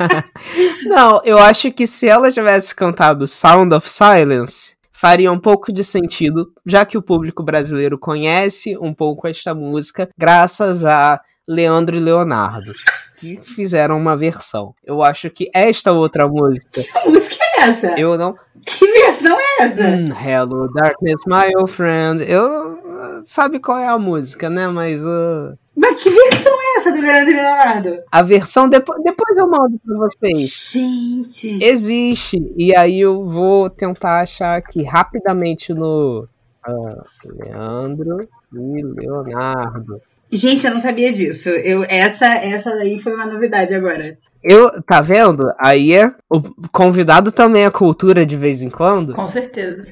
não, 0.86 1.20
eu 1.22 1.38
acho 1.38 1.70
que 1.72 1.86
se 1.86 2.08
ela 2.08 2.32
tivesse 2.32 2.74
cantado 2.74 3.26
Sound 3.26 3.74
of 3.74 3.90
Silence, 3.90 4.74
faria 5.02 5.32
um 5.32 5.38
pouco 5.38 5.72
de 5.72 5.82
sentido, 5.82 6.52
já 6.64 6.86
que 6.86 6.96
o 6.96 7.02
público 7.02 7.42
brasileiro 7.42 7.98
conhece 7.98 8.78
um 8.78 8.94
pouco 8.94 9.26
esta 9.26 9.52
música, 9.52 10.08
graças 10.16 10.84
a 10.84 11.20
Leandro 11.48 11.96
e 11.96 11.98
Leonardo 11.98 12.72
que 13.22 13.40
fizeram 13.44 13.96
uma 13.96 14.16
versão. 14.16 14.74
Eu 14.84 15.00
acho 15.00 15.30
que 15.30 15.48
esta 15.54 15.92
outra 15.92 16.26
música. 16.26 16.82
Que 16.82 17.08
música 17.08 17.36
é 17.40 17.60
essa? 17.62 18.00
Eu 18.00 18.18
não. 18.18 18.36
Que 18.64 18.84
versão 18.84 19.38
é 19.38 19.62
essa? 19.62 19.84
Hum, 19.84 20.06
Hello, 20.06 20.72
Darkness, 20.72 21.22
my 21.26 21.54
old 21.56 21.70
friend. 21.70 22.24
Eu. 22.28 23.22
Sabe 23.24 23.60
qual 23.60 23.78
é 23.78 23.86
a 23.86 23.98
música, 23.98 24.50
né? 24.50 24.66
Mas. 24.66 25.04
Uh... 25.04 25.56
Mas 25.74 26.02
que 26.02 26.10
versão 26.10 26.52
é 26.52 26.76
essa 26.76 26.92
do 26.92 27.00
Leandro 27.00 27.30
e 27.30 27.34
Leonardo? 27.34 28.02
A 28.10 28.22
versão 28.22 28.68
depois, 28.68 29.02
depois 29.02 29.38
eu 29.38 29.48
mando 29.48 29.78
pra 29.84 29.96
vocês. 29.96 30.70
Gente. 30.72 31.64
Existe. 31.64 32.36
E 32.56 32.76
aí 32.76 33.00
eu 33.00 33.26
vou 33.26 33.70
tentar 33.70 34.20
achar 34.20 34.56
aqui 34.56 34.84
rapidamente 34.84 35.72
no. 35.72 36.28
Uh, 36.68 37.02
Leandro 37.24 38.28
e 38.52 38.82
Leonardo. 38.82 40.00
Gente, 40.30 40.66
eu 40.66 40.72
não 40.72 40.80
sabia 40.80 41.12
disso. 41.12 41.48
Eu, 41.48 41.84
essa, 41.84 42.26
essa 42.26 42.70
daí 42.76 42.98
foi 43.00 43.14
uma 43.14 43.26
novidade 43.26 43.74
agora. 43.74 44.16
Eu, 44.42 44.82
tá 44.82 45.00
vendo? 45.00 45.52
Aí 45.58 45.92
é. 45.92 46.10
O 46.28 46.40
convidado 46.70 47.30
também 47.30 47.64
é 47.64 47.70
cultura 47.70 48.26
de 48.26 48.36
vez 48.36 48.62
em 48.62 48.70
quando. 48.70 49.12
Com 49.12 49.26
certeza. 49.26 49.84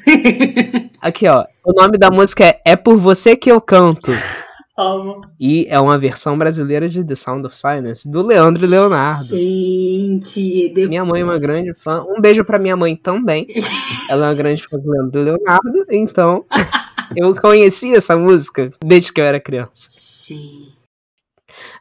Aqui, 1.00 1.28
ó. 1.28 1.44
O 1.64 1.72
nome 1.72 1.98
da 1.98 2.10
música 2.10 2.44
é 2.44 2.60
É 2.64 2.76
Por 2.76 2.96
Você 2.96 3.36
Que 3.36 3.50
Eu 3.50 3.60
Canto. 3.60 4.12
Amo. 4.80 5.20
E 5.38 5.66
é 5.68 5.78
uma 5.78 5.98
versão 5.98 6.38
brasileira 6.38 6.88
de 6.88 7.04
The 7.04 7.14
Sound 7.14 7.46
of 7.46 7.56
Silence, 7.56 8.10
do 8.10 8.22
Leandro 8.22 8.64
e 8.64 8.66
Leonardo. 8.66 9.36
Gente, 9.36 10.72
de... 10.72 10.88
Minha 10.88 11.04
mãe 11.04 11.20
é 11.20 11.24
uma 11.24 11.38
grande 11.38 11.74
fã. 11.74 12.02
Um 12.02 12.18
beijo 12.18 12.42
pra 12.44 12.58
minha 12.58 12.76
mãe 12.76 12.96
também. 12.96 13.46
Ela 14.08 14.26
é 14.26 14.28
uma 14.30 14.34
grande 14.34 14.62
fã 14.66 14.78
do 14.78 14.90
Leandro 14.90 15.20
e 15.20 15.24
Leonardo, 15.24 15.86
então 15.90 16.46
eu 17.14 17.34
conheci 17.34 17.94
essa 17.94 18.16
música 18.16 18.70
desde 18.82 19.12
que 19.12 19.20
eu 19.20 19.24
era 19.24 19.38
criança. 19.38 19.70
Sim. 19.74 20.68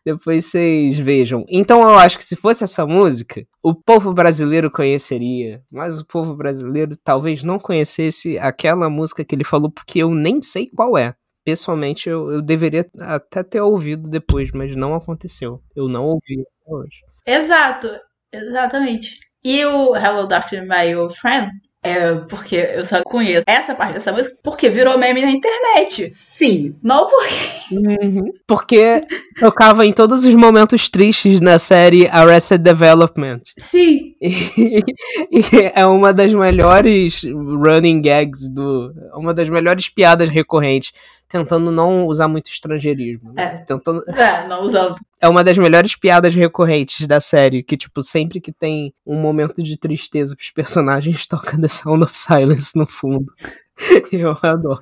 Depois 0.06 0.46
vocês 0.46 0.98
vejam. 0.98 1.46
Então 1.50 1.82
eu 1.82 1.98
acho 1.98 2.18
que 2.18 2.24
se 2.24 2.36
fosse 2.36 2.66
essa 2.66 2.86
música, 2.86 3.46
o 3.64 3.74
povo 3.74 4.14
brasileiro 4.14 4.70
conheceria. 4.70 5.62
Mas 5.72 6.00
o 6.00 6.06
povo 6.06 6.36
brasileiro 6.36 6.98
talvez 7.02 7.44
não 7.44 7.58
conhecesse 7.58 8.38
aquela 8.40 8.90
música 8.90 9.24
que 9.24 9.36
ele 9.36 9.44
falou, 9.46 9.72
porque 9.72 10.00
eu 10.00 10.14
nem 10.14 10.42
sei 10.42 10.68
qual 10.68 10.98
é. 10.98 11.16
Pessoalmente, 11.50 12.08
eu, 12.08 12.32
eu 12.32 12.42
deveria 12.44 12.86
até 13.00 13.42
ter 13.42 13.60
ouvido 13.60 14.08
depois, 14.08 14.52
mas 14.52 14.76
não 14.76 14.94
aconteceu. 14.94 15.60
Eu 15.76 15.88
não 15.88 16.06
ouvi 16.06 16.42
até 16.42 16.72
hoje. 16.72 17.04
Exato, 17.26 17.90
exatamente. 18.32 19.18
E 19.44 19.66
o 19.66 19.96
Hello 19.96 20.28
Doctor 20.28 20.62
My 20.62 20.94
Old 20.96 21.18
Friend 21.18 21.50
é 21.82 22.14
porque 22.30 22.58
eu 22.58 22.86
só 22.86 23.02
conheço 23.04 23.46
essa 23.48 23.74
parte 23.74 23.94
dessa 23.94 24.12
música 24.12 24.36
porque 24.44 24.68
virou 24.68 24.98
meme 24.98 25.22
na 25.22 25.32
internet. 25.32 26.10
Sim. 26.12 26.76
Não 26.84 27.08
porque. 27.08 27.36
Uhum. 27.72 28.32
Porque 28.46 29.02
tocava 29.40 29.86
em 29.86 29.94
todos 29.94 30.26
os 30.26 30.36
momentos 30.36 30.90
tristes 30.90 31.40
na 31.40 31.58
série 31.58 32.08
Arrested 32.10 32.62
Development. 32.62 33.42
Sim. 33.58 34.14
E, 34.22 34.84
e 35.32 35.44
é 35.74 35.86
uma 35.86 36.14
das 36.14 36.34
melhores 36.34 37.22
running 37.24 38.02
gags 38.02 38.54
do. 38.54 38.94
Uma 39.16 39.34
das 39.34 39.50
melhores 39.50 39.88
piadas 39.88 40.28
recorrentes. 40.28 40.92
Tentando 41.30 41.72
não 41.72 42.08
usar 42.08 42.28
muito 42.28 42.50
estrangeirismo. 42.50 43.32
né? 43.34 43.44
É. 43.44 43.48
Tentando, 43.60 44.04
É, 44.10 44.48
não 44.48 44.64
usando. 44.64 44.96
é 45.22 45.30
uma 45.30 45.44
das 45.44 45.58
melhores 45.60 45.96
piadas 45.96 46.34
recorrentes 46.34 47.06
da 47.06 47.22
série, 47.22 47.62
que, 47.62 47.78
tipo, 47.78 48.02
sempre 48.02 48.42
que 48.42 48.52
tem 48.52 48.92
um 49.06 49.16
momento 49.16 49.62
de 49.62 49.78
tristeza 49.78 50.36
pros 50.36 50.50
personagens, 50.50 51.26
toca 51.28 51.60
The 51.62 51.68
Sound 51.68 52.04
of 52.04 52.18
Silence 52.18 52.76
no 52.76 52.88
fundo. 52.88 53.32
Eu 54.12 54.36
adoro. 54.42 54.82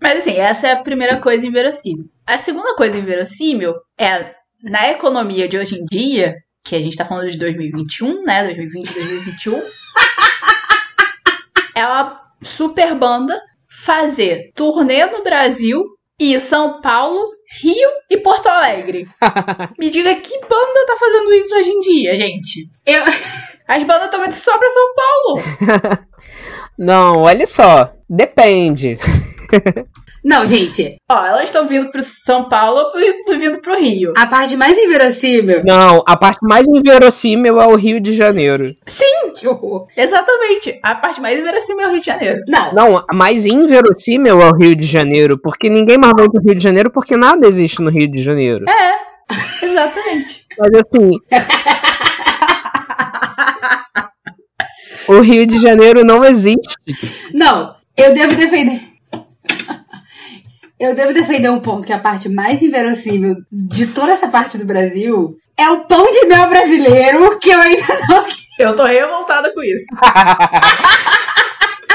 Mas 0.00 0.18
assim, 0.18 0.36
essa 0.38 0.68
é 0.68 0.72
a 0.72 0.82
primeira 0.82 1.20
coisa 1.20 1.46
inverossímil. 1.46 2.10
A 2.26 2.38
segunda 2.38 2.74
coisa 2.74 2.96
inverossímil 2.98 3.74
é 3.98 4.34
na 4.62 4.90
economia 4.90 5.46
de 5.46 5.58
hoje 5.58 5.76
em 5.76 5.84
dia, 5.84 6.36
que 6.62 6.74
a 6.74 6.78
gente 6.78 6.96
tá 6.96 7.04
falando 7.04 7.30
de 7.30 7.36
2021, 7.38 8.22
né? 8.24 8.44
2020, 8.44 8.94
2021. 8.94 9.62
é 11.76 11.86
uma 11.86 12.23
super 12.44 12.94
banda 12.94 13.40
fazer 13.68 14.52
turnê 14.54 15.06
no 15.06 15.22
Brasil 15.22 15.82
e 16.18 16.38
São 16.38 16.80
Paulo, 16.80 17.18
Rio 17.60 17.90
e 18.10 18.16
Porto 18.18 18.46
Alegre. 18.46 19.06
Me 19.78 19.90
diga 19.90 20.14
que 20.14 20.40
banda 20.40 20.86
tá 20.86 20.96
fazendo 20.98 21.32
isso 21.32 21.54
hoje 21.54 21.70
em 21.70 21.80
dia, 21.80 22.16
gente? 22.16 22.68
Eu... 22.86 23.02
As 23.66 23.82
bandas 23.82 24.06
estão 24.06 24.24
indo 24.24 24.32
só 24.32 24.58
pra 24.58 24.68
São 24.68 24.94
Paulo. 24.94 26.06
Não, 26.78 27.22
olha 27.22 27.46
só. 27.46 27.90
Depende. 28.08 28.98
Não, 30.24 30.46
gente, 30.46 30.96
Ó, 31.10 31.26
elas 31.26 31.44
estão 31.44 31.66
vindo 31.66 31.90
pro 31.90 32.00
São 32.02 32.48
Paulo 32.48 32.78
ou 32.80 32.90
pro- 32.90 33.38
vindo 33.38 33.60
pro 33.60 33.76
Rio. 33.78 34.12
a 34.16 34.26
parte 34.26 34.56
mais 34.56 34.78
inverossímil. 34.78 35.62
Não, 35.66 36.02
a 36.06 36.16
parte 36.16 36.38
mais 36.42 36.66
inverossímil 36.66 37.60
é 37.60 37.66
o 37.66 37.74
Rio 37.76 38.00
de 38.00 38.14
Janeiro. 38.16 38.72
Que 39.36 39.46
horror. 39.46 39.86
Exatamente. 39.96 40.78
A 40.82 40.94
parte 40.94 41.20
mais 41.20 41.38
inverossímil 41.38 41.84
é 41.84 41.88
o 41.88 41.90
Rio 41.90 42.00
de 42.00 42.06
Janeiro. 42.06 42.40
Não, 42.48 42.72
Não, 42.72 43.04
a 43.06 43.14
mais 43.14 43.44
inverossímil 43.44 44.40
é 44.40 44.44
o 44.46 44.56
Rio 44.56 44.74
de 44.74 44.86
Janeiro, 44.86 45.38
porque 45.38 45.68
ninguém 45.68 45.98
mais 45.98 46.14
vai 46.16 46.26
pro 46.28 46.40
Rio 46.40 46.54
de 46.54 46.62
Janeiro 46.64 46.90
porque 46.90 47.16
nada 47.16 47.46
existe 47.46 47.82
no 47.82 47.90
Rio 47.90 48.10
de 48.10 48.22
Janeiro. 48.22 48.64
Exatamente. 49.62 50.44
Mas 50.58 50.72
assim. 50.74 51.18
o 55.08 55.20
Rio 55.20 55.46
de 55.46 55.58
Janeiro 55.58 56.02
não 56.04 56.24
existe. 56.24 56.74
não, 57.34 57.74
eu 57.96 58.14
devo 58.14 58.34
defender. 58.34 58.80
Eu 60.84 60.94
devo 60.94 61.14
defender 61.14 61.48
um 61.50 61.60
ponto 61.60 61.86
que 61.86 61.92
a 61.94 61.98
parte 61.98 62.28
mais 62.28 62.62
inverossímil 62.62 63.36
de 63.50 63.86
toda 63.86 64.12
essa 64.12 64.28
parte 64.28 64.58
do 64.58 64.66
Brasil 64.66 65.34
é 65.56 65.70
o 65.70 65.86
pão 65.86 66.10
de 66.10 66.26
mel 66.26 66.46
brasileiro, 66.46 67.38
que 67.38 67.50
eu 67.50 67.58
ainda 67.58 68.00
não. 68.06 68.26
Eu 68.58 68.76
tô 68.76 68.84
revoltada 68.84 69.50
com 69.54 69.62
isso. 69.62 69.86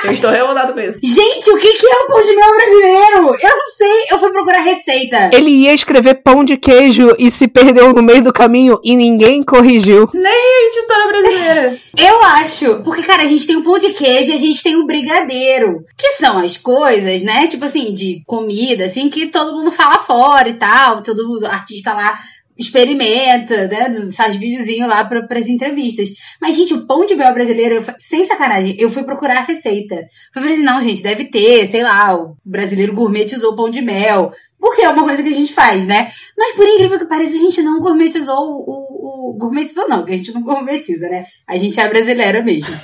Eu 0.04 0.12
estou 0.12 0.30
revoltada 0.30 0.74
com 0.74 0.80
isso. 0.80 1.00
Gente, 1.04 1.52
o 1.52 1.58
que, 1.58 1.74
que 1.74 1.88
é 1.88 1.96
o 1.96 2.08
pão 2.08 2.24
de 2.24 2.36
mel 2.36 2.50
brasileiro? 2.56 3.36
Eu 3.42 3.58
não 3.58 3.66
sei, 3.66 4.06
eu 4.12 4.20
fui 4.20 4.32
procurar 4.32 4.62
receita. 4.62 5.30
Ele 5.34 5.50
ia 5.50 5.74
escrever 5.74 6.16
pão 6.16 6.44
de 6.44 6.58
queijo 6.58 7.16
e 7.18 7.30
se 7.30 7.48
perdeu 7.48 7.94
no 7.94 8.02
meio 8.02 8.24
do 8.24 8.34
caminho 8.34 8.80
e 8.84 8.96
ninguém 8.96 9.44
corrigiu. 9.44 10.10
Nem 10.14 10.32
a 10.32 10.68
editora 10.68 11.08
brasileira. 11.08 11.78
Eu 11.98 12.24
acho, 12.24 12.82
porque, 12.84 13.04
cara, 13.04 13.24
a 13.24 13.28
gente 13.28 13.46
tem 13.46 13.58
o 13.58 13.64
pão 13.64 13.78
de 13.78 13.90
queijo 13.90 14.32
e 14.32 14.36
a 14.36 14.38
gente 14.38 14.64
tem 14.64 14.76
o 14.78 14.86
brigadeiro, 14.86 15.84
que 15.98 16.08
são 16.14 16.40
as 16.40 16.56
coisas, 16.56 17.24
né? 17.24 17.48
Tipo 17.48 17.66
assim, 17.66 17.94
de 17.94 18.22
comida, 18.26 18.86
assim, 18.86 19.10
que 19.10 19.28
todo 19.28 19.56
mundo 19.56 19.72
fala 19.72 20.00
fora 20.00 20.48
e 20.48 20.54
tal, 20.54 21.04
todo 21.04 21.28
mundo, 21.28 21.46
artista 21.46 21.94
lá 21.94 22.18
experimenta, 22.60 23.68
né? 23.68 24.12
Faz 24.12 24.36
videozinho 24.36 24.86
lá 24.86 25.06
para 25.06 25.26
as 25.40 25.48
entrevistas. 25.48 26.10
Mas, 26.42 26.58
gente, 26.58 26.74
o 26.74 26.86
pão 26.86 27.06
de 27.06 27.16
mel 27.16 27.34
brasileiro, 27.34 27.76
eu 27.76 27.86
sem 27.98 28.26
sacanagem, 28.26 28.76
eu 28.78 28.90
fui 28.90 29.04
procurar 29.04 29.38
a 29.38 29.46
receita. 29.46 29.96
Eu 29.96 30.42
falei 30.42 30.54
assim, 30.54 30.64
não, 30.64 30.82
gente, 30.82 31.02
deve 31.02 31.26
ter, 31.26 31.66
sei 31.68 31.84
lá, 31.84 32.14
o 32.16 32.36
brasileiro 32.44 32.94
gourmetizou 32.94 33.54
o 33.54 33.56
pão 33.56 33.70
de 33.70 33.82
mel. 33.82 34.32
Porque 34.60 34.82
é 34.82 34.90
uma 34.90 35.04
coisa 35.04 35.24
que 35.24 35.30
a 35.30 35.34
gente 35.34 35.54
faz, 35.54 35.88
né? 35.88 36.12
Mas 36.38 36.54
por 36.56 36.68
incrível 36.68 37.00
que 37.00 37.06
pareça, 37.06 37.38
a 37.38 37.40
gente 37.40 37.62
não 37.62 37.80
gourmetizou 37.80 38.38
o, 38.38 39.30
o 39.32 39.38
gourmetizou, 39.38 39.88
não, 39.88 40.04
que 40.04 40.14
a 40.14 40.18
gente 40.18 40.34
não 40.34 40.42
gourmetiza, 40.42 41.08
né? 41.08 41.26
A 41.48 41.58
gente 41.58 41.80
é 41.80 41.88
brasileira 41.88 42.44
mesmo. 42.44 42.76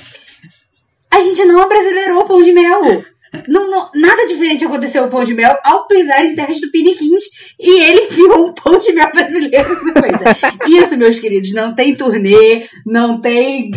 A 1.10 1.20
gente 1.20 1.44
não 1.44 1.60
abrasileirou 1.60 2.22
o 2.22 2.26
pão 2.26 2.42
de 2.42 2.52
mel. 2.52 3.04
Não, 3.48 3.70
não- 3.70 3.90
nada 3.94 4.26
diferente 4.26 4.64
aconteceu 4.64 5.04
o 5.04 5.08
pão 5.10 5.24
de 5.24 5.34
mel 5.34 5.56
ao 5.64 5.86
pisar 5.86 6.24
em 6.24 6.34
terras 6.34 6.60
do 6.60 6.70
Piniquins 6.70 7.24
e 7.58 7.82
ele 7.82 8.06
virou 8.14 8.48
um 8.48 8.52
pão 8.54 8.78
de 8.78 8.92
mel 8.92 9.10
brasileiro 9.12 9.68
coisa. 9.92 10.24
Isso, 10.68 10.96
meus 10.96 11.18
queridos, 11.18 11.52
não 11.52 11.74
tem 11.74 11.94
turnê, 11.94 12.66
não 12.84 13.20
tem 13.20 13.70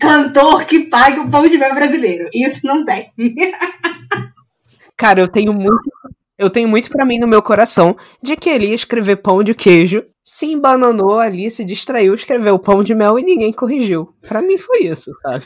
cantor 0.00 0.64
que 0.64 0.80
pague 0.80 1.20
o 1.20 1.30
pão 1.30 1.46
de 1.48 1.56
mel 1.58 1.74
brasileiro. 1.74 2.28
Isso 2.34 2.66
não 2.66 2.84
tem. 2.84 3.10
Cara, 4.96 5.20
eu 5.20 5.28
tenho 5.28 5.52
muito. 5.52 5.82
Eu 6.36 6.50
tenho 6.50 6.68
muito 6.68 6.90
pra 6.90 7.04
mim 7.06 7.18
no 7.18 7.28
meu 7.28 7.40
coração 7.40 7.96
de 8.20 8.36
que 8.36 8.50
ele 8.50 8.66
ia 8.66 8.74
escrever 8.74 9.16
pão 9.16 9.42
de 9.44 9.54
queijo, 9.54 10.04
se 10.22 10.46
embananou 10.46 11.20
ali, 11.20 11.48
se 11.48 11.64
distraiu, 11.64 12.12
escreveu 12.12 12.58
pão 12.58 12.82
de 12.82 12.92
mel 12.92 13.16
e 13.18 13.22
ninguém 13.22 13.52
corrigiu. 13.52 14.12
Pra 14.26 14.42
mim 14.42 14.58
foi 14.58 14.80
isso, 14.80 15.12
sabe? 15.22 15.44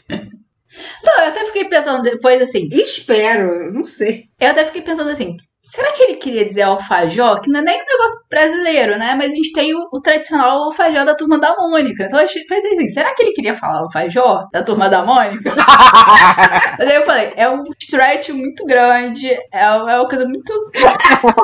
Então, 1.00 1.14
eu 1.20 1.28
até 1.28 1.44
fiquei 1.44 1.64
pensando 1.64 2.02
depois 2.02 2.40
assim. 2.42 2.68
Espero, 2.72 3.72
não 3.72 3.84
sei. 3.84 4.24
Eu 4.40 4.50
até 4.50 4.64
fiquei 4.64 4.82
pensando 4.82 5.10
assim. 5.10 5.36
Será 5.60 5.92
que 5.92 6.02
ele 6.02 6.14
queria 6.14 6.46
dizer 6.46 6.62
alfajor? 6.62 7.42
Que 7.42 7.50
não 7.50 7.60
é 7.60 7.62
nem 7.62 7.82
um 7.82 7.84
negócio 7.84 8.20
brasileiro, 8.30 8.96
né? 8.96 9.14
Mas 9.14 9.32
a 9.32 9.34
gente 9.34 9.52
tem 9.52 9.74
o, 9.74 9.88
o 9.92 10.00
tradicional 10.00 10.62
alfajor 10.62 11.04
da 11.04 11.14
turma 11.14 11.38
da 11.38 11.54
Mônica. 11.56 12.04
Então 12.04 12.18
eu 12.18 12.26
pensei 12.48 12.72
assim: 12.72 12.88
será 12.88 13.14
que 13.14 13.22
ele 13.22 13.32
queria 13.32 13.52
falar 13.52 13.80
alfajor 13.80 14.48
da 14.50 14.62
turma 14.62 14.88
da 14.88 15.04
Mônica? 15.04 15.52
Mas 16.78 16.88
aí 16.88 16.96
eu 16.96 17.02
falei: 17.02 17.32
é 17.36 17.50
um 17.50 17.62
stretch 17.78 18.30
muito 18.30 18.64
grande, 18.64 19.28
é, 19.30 19.40
é 19.52 19.70
uma 19.70 20.08
coisa 20.08 20.24
muito 20.24 20.52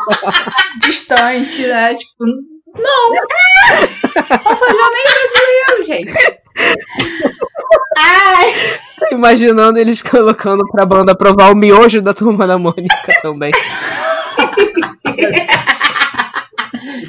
distante, 0.81 1.67
né? 1.67 1.95
Tipo, 1.95 2.25
não! 2.77 3.13
alfajor 4.43 4.91
nem 4.91 5.03
é 5.03 5.13
brasileiro, 5.13 5.85
gente. 5.85 6.44
Ai, 7.97 8.53
Imaginando 9.13 9.79
eles 9.79 10.01
colocando 10.03 10.67
pra 10.71 10.87
banda 10.87 11.17
provar 11.17 11.53
o 11.53 11.57
miojo 11.57 12.01
da 12.01 12.15
turma 12.15 12.47
da 12.47 12.59
Mônica 12.59 12.97
também. 13.23 13.53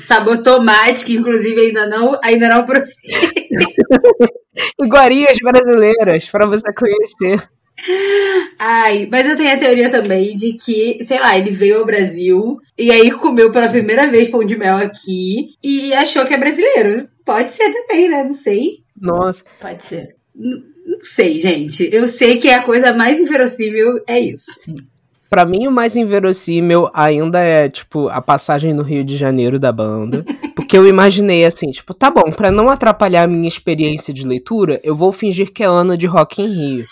sabor 0.04 0.42
tomate, 0.42 1.06
que 1.06 1.16
inclusive 1.16 1.60
ainda 1.60 1.88
não, 1.88 2.20
ainda 2.24 2.50
não 2.50 2.66
provei. 2.66 2.94
Iguarias 4.82 5.38
brasileiras, 5.42 6.26
pra 6.26 6.46
você 6.46 6.72
conhecer. 6.74 7.50
Ai, 8.58 9.08
mas 9.12 9.28
eu 9.28 9.36
tenho 9.36 9.54
a 9.54 9.60
teoria 9.60 9.92
também 9.92 10.36
de 10.36 10.54
que, 10.54 11.04
sei 11.04 11.20
lá, 11.20 11.38
ele 11.38 11.52
veio 11.52 11.80
ao 11.80 11.86
Brasil 11.86 12.58
e 12.78 12.90
aí 12.90 13.12
comeu 13.12 13.52
pela 13.52 13.68
primeira 13.68 14.08
vez 14.08 14.30
pão 14.30 14.46
de 14.46 14.58
mel 14.58 14.78
aqui 14.78 15.50
e 15.62 15.94
achou 15.94 16.26
que 16.26 16.34
é 16.34 16.38
brasileiro. 16.38 17.08
Pode 17.26 17.52
ser 17.52 17.72
também, 17.74 18.08
né? 18.08 18.24
Não 18.24 18.34
sei. 18.34 18.85
Nossa, 19.00 19.44
Pode 19.60 19.84
ser. 19.84 20.16
Não 20.36 21.00
sei, 21.02 21.40
gente. 21.40 21.90
Eu 21.92 22.08
sei 22.08 22.38
que 22.38 22.50
a 22.50 22.64
coisa 22.64 22.94
mais 22.94 23.20
inverossímil 23.20 24.02
é 24.08 24.20
isso. 24.20 24.52
Pra 25.30 25.46
mim, 25.46 25.68
o 25.68 25.72
mais 25.72 25.96
inverossímil 25.96 26.90
ainda 26.94 27.40
é, 27.40 27.68
tipo, 27.68 28.08
a 28.10 28.22
passagem 28.22 28.74
no 28.74 28.84
Rio 28.84 29.04
de 29.04 29.18
Janeiro 29.18 29.60
da 29.60 29.72
banda. 29.72 30.24
Porque 30.56 30.78
eu 30.78 30.88
imaginei 30.88 31.46
assim, 31.46 31.70
tipo, 31.72 31.94
tá 31.94 32.10
bom, 32.10 32.32
pra 32.32 32.52
não 32.52 32.70
atrapalhar 32.70 33.24
a 33.24 33.28
minha 33.28 33.48
experiência 33.48 34.14
de 34.14 34.26
leitura, 34.26 34.80
eu 34.84 34.96
vou 34.96 35.12
fingir 35.12 35.52
que 35.52 35.64
é 35.64 35.66
ano 35.66 35.98
de 35.98 36.06
Rock 36.06 36.42
em 36.42 36.48
Rio. 36.48 36.86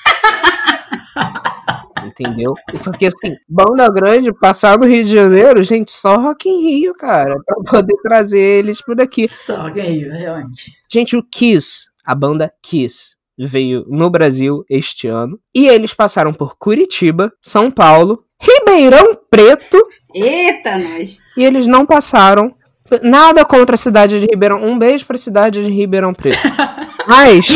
Entendeu? 2.06 2.54
Porque 2.84 3.06
assim, 3.06 3.34
banda 3.48 3.88
grande 3.90 4.34
passar 4.34 4.78
no 4.78 4.86
Rio 4.86 5.04
de 5.04 5.12
Janeiro, 5.12 5.64
gente, 5.64 5.92
só 5.92 6.18
Rock 6.18 6.50
in 6.50 6.62
Rio, 6.62 6.94
cara, 6.94 7.36
pra 7.46 7.56
poder 7.64 7.96
trazer 8.04 8.40
eles 8.40 8.82
por 8.82 9.00
aqui. 9.00 9.28
Só 9.28 9.62
Rock 9.62 9.80
in 9.80 9.84
Rio, 9.84 10.12
realmente. 10.12 10.74
Gente, 10.92 11.16
o 11.16 11.24
Kiss, 11.24 11.86
a 12.06 12.16
banda 12.16 12.54
Kiss, 12.62 13.16
veio 13.38 13.86
no 13.88 14.10
Brasil 14.10 14.64
este 14.70 15.08
ano 15.08 15.40
e 15.54 15.68
eles 15.68 15.94
passaram 15.94 16.34
por 16.34 16.58
Curitiba, 16.58 17.32
São 17.42 17.72
Paulo, 17.72 18.24
Ribeirão 18.40 19.18
Preto. 19.30 19.78
Eita, 20.14 20.78
nós! 20.78 21.20
E 21.38 21.44
eles 21.44 21.66
não 21.66 21.86
passaram 21.86 22.54
nada 23.02 23.44
contra 23.46 23.76
a 23.76 23.78
cidade 23.78 24.20
de 24.20 24.28
Ribeirão. 24.28 24.58
Um 24.58 24.78
beijo 24.78 25.06
pra 25.06 25.18
cidade 25.18 25.64
de 25.64 25.72
Ribeirão 25.72 26.14
Preto. 26.14 26.40
Mas 27.08 27.56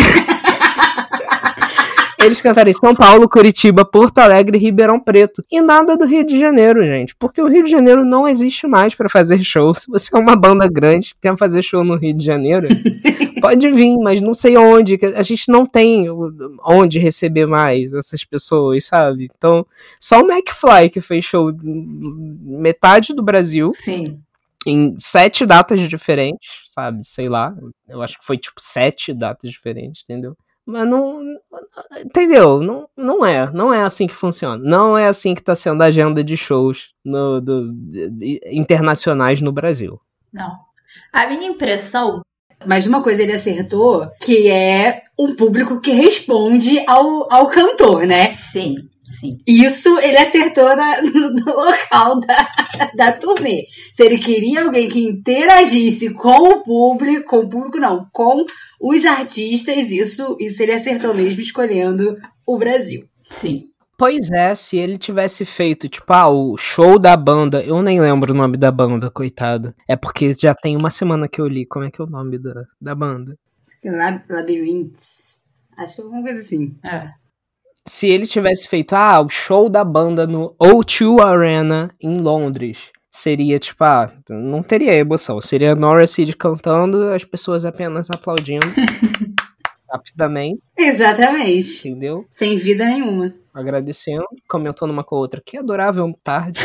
eles 2.19 2.41
cantaram 2.41 2.69
em 2.69 2.73
São 2.73 2.95
Paulo, 2.95 3.29
Curitiba, 3.29 3.85
Porto 3.85 4.19
Alegre 4.19 4.57
e 4.57 4.61
Ribeirão 4.61 4.99
Preto. 4.99 5.43
E 5.51 5.61
nada 5.61 5.95
do 5.95 6.05
Rio 6.05 6.25
de 6.25 6.39
Janeiro, 6.39 6.83
gente. 6.83 7.15
Porque 7.15 7.41
o 7.41 7.47
Rio 7.47 7.63
de 7.63 7.71
Janeiro 7.71 8.03
não 8.03 8.27
existe 8.27 8.65
mais 8.65 8.95
para 8.95 9.07
fazer 9.07 9.43
show. 9.43 9.73
Se 9.73 9.87
você 9.87 10.15
é 10.15 10.19
uma 10.19 10.35
banda 10.35 10.67
grande 10.67 11.13
que 11.13 11.21
quer 11.21 11.37
fazer 11.37 11.61
show 11.61 11.83
no 11.83 11.95
Rio 11.95 12.15
de 12.15 12.25
Janeiro, 12.25 12.67
pode 13.39 13.71
vir, 13.71 13.97
mas 13.97 14.19
não 14.19 14.33
sei 14.33 14.57
onde. 14.57 14.99
A 15.15 15.23
gente 15.23 15.49
não 15.49 15.65
tem 15.65 16.07
onde 16.65 16.99
receber 16.99 17.45
mais 17.45 17.93
essas 17.93 18.23
pessoas, 18.23 18.85
sabe? 18.85 19.29
Então, 19.37 19.65
só 19.99 20.21
o 20.21 20.31
McFly 20.31 20.89
que 20.89 21.01
fez 21.01 21.23
show 21.23 21.51
metade 21.63 23.13
do 23.13 23.23
Brasil. 23.23 23.71
Sim 23.75 24.19
em 24.65 24.97
sete 24.99 25.45
datas 25.45 25.79
diferentes, 25.87 26.63
sabe? 26.67 27.01
Sei 27.05 27.29
lá. 27.29 27.55
Eu 27.87 28.01
acho 28.01 28.19
que 28.19 28.25
foi 28.25 28.37
tipo 28.37 28.59
sete 28.59 29.13
datas 29.13 29.49
diferentes, 29.49 30.03
entendeu? 30.03 30.35
Mas 30.67 30.85
não. 30.85 31.21
Entendeu? 32.05 32.59
Não, 32.59 32.89
não 32.97 33.25
é. 33.25 33.49
Não 33.53 33.73
é 33.73 33.83
assim 33.83 34.05
que 34.05 34.13
funciona. 34.13 34.61
Não 34.61 34.97
é 34.97 35.07
assim 35.07 35.33
que 35.33 35.39
está 35.39 35.55
sendo 35.55 35.81
a 35.81 35.85
agenda 35.85 36.21
de 36.21 36.35
shows 36.35 36.89
no, 37.05 37.39
do, 37.39 37.71
de, 37.73 38.41
internacionais 38.51 39.39
no 39.39 39.53
Brasil. 39.53 39.97
Não. 40.31 40.57
A 41.13 41.25
minha 41.27 41.47
impressão. 41.47 42.19
Mas 42.65 42.85
uma 42.85 43.01
coisa 43.01 43.23
ele 43.23 43.31
acertou, 43.31 44.09
que 44.21 44.49
é 44.49 45.03
um 45.17 45.35
público 45.35 45.79
que 45.79 45.91
responde 45.91 46.83
ao, 46.85 47.31
ao 47.31 47.47
cantor, 47.49 48.05
né? 48.05 48.27
Sim. 48.33 48.75
Sim. 49.07 49.39
Isso 49.47 49.97
ele 49.99 50.17
acertou 50.17 50.75
na, 50.75 51.01
no, 51.01 51.45
local 51.45 52.19
da, 52.19 52.49
da 52.93 53.11
turnê. 53.13 53.65
Se 53.93 54.03
ele 54.03 54.17
queria 54.17 54.63
alguém 54.63 54.89
que 54.89 55.07
interagisse 55.07 56.13
com 56.13 56.49
o 56.49 56.63
público, 56.63 57.25
com 57.25 57.37
o 57.37 57.49
público 57.49 57.79
não, 57.79 58.03
com 58.11 58.45
os 58.81 59.05
artistas, 59.05 59.91
isso, 59.91 60.35
isso 60.39 60.61
ele 60.61 60.73
acertou 60.73 61.13
mesmo 61.13 61.41
escolhendo 61.41 62.17
o 62.45 62.57
Brasil. 62.57 63.05
Sim. 63.31 63.69
Pois 63.97 64.29
é, 64.29 64.53
se 64.53 64.77
ele 64.77 64.97
tivesse 64.97 65.43
feito, 65.45 65.89
tipo, 65.89 66.13
ah, 66.13 66.27
o 66.27 66.55
show 66.55 66.99
da 66.99 67.17
banda, 67.17 67.63
eu 67.63 67.81
nem 67.81 67.99
lembro 67.99 68.33
o 68.33 68.37
nome 68.37 68.55
da 68.55 68.71
banda, 68.71 69.09
coitado. 69.09 69.73
É 69.87 69.95
porque 69.95 70.33
já 70.33 70.53
tem 70.53 70.75
uma 70.75 70.91
semana 70.91 71.27
que 71.27 71.41
eu 71.41 71.47
li. 71.47 71.65
Como 71.65 71.85
é 71.85 71.89
que 71.89 71.99
é 71.99 72.05
o 72.05 72.09
nome 72.09 72.37
da, 72.37 72.63
da 72.79 72.93
banda? 72.93 73.35
Labyrinths. 74.29 75.41
Acho 75.77 75.95
que 75.95 76.01
é 76.01 76.03
alguma 76.03 76.21
coisa 76.21 76.39
assim. 76.39 76.75
É 76.83 77.09
se 77.87 78.07
ele 78.07 78.27
tivesse 78.27 78.67
feito 78.67 78.93
ah, 78.93 79.21
o 79.21 79.29
show 79.29 79.69
da 79.69 79.83
banda 79.83 80.27
no 80.27 80.53
O2 80.61 81.19
Arena 81.21 81.89
em 82.01 82.17
Londres, 82.17 82.91
seria 83.09 83.57
tipo, 83.57 83.83
ah, 83.83 84.11
não 84.29 84.61
teria 84.61 84.93
emoção. 84.93 85.39
Seria 85.41 85.73
Nora 85.73 86.05
Seed 86.05 86.35
cantando, 86.35 87.09
as 87.09 87.23
pessoas 87.23 87.65
apenas 87.65 88.11
aplaudindo 88.11 88.65
rapidamente. 89.89 90.61
Exatamente. 90.77 91.87
Entendeu? 91.87 92.25
Sem 92.29 92.57
vida 92.57 92.85
nenhuma. 92.85 93.33
Agradecendo, 93.53 94.25
comentando 94.47 94.91
uma 94.91 95.03
com 95.03 95.15
a 95.15 95.19
outra, 95.19 95.41
que 95.43 95.57
adorável 95.57 96.13
tarde, 96.23 96.61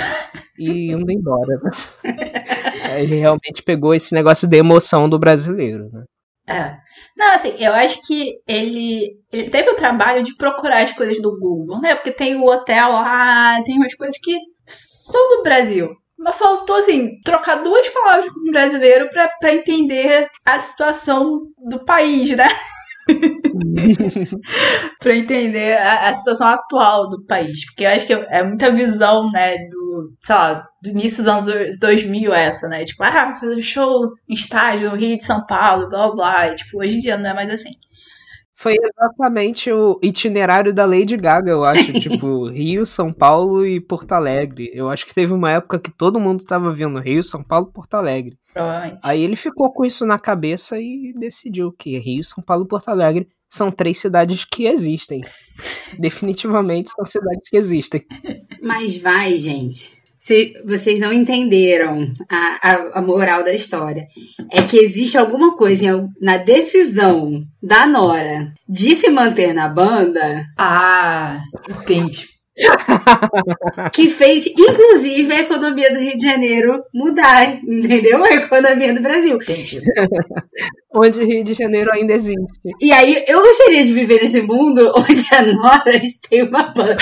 e 0.58 0.92
indo 0.92 1.10
embora. 1.10 1.58
Né? 1.62 1.70
ele 3.00 3.16
realmente 3.16 3.62
pegou 3.62 3.94
esse 3.94 4.12
negócio 4.12 4.46
de 4.46 4.56
emoção 4.56 5.08
do 5.08 5.18
brasileiro, 5.18 5.88
né? 5.90 6.04
É. 6.48 6.76
Não, 7.16 7.34
assim, 7.34 7.54
eu 7.58 7.72
acho 7.72 8.00
que 8.06 8.34
ele, 8.46 9.16
ele 9.32 9.48
teve 9.50 9.70
o 9.70 9.76
trabalho 9.76 10.22
de 10.22 10.36
procurar 10.36 10.82
as 10.82 10.92
coisas 10.92 11.20
do 11.22 11.38
Google, 11.38 11.80
né? 11.80 11.94
Porque 11.94 12.10
tem 12.10 12.34
o 12.36 12.44
hotel 12.44 12.92
lá, 12.92 13.62
tem 13.62 13.76
umas 13.76 13.94
coisas 13.94 14.18
que 14.18 14.36
são 14.66 15.36
do 15.36 15.42
Brasil. 15.42 15.90
Mas 16.18 16.36
faltou, 16.36 16.76
assim, 16.76 17.20
trocar 17.24 17.56
duas 17.56 17.88
palavras 17.88 18.30
com 18.30 18.40
o 18.40 18.52
brasileiro 18.52 19.08
pra 19.08 19.54
entender 19.54 20.28
a 20.44 20.58
situação 20.58 21.42
do 21.58 21.84
país, 21.84 22.30
né? 22.36 22.48
para 24.98 25.16
entender 25.16 25.76
a, 25.76 26.10
a, 26.10 26.14
situação 26.14 26.46
atual 26.48 27.08
do 27.08 27.24
país. 27.26 27.64
Porque 27.66 27.84
eu 27.84 27.90
acho 27.90 28.06
que 28.06 28.12
é 28.12 28.42
muita 28.42 28.70
visão, 28.70 29.30
né, 29.30 29.56
do, 29.68 30.12
sei 30.24 30.34
lá, 30.34 30.66
do 30.82 30.90
início 30.90 31.18
dos 31.18 31.28
anos 31.28 31.78
2000 31.78 32.32
essa, 32.32 32.68
né? 32.68 32.84
Tipo, 32.84 33.02
ah, 33.04 33.34
fazer 33.34 33.60
show 33.62 34.12
em 34.28 34.34
estádio 34.34 34.90
no 34.90 34.96
Rio 34.96 35.16
de 35.16 35.24
São 35.24 35.44
Paulo, 35.46 35.88
blá 35.88 36.10
blá. 36.12 36.48
E, 36.48 36.54
tipo, 36.54 36.78
hoje 36.78 36.96
em 36.96 37.00
dia 37.00 37.16
não 37.16 37.30
é 37.30 37.34
mais 37.34 37.50
assim. 37.50 37.72
Foi 38.62 38.76
exatamente 38.80 39.72
o 39.72 39.98
itinerário 40.00 40.72
da 40.72 40.84
Lady 40.86 41.16
Gaga, 41.16 41.50
eu 41.50 41.64
acho. 41.64 41.92
tipo, 41.98 42.48
Rio, 42.48 42.86
São 42.86 43.12
Paulo 43.12 43.66
e 43.66 43.80
Porto 43.80 44.12
Alegre. 44.12 44.70
Eu 44.72 44.88
acho 44.88 45.04
que 45.04 45.12
teve 45.12 45.32
uma 45.32 45.50
época 45.50 45.80
que 45.80 45.90
todo 45.90 46.20
mundo 46.20 46.44
tava 46.44 46.72
vindo 46.72 47.00
Rio, 47.00 47.24
São 47.24 47.42
Paulo 47.42 47.66
e 47.68 47.72
Porto 47.72 47.94
Alegre. 47.94 48.38
Provavelmente. 48.54 49.00
Aí 49.02 49.20
ele 49.20 49.34
ficou 49.34 49.72
com 49.72 49.84
isso 49.84 50.06
na 50.06 50.16
cabeça 50.16 50.78
e 50.78 51.12
decidiu 51.18 51.72
que 51.72 51.98
Rio, 51.98 52.22
São 52.22 52.40
Paulo 52.40 52.64
e 52.64 52.68
Porto 52.68 52.88
Alegre 52.88 53.26
são 53.50 53.68
três 53.68 53.98
cidades 53.98 54.44
que 54.44 54.66
existem. 54.66 55.22
Definitivamente 55.98 56.92
são 56.94 57.04
cidades 57.04 57.48
que 57.50 57.56
existem. 57.56 58.06
Mas 58.62 58.96
vai, 58.96 59.34
gente 59.38 60.01
se 60.22 60.54
vocês 60.64 61.00
não 61.00 61.12
entenderam 61.12 62.06
a, 62.30 62.70
a, 62.70 62.98
a, 63.00 63.02
moral 63.02 63.42
da 63.42 63.52
história, 63.52 64.06
é 64.52 64.62
que 64.62 64.78
existe 64.78 65.18
alguma 65.18 65.56
coisa 65.56 66.08
na 66.20 66.36
decisão 66.36 67.42
da 67.60 67.88
Nora 67.88 68.52
de 68.68 68.94
se 68.94 69.10
manter 69.10 69.52
na 69.52 69.68
banda. 69.68 70.44
Ah, 70.56 71.40
entendi. 71.68 72.28
que 73.92 74.08
fez, 74.08 74.46
inclusive, 74.46 75.32
a 75.32 75.40
economia 75.40 75.92
do 75.92 75.98
Rio 75.98 76.16
de 76.16 76.24
Janeiro 76.24 76.84
mudar, 76.94 77.56
entendeu? 77.56 78.22
A 78.22 78.32
economia 78.32 78.94
do 78.94 79.02
Brasil. 79.02 79.34
Entendi. 79.42 79.80
onde 80.94 81.18
o 81.18 81.26
Rio 81.26 81.42
de 81.42 81.54
Janeiro 81.54 81.90
ainda 81.92 82.12
existe. 82.12 82.70
E 82.80 82.92
aí, 82.92 83.24
eu 83.26 83.42
gostaria 83.42 83.82
de 83.82 83.92
viver 83.92 84.22
nesse 84.22 84.40
mundo 84.42 84.92
onde 84.96 85.34
a 85.34 85.42
Nora 85.42 86.00
tem 86.30 86.46
uma 86.46 86.62
banda. 86.68 86.96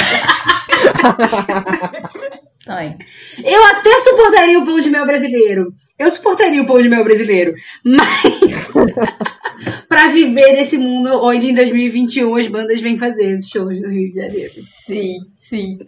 Ai. 2.66 2.96
Eu 3.42 3.64
até 3.64 3.98
suportaria 4.00 4.58
o 4.58 4.64
pão 4.64 4.80
de 4.80 4.90
mel 4.90 5.06
brasileiro. 5.06 5.72
Eu 5.98 6.10
suportaria 6.10 6.62
o 6.62 6.66
pão 6.66 6.80
de 6.80 6.88
mel 6.88 7.04
brasileiro. 7.04 7.54
Mas. 7.84 8.22
para 9.88 10.08
viver 10.08 10.52
nesse 10.52 10.78
mundo 10.78 11.22
onde 11.22 11.50
em 11.50 11.54
2021 11.54 12.34
as 12.36 12.48
bandas 12.48 12.80
vêm 12.80 12.98
fazer 12.98 13.40
shows 13.42 13.80
no 13.80 13.88
Rio 13.88 14.10
de 14.10 14.18
Janeiro. 14.18 14.52
Sim, 14.86 15.14
sim. 15.36 15.78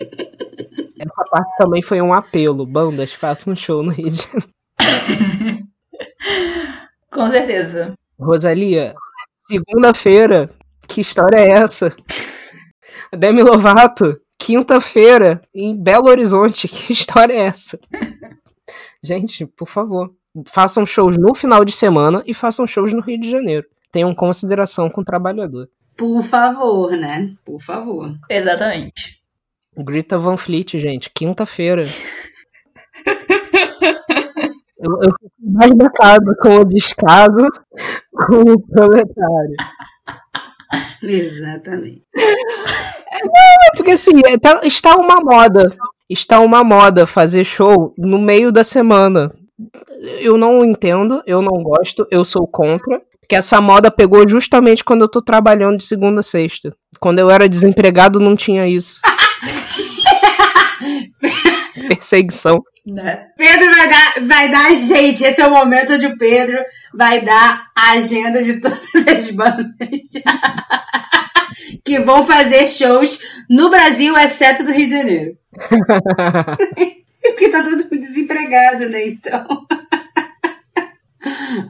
Essa 0.99 1.31
parte 1.31 1.57
também 1.57 1.83
foi 1.83 2.01
um 2.01 2.13
apelo. 2.13 2.67
Bandas, 2.67 3.13
façam 3.13 3.53
um 3.53 3.57
show 3.57 3.83
no 3.83 3.91
Rio 3.91 4.11
de 4.11 4.23
Janeiro. 4.23 4.49
Com 7.11 7.29
certeza. 7.29 7.95
Rosalia, 8.19 8.95
segunda-feira, 9.39 10.51
que 10.89 11.01
história 11.01 11.37
é 11.37 11.51
essa? 11.51 11.95
Demi 13.17 13.43
Lovato 13.43 14.19
quinta-feira 14.43 15.41
em 15.55 15.77
Belo 15.77 16.09
Horizonte. 16.09 16.67
Que 16.73 16.93
história 16.93 17.33
é 17.33 17.47
essa? 17.47 17.79
Gente, 19.03 19.47
por 19.47 19.69
favor, 19.69 20.13
façam 20.49 20.85
shows 20.85 21.17
no 21.17 21.35
final 21.35 21.65
de 21.65 21.73
semana 21.73 22.23
e 22.27 22.35
façam 22.35 22.67
shows 22.67 22.93
no 22.93 23.01
Rio 23.01 23.21
de 23.21 23.31
Janeiro. 23.31 23.67
Tenham 23.91 24.15
consideração 24.15 24.91
com 24.91 25.03
o 25.03 25.05
trabalhador. 25.05 25.69
Por 25.97 26.23
favor, 26.23 26.91
né? 26.93 27.35
Por 27.45 27.61
favor. 27.61 28.17
Exatamente. 28.29 29.23
Grita 29.77 30.19
Van 30.19 30.37
Fleet, 30.37 30.79
gente, 30.79 31.11
quinta-feira. 31.11 31.85
eu, 34.79 34.99
eu 35.03 35.13
fico 35.21 35.33
mais 35.41 35.71
com 36.41 36.57
o 36.57 36.65
descaso 36.65 37.49
com 38.13 38.41
o 38.53 38.61
proletário. 38.61 39.57
Exatamente. 41.03 42.03
É 42.15 43.77
porque 43.77 43.93
assim, 43.93 44.13
é, 44.25 44.39
tá, 44.39 44.61
está 44.65 44.97
uma 44.97 45.21
moda. 45.21 45.75
Está 46.09 46.41
uma 46.41 46.63
moda 46.63 47.07
fazer 47.07 47.45
show 47.45 47.95
no 47.97 48.19
meio 48.19 48.53
da 48.53 48.65
semana. 48.65 49.35
Eu 50.21 50.37
não 50.37 50.65
entendo, 50.65 51.23
eu 51.27 51.41
não 51.41 51.63
gosto, 51.63 52.07
eu 52.11 52.25
sou 52.25 52.47
contra. 52.47 53.01
Porque 53.21 53.37
essa 53.37 53.61
moda 53.61 53.91
pegou 53.91 54.29
justamente 54.29 54.85
quando 54.85 55.03
eu 55.03 55.09
tô 55.09 55.23
trabalhando 55.23 55.79
de 55.79 55.85
segunda 55.85 56.21
a 56.21 56.23
sexta. 56.23 56.75
Quando 57.01 57.19
eu 57.19 57.31
era 57.31 57.49
desempregado, 57.49 58.21
não 58.21 58.37
tinha 58.37 58.69
isso. 58.69 59.01
Perseguição. 61.89 62.63
Né? 62.85 63.29
Pedro 63.37 63.71
vai 63.71 63.89
dar, 63.89 64.27
vai 64.27 64.51
dar, 64.51 64.75
gente, 64.75 65.23
esse 65.23 65.41
é 65.41 65.47
o 65.47 65.51
momento 65.51 65.93
o 65.93 66.19
Pedro 66.19 66.59
vai 66.93 67.25
dar 67.25 67.71
a 67.77 67.93
agenda 67.93 68.43
de 68.43 68.61
todas 68.61 69.07
as 69.07 69.31
bandas. 69.31 69.71
que 71.85 72.01
vão 72.01 72.27
fazer 72.27 72.67
shows 72.67 73.21
no 73.49 73.71
Brasil, 73.71 74.17
exceto 74.17 74.65
do 74.65 74.73
Rio 74.73 74.87
de 74.87 74.93
Janeiro. 74.93 75.39
Porque 77.23 77.51
tá 77.51 77.63
todo 77.63 77.85
mundo 77.85 77.91
desempregado, 77.91 78.89
né? 78.89 79.07
Então. 79.07 79.47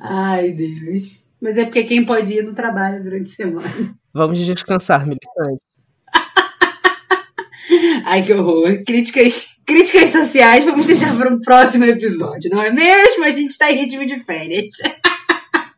Ai, 0.01 0.53
Deus. 0.53 1.29
Mas 1.41 1.59
é 1.59 1.65
porque 1.65 1.85
quem 1.85 2.07
pode 2.07 2.33
ir 2.33 2.45
não 2.45 2.55
trabalha 2.55 3.01
durante 3.01 3.31
a 3.31 3.35
semana. 3.35 3.69
Vamos 4.15 4.39
descansar, 4.39 5.05
militante. 5.05 5.63
Ai, 8.05 8.25
que 8.25 8.33
horror. 8.33 8.85
Críticas, 8.87 9.52
críticas 9.67 10.11
sociais 10.11 10.65
vamos 10.65 10.87
deixar 10.87 11.17
para 11.17 11.33
um 11.33 11.41
próximo 11.41 11.85
episódio, 11.85 12.51
não 12.51 12.63
é 12.63 12.73
mesmo? 12.73 13.25
A 13.25 13.31
gente 13.31 13.57
tá 13.57 13.71
em 13.71 13.79
ritmo 13.79 14.05
de 14.07 14.19
férias. 14.21 14.75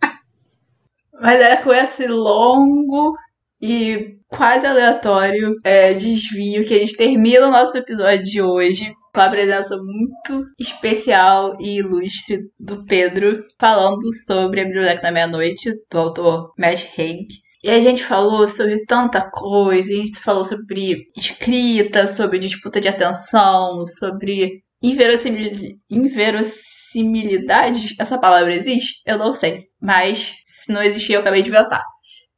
Mas 1.20 1.40
é 1.40 1.56
com 1.56 1.72
esse 1.72 2.06
longo 2.06 3.14
e 3.60 4.16
quase 4.28 4.66
aleatório 4.66 5.54
é, 5.64 5.94
desvio 5.94 6.64
que 6.64 6.74
a 6.74 6.78
gente 6.78 6.96
termina 6.96 7.46
o 7.46 7.50
nosso 7.50 7.78
episódio 7.78 8.22
de 8.22 8.42
hoje 8.42 8.92
com 9.14 9.20
a 9.20 9.30
presença 9.30 9.76
muito 9.76 10.44
especial 10.58 11.56
e 11.60 11.78
ilustre 11.78 12.40
do 12.58 12.84
Pedro, 12.84 13.44
falando 13.60 14.12
sobre 14.26 14.60
a 14.60 14.64
Biblioteca 14.64 15.02
da 15.02 15.12
Meia-Noite, 15.12 15.70
do 15.88 15.98
autor 15.98 16.52
Matt 16.58 16.86
Haig. 16.98 17.28
E 17.64 17.70
a 17.70 17.80
gente 17.80 18.04
falou 18.04 18.46
sobre 18.46 18.84
tanta 18.84 19.22
coisa, 19.22 19.90
a 19.90 19.96
gente 19.96 20.20
falou 20.20 20.44
sobre 20.44 21.06
escrita, 21.16 22.06
sobre 22.06 22.38
disputa 22.38 22.78
de 22.78 22.88
atenção, 22.88 23.82
sobre 23.86 24.62
inverossimil... 24.82 25.78
inverossimilidade. 25.88 27.96
Essa 27.98 28.18
palavra 28.18 28.54
existe? 28.54 29.00
Eu 29.06 29.16
não 29.16 29.32
sei. 29.32 29.62
Mas 29.80 30.34
se 30.44 30.70
não 30.70 30.82
existir, 30.82 31.14
eu 31.14 31.20
acabei 31.20 31.40
de 31.40 31.48
inventar. 31.48 31.82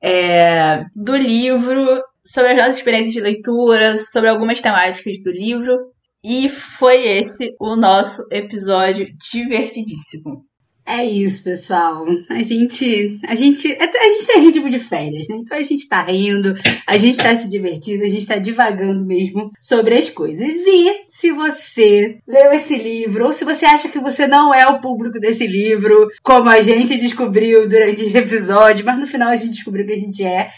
É... 0.00 0.84
do 0.94 1.16
livro, 1.16 1.84
sobre 2.24 2.52
as 2.52 2.58
nossas 2.58 2.76
experiências 2.76 3.12
de 3.12 3.20
leitura, 3.20 3.96
sobre 3.96 4.30
algumas 4.30 4.60
temáticas 4.60 5.20
do 5.24 5.32
livro. 5.32 5.76
E 6.22 6.48
foi 6.48 7.04
esse 7.04 7.52
o 7.58 7.74
nosso 7.74 8.22
episódio 8.30 9.08
divertidíssimo. 9.32 10.44
É 10.88 11.04
isso, 11.04 11.42
pessoal. 11.42 12.06
A 12.30 12.42
gente, 12.44 13.18
a 13.26 13.34
gente, 13.34 13.76
a 13.80 14.08
gente 14.08 14.26
tem 14.26 14.40
ritmo 14.40 14.70
de 14.70 14.78
férias, 14.78 15.26
né? 15.28 15.38
Então 15.38 15.58
a 15.58 15.62
gente 15.62 15.88
tá 15.88 16.02
rindo, 16.04 16.54
a 16.86 16.96
gente 16.96 17.18
tá 17.18 17.36
se 17.36 17.50
divertindo, 17.50 18.04
a 18.04 18.08
gente 18.08 18.24
tá 18.24 18.36
divagando 18.36 19.04
mesmo 19.04 19.50
sobre 19.58 19.96
as 19.96 20.08
coisas. 20.08 20.46
E 20.48 21.06
se 21.08 21.32
você 21.32 22.18
leu 22.24 22.52
esse 22.52 22.76
livro, 22.76 23.26
ou 23.26 23.32
se 23.32 23.44
você 23.44 23.66
acha 23.66 23.88
que 23.88 23.98
você 23.98 24.28
não 24.28 24.54
é 24.54 24.64
o 24.68 24.80
público 24.80 25.18
desse 25.18 25.44
livro, 25.44 26.08
como 26.22 26.48
a 26.48 26.62
gente 26.62 26.96
descobriu 26.96 27.68
durante 27.68 28.04
esse 28.04 28.16
episódio, 28.16 28.86
mas 28.86 28.96
no 28.96 29.08
final 29.08 29.30
a 29.30 29.36
gente 29.36 29.54
descobriu 29.54 29.84
que 29.84 29.92
a 29.92 29.98
gente 29.98 30.22
é, 30.22 30.52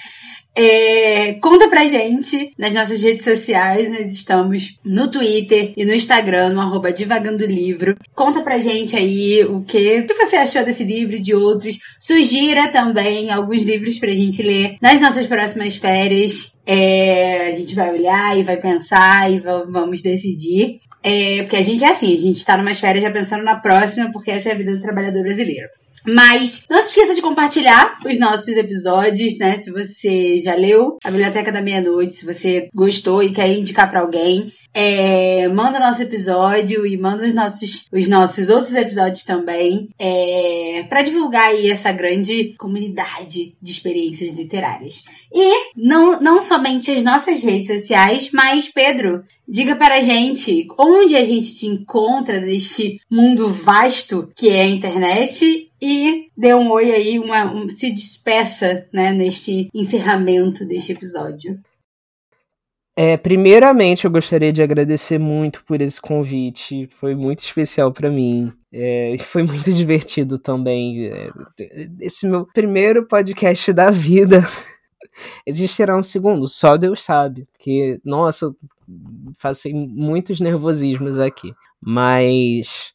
é, 0.54 1.34
conta 1.34 1.68
pra 1.68 1.86
gente 1.86 2.50
nas 2.58 2.74
nossas 2.74 3.00
redes 3.02 3.24
sociais, 3.24 3.88
nós 3.88 4.12
estamos 4.12 4.76
no 4.84 5.08
Twitter 5.10 5.72
e 5.76 5.84
no 5.84 5.94
Instagram, 5.94 6.50
no 6.50 6.60
arroba 6.60 6.92
Divagando 6.92 7.46
Livro. 7.46 7.96
Conta 8.14 8.40
pra 8.42 8.58
gente 8.58 8.96
aí 8.96 9.44
o 9.44 9.62
que, 9.62 10.00
o 10.00 10.06
que 10.06 10.14
você 10.14 10.36
achou 10.36 10.64
desse 10.64 10.82
livro 10.82 11.16
e 11.16 11.20
de 11.20 11.34
outros. 11.34 11.78
Sugira 12.00 12.72
também 12.72 13.30
alguns 13.30 13.62
livros 13.62 13.98
pra 13.98 14.10
gente 14.10 14.42
ler 14.42 14.76
nas 14.82 15.00
nossas 15.00 15.26
próximas 15.26 15.76
férias. 15.76 16.52
É, 16.66 17.48
a 17.48 17.52
gente 17.52 17.74
vai 17.74 17.92
olhar 17.92 18.36
e 18.36 18.42
vai 18.42 18.56
pensar 18.56 19.30
e 19.32 19.38
vamos 19.38 20.02
decidir. 20.02 20.78
É, 21.02 21.42
porque 21.42 21.56
a 21.56 21.62
gente 21.62 21.84
é 21.84 21.88
assim, 21.88 22.12
a 22.12 22.18
gente 22.18 22.44
tá 22.44 22.56
numas 22.56 22.80
férias 22.80 23.04
já 23.04 23.10
pensando 23.10 23.44
na 23.44 23.60
próxima, 23.60 24.10
porque 24.12 24.32
essa 24.32 24.48
é 24.48 24.52
a 24.52 24.56
vida 24.56 24.74
do 24.74 24.80
trabalhador 24.80 25.22
brasileiro. 25.22 25.68
Mas 26.08 26.64
não 26.70 26.82
se 26.82 26.88
esqueça 26.88 27.14
de 27.14 27.22
compartilhar 27.22 27.98
os 28.04 28.18
nossos 28.18 28.56
episódios, 28.56 29.38
né? 29.38 29.58
Se 29.58 29.70
você 29.70 30.38
já 30.38 30.54
leu 30.54 30.96
A 31.04 31.10
Biblioteca 31.10 31.52
da 31.52 31.60
Meia-Noite, 31.60 32.14
se 32.14 32.24
você 32.24 32.68
gostou 32.74 33.22
e 33.22 33.32
quer 33.32 33.48
indicar 33.52 33.90
para 33.90 34.00
alguém, 34.00 34.50
é, 34.80 35.48
manda 35.48 35.80
nosso 35.80 36.00
episódio 36.02 36.86
e 36.86 36.96
manda 36.96 37.26
os 37.26 37.34
nossos, 37.34 37.88
os 37.92 38.06
nossos 38.06 38.48
outros 38.48 38.72
episódios 38.76 39.24
também, 39.24 39.88
é, 39.98 40.86
para 40.88 41.02
divulgar 41.02 41.48
aí 41.48 41.68
essa 41.68 41.90
grande 41.90 42.54
comunidade 42.56 43.56
de 43.60 43.72
experiências 43.72 44.32
literárias. 44.32 45.02
E 45.34 45.72
não, 45.76 46.20
não 46.20 46.40
somente 46.40 46.92
as 46.92 47.02
nossas 47.02 47.42
redes 47.42 47.66
sociais, 47.66 48.30
mas 48.32 48.68
Pedro, 48.68 49.24
diga 49.48 49.74
para 49.74 49.96
a 49.96 50.00
gente 50.00 50.68
onde 50.78 51.16
a 51.16 51.24
gente 51.24 51.56
te 51.56 51.66
encontra 51.66 52.40
neste 52.40 53.00
mundo 53.10 53.48
vasto 53.48 54.30
que 54.36 54.48
é 54.48 54.60
a 54.60 54.68
internet 54.68 55.68
e 55.82 56.28
dê 56.36 56.54
um 56.54 56.70
oi 56.70 56.92
aí, 56.92 57.18
uma, 57.18 57.52
um, 57.52 57.68
se 57.68 57.90
despeça 57.90 58.86
né, 58.92 59.12
neste 59.12 59.68
encerramento 59.74 60.64
deste 60.64 60.92
episódio. 60.92 61.58
É, 63.00 63.16
primeiramente, 63.16 64.04
eu 64.04 64.10
gostaria 64.10 64.52
de 64.52 64.60
agradecer 64.60 65.20
muito 65.20 65.64
por 65.64 65.80
esse 65.80 66.00
convite. 66.00 66.88
Foi 66.98 67.14
muito 67.14 67.38
especial 67.38 67.92
para 67.92 68.10
mim. 68.10 68.52
É, 68.72 69.14
foi 69.18 69.44
muito 69.44 69.70
divertido 69.72 70.36
também. 70.36 71.06
É, 71.06 71.30
esse 72.00 72.26
meu 72.26 72.44
primeiro 72.44 73.06
podcast 73.06 73.72
da 73.72 73.88
vida. 73.88 74.40
Existirá 75.46 75.96
um 75.96 76.02
segundo, 76.02 76.48
só 76.48 76.76
Deus 76.76 77.00
sabe. 77.00 77.46
Porque, 77.52 78.00
nossa, 78.04 78.52
passei 79.40 79.72
muitos 79.72 80.40
nervosismos 80.40 81.18
aqui. 81.18 81.54
Mas 81.80 82.92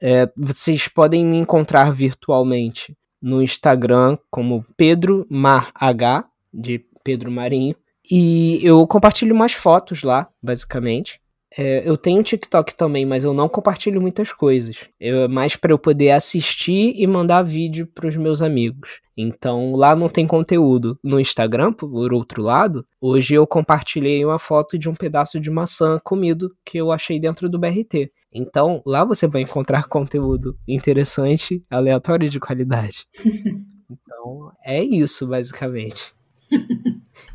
é, 0.00 0.30
vocês 0.36 0.86
podem 0.86 1.24
me 1.26 1.38
encontrar 1.38 1.92
virtualmente 1.92 2.96
no 3.20 3.42
Instagram 3.42 4.16
como 4.30 4.64
Pedro 4.76 5.26
Mar 5.28 5.72
H, 5.74 6.24
de 6.54 6.86
Pedro 7.02 7.28
Marinho. 7.28 7.74
E 8.10 8.58
eu 8.62 8.86
compartilho 8.86 9.34
mais 9.34 9.52
fotos 9.52 10.02
lá, 10.02 10.28
basicamente. 10.42 11.20
É, 11.56 11.86
eu 11.86 11.96
tenho 11.96 12.22
TikTok 12.22 12.74
também, 12.74 13.04
mas 13.04 13.24
eu 13.24 13.34
não 13.34 13.48
compartilho 13.48 14.00
muitas 14.00 14.32
coisas. 14.32 14.88
É 14.98 15.28
mais 15.28 15.54
para 15.54 15.72
eu 15.72 15.78
poder 15.78 16.10
assistir 16.10 16.94
e 16.96 17.06
mandar 17.06 17.42
vídeo 17.42 17.86
para 17.86 18.08
os 18.08 18.16
meus 18.16 18.40
amigos. 18.40 19.00
Então 19.16 19.74
lá 19.74 19.94
não 19.94 20.08
tem 20.08 20.26
conteúdo. 20.26 20.98
No 21.04 21.20
Instagram, 21.20 21.72
por 21.72 22.12
outro 22.12 22.42
lado, 22.42 22.86
hoje 23.00 23.34
eu 23.34 23.46
compartilhei 23.46 24.24
uma 24.24 24.38
foto 24.38 24.78
de 24.78 24.88
um 24.88 24.94
pedaço 24.94 25.38
de 25.38 25.50
maçã 25.50 26.00
comido 26.02 26.54
que 26.64 26.78
eu 26.78 26.90
achei 26.90 27.20
dentro 27.20 27.48
do 27.48 27.58
BRT. 27.58 28.10
Então, 28.34 28.82
lá 28.86 29.04
você 29.04 29.26
vai 29.26 29.42
encontrar 29.42 29.84
conteúdo 29.88 30.56
interessante, 30.66 31.62
aleatório 31.70 32.26
e 32.26 32.30
de 32.30 32.40
qualidade. 32.40 33.06
então, 33.90 34.52
é 34.64 34.82
isso, 34.82 35.26
basicamente. 35.26 36.14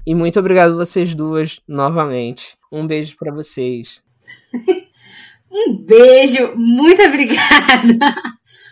e 0.08 0.16
muito 0.16 0.40
obrigado 0.40 0.78
vocês 0.78 1.14
duas 1.14 1.60
novamente. 1.68 2.58
Um 2.72 2.88
beijo 2.88 3.18
para 3.18 3.30
vocês. 3.30 4.02
um 5.52 5.76
beijo, 5.76 6.56
muito 6.56 7.02
obrigada. 7.02 8.16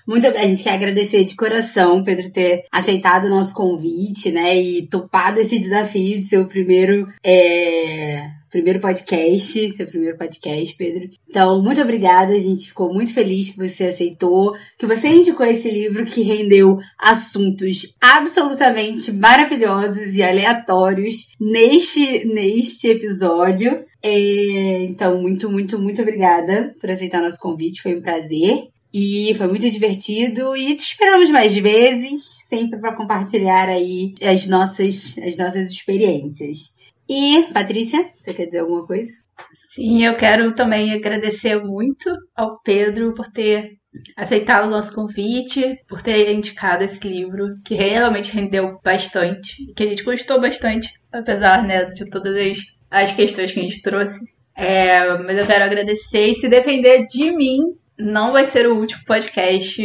Muito, 0.08 0.28
a 0.28 0.44
gente 0.44 0.64
quer 0.64 0.76
agradecer 0.76 1.26
de 1.26 1.36
coração, 1.36 2.06
Pedro, 2.06 2.32
ter 2.32 2.64
aceitado 2.72 3.26
o 3.26 3.30
nosso 3.30 3.54
convite, 3.54 4.32
né? 4.32 4.56
E 4.56 4.88
topado 4.88 5.42
esse 5.42 5.60
desafio 5.60 6.18
de 6.20 6.24
ser 6.24 6.38
o 6.38 6.48
primeiro. 6.48 7.06
É 7.22 8.30
primeiro 8.50 8.80
podcast, 8.80 9.74
seu 9.76 9.88
primeiro 9.88 10.18
podcast, 10.18 10.76
Pedro. 10.76 11.10
Então, 11.30 11.62
muito 11.62 11.82
obrigada, 11.82 12.34
a 12.34 12.40
gente 12.40 12.68
ficou 12.68 12.94
muito 12.94 13.14
feliz 13.14 13.50
que 13.50 13.58
você 13.58 13.86
aceitou, 13.86 14.56
que 14.78 14.86
você 14.86 15.10
indicou 15.10 15.46
esse 15.46 15.70
livro 15.70 16.06
que 16.06 16.22
rendeu 16.22 16.80
assuntos 16.98 17.96
absolutamente 18.00 19.12
maravilhosos 19.12 20.16
e 20.16 20.24
aleatórios 20.24 21.34
neste, 21.40 22.26
neste 22.26 22.88
episódio. 22.88 23.84
É, 24.02 24.84
então, 24.84 25.22
muito, 25.22 25.50
muito, 25.50 25.80
muito 25.82 26.02
obrigada 26.02 26.76
por 26.80 26.90
aceitar 26.90 27.22
nosso 27.22 27.40
convite, 27.40 27.82
foi 27.82 27.96
um 27.96 28.02
prazer. 28.02 28.68
E 28.98 29.36
foi 29.36 29.48
muito 29.48 29.70
divertido 29.70 30.56
e 30.56 30.74
te 30.74 30.80
esperamos 30.80 31.30
mais 31.30 31.54
vezes, 31.54 32.38
sempre 32.48 32.80
para 32.80 32.96
compartilhar 32.96 33.68
aí 33.68 34.14
as 34.24 34.48
nossas, 34.48 35.18
as 35.22 35.36
nossas 35.38 35.70
experiências. 35.70 36.74
E, 37.08 37.44
Patrícia, 37.54 38.10
você 38.14 38.34
quer 38.34 38.46
dizer 38.46 38.60
alguma 38.60 38.86
coisa? 38.86 39.12
Sim, 39.54 40.06
eu 40.06 40.16
quero 40.16 40.54
também 40.54 40.94
agradecer 40.94 41.62
muito 41.64 42.10
ao 42.36 42.60
Pedro 42.62 43.14
por 43.14 43.28
ter 43.28 43.78
aceitado 44.16 44.66
o 44.66 44.70
nosso 44.70 44.94
convite, 44.94 45.80
por 45.88 46.02
ter 46.02 46.32
indicado 46.32 46.84
esse 46.84 47.08
livro, 47.08 47.56
que 47.64 47.76
realmente 47.76 48.34
rendeu 48.34 48.80
bastante, 48.84 49.74
que 49.76 49.84
a 49.84 49.88
gente 49.88 50.04
gostou 50.04 50.40
bastante, 50.40 50.94
apesar 51.12 51.64
né, 51.64 51.86
de 51.86 52.10
todas 52.10 52.36
as, 52.36 52.58
as 52.90 53.12
questões 53.12 53.52
que 53.52 53.60
a 53.60 53.64
gente 53.64 53.82
trouxe. 53.82 54.20
É, 54.58 55.18
mas 55.20 55.38
eu 55.38 55.46
quero 55.46 55.66
agradecer 55.66 56.28
e 56.28 56.36
se 56.36 56.48
defender 56.48 57.06
de 57.06 57.32
mim, 57.32 57.60
não 57.98 58.32
vai 58.32 58.46
ser 58.46 58.68
o 58.68 58.78
último 58.78 59.04
podcast 59.06 59.84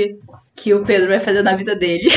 que 0.56 0.74
o 0.74 0.84
Pedro 0.84 1.09
vai 1.09 1.18
fazer 1.18 1.42
na 1.42 1.56
vida 1.56 1.74
dele. 1.74 2.09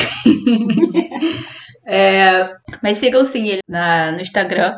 é, 1.86 2.50
mas 2.82 2.98
sigam 2.98 3.24
sim 3.26 3.48
ele 3.48 3.62
na, 3.68 4.12
no 4.12 4.22
Instagram, 4.22 4.76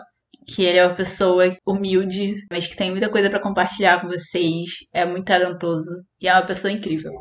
que 0.48 0.64
ele 0.64 0.78
é 0.78 0.86
uma 0.86 0.96
pessoa 0.96 1.56
humilde, 1.68 2.36
mas 2.52 2.68
que 2.68 2.76
tem 2.76 2.92
muita 2.92 3.10
coisa 3.10 3.30
para 3.30 3.42
compartilhar 3.42 4.02
com 4.02 4.08
vocês, 4.08 4.70
é 4.94 5.06
muito 5.06 5.26
talentoso 5.26 5.90
e 6.22 6.28
é 6.28 6.34
uma 6.34 6.46
pessoa 6.46 6.72
incrível. 6.72 7.12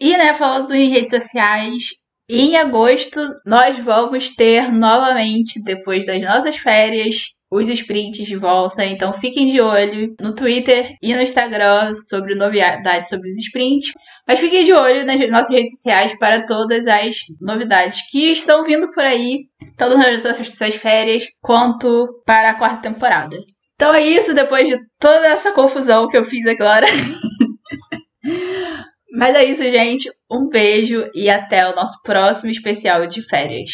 E, 0.00 0.16
né, 0.16 0.34
falando 0.34 0.74
em 0.74 0.90
redes 0.90 1.10
sociais, 1.10 2.02
Em 2.28 2.56
agosto, 2.56 3.20
nós 3.44 3.78
vamos 3.78 4.30
ter 4.34 4.72
novamente, 4.72 5.62
depois 5.64 6.06
das 6.06 6.20
nossas 6.22 6.56
férias, 6.56 7.24
os 7.52 7.68
sprints 7.68 8.26
de 8.26 8.36
volta. 8.36 8.84
Então 8.84 9.12
fiquem 9.12 9.46
de 9.46 9.60
olho 9.60 10.14
no 10.18 10.34
Twitter 10.34 10.96
e 11.02 11.14
no 11.14 11.20
Instagram 11.20 11.94
sobre 12.08 12.34
novidades 12.34 13.10
sobre 13.10 13.28
os 13.28 13.36
sprints. 13.36 13.92
Mas 14.26 14.40
fiquem 14.40 14.64
de 14.64 14.72
olho 14.72 15.04
nas 15.04 15.20
nossas 15.28 15.54
redes 15.54 15.72
sociais 15.72 16.18
para 16.18 16.46
todas 16.46 16.86
as 16.86 17.14
novidades 17.40 18.00
que 18.10 18.30
estão 18.30 18.62
vindo 18.62 18.90
por 18.90 19.04
aí, 19.04 19.40
tanto 19.76 19.98
nas 19.98 20.24
nossas 20.24 20.74
férias 20.76 21.24
quanto 21.42 22.22
para 22.24 22.50
a 22.50 22.54
quarta 22.54 22.88
temporada. 22.88 23.36
Então 23.74 23.92
é 23.92 24.02
isso, 24.02 24.34
depois 24.34 24.66
de 24.66 24.78
toda 24.98 25.26
essa 25.26 25.52
confusão 25.52 26.08
que 26.08 26.16
eu 26.16 26.24
fiz 26.24 26.46
agora. 26.46 26.86
Mas 29.14 29.34
é 29.34 29.44
isso, 29.44 29.62
gente. 29.64 30.08
Um 30.30 30.48
beijo 30.48 31.06
e 31.14 31.28
até 31.28 31.68
o 31.68 31.74
nosso 31.74 32.00
próximo 32.02 32.50
especial 32.50 33.06
de 33.06 33.20
férias. 33.20 33.68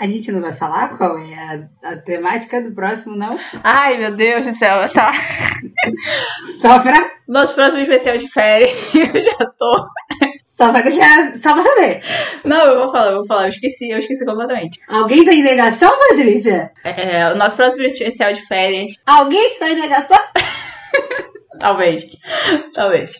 A 0.00 0.06
gente 0.06 0.32
não 0.32 0.40
vai 0.40 0.54
falar 0.54 0.96
qual 0.96 1.18
é 1.18 1.68
a, 1.84 1.90
a 1.90 1.96
temática 1.96 2.62
do 2.62 2.74
próximo, 2.74 3.14
não? 3.14 3.38
Ai, 3.62 3.98
meu 3.98 4.10
Deus 4.10 4.46
do 4.46 4.52
céu, 4.54 4.88
tá. 4.90 5.12
Só 6.58 6.78
pra. 6.78 7.20
Nosso 7.28 7.54
próximo 7.54 7.82
especial 7.82 8.16
de 8.16 8.26
férias, 8.26 8.72
eu 8.96 9.22
já 9.22 9.46
tô. 9.58 9.88
Só 10.42 10.72
pra 10.72 10.80
deixar. 10.80 11.36
Só 11.36 11.52
pra 11.52 11.60
saber. 11.60 12.00
Não, 12.46 12.64
eu 12.64 12.78
vou 12.78 12.90
falar, 12.90 13.10
eu 13.10 13.16
vou 13.16 13.26
falar. 13.26 13.42
Eu 13.42 13.50
esqueci, 13.50 13.90
eu 13.90 13.98
esqueci 13.98 14.24
completamente. 14.24 14.80
Alguém 14.88 15.22
tá 15.22 15.32
em 15.34 15.42
negação, 15.42 15.92
Patrícia? 16.08 16.72
É, 16.82 17.30
o 17.32 17.36
nosso 17.36 17.56
próximo 17.56 17.84
especial 17.84 18.32
de 18.32 18.40
férias. 18.46 18.94
Alguém 19.04 19.50
que 19.50 19.58
tá 19.58 19.68
em 19.68 19.80
negação? 19.80 20.18
Talvez. 21.60 22.06
Talvez. 22.72 23.12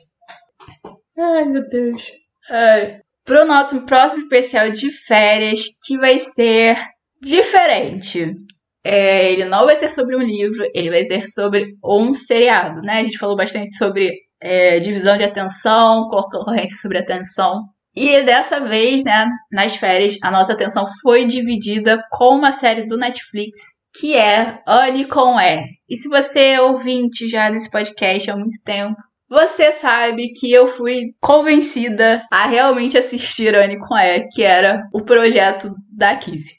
Ai, 1.18 1.44
meu 1.44 1.68
Deus. 1.68 2.10
Ai. 2.50 3.00
Pro 3.30 3.46
nosso 3.46 3.82
próximo 3.82 4.22
especial 4.22 4.72
de 4.72 4.90
férias, 4.90 5.60
que 5.86 5.96
vai 5.96 6.18
ser 6.18 6.76
diferente. 7.22 8.34
É, 8.82 9.32
ele 9.32 9.44
não 9.44 9.66
vai 9.66 9.76
ser 9.76 9.88
sobre 9.88 10.16
um 10.16 10.18
livro, 10.18 10.68
ele 10.74 10.90
vai 10.90 11.04
ser 11.04 11.24
sobre 11.28 11.76
um 11.84 12.12
seriado, 12.12 12.82
né? 12.82 12.98
A 12.98 13.04
gente 13.04 13.18
falou 13.18 13.36
bastante 13.36 13.72
sobre 13.76 14.10
é, 14.42 14.80
divisão 14.80 15.16
de 15.16 15.22
atenção, 15.22 16.08
concorrência 16.08 16.76
sobre 16.78 16.98
atenção. 16.98 17.66
E 17.94 18.20
dessa 18.22 18.58
vez, 18.58 19.04
né, 19.04 19.28
nas 19.52 19.76
férias, 19.76 20.16
a 20.24 20.30
nossa 20.32 20.52
atenção 20.52 20.84
foi 21.00 21.24
dividida 21.24 22.02
com 22.10 22.34
uma 22.34 22.50
série 22.50 22.88
do 22.88 22.98
Netflix 22.98 23.60
que 23.94 24.16
é 24.16 24.60
Anne 24.66 25.04
com 25.04 25.38
E. 25.38 25.66
E 25.88 25.96
se 25.96 26.08
você 26.08 26.40
é 26.40 26.60
ouvinte 26.60 27.28
já 27.28 27.48
desse 27.48 27.70
podcast 27.70 28.28
há 28.28 28.36
muito 28.36 28.60
tempo, 28.64 28.96
você 29.30 29.70
sabe 29.70 30.32
que 30.32 30.50
eu 30.50 30.66
fui 30.66 31.14
convencida 31.20 32.26
a 32.32 32.46
realmente 32.48 32.98
assistir 32.98 33.54
Anne 33.54 33.76
E, 33.76 34.26
que 34.28 34.42
era 34.42 34.82
o 34.92 35.02
projeto 35.02 35.72
da 35.96 36.16
Kizzy. 36.16 36.54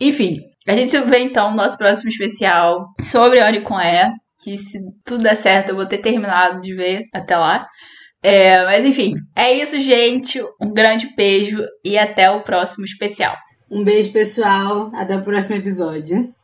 Enfim, 0.00 0.40
a 0.66 0.74
gente 0.74 0.90
se 0.90 1.00
vê 1.02 1.20
então 1.20 1.50
no 1.50 1.56
nosso 1.56 1.78
próximo 1.78 2.10
especial 2.10 2.86
sobre 3.00 3.38
Anne 3.38 3.58
E, 3.58 4.42
que 4.42 4.58
se 4.58 4.80
tudo 5.04 5.22
der 5.22 5.36
certo 5.36 5.68
eu 5.68 5.76
vou 5.76 5.86
ter 5.86 5.98
terminado 5.98 6.60
de 6.60 6.74
ver 6.74 7.04
até 7.14 7.36
lá. 7.36 7.68
É, 8.20 8.64
mas 8.64 8.84
enfim, 8.84 9.14
é 9.36 9.52
isso, 9.52 9.80
gente. 9.80 10.42
Um 10.60 10.72
grande 10.72 11.14
beijo 11.14 11.62
e 11.84 11.96
até 11.96 12.28
o 12.30 12.42
próximo 12.42 12.84
especial. 12.84 13.36
Um 13.70 13.84
beijo, 13.84 14.12
pessoal. 14.12 14.90
Até 14.92 15.16
o 15.16 15.22
próximo 15.22 15.54
episódio. 15.54 16.34